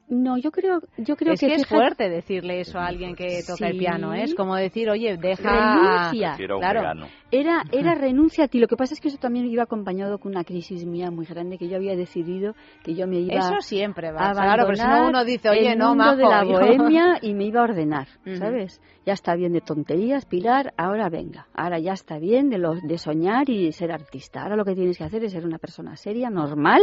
No, 0.07 0.37
yo 0.37 0.49
creo, 0.49 0.81
yo 0.97 1.15
creo 1.15 1.33
es 1.33 1.39
que, 1.39 1.47
que, 1.47 1.53
es 1.53 1.67
fíjate- 1.67 1.75
fuerte 1.75 2.09
decirle 2.09 2.61
eso 2.61 2.79
a 2.79 2.87
alguien 2.87 3.15
que 3.15 3.43
toca 3.45 3.67
el 3.67 3.77
piano, 3.77 4.13
¿eh? 4.15 4.23
es 4.23 4.33
como 4.33 4.55
decir, 4.55 4.89
oye, 4.89 5.17
deja... 5.17 6.09
Renuncia. 6.11 6.35
Claro. 6.57 7.07
Era, 7.29 7.61
era 7.71 7.93
renuncia 7.93 8.45
a 8.45 8.47
ti. 8.47 8.57
Lo 8.59 8.67
que 8.67 8.75
pasa 8.75 8.95
es 8.95 9.01
que 9.01 9.09
eso 9.09 9.19
también 9.19 9.45
iba 9.45 9.61
acompañado 9.63 10.17
con 10.17 10.31
una 10.31 10.43
crisis 10.43 10.83
mía 10.85 11.11
muy 11.11 11.27
grande, 11.27 11.59
que 11.59 11.67
yo 11.67 11.75
había 11.75 11.95
decidido 11.95 12.55
que 12.83 12.95
yo 12.95 13.05
me 13.05 13.19
iba 13.19 13.35
Eso 13.35 13.61
siempre 13.61 14.11
va, 14.11 14.29
a 14.29 14.33
claro, 14.33 14.63
pero 14.65 14.77
si 14.77 14.83
no 14.83 15.09
uno 15.09 15.23
dice, 15.23 15.49
oye, 15.49 15.73
el 15.73 15.77
no, 15.77 15.89
mundo 15.89 16.03
majo, 16.05 16.17
de 16.17 16.23
la 16.23 16.43
bohemia 16.43 17.19
y 17.21 17.35
me 17.35 17.45
iba 17.45 17.61
a 17.61 17.65
ordenar. 17.65 18.07
¿sabes? 18.39 18.81
Ya 19.05 19.13
está 19.13 19.35
bien 19.35 19.53
de 19.53 19.61
tonterías, 19.61 20.25
Pilar, 20.25 20.73
ahora 20.75 21.09
venga. 21.09 21.47
Ahora 21.53 21.77
ya 21.77 21.93
está 21.93 22.17
bien 22.17 22.49
de, 22.49 22.57
lo, 22.57 22.75
de 22.81 22.97
soñar 22.97 23.47
y 23.49 23.71
ser 23.73 23.91
artista. 23.91 24.41
Ahora 24.41 24.55
lo 24.55 24.65
que 24.65 24.73
tienes 24.73 24.97
que 24.97 25.03
hacer 25.03 25.23
es 25.23 25.33
ser 25.33 25.45
una 25.45 25.59
persona 25.59 25.95
seria, 25.97 26.31
normal, 26.31 26.81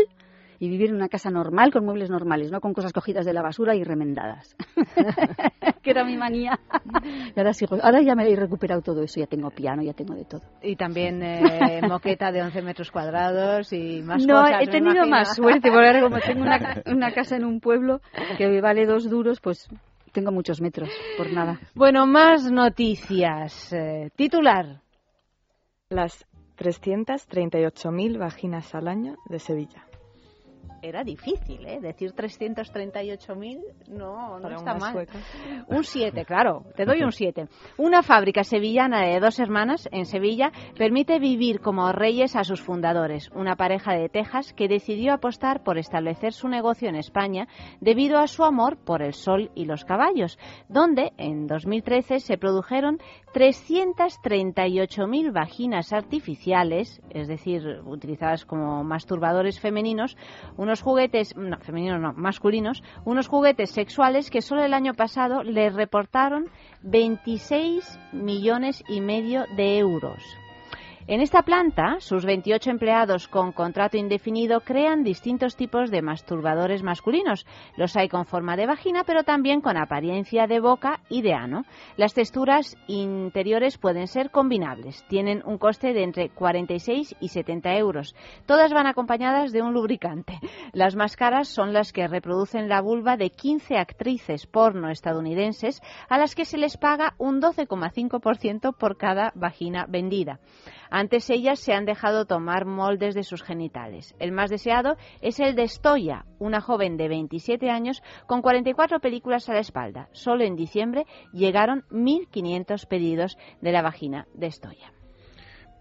y 0.59 0.69
vivir 0.69 0.91
en 0.91 0.97
una 0.97 1.09
casa 1.09 1.31
normal 1.31 1.73
con 1.73 1.85
muebles 1.85 2.11
normales, 2.11 2.51
no 2.51 2.61
con 2.61 2.73
cosas 2.75 2.93
cogidas 2.93 3.25
de 3.27 3.33
la 3.33 3.43
basura 3.43 3.75
y 3.75 3.85
remendadas. 3.85 4.57
que 5.83 5.91
era 5.91 6.05
mi 6.05 6.17
manía. 6.17 6.59
y 7.35 7.39
ahora, 7.39 7.53
sigo- 7.53 7.79
ahora 7.83 8.01
ya 8.03 8.15
me 8.15 8.29
he 8.31 8.37
recuperado 8.37 8.83
todo 8.83 9.03
eso, 9.03 9.21
ya 9.21 9.27
tengo 9.27 9.51
piano, 9.51 9.83
ya 9.83 9.93
tengo 9.93 10.15
de 10.15 10.25
todo. 10.25 10.43
Y 10.63 10.77
también 10.77 11.23
eh, 11.23 11.81
moqueta 11.89 12.33
de 12.33 12.43
11 12.43 12.63
metros 12.63 12.91
cuadrados 12.91 13.73
y 13.73 14.03
más 14.03 14.27
no, 14.27 14.43
cosas. 14.43 14.63
he 14.63 14.67
me 14.67 14.73
tenido 14.73 15.07
más 15.07 15.35
suerte, 15.37 15.71
porque 15.71 15.87
ahora 15.87 16.01
como 16.03 16.19
tengo 16.21 16.43
una, 16.43 16.83
una 16.87 17.13
casa 17.13 17.37
en 17.37 17.45
un 17.45 17.61
pueblo 17.61 18.01
que 18.39 18.61
vale 18.61 18.87
dos 18.87 19.09
duros, 19.09 19.41
pues 19.41 19.69
tengo 20.13 20.33
muchos 20.33 20.61
metros, 20.63 20.89
por 21.19 21.31
nada. 21.33 21.61
Bueno, 21.75 22.07
más 22.07 22.51
noticias. 22.51 23.73
Eh, 23.73 24.11
titular. 24.17 24.81
Las 25.91 26.27
338.000 26.59 28.19
vaginas 28.19 28.75
al 28.75 28.89
año 28.89 29.17
de 29.29 29.39
Sevilla. 29.39 29.86
Era 30.83 31.03
difícil, 31.05 31.67
¿eh? 31.67 31.81
Decir 31.81 32.13
338.000 32.15 33.61
no, 33.89 34.39
no 34.39 34.49
está 34.49 34.75
mal. 34.75 35.07
Un 35.69 35.85
7, 35.85 36.25
claro, 36.25 36.65
te 36.75 36.85
doy 36.85 37.03
un 37.03 37.13
7. 37.13 37.49
Una 37.79 38.03
fábrica 38.03 38.45
sevillana 38.45 39.07
de 39.07 39.21
dos 39.21 39.39
hermanas 39.39 39.89
en 39.93 40.07
Sevilla 40.07 40.53
permite 40.77 41.19
vivir 41.19 41.61
como 41.61 41.91
reyes 41.93 42.37
a 42.37 42.45
sus 42.45 42.61
fundadores, 42.61 43.31
una 43.35 43.57
pareja 43.57 43.95
de 43.95 44.09
Texas 44.09 44.53
que 44.53 44.69
decidió 44.69 45.13
apostar 45.13 45.63
por 45.63 45.79
establecer 45.79 46.33
su 46.33 46.49
negocio 46.49 46.89
en 46.89 46.97
España 46.97 47.49
debido 47.81 48.19
a 48.19 48.27
su 48.27 48.45
amor 48.45 48.77
por 48.77 49.03
el 49.03 49.15
sol 49.15 49.51
y 49.55 49.65
los 49.65 49.85
caballos, 49.85 50.39
donde 50.69 51.13
en 51.17 51.47
2013 51.47 52.21
se 52.21 52.39
produjeron 52.39 52.99
338.000 53.35 55.33
vaginas 55.33 55.93
artificiales, 55.93 57.03
es 57.11 57.29
decir, 57.29 57.81
utilizadas 57.85 58.45
como 58.45 58.83
masturbadores 58.83 59.61
femeninos, 59.61 60.17
unos 60.67 60.83
juguetes, 60.83 61.37
no, 61.37 61.59
femeninos 61.61 62.01
no, 62.01 62.13
masculinos, 62.13 62.83
unos 63.05 63.29
juguetes 63.29 63.71
sexuales 63.71 64.31
que 64.31 64.43
solo 64.43 64.65
el 64.65 64.75
año 64.75 64.95
pasado 64.95 65.45
les 65.45 65.73
reportaron 65.73 66.51
26 66.83 67.99
millones 68.13 68.83
y 68.89 69.01
medio 69.01 69.45
de 69.57 69.79
euros. 69.79 70.23
En 71.09 71.21
esta 71.21 71.43
planta, 71.43 71.99
sus 72.01 72.25
28 72.25 72.69
empleados 72.69 73.29
con 73.29 73.53
contrato 73.53 73.97
indefinido 73.97 74.63
crean 74.63 75.05
distintos 75.05 75.55
tipos 75.55 75.93
de 75.93 76.03
masturbadores 76.03 76.83
masculinos. 76.83 77.47
Los 77.77 77.97
hay 77.97 78.09
con 78.09 78.27
forma 78.27 78.57
de 78.57 78.67
vagina, 78.67 79.05
pero 79.05 79.23
también 79.23 79.61
con 79.61 79.77
apariencia 79.77 80.49
de 80.49 80.59
boca 80.59 80.99
y 81.09 81.23
de 81.23 81.33
ano. 81.33 81.65
Las 81.97 82.13
texturas 82.13 82.77
interiores 82.89 83.79
pueden 83.79 84.09
ser 84.09 84.33
combinables. 84.33 85.05
Tienen 85.07 85.45
un 85.47 85.59
coste 85.59 85.93
de 85.93 86.03
entre 86.03 86.29
46 86.31 87.15
y 87.21 87.29
70 87.29 87.77
euros. 87.77 88.17
Todas 88.45 88.73
van 88.73 88.89
acompañadas 88.89 89.53
de 89.53 89.63
un 89.63 89.75
lubricante. 89.75 90.41
Las 90.73 90.97
más 90.97 91.15
caras 91.15 91.47
son 91.47 91.73
las 91.73 91.93
que 91.93 92.09
reproducen 92.09 92.69
la 92.69 92.81
vulva 92.81 93.17
de 93.17 93.31
15 93.31 93.77
actrices 93.77 94.49
porno 94.49 94.91
estadounidenses 94.91 95.81
a 96.09 96.19
las 96.19 96.35
que 96.35 96.45
se 96.45 96.59
les 96.59 96.77
paga 96.77 97.15
un 97.19 97.41
12,5% 97.41 98.75
por 98.77 98.97
cada 98.97 99.31
vagina 99.37 99.87
vendida. 99.89 100.41
Antes 100.99 101.29
ellas 101.29 101.59
se 101.59 101.75
han 101.75 101.85
dejado 101.85 102.25
tomar 102.25 102.65
moldes 102.65 103.15
de 103.15 103.23
sus 103.23 103.43
genitales. 103.43 104.15
El 104.19 104.33
más 104.33 104.49
deseado 104.49 104.97
es 105.21 105.41
el 105.41 105.55
de 105.55 105.69
Stoya, 105.69 106.25
una 106.39 106.63
joven 106.63 106.97
de 106.97 107.07
27 107.07 107.69
años 107.69 108.03
con 108.27 108.41
44 108.41 108.99
películas 109.01 109.47
a 109.51 109.53
la 109.53 109.61
espalda. 109.61 110.09
Solo 110.13 110.45
en 110.45 110.57
diciembre 110.57 111.05
llegaron 111.35 111.83
1.500 111.91 112.89
pedidos 112.89 113.37
de 113.61 113.73
la 113.73 113.83
vagina 113.83 114.27
de 114.33 114.51
Stoya. 114.51 114.91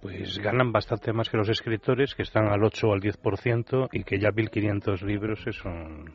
Pues 0.01 0.37
ganan 0.39 0.73
bastante 0.73 1.13
más 1.13 1.29
que 1.29 1.37
los 1.37 1.47
escritores, 1.47 2.13
que 2.13 2.23
están 2.23 2.47
al 2.47 2.61
8 2.61 2.85
o 2.85 2.91
al 2.91 2.99
10%, 2.99 3.87
y 3.93 4.03
que 4.03 4.19
ya 4.19 4.31
1.500 4.31 5.01
libros 5.01 5.39
es 5.47 5.63
un... 5.63 6.13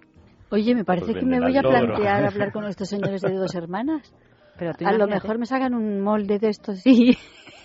Oye, 0.51 0.75
me 0.75 0.85
parece 0.85 1.13
Pues 1.13 1.21
que 1.21 1.25
me 1.25 1.41
voy 1.41 1.57
a 1.57 1.63
plantear 1.63 2.27
hablar 2.27 2.53
con 2.53 2.65
estos 2.67 2.91
señores 2.91 3.23
de 3.23 3.33
dos 3.33 3.55
hermanas. 3.55 4.15
Pero 4.59 4.73
a 4.85 4.93
lo 4.93 5.07
mejor 5.07 5.39
me 5.39 5.47
sacan 5.47 5.73
un 5.73 6.03
molde 6.03 6.39
de 6.39 6.51
estos 6.51 6.87
y, 6.87 7.17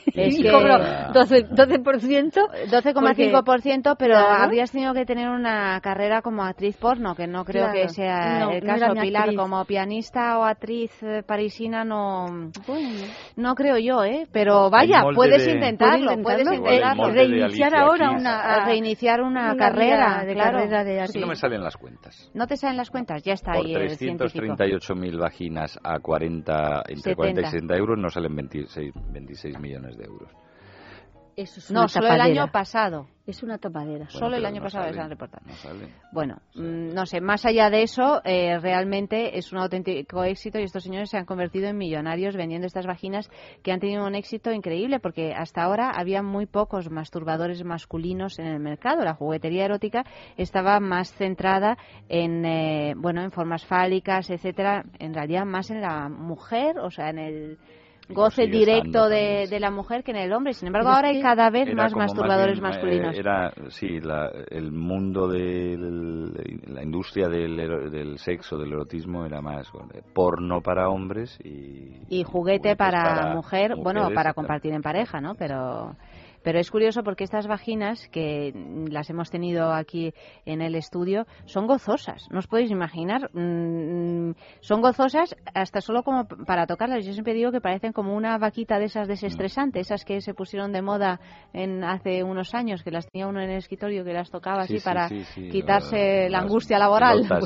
Es 0.16 0.40
y 0.40 0.44
que- 0.44 0.52
cobro 0.52 0.78
12%. 1.14 1.50
12% 1.50 2.48
12,5%, 2.70 3.96
pero 3.98 4.14
Claro. 4.16 4.44
habrías 4.44 4.72
tenido 4.72 4.94
que 4.94 5.06
tener 5.06 5.30
una 5.30 5.80
carrera 5.82 6.22
como 6.22 6.44
actriz 6.44 6.78
porno, 6.78 7.16
que 7.16 7.28
no 7.28 7.44
creo 7.46 7.66
Claro. 7.66 7.80
que 7.82 7.90
sea 7.90 8.40
No, 8.40 8.52
el 8.52 8.64
no 8.66 8.74
caso. 8.74 8.94
mi 8.94 9.02
Pilar, 9.02 9.24
actriz. 9.24 9.40
como 9.40 9.66
pianista 9.66 10.38
o 10.40 10.44
actriz 10.44 10.92
eh, 11.04 11.24
parisina, 11.26 11.84
no, 11.84 12.26
Bueno. 12.68 12.90
no 13.36 13.56
creo 13.56 13.78
yo, 13.78 14.04
¿eh? 14.04 14.28
Pero 14.32 14.70
vaya, 14.70 15.04
puedes 15.14 15.46
de- 15.46 15.52
intentarlo, 15.54 16.12
¿Puedo 16.22 16.24
puedes 16.24 16.48
intentarlo? 16.52 17.12
Reiniciar 17.12 17.76
ahora 17.76 18.10
Keys. 18.10 18.22
una, 18.22 18.40
A 18.42 18.66
reiniciar 18.66 19.22
una, 19.22 19.54
una 19.54 19.56
carrera, 19.58 20.24
de 20.26 20.34
claro. 20.34 20.58
carrera 20.60 20.84
de 20.84 21.04
Es 21.04 21.12
que 21.12 21.20
no 21.20 21.28
me 21.28 21.36
salen 21.36 21.64
las 21.64 21.78
cuentas. 21.78 22.30
¿No 22.34 22.48
te 22.48 22.58
salen 22.58 22.78
las 22.78 22.90
cuentas? 22.90 23.24
Ya 23.24 23.34
está 23.34 23.54
Por 23.54 23.66
ahí 23.66 23.74
el 23.74 23.90
científico. 23.98 24.44
338.000 24.56 25.18
vaginas 25.20 25.80
a 25.84 26.00
40, 26.00 26.84
entre 26.88 27.16
40 27.16 27.42
y 27.42 27.44
70. 27.46 27.50
60 27.52 27.76
euros 27.76 27.98
no 28.00 28.10
salen 28.10 28.36
26, 28.36 28.94
26 29.12 29.60
millones 29.60 29.95
de 29.98 30.06
euros. 30.06 30.30
Eso 31.36 31.60
es 31.60 31.70
no, 31.70 31.82
una 31.82 31.88
solo 31.90 32.08
el 32.08 32.22
año 32.22 32.50
pasado. 32.50 33.08
Es 33.28 33.44
una 33.44 33.58
tapadera. 33.58 34.08
Solo 34.10 34.38
el 34.38 34.46
año 34.46 34.58
no 34.58 34.64
pasado 34.64 34.86
sale, 34.86 34.96
se 34.96 35.02
han 35.02 35.10
reportado. 35.10 35.44
no 35.46 35.54
sale. 35.56 35.94
Bueno, 36.14 36.38
mm, 36.54 36.94
no 36.94 37.06
sé, 37.06 37.20
más 37.20 37.46
allá 37.46 37.70
de 37.70 37.82
eso, 37.82 38.22
eh, 38.24 38.58
realmente 38.60 39.38
es 39.38 39.52
un 39.52 39.58
auténtico 39.58 40.24
éxito 40.24 40.60
y 40.60 40.64
estos 40.64 40.84
señores 40.84 41.10
se 41.10 41.18
han 41.18 41.26
convertido 41.26 41.68
en 41.68 41.78
millonarios 41.78 42.38
vendiendo 42.38 42.68
estas 42.68 42.86
vaginas 42.86 43.30
que 43.64 43.72
han 43.72 43.80
tenido 43.80 44.06
un 44.06 44.16
éxito 44.16 44.52
increíble 44.54 45.00
porque 45.00 45.34
hasta 45.34 45.64
ahora 45.64 45.90
había 45.90 46.22
muy 46.22 46.46
pocos 46.46 46.90
masturbadores 46.90 47.66
masculinos 47.66 48.40
en 48.40 48.46
el 48.46 48.60
mercado. 48.60 49.04
La 49.04 49.16
juguetería 49.16 49.66
erótica 49.66 50.06
estaba 50.38 50.80
más 50.80 51.12
centrada 51.14 51.78
en, 52.08 52.46
eh, 52.46 52.94
bueno, 52.96 53.24
en 53.24 53.32
formas 53.32 53.66
fálicas, 53.66 54.30
etcétera, 54.30 54.86
en 55.00 55.14
realidad 55.14 55.46
más 55.46 55.70
en 55.70 55.82
la 55.82 56.08
mujer, 56.08 56.80
o 56.80 56.92
sea, 56.92 57.10
en 57.10 57.20
el 57.20 57.58
goce 58.10 58.48
directo 58.48 59.10
de, 59.10 59.48
de 59.50 59.60
la 59.60 59.72
mujer 59.72 60.04
que 60.04 60.12
en 60.12 60.18
el 60.18 60.34
hombre. 60.34 60.54
Sin 60.54 60.68
embargo, 60.68 60.90
ahora 60.90 61.10
hay 61.10 61.22
cada 61.22 61.50
vez 61.50 61.68
Era 61.68 61.76
más 61.84 61.96
masturbadores 61.96 62.60
bien, 62.60 62.66
eh, 62.66 62.70
masculinos. 62.70 63.16
Era, 63.18 63.54
sí, 63.70 64.00
la- 64.00 64.32
el 64.50 64.72
mundo 64.72 65.28
de 65.28 65.78
la 66.68 66.84
industria 66.84 67.28
del, 67.28 68.18
sexo, 68.20 68.58
del 68.58 68.72
erotismo, 68.74 69.26
era 69.26 69.42
más 69.42 69.68
porno 70.14 70.62
para 70.62 70.90
hombres 70.90 71.38
y... 71.44 71.98
y 72.10 72.24
juguete 72.24 72.76
para, 72.76 73.04
para 73.04 73.34
mujer, 73.34 73.76
bueno, 73.76 74.10
para 74.14 74.34
compartir 74.34 74.74
en 74.74 74.82
pareja, 74.82 75.22
¿no? 75.22 75.36
Pero 75.36 75.96
pero 76.46 76.60
es 76.60 76.70
curioso 76.70 77.04
porque 77.04 77.24
estas 77.24 77.48
vaginas 77.48 78.08
que 78.10 78.54
mm, 78.54 78.86
las 78.92 79.10
hemos 79.10 79.32
tenido 79.32 79.74
aquí 79.74 80.14
en 80.46 80.62
el 80.62 80.76
estudio 80.76 81.26
son 81.46 81.66
gozosas, 81.66 82.28
no 82.32 82.38
os 82.40 82.46
podéis 82.48 82.70
imaginar, 82.72 83.30
mm, 83.34 84.34
son 84.62 84.82
gozosas 84.82 85.36
hasta 85.56 85.82
solo 85.82 86.04
como 86.04 86.26
para 86.28 86.68
tocarlas. 86.68 87.04
Yo 87.06 87.14
siempre 87.14 87.34
digo 87.34 87.52
que 87.52 87.62
parecen 87.62 87.92
como 87.94 88.16
una 88.16 88.38
vaquita 88.38 88.78
de 88.80 88.86
esas 88.86 89.08
desestresantes, 89.08 89.88
esas 89.88 90.06
que 90.06 90.22
se 90.22 90.34
pusieron 90.36 90.72
de 90.72 90.82
moda 90.84 91.20
en 91.52 91.84
hace 91.84 92.24
unos 92.24 92.54
años, 92.54 92.84
que 92.84 92.92
las 92.92 93.08
tenía 93.10 93.28
uno 93.28 93.42
en 93.42 93.50
el 93.50 93.58
escritorio 93.58 94.04
que 94.06 94.14
las 94.14 94.30
tocaba 94.30 94.66
Sí, 94.68 94.76
así 94.76 94.80
sí, 94.80 94.86
para 94.86 95.10
sí, 95.10 95.24
sí, 95.34 95.50
quitarse 95.50 96.30
la- 96.30 96.40
angustia 96.40 96.78
laboral. 96.78 97.26
Pues, 97.28 97.30
bueno, 97.30 97.46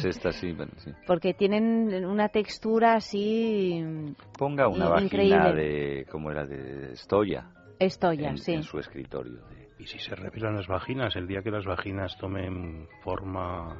porque 1.08 1.34
tienen 1.34 2.06
una 2.06 2.28
textura 2.28 2.96
así 2.96 3.82
Ponga 4.38 4.68
una 4.68 4.88
i- 4.88 4.90
vagina 4.90 5.04
increíble. 5.06 5.54
de, 5.54 6.06
¿cómo 6.12 6.32
era? 6.32 6.46
De 6.46 6.96
Stoya. 6.98 7.46
Estoya, 7.80 8.30
en, 8.30 8.38
sí. 8.38 8.54
en 8.54 8.64
su 8.64 8.78
escritorio. 8.80 9.40
Y 9.80 9.86
si 9.86 9.98
se 10.00 10.14
revelan 10.16 10.56
las 10.56 10.68
vaginas, 10.68 11.16
el 11.16 11.26
día 11.28 11.42
que 11.42 11.52
las 11.52 11.66
vaginas 11.66 12.18
tomen 12.18 12.88
forma 13.02 13.78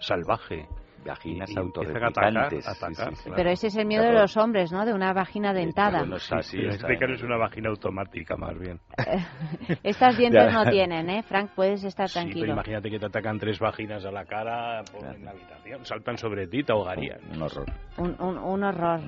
salvaje. 0.00 0.66
Vaginas 1.04 1.50
y- 1.50 1.54
y 1.54 1.56
empiecen 1.58 1.96
a 2.04 2.06
atacar, 2.06 2.24
autorreplicantes, 2.36 2.64
sí, 2.64 2.70
atacar, 2.70 3.08
sí, 3.10 3.16
sí. 3.16 3.22
claro. 3.24 3.36
Pero 3.36 3.50
ese 3.50 3.66
es 3.66 3.76
el 3.76 3.86
miedo 3.86 4.04
de 4.04 4.12
los 4.12 4.36
hombres, 4.36 4.70
¿no? 4.72 4.86
De 4.86 4.92
una 4.94 5.12
vagina 5.12 5.52
dentada. 5.52 5.98
bueno, 5.98 6.18
sí, 6.20 6.34
sí, 6.42 6.58
este 6.64 6.94
es 7.12 7.22
una 7.24 7.36
vagina 7.36 7.70
automática, 7.70 8.36
más 8.36 8.56
bien. 8.56 8.78
Estas 9.82 10.16
dientes 10.16 10.52
no 10.52 10.64
tienen, 10.70 11.10
¿eh? 11.10 11.22
Frank, 11.24 11.50
puedes 11.56 11.82
estar 11.84 12.08
Sí, 12.08 12.14
pero 12.20 12.28
tranquilo. 12.30 12.52
imagínate 12.52 12.88
que 12.90 12.98
te 13.00 13.06
atacan 13.06 13.38
tres 13.38 13.58
vaginas 13.58 14.04
a 14.04 14.12
la 14.12 14.24
cara 14.24 14.82
por 14.92 15.04
en 15.04 15.24
la 15.24 15.32
habitación, 15.32 15.84
saltan 15.84 16.16
sobre 16.18 16.46
ti, 16.46 16.62
te 16.62 16.72
ahogarían. 16.72 17.18
Un 17.34 17.42
horror. 17.42 17.66
Un, 17.98 18.16
un- 18.20 18.38
un 18.38 18.62
horror. 18.64 19.00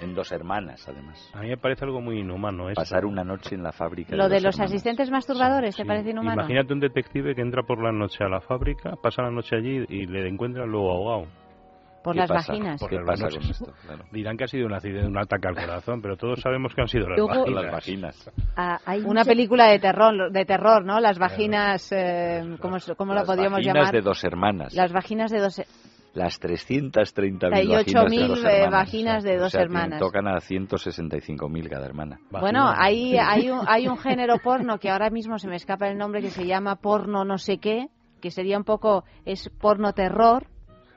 En 0.00 0.14
dos 0.14 0.32
hermanas, 0.32 0.86
además. 0.88 1.30
A 1.32 1.40
mí 1.40 1.48
me 1.48 1.56
parece 1.56 1.84
algo 1.84 2.00
muy 2.00 2.18
inhumano 2.18 2.68
esto. 2.68 2.80
Pasar 2.80 3.04
una 3.06 3.22
noche 3.22 3.54
en 3.54 3.62
la 3.62 3.72
fábrica. 3.72 4.16
Lo 4.16 4.28
de 4.28 4.34
dos 4.36 4.42
los 4.42 4.54
hermanas. 4.56 4.72
asistentes 4.72 5.10
masturbadores, 5.10 5.76
¿te 5.76 5.84
parece 5.84 6.10
inhumano? 6.10 6.40
Imagínate 6.42 6.72
un 6.72 6.80
detective 6.80 7.34
que 7.34 7.40
entra 7.42 7.62
por 7.62 7.82
la 7.82 7.92
noche 7.92 8.24
a 8.24 8.28
la 8.28 8.40
fábrica, 8.40 8.96
pasa 9.00 9.22
la 9.22 9.30
noche 9.30 9.56
allí 9.56 9.84
y 9.88 10.06
le 10.06 10.28
encuentran 10.28 10.68
luego 10.68 10.90
ahogado. 10.90 11.26
Por 12.02 12.14
¿Qué 12.14 12.18
las 12.20 12.28
pasa? 12.30 12.52
vaginas. 12.52 12.80
Por 12.80 12.90
¿Qué 12.90 12.96
las 12.96 13.06
pasa 13.06 13.28
con 13.38 13.48
esto? 13.50 13.72
Claro. 13.86 14.04
Dirán 14.10 14.36
que 14.36 14.42
ha 14.42 14.48
sido 14.48 14.66
un 14.66 14.72
accidente, 14.74 15.06
un 15.06 15.16
ataque 15.18 15.46
al 15.46 15.54
corazón, 15.54 16.02
pero 16.02 16.16
todos 16.16 16.40
sabemos 16.40 16.74
que 16.74 16.80
han 16.80 16.88
sido 16.88 17.08
las 17.08 17.16
Luego- 17.16 17.28
vaginas. 17.44 17.62
Las 17.62 17.72
vaginas. 17.72 18.30
Ah, 18.56 18.78
hay 18.84 19.00
Una 19.02 19.08
mucha- 19.20 19.24
película 19.26 19.66
de 19.68 19.78
terror, 19.78 20.32
de 20.32 20.44
terror, 20.44 20.84
¿no? 20.84 20.98
Las 20.98 21.20
vaginas, 21.20 21.92
eh, 21.92 22.56
¿cómo, 22.60 22.78
cómo 22.96 23.12
la 23.14 23.20
Las 23.20 23.28
podríamos 23.28 23.58
vaginas 23.58 23.74
llamar? 23.76 23.94
de 23.94 24.00
dos 24.00 24.24
hermanas. 24.24 24.74
Las 24.74 24.92
vaginas 24.92 25.30
de 25.30 25.38
dos... 25.38 25.62
Las 26.14 26.40
330.000 26.40 27.12
38.000, 27.14 27.90
vaginas 27.90 28.02
de 28.12 28.26
dos 28.28 28.44
eh, 28.44 28.48
hermanas. 28.50 28.70
vaginas 28.70 29.24
de 29.24 29.36
O 29.36 29.40
dos 29.40 29.52
sea, 29.52 29.62
hermanas. 29.62 29.98
Tocan 30.00 30.28
a 30.28 30.36
165.000 30.36 31.68
cada 31.70 31.86
hermana. 31.86 32.18
Bueno, 32.30 32.70
hay, 32.76 33.16
hay, 33.16 33.50
un, 33.50 33.60
hay 33.66 33.88
un 33.88 33.96
género 33.98 34.36
porno 34.42 34.78
que 34.78 34.90
ahora 34.90 35.10
mismo 35.10 35.38
se 35.38 35.48
me 35.48 35.56
escapa 35.56 35.88
el 35.88 35.96
nombre 35.96 36.20
que 36.20 36.30
se 36.30 36.46
llama 36.46 36.76
porno 36.76 37.24
no 37.24 37.38
sé 37.38 37.58
qué, 37.58 37.86
que 38.20 38.30
sería 38.30 38.58
un 38.58 38.64
poco, 38.64 39.04
es 39.24 39.48
porno 39.60 39.92
terror, 39.94 40.46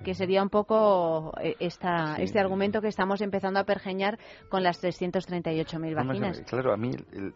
que 0.04 0.14
sería 0.14 0.44
un 0.44 0.50
poco 0.50 1.32
eh, 1.42 1.56
esta, 1.60 2.18
Sí. 2.18 2.24
este 2.24 2.40
argumento 2.40 2.82
que 2.82 2.90
estamos 2.90 3.22
empezando 3.22 3.60
a 3.60 3.64
pergeñar 3.64 4.20
con 4.50 4.64
las 4.64 4.84
338.000 4.84 5.96
Vamos 5.96 6.18
a 6.18 6.20
vaginas. 6.20 6.42
Claro, 6.48 6.74
a 6.74 6.78
mí 6.78 6.92
el- 7.14 7.34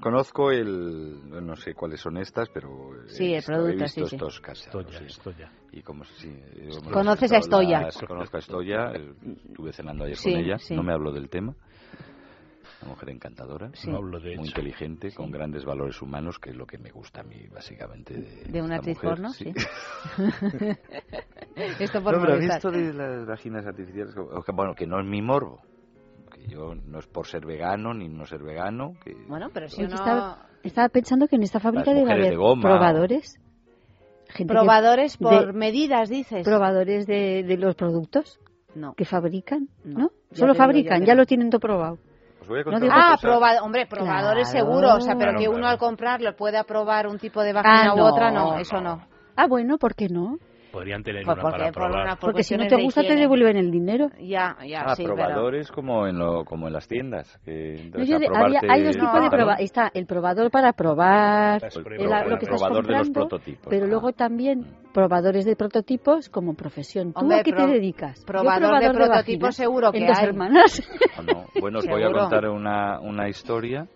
conozco 0.00 0.50
el 0.50 1.44
no 1.46 1.56
sé 1.56 1.74
cuáles 1.74 2.00
son 2.00 2.16
estas, 2.18 2.48
pero 2.50 2.68
he 3.04 3.08
Sí, 3.08 3.24
el 3.26 3.36
visto- 3.36 3.52
producto, 3.52 3.72
he 3.72 3.82
visto 3.82 4.00
sí, 4.04 4.08
sí. 4.10 4.16
estos 4.16 4.40
catálogos, 4.40 4.94
Estoya, 4.94 4.98
sí. 4.98 5.04
Estoya. 5.06 5.52
Y 5.72 5.82
como 5.82 6.04
eh, 6.04 6.68
Conoces 6.92 7.32
a 7.32 7.38
Estoya. 7.38 7.80
las- 7.82 7.98
Conozco 7.98 8.36
a 8.36 8.40
Estoya, 8.40 8.90
el- 8.92 9.14
estuve 9.48 9.72
cenando 9.72 10.04
ayer 10.04 10.16
Sí, 10.16 10.32
con 10.32 10.40
ella, 10.40 10.58
sí. 10.58 10.74
no 10.74 10.82
me 10.82 10.92
habló 10.92 11.12
del 11.12 11.28
tema. 11.28 11.54
Una 12.82 12.90
mujer 12.90 13.10
encantadora, 13.10 13.70
Sí. 13.74 13.88
No 13.90 13.96
hablo 13.98 14.18
de 14.18 14.36
muy 14.36 14.46
hecho. 14.48 14.60
inteligente, 14.60 15.12
con 15.14 15.30
grandes 15.30 15.64
valores 15.64 16.02
humanos, 16.02 16.38
que 16.38 16.50
es 16.50 16.56
lo 16.56 16.66
que 16.66 16.76
me 16.76 16.90
gusta 16.90 17.20
a 17.20 17.24
mí 17.24 17.46
básicamente 17.48 18.14
de, 18.14 18.44
De 18.44 18.60
una 18.62 18.76
actriz 18.76 18.98
porno, 18.98 19.30
sí. 19.30 19.52
sí. 19.54 19.66
Esto 21.78 22.02
por 22.02 22.14
no, 22.16 22.20
pero 22.20 22.34
esto 22.36 22.70
de 22.70 22.92
las 22.92 23.26
vaginas 23.26 23.64
artificiales, 23.66 24.14
bueno, 24.52 24.74
que 24.74 24.86
no 24.86 25.00
es 25.00 25.06
mi 25.06 25.22
morbo. 25.22 25.60
Yo 26.48 26.74
no 26.74 26.98
es 26.98 27.06
por 27.06 27.26
ser 27.26 27.46
vegano 27.46 27.94
ni 27.94 28.08
no 28.08 28.26
ser 28.26 28.42
vegano. 28.42 28.92
Que 29.02 29.14
Bueno, 29.28 29.48
pero 29.52 29.68
si 29.68 29.82
uno... 29.84 29.94
estaba, 29.94 30.46
estaba 30.62 30.88
pensando 30.88 31.26
que 31.26 31.36
en 31.36 31.42
esta 31.42 31.60
fábrica 31.60 31.92
debe 31.92 32.12
haber 32.12 32.30
de 32.30 32.36
goma, 32.36 32.62
probadores. 32.62 33.38
Gente 34.28 34.52
que- 34.52 34.58
Probadores 34.58 35.16
por 35.16 35.46
de- 35.46 35.52
medidas, 35.52 36.08
dices. 36.08 36.44
probadores 36.44 37.06
de, 37.06 37.44
de 37.44 37.56
los 37.56 37.74
productos 37.76 38.40
No. 38.74 38.94
que 38.94 39.04
fabrican, 39.04 39.68
No. 39.84 39.98
¿no? 39.98 40.10
Solo 40.32 40.54
fabrican, 40.54 41.04
ya 41.04 41.14
no. 41.14 41.20
lo 41.20 41.26
tienen 41.26 41.50
todo 41.50 41.60
probado. 41.60 41.98
No 42.46 42.78
digo- 42.78 42.92
Ah, 42.92 43.16
proba- 43.22 43.62
hombre, 43.62 43.86
probadores 43.86 44.50
Claro. 44.50 44.66
seguro, 44.66 44.94
o 44.96 45.00
sea, 45.00 45.14
pero 45.14 45.30
Claro, 45.30 45.38
que 45.40 45.48
uno 45.48 45.58
claro. 45.60 45.72
al 45.72 45.78
comprarlo 45.78 46.36
pueda 46.36 46.64
probar 46.64 47.06
un 47.06 47.18
tipo 47.18 47.42
de 47.42 47.52
Ah, 47.56 47.92
u 47.94 47.96
no, 47.96 48.04
otra, 48.06 48.30
no, 48.30 48.58
eso 48.58 48.80
no. 48.82 49.06
Ah, 49.36 49.46
bueno, 49.46 49.78
¿por 49.78 49.94
qué 49.94 50.08
no? 50.10 50.38
Podrían 50.74 51.04
tener 51.04 51.24
Pues 51.24 51.34
una 51.36 51.42
porque 51.42 51.58
para 51.58 51.64
por 51.72 51.82
probar. 51.84 52.02
una- 52.02 52.16
por 52.16 52.30
Porque 52.32 52.42
si 52.42 52.56
no 52.56 52.66
te 52.66 52.74
de 52.76 52.82
gusta 52.82 53.02
te 53.02 53.14
devuelven 53.14 53.56
el 53.56 53.70
dinero. 53.70 54.08
Ya, 54.18 54.56
ya, 54.66 54.82
Ah, 54.86 54.96
sí, 54.96 55.04
pero... 55.04 55.14
probadores 55.14 55.70
como 55.70 56.06
en 56.08 56.18
lo, 56.18 56.44
como 56.44 56.66
en 56.66 56.72
las 56.72 56.88
tiendas. 56.88 57.38
Que 57.44 57.90
No, 57.94 58.02
yo 58.04 58.18
de- 58.18 58.26
había- 58.34 58.60
hay 58.68 58.82
dos 58.82 58.96
tipos 58.96 59.22
de 59.22 59.30
probadores. 59.30 59.60
Está 59.64 59.90
el 59.94 60.04
probador 60.06 60.50
para 60.50 60.72
probar 60.72 61.62
el- 61.62 61.70
lo 62.28 62.38
que 62.38 62.44
estás 62.44 62.60
probador 62.60 62.86
de 62.86 62.92
los 62.92 63.02
comprando, 63.06 63.12
prototipos. 63.12 63.66
pero 63.70 63.84
Ah. 63.84 63.88
luego 63.88 64.12
también 64.12 64.66
probadores 64.92 65.44
de 65.44 65.54
prototipos 65.54 66.28
como 66.28 66.54
profesión. 66.54 67.12
¿Tú 67.12 67.20
Hombre, 67.20 67.38
a 67.38 67.42
qué 67.44 67.52
pro- 67.52 67.66
te 67.66 67.72
dedicas? 67.74 68.18
Yo 68.20 68.26
probador 68.26 68.80
de 68.80 68.90
prototipos 68.90 69.10
vaginas 69.40 69.56
seguro 69.56 69.92
que 69.92 69.98
en 69.98 70.06
dos 70.08 70.18
hay. 70.18 70.24
hermanas. 70.26 70.82
No, 71.18 71.22
no. 71.34 71.44
Bueno, 71.60 71.78
os 71.78 71.86
voy 71.86 72.02
a 72.02 72.10
contar 72.10 72.48
una, 72.48 72.98
una 73.00 73.28
historia 73.28 73.86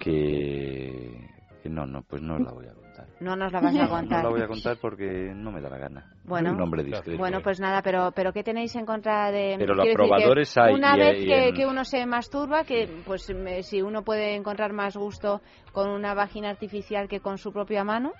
que, 0.00 1.28
que 1.62 1.68
no, 1.68 1.86
no, 1.86 2.02
pues 2.02 2.22
no 2.22 2.38
la 2.38 2.50
voy 2.52 2.66
a 2.66 2.72
contar. 2.72 2.85
No 3.18 3.34
nos 3.34 3.50
la 3.50 3.60
vas 3.60 3.74
a 3.74 3.82
No 3.84 3.88
contar. 3.88 4.24
la 4.24 4.30
voy 4.30 4.42
a 4.42 4.46
contar 4.46 4.76
porque 4.80 5.32
no 5.34 5.50
me 5.50 5.60
da 5.62 5.70
la 5.70 5.78
gana. 5.78 6.12
Bueno. 6.24 6.52
Un 6.52 6.60
hombre 6.60 6.84
discreto. 6.84 7.18
Bueno, 7.18 7.40
pues 7.42 7.58
nada, 7.60 7.80
pero 7.82 8.12
pero 8.14 8.32
¿qué 8.32 8.42
tenéis 8.42 8.76
en 8.76 8.84
contra 8.84 9.30
de...? 9.32 9.56
Pero 9.58 9.74
los 9.74 9.84
quiero 9.86 10.02
decir 10.02 10.10
que 10.10 10.16
probadores 10.16 10.58
hay, 10.58 10.74
Una 10.74 10.96
y- 10.96 11.00
vez 11.00 11.22
y 11.22 11.26
que, 11.26 11.48
en- 11.48 11.54
que 11.54 11.66
uno 11.66 11.84
se 11.84 12.04
masturba, 12.06 12.64
que 12.64 12.88
pues 13.06 13.28
me- 13.34 13.62
si 13.62 13.80
uno 13.80 14.02
puede 14.02 14.34
encontrar 14.34 14.72
más 14.74 14.96
gusto 14.96 15.40
con 15.72 15.88
una 15.88 16.12
vagina 16.14 16.50
artificial 16.50 17.08
que 17.08 17.20
con 17.20 17.38
su 17.38 17.52
propia 17.52 17.84
mano, 17.84 18.12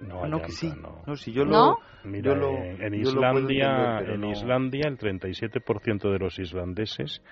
No, 0.00 0.26
No, 0.26 0.42
que 0.42 0.50
sí. 0.50 0.72
no. 0.80 1.02
No, 1.06 1.16
si 1.16 1.32
yo 1.32 1.44
¿No? 1.44 1.50
lo... 1.50 1.78
Mira, 2.10 2.32
yo 2.32 2.36
lo- 2.36 2.50
en, 2.58 2.82
en 2.82 2.92
yo 2.94 3.12
lo 3.12 3.20
Islandia, 3.20 3.66
entender, 3.70 3.98
pero 4.00 4.14
en 4.14 4.20
no- 4.20 4.30
Islandia 4.32 4.88
el 4.88 4.98
37% 4.98 6.10
de 6.12 6.18
los 6.18 6.38
islandeses 6.38 7.22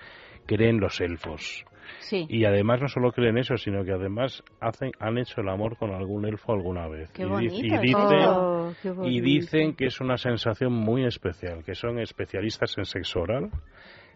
creen 0.47 0.79
los 0.79 0.99
elfos. 1.01 1.65
Sí. 2.03 2.25
Y 2.29 2.45
además 2.45 2.81
no 2.81 2.87
solo 2.87 3.11
creen 3.11 3.37
eso, 3.37 3.57
sino 3.57 3.83
que 3.83 3.91
además 3.91 4.43
hacen, 4.59 4.91
han 4.99 5.17
hecho 5.17 5.41
el 5.41 5.49
amor 5.49 5.77
con 5.77 5.91
algún 5.91 6.25
elfo 6.25 6.53
alguna 6.53 6.87
vez. 6.87 7.09
Qué 7.11 7.23
y, 7.23 7.25
bonito 7.25 7.55
y 7.55 7.77
dicen, 7.79 8.25
Oh, 8.27 8.73
qué 8.81 8.93
y 9.03 9.21
dicen 9.21 9.75
que 9.75 9.85
es 9.87 9.99
una 10.01 10.17
sensación 10.17 10.73
muy 10.73 11.05
especial, 11.05 11.63
que 11.63 11.75
son 11.75 11.99
especialistas 11.99 12.77
en 12.77 12.85
sexo 12.85 13.21
oral 13.21 13.49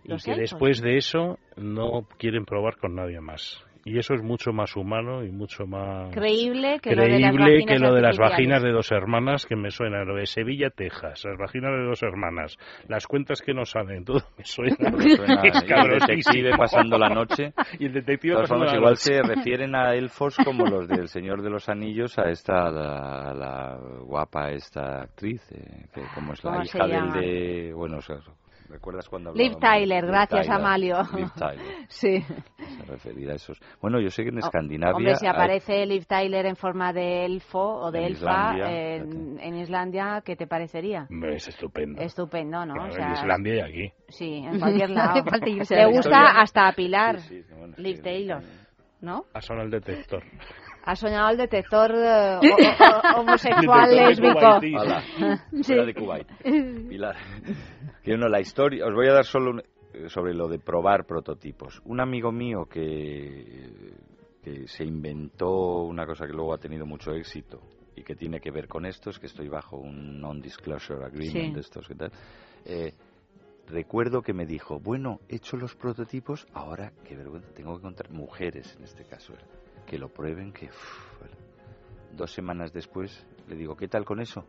y 0.04 0.10
que 0.10 0.32
elfos. 0.32 0.38
después 0.38 0.82
de 0.82 0.98
eso 0.98 1.40
no 1.56 2.08
quieren 2.18 2.46
probar 2.46 2.78
con 2.78 2.96
nadie 2.96 3.20
más. 3.20 3.67
Y 3.88 3.98
eso 3.98 4.16
es 4.16 4.22
mucho 4.22 4.52
más 4.52 4.76
humano 4.76 5.24
y 5.24 5.32
mucho 5.32 5.66
más 5.66 6.14
Creíble 6.14 6.80
que 6.82 6.94
lo 6.94 7.04
de 7.04 7.20
las 7.20 7.34
vaginas 7.34 7.66
que 7.66 7.80
lo 7.80 7.94
de 7.94 8.02
las 8.02 8.20
artificiales. 8.20 8.32
vaginas 8.32 8.64
de 8.64 8.72
dos 8.74 8.92
hermanas 8.92 9.46
que 9.46 9.56
me 9.56 9.72
suena, 9.72 10.04
lo 10.04 10.16
de 10.16 10.26
Sevilla, 10.26 10.70
Texas, 10.72 11.24
las 11.24 11.38
vaginas 11.38 11.72
de 11.72 11.86
dos 11.86 12.04
hermanas, 12.04 12.58
las 12.90 13.08
cuentas 13.08 13.42
que 13.42 13.54
no 13.54 13.64
salen, 13.64 14.04
todo 14.04 14.22
me 14.38 14.44
suena. 14.44 14.90
Me 14.92 15.10
suena, 15.10 15.42
el 15.42 16.00
detective 16.00 16.58
pasando 16.58 16.98
la 16.98 17.10
noche. 17.10 17.54
Y 17.80 17.86
el 17.86 17.94
detective 17.94 18.36
pasando 18.36 18.66
la 18.66 18.76
igual 18.76 18.92
noche. 18.92 19.04
se 19.04 19.22
refieren 19.36 19.74
a 19.74 19.94
elfos 19.94 20.36
como 20.44 20.66
los 20.66 20.88
del 20.90 21.08
Señor 21.08 21.42
de 21.42 21.50
los 21.50 21.70
Anillos, 21.70 22.20
a 22.20 22.30
esta, 22.30 22.70
la, 22.70 23.34
la 23.34 23.80
guapa 24.02 24.52
esta 24.52 25.04
actriz, 25.04 25.42
eh, 25.52 25.86
que 25.94 26.02
como 26.14 26.34
es 26.34 26.44
la 26.44 26.52
¿Cómo 26.52 26.66
se 26.66 26.78
hija 26.78 26.88
del 26.88 27.12
de... 27.14 27.74
Bueno, 27.74 27.98
o 27.98 28.02
sea, 28.02 28.18
¿Recuerdas 28.70 29.08
cuando 29.10 29.34
Liv? 29.34 29.56
Tyler, 29.60 30.04
Liv 30.04 30.12
gracias 30.12 30.46
Tyler, 30.48 30.60
Amalio. 30.60 30.98
Liv 31.16 31.30
Tyler. 31.36 31.66
Sí. 31.88 32.22
Se 32.22 32.84
refería 32.86 33.32
a 33.32 33.36
esos. 33.36 33.60
Bueno, 33.82 34.00
yo 34.02 34.10
sé 34.10 34.24
que 34.24 34.30
en 34.30 34.40
Escandinavia. 34.40 34.96
Hombre, 34.96 35.16
si 35.16 35.26
hay- 35.26 35.32
aparece 35.32 35.86
Liv 35.86 36.06
Tyler 36.06 36.46
en 36.46 36.56
forma 36.56 36.92
de 36.94 37.26
elfo 37.26 37.60
o 37.60 37.92
de 37.92 38.00
En 38.00 38.06
elfa 38.06 38.20
Islandia, 38.20 38.96
en, 38.96 39.40
en 39.40 39.56
Islandia, 39.56 40.22
¿qué 40.26 40.36
te 40.36 40.48
parecería? 40.48 41.08
Es 41.34 41.48
estupendo. 41.48 42.02
Estupendo, 42.02 42.66
¿no? 42.66 42.74
Claro, 42.74 42.90
O 42.90 42.92
sea, 42.92 43.06
en 43.08 43.14
Islandia 43.14 43.56
y 43.56 43.60
aquí. 43.62 43.94
Sí, 44.10 44.34
en 44.46 44.60
cualquier 44.60 44.90
lado. 44.92 45.24
Le 45.70 45.86
gusta 45.88 46.40
hasta 46.42 46.68
a 46.68 46.74
Pilar, 46.74 47.20
Sí, 47.22 47.42
sí, 47.44 47.54
bueno, 47.58 47.74
Liv 47.78 48.02
Taylor, 48.02 48.42
¿no? 49.02 49.26
El 49.50 49.70
detector. 49.70 50.24
Ha 50.88 50.96
soñado 50.96 51.30
el 51.32 51.38
detector 51.38 51.92
eh, 51.94 52.40
o- 52.42 53.18
o- 53.18 53.20
homosexual 53.22 53.94
lésbico. 53.94 54.40
Fuera 55.64 55.86
de 55.86 55.94
Kuwait. 55.94 56.28
Pilar. 56.88 57.16
Que 58.04 58.18
no, 58.18 58.30
la 58.30 58.40
historia. 58.40 58.86
Os 58.86 58.94
voy 58.94 59.08
a 59.08 59.14
dar 59.14 59.26
solo 59.26 59.52
un- 59.52 59.60
eh, 59.94 60.08
sobre 60.08 60.34
lo 60.34 60.48
de 60.48 60.60
probar 60.60 61.06
prototipos. 61.06 61.82
Un 61.86 62.00
amigo 62.00 62.32
mío 62.32 62.66
que, 62.70 63.94
que 64.42 64.68
se 64.68 64.86
inventó 64.86 65.82
una 65.84 66.06
cosa 66.06 66.26
que 66.26 66.34
luego 66.34 66.54
ha 66.54 66.58
tenido 66.58 66.86
mucho 66.86 67.12
éxito 67.12 67.60
y 67.96 68.04
que 68.04 68.16
tiene 68.16 68.40
que 68.40 68.52
ver 68.52 68.68
con 68.68 68.86
esto, 68.86 69.10
es 69.10 69.20
que 69.20 69.26
estoy 69.26 69.50
bajo 69.50 69.76
un 69.78 70.22
non-disclosure 70.22 71.04
agreement 71.04 71.48
Sí. 71.48 71.54
de 71.54 71.60
estos, 71.60 71.88
¿qué 71.88 71.96
tal? 71.96 72.12
Eh, 72.64 72.94
recuerdo 73.68 74.22
que 74.22 74.34
me 74.34 74.46
dijo, 74.46 74.80
bueno, 74.80 75.20
he 75.28 75.38
hecho 75.38 75.58
los 75.58 75.76
prototipos, 75.76 76.46
ahora, 76.54 76.94
qué 77.04 77.16
vergüenza, 77.18 77.50
tengo 77.56 77.72
que 77.74 77.80
encontrar 77.80 78.12
mujeres 78.12 78.74
en 78.78 78.84
este 78.84 79.04
caso, 79.04 79.34
que 79.88 79.98
lo 79.98 80.10
prueben, 80.10 80.52
que... 80.52 80.70
Dos 82.12 82.32
semanas 82.32 82.74
después 82.74 83.26
le 83.48 83.56
digo, 83.56 83.76
¿qué 83.76 83.88
tal 83.88 84.04
con 84.06 84.20
eso? 84.20 84.46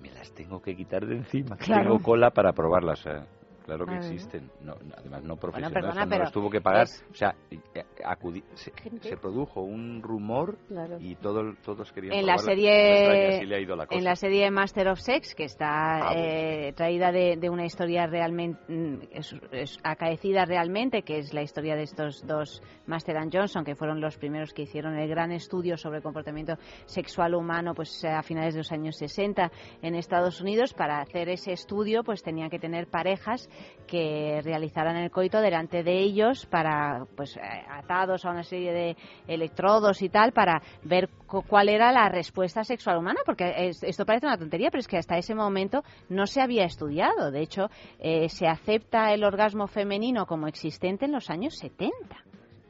Me 0.00 0.10
las 0.10 0.32
tengo 0.32 0.60
que 0.60 0.74
quitar 0.76 1.06
de 1.06 1.16
encima. 1.16 1.56
Claro. 1.56 1.82
Tengo 1.82 2.02
cola 2.02 2.30
para 2.30 2.52
probarlas. 2.52 3.00
o 3.00 3.02
sea, 3.02 3.26
claro 3.76 3.86
que 3.86 3.96
existen. 3.96 4.50
No, 4.62 4.74
no, 4.74 4.94
además, 4.96 5.22
no 5.22 5.36
profesionales. 5.36 5.74
perdona, 5.74 5.90
o 5.92 5.94
sea, 5.94 6.04
no 6.04 6.10
pero 6.10 6.24
las 6.24 6.32
tuvo 6.32 6.50
que 6.50 6.60
pagar. 6.60 6.82
es- 6.84 7.04
O 7.10 7.14
sea, 7.14 7.34
eh, 7.50 7.84
acudi- 8.04 8.44
se, 8.54 8.72
se 9.00 9.16
produjo 9.16 9.60
un 9.62 10.02
rumor 10.02 10.58
Claro. 10.68 10.96
y 11.00 11.14
todo, 11.16 11.54
todos 11.64 11.92
querían 11.92 12.14
en 12.14 12.26
la 12.26 12.38
serie 12.38 13.36
así 13.36 13.46
le 13.46 13.56
ha 13.56 13.60
ido 13.60 13.76
la 13.76 13.86
cosa. 13.86 13.98
en 13.98 14.04
la 14.04 14.16
serie 14.16 14.50
Master 14.50 14.88
of 14.88 14.98
Sex 15.00 15.34
que 15.34 15.44
está 15.44 15.68
Ah, 15.70 16.12
bueno. 16.14 16.20
eh, 16.26 16.72
traída 16.76 17.12
de, 17.12 17.36
de 17.36 17.50
una 17.50 17.64
historia 17.64 18.06
realmente 18.06 18.60
mm, 18.68 18.94
es, 19.12 19.34
es 19.52 19.78
acaecida 19.82 20.44
realmente 20.44 21.02
que 21.02 21.18
es 21.18 21.32
la 21.34 21.42
historia 21.42 21.76
de 21.76 21.82
estos 21.82 22.26
dos 22.26 22.62
Master 22.86 23.16
and 23.18 23.34
Johnson 23.34 23.64
que 23.64 23.74
fueron 23.76 24.00
los 24.00 24.16
primeros 24.16 24.52
que 24.52 24.62
hicieron 24.62 24.96
el 24.98 25.08
gran 25.08 25.32
estudio 25.32 25.76
sobre 25.76 26.02
comportamiento 26.02 26.54
sexual 26.86 27.34
humano 27.34 27.74
pues 27.74 28.02
eh, 28.04 28.08
a 28.08 28.22
finales 28.22 28.54
de 28.54 28.60
los 28.60 28.72
años 28.72 28.96
60 28.96 29.50
en 29.82 29.94
Estados 29.94 30.40
Unidos 30.40 30.74
para 30.74 31.00
hacer 31.00 31.28
ese 31.28 31.52
estudio 31.52 32.02
pues 32.02 32.22
tenía 32.22 32.48
que 32.48 32.58
tener 32.58 32.88
parejas 32.88 33.48
que 33.86 34.40
realizaran 34.44 34.96
el 34.96 35.10
coito 35.10 35.40
delante 35.40 35.82
de 35.82 35.98
ellos 35.98 36.46
para 36.46 37.04
pues 37.16 37.36
eh, 37.36 37.40
atados 37.68 38.24
a 38.24 38.30
una 38.30 38.44
serie 38.44 38.72
de 38.72 38.96
electrodos 39.26 40.00
y 40.02 40.08
tal 40.08 40.32
para 40.32 40.62
ver 40.84 41.08
cu- 41.26 41.42
cuál 41.42 41.68
era 41.68 41.90
la 41.90 42.08
respuesta 42.08 42.62
sexual 42.62 42.98
humana 42.98 43.20
porque 43.26 43.52
es- 43.56 43.82
esto 43.82 44.06
parece 44.06 44.26
una 44.26 44.38
tontería 44.38 44.70
pero 44.70 44.80
es 44.80 44.86
que 44.88 44.96
hasta 44.98 45.18
ese 45.18 45.34
momento 45.34 45.82
no 46.08 46.26
se 46.26 46.40
había 46.40 46.64
estudiado. 46.64 47.30
De 47.30 47.40
hecho 47.42 47.68
eh, 47.98 48.28
se 48.28 48.46
acepta 48.46 49.12
el 49.12 49.24
orgasmo 49.24 49.66
femenino 49.66 50.24
como 50.26 50.46
existente 50.46 51.06
en 51.06 51.12
los 51.12 51.28
años 51.30 51.56
70 51.58 52.16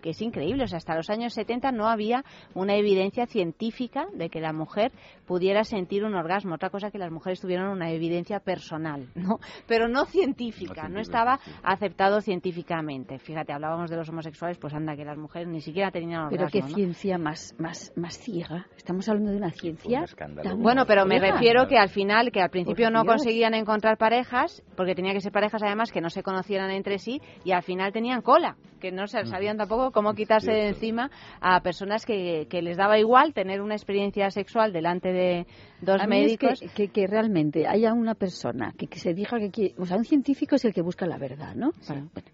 que 0.01 0.11
es 0.11 0.23
increíble. 0.23 0.65
O 0.65 0.67
sea, 0.67 0.79
hasta 0.79 0.95
los 0.95 1.11
años 1.11 1.33
70 1.35 1.73
no 1.73 1.89
había 1.89 2.25
una 2.55 2.75
evidencia 2.77 3.27
científica 3.27 4.07
de 4.13 4.29
que 4.29 4.41
la 4.41 4.53
mujer 4.53 4.93
pudiera 5.27 5.65
sentir 5.65 6.05
un 6.05 6.15
orgasmo. 6.15 6.55
Otra 6.55 6.71
cosa 6.71 6.91
que 6.91 6.99
las 6.99 7.11
mujeres 7.11 7.41
tuvieron 7.41 7.69
una 7.69 7.91
evidencia 7.91 8.41
personal, 8.41 9.09
¿no? 9.15 9.39
Pero 9.67 9.89
no 9.89 10.05
científica, 10.07 10.89
no, 10.89 11.01
estaba 11.01 11.39
aceptado 11.63 12.21
científicamente. 12.21 13.19
Fíjate, 13.19 13.53
hablábamos 13.53 13.91
de 13.91 13.97
los 13.97 14.09
homosexuales, 14.09 14.59
pues 14.59 14.75
anda, 14.75 14.97
que 14.97 15.05
las 15.05 15.19
mujeres 15.19 15.49
ni 15.49 15.61
siquiera 15.61 15.91
tenían 15.91 16.29
Pero 16.31 16.45
orgasmo, 16.45 16.51
qué 16.53 16.61
¿no? 16.71 16.75
ciencia 16.75 17.19
más, 17.19 17.55
más, 17.59 17.93
más 17.97 18.19
ciega. 18.19 18.67
Estamos 18.77 19.09
hablando 19.09 19.31
de 19.33 19.37
una 19.37 19.51
ciencia. 19.51 20.05
tan 20.17 20.63
Bueno, 20.63 20.85
pero 20.87 21.05
me 21.07 21.19
ciega. 21.21 21.33
refiero 21.35 21.67
que 21.69 21.79
al 21.79 21.89
final, 21.89 22.31
que 22.33 22.41
al 22.41 22.51
principio 22.51 22.91
no 22.91 23.03
Dios. 23.03 23.15
conseguían 23.15 23.55
encontrar 23.55 23.97
parejas, 23.99 24.63
porque 24.77 24.95
tenía 24.95 25.13
que 25.13 25.21
ser 25.21 25.33
parejas 25.33 25.63
además 25.63 25.93
que 25.93 26.01
no 26.01 26.11
se 26.11 26.23
conocieran 26.23 26.71
entre 26.71 26.99
sí, 26.99 27.21
y 27.45 27.53
al 27.53 27.63
final 27.63 27.93
tenían 27.93 28.23
cola, 28.23 28.57
que 28.81 28.91
no 28.91 29.07
se 29.07 29.25
sabían 29.27 29.57
tampoco 29.57 29.93
cómo 29.93 30.15
quitarse 30.15 30.51
de 30.51 30.69
encima 30.69 31.11
a 31.41 31.61
personas 31.61 32.05
que, 32.05 32.47
que 32.51 32.63
les 32.63 32.77
daba 32.77 32.99
igual 32.99 33.33
tener 33.35 33.61
una 33.61 33.75
experiencia 33.75 34.31
sexual 34.31 34.73
delante 34.73 35.13
de 35.13 35.47
dos 35.81 36.01
A 36.01 36.07
mí 36.07 36.17
es 36.17 36.23
médicos. 36.23 36.61
que, 36.61 36.69
que, 36.69 36.89
que 36.89 37.07
realmente 37.07 37.67
haya 37.69 37.93
una 37.93 38.15
persona 38.15 38.73
que, 38.77 38.87
que 38.89 38.99
se 38.99 39.15
diga 39.15 39.39
que 39.39 39.51
quiere, 39.51 39.75
o 39.79 39.87
sea, 39.87 39.97
un 39.97 40.05
científico 40.05 40.57
es 40.57 40.65
el 40.65 40.73
que 40.75 40.83
busca 40.83 41.07
la 41.07 41.19
verdad, 41.19 41.55
¿no? 41.55 41.71
Para- 41.87 42.01
bueno. 42.01 42.29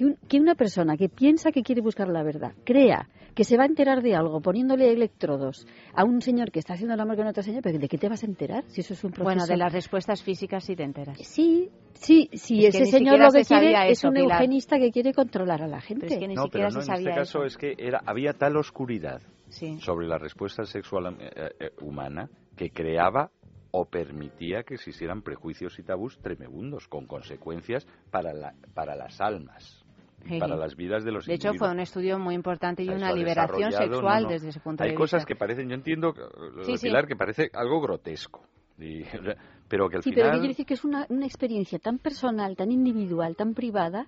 Que, 0.00 0.06
un- 0.06 0.16
que 0.28 0.40
una 0.40 0.54
persona 0.54 0.96
que 0.96 1.10
piensa 1.10 1.52
que 1.52 1.62
quiere 1.62 1.82
buscar 1.82 2.08
la 2.08 2.22
verdad 2.22 2.54
crea 2.64 3.06
que 3.34 3.44
se 3.44 3.58
va 3.58 3.64
a 3.64 3.66
enterar 3.66 4.00
de 4.02 4.14
algo 4.16 4.40
poniéndole 4.40 4.90
electrodos 4.90 5.66
a 5.94 6.04
un 6.04 6.22
señor 6.22 6.50
que 6.50 6.58
está 6.58 6.72
haciendo 6.72 6.94
el 6.94 7.00
amor 7.00 7.16
con 7.16 7.26
otro 7.26 7.42
señor, 7.42 7.62
pero 7.62 7.78
¿de 7.78 7.86
qué 7.86 7.98
te 7.98 8.08
vas 8.08 8.22
a 8.22 8.26
enterar 8.26 8.64
si 8.68 8.80
eso 8.80 8.94
es 8.94 9.04
un 9.04 9.10
proceso? 9.10 9.24
Bueno, 9.24 9.46
de 9.46 9.56
las 9.58 9.70
respuestas 9.72 10.22
físicas 10.22 10.64
sí 10.64 10.74
te 10.74 10.84
enteras. 10.84 11.18
Sí, 11.18 11.68
sí, 11.92 12.30
sí, 12.32 12.64
Es 12.64 12.74
ese 12.74 12.86
señor 12.86 13.18
lo 13.20 13.30
que 13.30 13.44
se 13.44 13.54
quiere 13.54 13.90
es 13.90 14.02
un 14.04 14.14
Pilar. 14.14 14.32
eugenista 14.40 14.78
que 14.78 14.90
quiere 14.90 15.12
controlar 15.12 15.62
a 15.62 15.68
la 15.68 15.80
gente. 15.82 16.06
Pero 16.06 16.14
es 16.14 16.20
que 16.20 16.28
ni 16.28 16.34
no, 16.34 16.44
siquiera 16.44 16.68
pero 16.68 16.74
no, 16.78 16.80
se 16.82 16.90
en 16.90 16.96
sabía 16.96 17.10
este 17.10 17.20
caso 17.20 17.44
es 17.44 17.56
que 17.58 17.74
era, 17.78 18.02
había 18.06 18.32
tal 18.32 18.56
oscuridad 18.56 19.20
Sí. 19.50 19.78
sobre 19.80 20.06
la 20.08 20.16
respuesta 20.16 20.64
sexual 20.64 21.16
eh, 21.20 21.50
eh, 21.60 21.70
humana 21.82 22.30
que 22.56 22.70
creaba 22.70 23.30
o 23.72 23.84
permitía 23.84 24.62
que 24.64 24.74
existieran 24.74 25.22
prejuicios 25.22 25.78
y 25.78 25.82
tabús 25.84 26.18
tremebundos 26.20 26.88
con 26.88 27.06
consecuencias 27.06 27.86
para, 28.10 28.32
la, 28.32 28.54
para 28.74 28.96
las 28.96 29.20
almas 29.20 29.79
y 30.26 30.38
para 30.38 30.56
las 30.56 30.76
vidas 30.76 31.04
de 31.04 31.12
los 31.12 31.26
De 31.26 31.34
hecho, 31.34 31.48
individuos. 31.48 31.68
fue 31.68 31.74
un 31.74 31.80
estudio 31.80 32.18
muy 32.18 32.34
importante 32.34 32.82
y 32.82 32.86
O 32.88 32.88
sea, 32.90 32.96
una 32.98 33.12
liberación 33.12 33.72
sexual 33.72 34.22
no, 34.24 34.28
no. 34.28 34.32
desde 34.34 34.48
ese 34.50 34.60
punto 34.60 34.84
Hay 34.84 34.90
de 34.90 34.96
cosas 34.96 35.20
vista. 35.22 35.28
que 35.28 35.36
parecen, 35.36 35.68
yo 35.68 35.74
entiendo 35.74 36.12
que, 36.12 36.20
lo 36.20 36.64
Sí, 36.64 36.72
de 36.72 36.78
sí. 36.78 36.86
Pilar, 36.88 37.06
que 37.06 37.16
parece 37.16 37.50
algo 37.54 37.80
grotesco. 37.80 38.42
Y- 38.78 39.02
pero 39.68 39.88
que 39.88 39.96
al 39.96 40.02
Sí, 40.02 40.10
pero 40.12 40.26
final... 40.26 40.32
¿qué 40.32 40.38
quiere 40.40 40.52
decir 40.52 40.66
que 40.66 40.74
es 40.74 40.84
una, 40.84 41.06
una 41.08 41.26
experiencia 41.26 41.78
tan 41.78 41.98
personal, 41.98 42.56
tan 42.56 42.70
individual, 42.72 43.36
tan 43.36 43.54
privada 43.54 44.06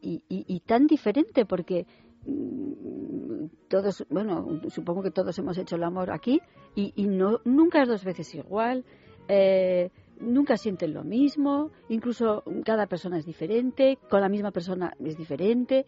y, 0.00 0.22
y- 0.28 0.44
y 0.46 0.60
tan 0.60 0.86
diferente? 0.86 1.44
Porque 1.46 1.86
mm, 2.24 3.46
todos, 3.68 4.04
bueno, 4.10 4.60
supongo 4.68 5.02
que 5.02 5.10
todos 5.10 5.38
hemos 5.38 5.56
hecho 5.58 5.76
el 5.76 5.84
amor 5.84 6.10
aquí 6.12 6.40
y, 6.74 6.92
y 6.96 7.06
no 7.06 7.40
nunca 7.44 7.82
es 7.82 7.88
dos 7.88 8.04
veces 8.04 8.34
igual. 8.34 8.84
eh, 9.28 9.90
nunca 10.20 10.56
sienten 10.56 10.94
lo 10.94 11.04
mismo, 11.04 11.70
incluso 11.88 12.42
cada 12.64 12.86
persona 12.86 13.18
es 13.18 13.26
diferente, 13.26 13.98
con 14.10 14.20
la 14.20 14.28
misma 14.28 14.50
persona 14.50 14.92
es 15.04 15.16
diferente. 15.16 15.86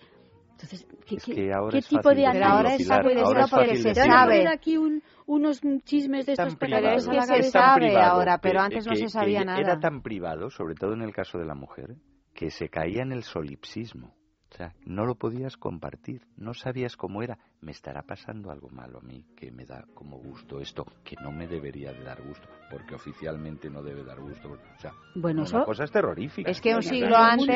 Entonces, 0.53 0.87
¿qué, 1.07 1.15
Es 1.17 1.25
qué- 1.25 1.35
que 1.35 1.53
ahora 1.53 1.71
qué 1.71 1.79
es 1.79 1.89
tipo 1.89 2.03
fácil 2.03 2.17
de 2.19 2.27
análisis? 2.27 2.89
Pero 2.89 3.03
ahora 3.03 3.13
es 3.21 3.23
ahora 3.27 3.45
es 3.45 3.51
porque 3.51 3.77
se 3.77 3.95
sabe. 3.95 4.35
Poner 4.39 4.49
aquí 4.49 4.77
un- 4.77 5.03
unos 5.27 5.61
chismes 5.85 6.27
de 6.27 6.33
estos 6.33 6.49
tan 6.49 6.59
privado, 6.59 6.97
es 6.97 7.07
que 7.07 7.21
se 7.43 7.51
sabe 7.51 7.97
ahora, 7.97 8.39
pero 8.39 8.55
que- 8.55 8.65
antes 8.65 8.87
no 8.87 8.93
que- 8.93 8.99
se 8.99 9.09
sabía 9.09 9.45
nada. 9.45 9.61
Era 9.61 9.79
tan 9.79 10.03
privado, 10.03 10.51
sobre 10.51 10.75
todo 10.75 10.95
en 10.95 11.03
el 11.03 11.13
caso 11.13 11.39
de 11.39 11.45
la 11.47 11.55
mujer, 11.55 11.95
que 12.35 12.51
se 12.51 12.69
caía 12.69 13.03
en 13.03 13.13
el 13.13 13.23
solipsismo. 13.23 14.15
O 14.51 14.57
sea, 14.57 14.75
no 14.85 15.05
lo 15.05 15.15
podías 15.15 15.57
compartir, 15.57 16.23
no 16.37 16.55
sabías 16.55 16.97
cómo 16.97 17.23
era. 17.23 17.39
Me 17.61 17.73
estará 17.73 18.03
pasando 18.03 18.53
algo 18.53 18.69
malo 18.71 18.99
a 18.99 19.01
mí, 19.01 19.25
que 19.37 19.51
me 19.51 19.65
da 19.67 19.85
como 19.93 20.17
gusto 20.19 20.61
esto, 20.61 20.87
que 21.03 21.17
no 21.21 21.33
me 21.33 21.49
debería 21.49 21.93
de 21.93 22.05
dar 22.05 22.23
gusto, 22.23 22.47
porque 22.71 22.95
oficialmente 22.95 23.69
no 23.69 23.83
debe 23.83 24.05
dar 24.05 24.21
gusto. 24.21 24.49
O 24.53 24.81
sea, 24.81 24.93
Bueno, 25.17 25.41
una 25.41 25.49
eso- 25.49 25.65
cosa 25.65 25.83
es 25.85 25.91
terrorífica. 25.91 26.49
Es 26.51 26.61
que 26.61 26.75
un 26.77 26.83
siglo 26.83 27.17
antes, 27.17 27.49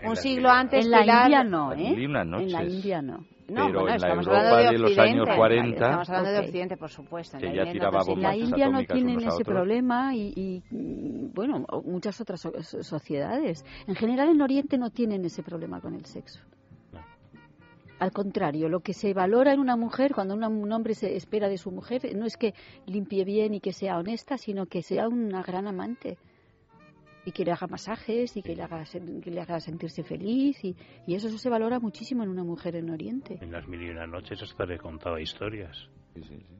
en 0.00 0.08
un 0.08 0.14
la- 0.14 0.16
siglo 0.16 0.50
antes, 0.50 0.84
En 0.84 0.90
la 0.92 1.00
Pilar- 1.00 1.24
India 1.24 1.44
no, 1.44 1.72
¿eh? 1.72 1.94
En 1.96 2.52
la. 2.52 2.64
India 2.64 3.02
no. 3.02 3.24
No, 3.48 3.66
pero 3.66 3.80
bueno, 3.80 3.96
en 3.96 4.00
la 4.00 4.06
estamos 4.06 4.26
Europa 4.28 4.40
hablando 4.46 4.56
de, 4.70 4.72
de 4.72 4.78
los 4.78 4.90
años 4.98 5.10
Occidente. 5.22 5.36
40, 5.36 5.72
Estamos 5.84 6.08
hablando 6.10 6.30
de. 6.30 6.38
Occidente, 6.38 6.76
por 6.76 6.90
supuesto. 6.90 7.36
en 7.36 7.40
Que 7.40 7.46
la 7.48 7.52
ya 7.54 7.58
India 7.62 7.72
tiraba 7.72 7.98
la 8.16 8.36
India 8.36 8.68
no 8.68 8.84
tienen 8.84 9.20
ese 9.26 9.44
problema 9.44 10.14
y, 10.14 10.32
y, 10.36 10.62
bueno, 11.34 11.66
muchas 11.84 12.20
otras 12.20 12.40
so- 12.40 12.52
so- 12.62 12.84
sociedades. 12.84 13.64
En 13.88 13.96
general 13.96 14.28
en 14.28 14.40
Oriente 14.40 14.78
no 14.78 14.90
tienen 14.90 15.24
ese 15.24 15.42
problema 15.42 15.80
con 15.80 15.94
el 15.94 16.04
sexo. 16.04 16.38
Al 18.00 18.12
contrario, 18.12 18.70
lo 18.70 18.80
que 18.80 18.94
se 18.94 19.12
valora 19.12 19.52
en 19.52 19.60
una 19.60 19.76
mujer, 19.76 20.14
cuando 20.14 20.34
un 20.34 20.72
hombre 20.72 20.94
se 20.94 21.16
espera 21.16 21.50
de 21.50 21.58
su 21.58 21.70
mujer, 21.70 22.16
no 22.16 22.24
es 22.24 22.38
que 22.38 22.54
limpie 22.86 23.26
bien 23.26 23.52
y 23.52 23.60
que 23.60 23.74
sea 23.74 23.98
honesta, 23.98 24.38
sino 24.38 24.64
que 24.64 24.82
sea 24.82 25.06
una 25.06 25.42
gran 25.42 25.68
amante 25.68 26.16
y 27.26 27.32
que 27.32 27.44
le 27.44 27.52
haga 27.52 27.66
masajes 27.66 28.34
y 28.38 28.42
que 28.42 28.56
le 28.56 28.62
haga, 28.62 28.82
le 28.94 29.40
haga 29.42 29.60
sentirse 29.60 30.02
feliz 30.02 30.64
y, 30.64 30.74
y 31.06 31.14
eso 31.14 31.28
se 31.28 31.50
valora 31.50 31.78
muchísimo 31.78 32.22
en 32.22 32.30
una 32.30 32.42
mujer 32.42 32.74
en 32.76 32.88
Oriente. 32.88 33.38
En 33.38 33.52
las 33.52 33.68
mil 33.68 33.82
y 33.82 33.90
una 33.90 34.06
noches 34.06 34.42
hasta 34.42 34.64
le 34.64 34.78
contaba 34.78 35.20
historias. 35.20 35.90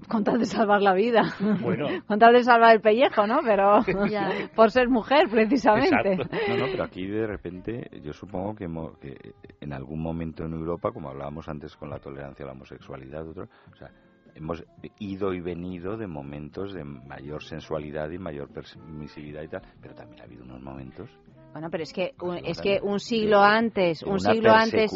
Con 0.09 0.24
tal 0.24 0.39
de 0.39 0.45
salvar 0.45 0.82
la 0.82 0.95
vida. 0.95 1.35
Bueno. 1.62 1.87
Con 2.07 2.19
tal 2.19 2.32
de 2.32 2.43
salvar 2.43 2.74
el 2.74 2.81
pellejo, 2.81 3.27
¿no? 3.27 3.41
Pero 3.45 3.85
Ya. 4.11 4.31
por 4.57 4.70
ser 4.70 4.89
mujer, 4.89 5.28
precisamente. 5.31 6.16
No, 6.16 6.57
no, 6.57 6.66
pero 6.70 6.85
aquí 6.85 7.07
de 7.07 7.27
repente 7.27 7.91
yo 8.03 8.12
supongo 8.12 8.55
que, 8.55 8.66
que 9.01 9.35
en 9.61 9.73
algún 9.73 10.01
momento 10.01 10.45
en 10.45 10.53
Europa, 10.53 10.91
como 10.93 11.11
hablábamos 11.11 11.49
antes 11.49 11.77
con 11.77 11.91
la 11.91 11.99
tolerancia 11.99 12.45
a 12.45 12.47
la 12.47 12.53
homosexualidad, 12.53 13.28
otro, 13.28 13.49
o 13.73 13.77
sea, 13.77 13.91
hemos 14.35 14.65
ido 14.99 15.32
y 15.32 15.41
venido 15.41 15.97
de 15.97 16.07
momentos 16.07 16.73
de 16.73 16.85
mayor 16.85 17.43
sensualidad 17.43 18.11
y 18.11 18.19
mayor 18.19 18.49
permisividad 18.53 19.43
y 19.43 19.49
tal, 19.49 19.62
pero 19.81 19.95
también 19.95 20.20
ha 20.20 20.24
habido 20.24 20.45
unos 20.45 20.62
momentos 20.62 21.11
bueno, 21.53 21.69
pero 21.71 21.83
es 21.83 21.93
que 21.93 22.13
un, 22.21 22.37
es 22.45 22.61
que 22.61 22.79
un 22.83 23.01
siglo 23.01 23.41
antes, 23.43 24.03
un 24.03 24.21
siglo 24.21 24.53
antes 24.53 24.91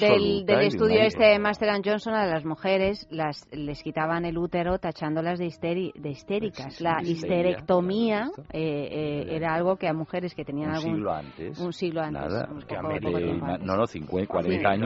del, 0.00 0.44
del 0.44 0.60
estudio 0.62 1.00
este 1.02 1.24
de 1.24 1.38
Master 1.38 1.68
and 1.70 1.84
Johnson 1.86 2.14
a 2.14 2.26
las 2.26 2.44
mujeres 2.44 3.06
las 3.10 3.46
les 3.52 3.82
quitaban 3.82 4.24
el 4.24 4.36
útero 4.38 4.78
tachándolas 4.78 5.38
de, 5.38 5.46
histeri, 5.46 5.92
de 5.94 6.10
histéricas. 6.10 6.80
La 6.80 7.00
histerectomía 7.02 8.30
eh, 8.52 8.88
eh, 8.90 9.36
era 9.36 9.54
algo 9.54 9.76
que 9.76 9.88
a 9.88 9.92
mujeres 9.92 10.34
que 10.34 10.44
tenían 10.44 10.70
un 10.70 10.74
algún 10.76 10.94
siglo 10.94 11.12
antes, 11.12 11.58
un 11.58 11.72
siglo 11.72 12.00
antes, 12.00 12.22
nada, 12.22 12.48
un 12.50 12.60
poco, 12.60 13.16
antes. 13.46 13.66
no, 13.66 13.76
no, 13.76 13.86
50, 13.86 14.32
40 14.32 14.68
años 14.68 14.82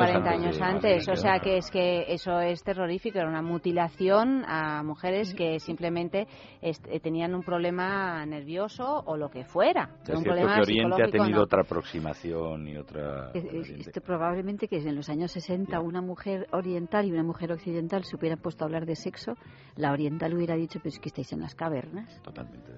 40 0.59 0.67
antes. 0.67 1.07
de- 1.07 1.13
o 1.13 1.17
sea 1.17 1.35
de- 1.35 1.41
que 1.41 1.57
es 1.59 1.71
que 1.71 2.05
eso 2.13 2.41
es 2.41 2.63
terrorífico, 2.63 3.19
era 3.19 3.29
una 3.29 3.43
mutilación 3.43 4.45
a 4.47 4.83
mujeres 4.83 5.35
que 5.35 5.59
simplemente 5.61 6.27
eh, 6.61 7.01
tenían 7.01 7.35
un 7.35 7.43
problema 7.43 8.25
nervioso 8.27 9.03
o 9.07 9.17
lo 9.17 9.31
que 9.31 9.45
fuera, 9.45 9.91
un 10.15 10.23
problema 10.23 10.55
que 10.97 10.98
Oriente 11.03 11.19
ha 11.19 11.21
tenido 11.23 11.39
no. 11.39 11.45
otra 11.45 11.63
aproximación 11.63 12.69
y 12.69 12.77
otra... 12.77 13.31
Es- 13.35 13.45
es- 13.45 13.87
esto 13.87 14.01
probablemente 14.01 14.69
que 14.69 14.77
en 14.79 14.95
los 14.97 15.09
años 15.09 15.33
60 15.33 15.81
una 15.81 16.01
mujer 16.01 16.47
oriental 16.53 17.07
y 17.07 17.13
una 17.13 17.23
mujer 17.23 17.53
occidental 17.53 18.05
se 18.05 18.17
hubieran 18.17 18.39
puesto 18.39 18.65
a 18.65 18.67
hablar 18.67 18.87
de 18.87 18.97
sexo, 18.97 19.35
la 19.77 19.93
oriental 19.93 20.35
hubiera 20.35 20.55
dicho, 20.57 20.79
pero 20.83 20.91
es 20.91 20.99
que 21.01 21.09
estáis 21.09 21.33
en 21.33 21.41
las 21.41 21.55
cavernas. 21.55 22.21
Totalmente. 22.23 22.73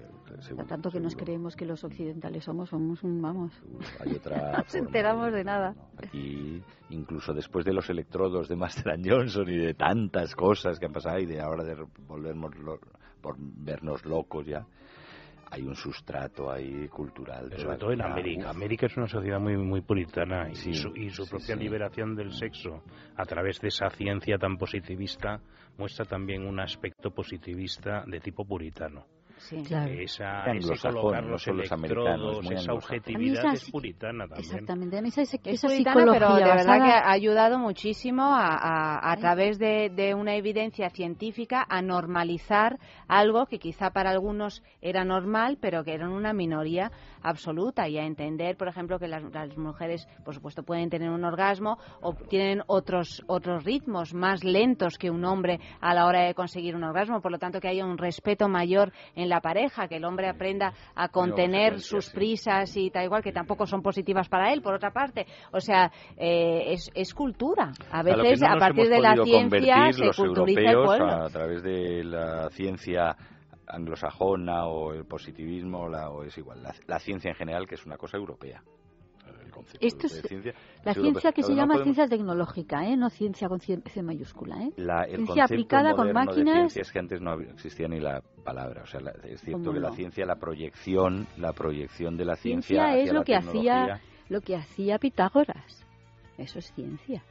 Por 0.55 0.65
tanto 0.65 0.89
que 0.89 0.99
nos 1.01 1.15
creemos 1.15 1.55
que 1.57 1.65
los 1.65 1.83
occidentales 1.83 2.45
somos, 2.45 2.69
somos 2.69 3.03
un, 3.03 3.21
vamos, 3.21 3.51
Hay 3.99 4.13
otra 4.13 4.51
no 4.53 4.57
nos 4.63 4.75
enteramos 4.75 5.33
de 5.33 5.43
nada. 5.43 5.75
Aquí, 5.97 6.63
incluso 6.89 7.33
después 7.33 7.65
de 7.65 7.73
los 7.73 7.89
electrodos 7.89 8.47
de 8.47 8.55
Master 8.55 8.91
and 8.93 9.05
Johnson 9.09 9.49
y 9.49 9.57
de 9.57 9.73
tantas 9.73 10.33
cosas 10.35 10.79
que 10.79 10.85
han 10.85 10.93
pasado 10.93 11.19
y 11.19 11.25
de 11.25 11.41
ahora 11.41 11.63
de 11.65 11.75
volvernos 12.07 12.55
lo- 12.57 12.79
por 13.21 13.35
vernos 13.39 14.05
locos 14.05 14.45
ya, 14.47 14.65
hay 15.51 15.63
un 15.63 15.75
sustrato 15.75 16.49
ahí 16.49 16.87
cultural. 16.87 17.51
Sobre 17.57 17.77
todo 17.77 17.91
en 17.91 18.01
América. 18.01 18.49
América 18.49 18.85
es 18.85 18.95
una 18.97 19.07
sociedad 19.07 19.39
muy 19.39 19.57
muy 19.57 19.81
puritana 19.81 20.49
y 20.49 20.55
Sí, 20.55 20.73
su, 20.73 20.95
y 20.95 21.09
su 21.09 21.25
sí, 21.25 21.29
propia 21.29 21.55
sí. 21.55 21.61
liberación 21.61 22.15
del 22.15 22.31
sexo 22.31 22.81
a 23.17 23.25
través 23.25 23.59
de 23.59 23.67
esa 23.67 23.89
ciencia 23.89 24.37
tan 24.37 24.57
positivista 24.57 25.41
muestra 25.77 26.05
también 26.05 26.45
un 26.47 26.59
aspecto 26.59 27.11
positivista 27.11 28.03
de 28.07 28.19
tipo 28.19 28.45
puritano. 28.45 29.05
Sí. 29.49 29.63
Claro. 29.63 29.91
Esa, 29.93 30.43
Es 30.53 30.69
ese 30.69 30.87
colocar 30.87 31.23
no 31.23 31.31
los 31.31 31.47
electrodos, 31.47 32.45
esa 32.45 32.49
anglosajón. 32.53 32.69
objetividad 32.77 33.45
A 33.45 33.49
mí 33.49 33.53
es 33.55 33.61
esa- 33.63 33.71
puritana 33.71 34.27
también. 34.27 34.39
Exactamente. 34.39 34.97
A 34.97 35.01
mí 35.01 35.07
esa, 35.09 35.21
esa, 35.23 35.37
Es 35.37 35.47
esa 35.53 35.67
puritana, 35.67 35.93
psicología 35.95 36.19
pero 36.27 36.35
de 36.35 36.43
verdad 36.43 36.65
basada- 36.67 36.85
que 36.85 36.91
ha 36.91 37.11
ayudado 37.11 37.59
muchísimo 37.59 38.23
a, 38.23 38.55
a- 38.55 39.11
a 39.11 39.17
través 39.17 39.57
de, 39.59 39.89
de 39.89 40.13
una 40.15 40.35
evidencia 40.35 40.89
científica 40.89 41.65
a 41.67 41.81
normalizar 41.81 42.77
algo 43.07 43.45
que 43.47 43.59
quizá 43.59 43.89
para 43.91 44.11
algunos 44.11 44.63
era 44.81 45.03
normal, 45.03 45.57
pero 45.59 45.83
que 45.83 45.93
eran 45.93 46.11
una 46.11 46.33
minoría 46.33 46.91
absoluta 47.21 47.87
y 47.87 47.97
a 47.97 48.05
entender, 48.05 48.57
por 48.57 48.67
ejemplo, 48.67 48.99
que 48.99 49.07
las, 49.07 49.23
las 49.23 49.57
mujeres, 49.57 50.07
por 50.23 50.33
supuesto, 50.33 50.63
pueden 50.63 50.89
tener 50.89 51.09
un 51.09 51.23
orgasmo 51.23 51.77
o 52.01 52.13
tienen 52.13 52.61
otros 52.67 53.23
otros 53.27 53.63
ritmos 53.63 54.13
más 54.13 54.43
lentos 54.43 54.97
que 54.97 55.09
un 55.09 55.25
hombre 55.25 55.59
a 55.79 55.93
la 55.93 56.05
hora 56.05 56.23
de 56.23 56.33
conseguir 56.33 56.75
un 56.75 56.83
orgasmo, 56.83 57.21
por 57.21 57.31
lo 57.31 57.39
tanto 57.39 57.59
que 57.59 57.67
haya 57.67 57.85
un 57.85 57.97
respeto 57.97 58.47
mayor 58.47 58.91
en 59.15 59.29
la 59.29 59.41
pareja, 59.41 59.87
que 59.87 59.97
el 59.97 60.05
hombre 60.05 60.29
aprenda 60.29 60.73
a 60.95 61.09
contener 61.09 61.79
sus 61.79 62.09
prisas 62.09 62.75
y 62.77 62.89
tal 62.89 63.05
igual 63.05 63.23
que 63.23 63.31
tampoco 63.31 63.65
son 63.65 63.81
positivas 63.81 64.29
para 64.29 64.53
él 64.53 64.61
por 64.61 64.73
otra 64.73 64.91
parte. 64.91 65.25
O 65.51 65.59
sea 65.59 65.91
eh, 66.17 66.73
es, 66.73 66.91
es 66.93 67.13
cultura. 67.13 67.71
A 67.91 68.03
veces 68.03 68.41
no 68.41 68.47
a 68.47 68.51
nos 68.51 68.59
partir 68.59 68.89
de 68.89 68.99
la 68.99 69.15
ciencia 69.23 69.91
se 69.91 70.09
culturiza 70.15 70.71
el 70.71 70.83
pueblo. 70.83 71.11
a, 71.11 71.25
a 71.25 71.29
través 71.29 71.63
de 71.63 72.03
la 72.03 72.49
ciencia 72.49 73.15
anglosajona 73.71 74.65
o 74.67 74.93
el 74.93 75.05
positivismo 75.05 75.87
la, 75.87 76.09
o 76.09 76.23
es 76.23 76.37
igual 76.37 76.61
la, 76.63 76.73
la 76.87 76.99
ciencia 76.99 77.29
en 77.29 77.35
general 77.35 77.67
que 77.67 77.75
es 77.75 77.85
una 77.85 77.97
cosa 77.97 78.17
europea 78.17 78.61
El 79.43 79.51
concepto 79.51 79.85
Esto 79.85 80.07
de 80.07 80.19
es 80.19 80.27
ciencia 80.27 80.53
la 80.83 80.91
es 80.91 80.97
ciencia 81.01 81.31
que 81.31 81.43
se 81.43 81.51
no 81.51 81.57
llama 81.57 81.73
podemos- 81.75 81.83
ciencia 81.95 82.07
tecnológica, 82.07 82.85
¿eh? 82.87 82.97
no 82.97 83.09
ciencia 83.09 83.47
con 83.47 83.59
C 83.59 83.79
mayúscula. 84.03 84.63
¿eh? 84.63 84.71
la- 84.77 85.03
el 85.03 85.17
ciencia 85.25 85.43
aplicada 85.45 85.93
con 85.93 86.11
máquinas. 86.11 86.55
ciencia 86.73 86.81
es 86.81 86.91
que 86.91 86.99
antes 86.99 87.21
no 87.21 87.33
existía 87.39 87.87
ni 87.87 87.99
la 87.99 88.21
palabra 88.43 88.83
o 88.83 88.87
sea 88.87 88.99
la- 89.01 89.11
es 89.23 89.41
cierto 89.41 89.63
¿Cómo 89.63 89.73
que 89.73 89.79
la 89.79 89.91
ciencia 89.91 90.25
la 90.25 90.35
proyección 90.35 91.27
la 91.37 91.53
proyección 91.53 92.17
de 92.17 92.25
la 92.25 92.35
ciencia, 92.35 92.83
Ciencia 92.91 93.01
es 93.03 93.13
lo 93.13 93.19
la 93.19 93.25
que 93.25 93.33
tecnología, 93.35 93.83
hacía 93.83 94.01
lo 94.29 94.41
que 94.41 94.55
hacía 94.55 94.97
Pitágoras. 94.99 95.85
Eso 96.37 96.59
es 96.59 96.71
ciencia. 96.73 97.23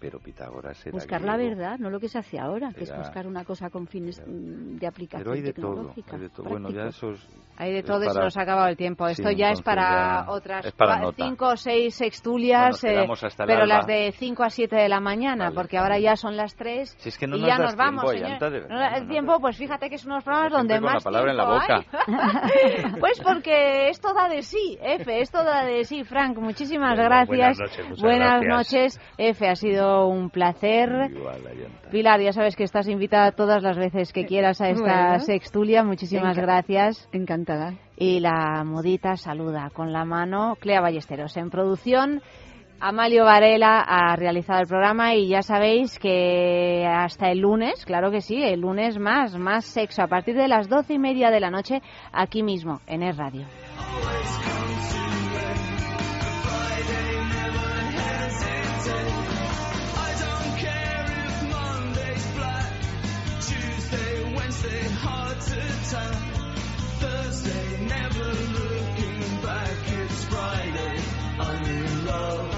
Pero 0.00 0.18
Pitágoras 0.20 0.84
era 0.86 0.92
Buscar 0.94 1.20
la 1.22 1.36
griego. 1.36 1.56
verdad, 1.56 1.78
no 1.78 1.90
lo 1.90 1.98
que 2.00 2.08
se 2.08 2.18
hace 2.18 2.38
ahora, 2.38 2.72
que 2.72 2.84
es 2.84 2.90
Era- 2.90 2.98
buscar 3.00 3.26
una 3.26 3.44
cosa 3.44 3.68
con 3.70 3.86
fines 3.86 4.20
mm, 4.26 4.76
de 4.78 4.86
aplicación 4.86 5.24
pero 5.24 5.34
hay 5.34 5.42
de 5.42 5.52
todo, 5.52 5.70
tecnológica. 5.74 6.16
hay 6.16 6.22
de 6.22 6.28
todo. 6.30 6.48
bueno 6.48 6.68
ya 6.70 6.82
práctico. 6.82 7.10
eso 7.12 7.12
es- 7.24 7.38
hay 7.60 7.72
de 7.72 7.82
todo 7.82 8.04
y 8.04 8.10
se 8.10 8.18
nos 8.20 8.36
ha 8.36 8.42
acabado 8.42 8.68
el 8.68 8.76
tiempo. 8.76 9.08
Esto 9.08 9.28
Sí, 9.30 9.34
ya 9.36 9.50
es 9.50 9.60
para 9.62 9.82
ya 10.26 10.30
otras 10.30 10.64
es 10.66 10.72
para 10.74 11.10
cinco 11.12 11.48
o 11.48 11.56
seis 11.56 11.92
No, 12.00 12.04
sextulias, 12.04 12.80
quedamos 12.80 13.22
eh, 13.24 13.28
pero 13.38 13.62
alba. 13.62 13.66
las 13.66 13.86
de 13.88 14.12
5 14.16 14.44
a 14.44 14.50
7 14.50 14.76
de 14.76 14.88
la 14.88 15.00
mañana, 15.00 15.50
porque 15.52 15.76
ahora 15.76 15.98
ya 15.98 16.14
son 16.14 16.36
las 16.36 16.54
3 16.54 16.94
Si 16.98 17.08
es 17.08 17.18
que 17.18 17.26
no 17.26 17.36
y 17.36 17.40
nos 17.40 17.48
ya 17.48 17.58
nos 17.58 17.74
vamos, 17.74 18.04
tiempo, 18.12 18.38
señor. 18.38 18.40
No 18.40 18.50
verdad, 18.50 18.90
da 18.92 18.96
el 18.98 19.08
tiempo, 19.08 19.40
pues 19.40 19.56
fíjate 19.56 19.88
que 19.88 19.96
es 19.96 20.04
unos 20.06 20.22
programas 20.22 20.52
donde 20.52 20.74
con 20.76 20.84
la 20.84 20.92
más 20.94 21.02
palabra 21.04 21.30
en 21.32 21.36
la 21.36 21.46
tiempo 21.46 21.60
boca. 21.60 22.02
hay. 22.06 22.92
pues 23.00 23.20
porque 23.20 23.88
esto 23.88 24.14
da 24.14 24.28
de 24.28 24.42
sí, 24.42 24.78
F, 24.80 25.20
esto 25.20 25.42
da 25.42 25.64
de 25.64 25.82
sí. 25.82 26.04
Frank, 26.04 26.36
muchísimas 26.38 26.94
Bueno, 26.94 27.04
gracias. 27.08 27.28
buenas 27.28 27.58
noches, 27.58 27.88
muchas 27.88 28.02
Buenas 28.04 28.40
gracias. 28.40 28.96
noches, 28.96 29.00
F, 29.18 29.48
ha 29.48 29.56
sido 29.56 29.87
un 30.06 30.30
placer. 30.30 31.10
Igual. 31.10 31.42
Pilar, 31.90 32.20
ya 32.20 32.32
sabes 32.32 32.54
que 32.56 32.64
estás 32.64 32.88
invitada 32.88 33.32
todas 33.32 33.62
las 33.62 33.76
veces 33.76 34.12
que 34.12 34.26
quieras 34.26 34.60
a 34.60 34.68
esta 34.70 34.82
Bueno. 35.08 35.20
sextulia. 35.20 35.82
Muchísimas 35.84 36.36
Enca- 36.36 36.42
gracias. 36.42 37.08
Encantada. 37.12 37.74
Y 37.96 38.20
la 38.20 38.62
modita 38.64 39.16
saluda 39.16 39.70
con 39.74 39.92
la 39.92 40.04
mano 40.04 40.56
Clea 40.60 40.80
Ballesteros 40.80 41.36
en 41.36 41.50
producción. 41.50 42.20
Amalio 42.80 43.24
Varela 43.24 43.80
ha 43.80 44.14
realizado 44.14 44.60
el 44.60 44.68
programa 44.68 45.12
y 45.16 45.26
ya 45.28 45.42
sabéis 45.42 45.98
que 45.98 46.86
hasta 46.86 47.28
el 47.32 47.40
lunes, 47.40 47.84
claro 47.84 48.12
que 48.12 48.20
sí, 48.20 48.40
el 48.40 48.60
lunes 48.60 48.98
más, 49.00 49.36
más 49.36 49.64
sexo 49.64 50.00
a 50.02 50.06
partir 50.06 50.36
de 50.36 50.46
las 50.46 50.68
doce 50.68 50.94
y 50.94 50.98
media 51.00 51.30
de 51.32 51.40
la 51.40 51.50
noche 51.50 51.82
aquí 52.12 52.44
mismo 52.44 52.80
en 52.86 53.02
Es 53.02 53.16
Radio. 53.16 53.46
Wednesday, 64.48 64.88
hard 64.88 65.40
to 65.42 65.60
tell. 65.90 66.12
Thursday, 67.00 67.84
never 67.84 68.24
looking 68.24 69.42
back. 69.42 69.76
It's 69.88 70.24
Friday, 70.24 71.02
I'm 71.38 71.64
in 71.66 72.06
love. 72.06 72.57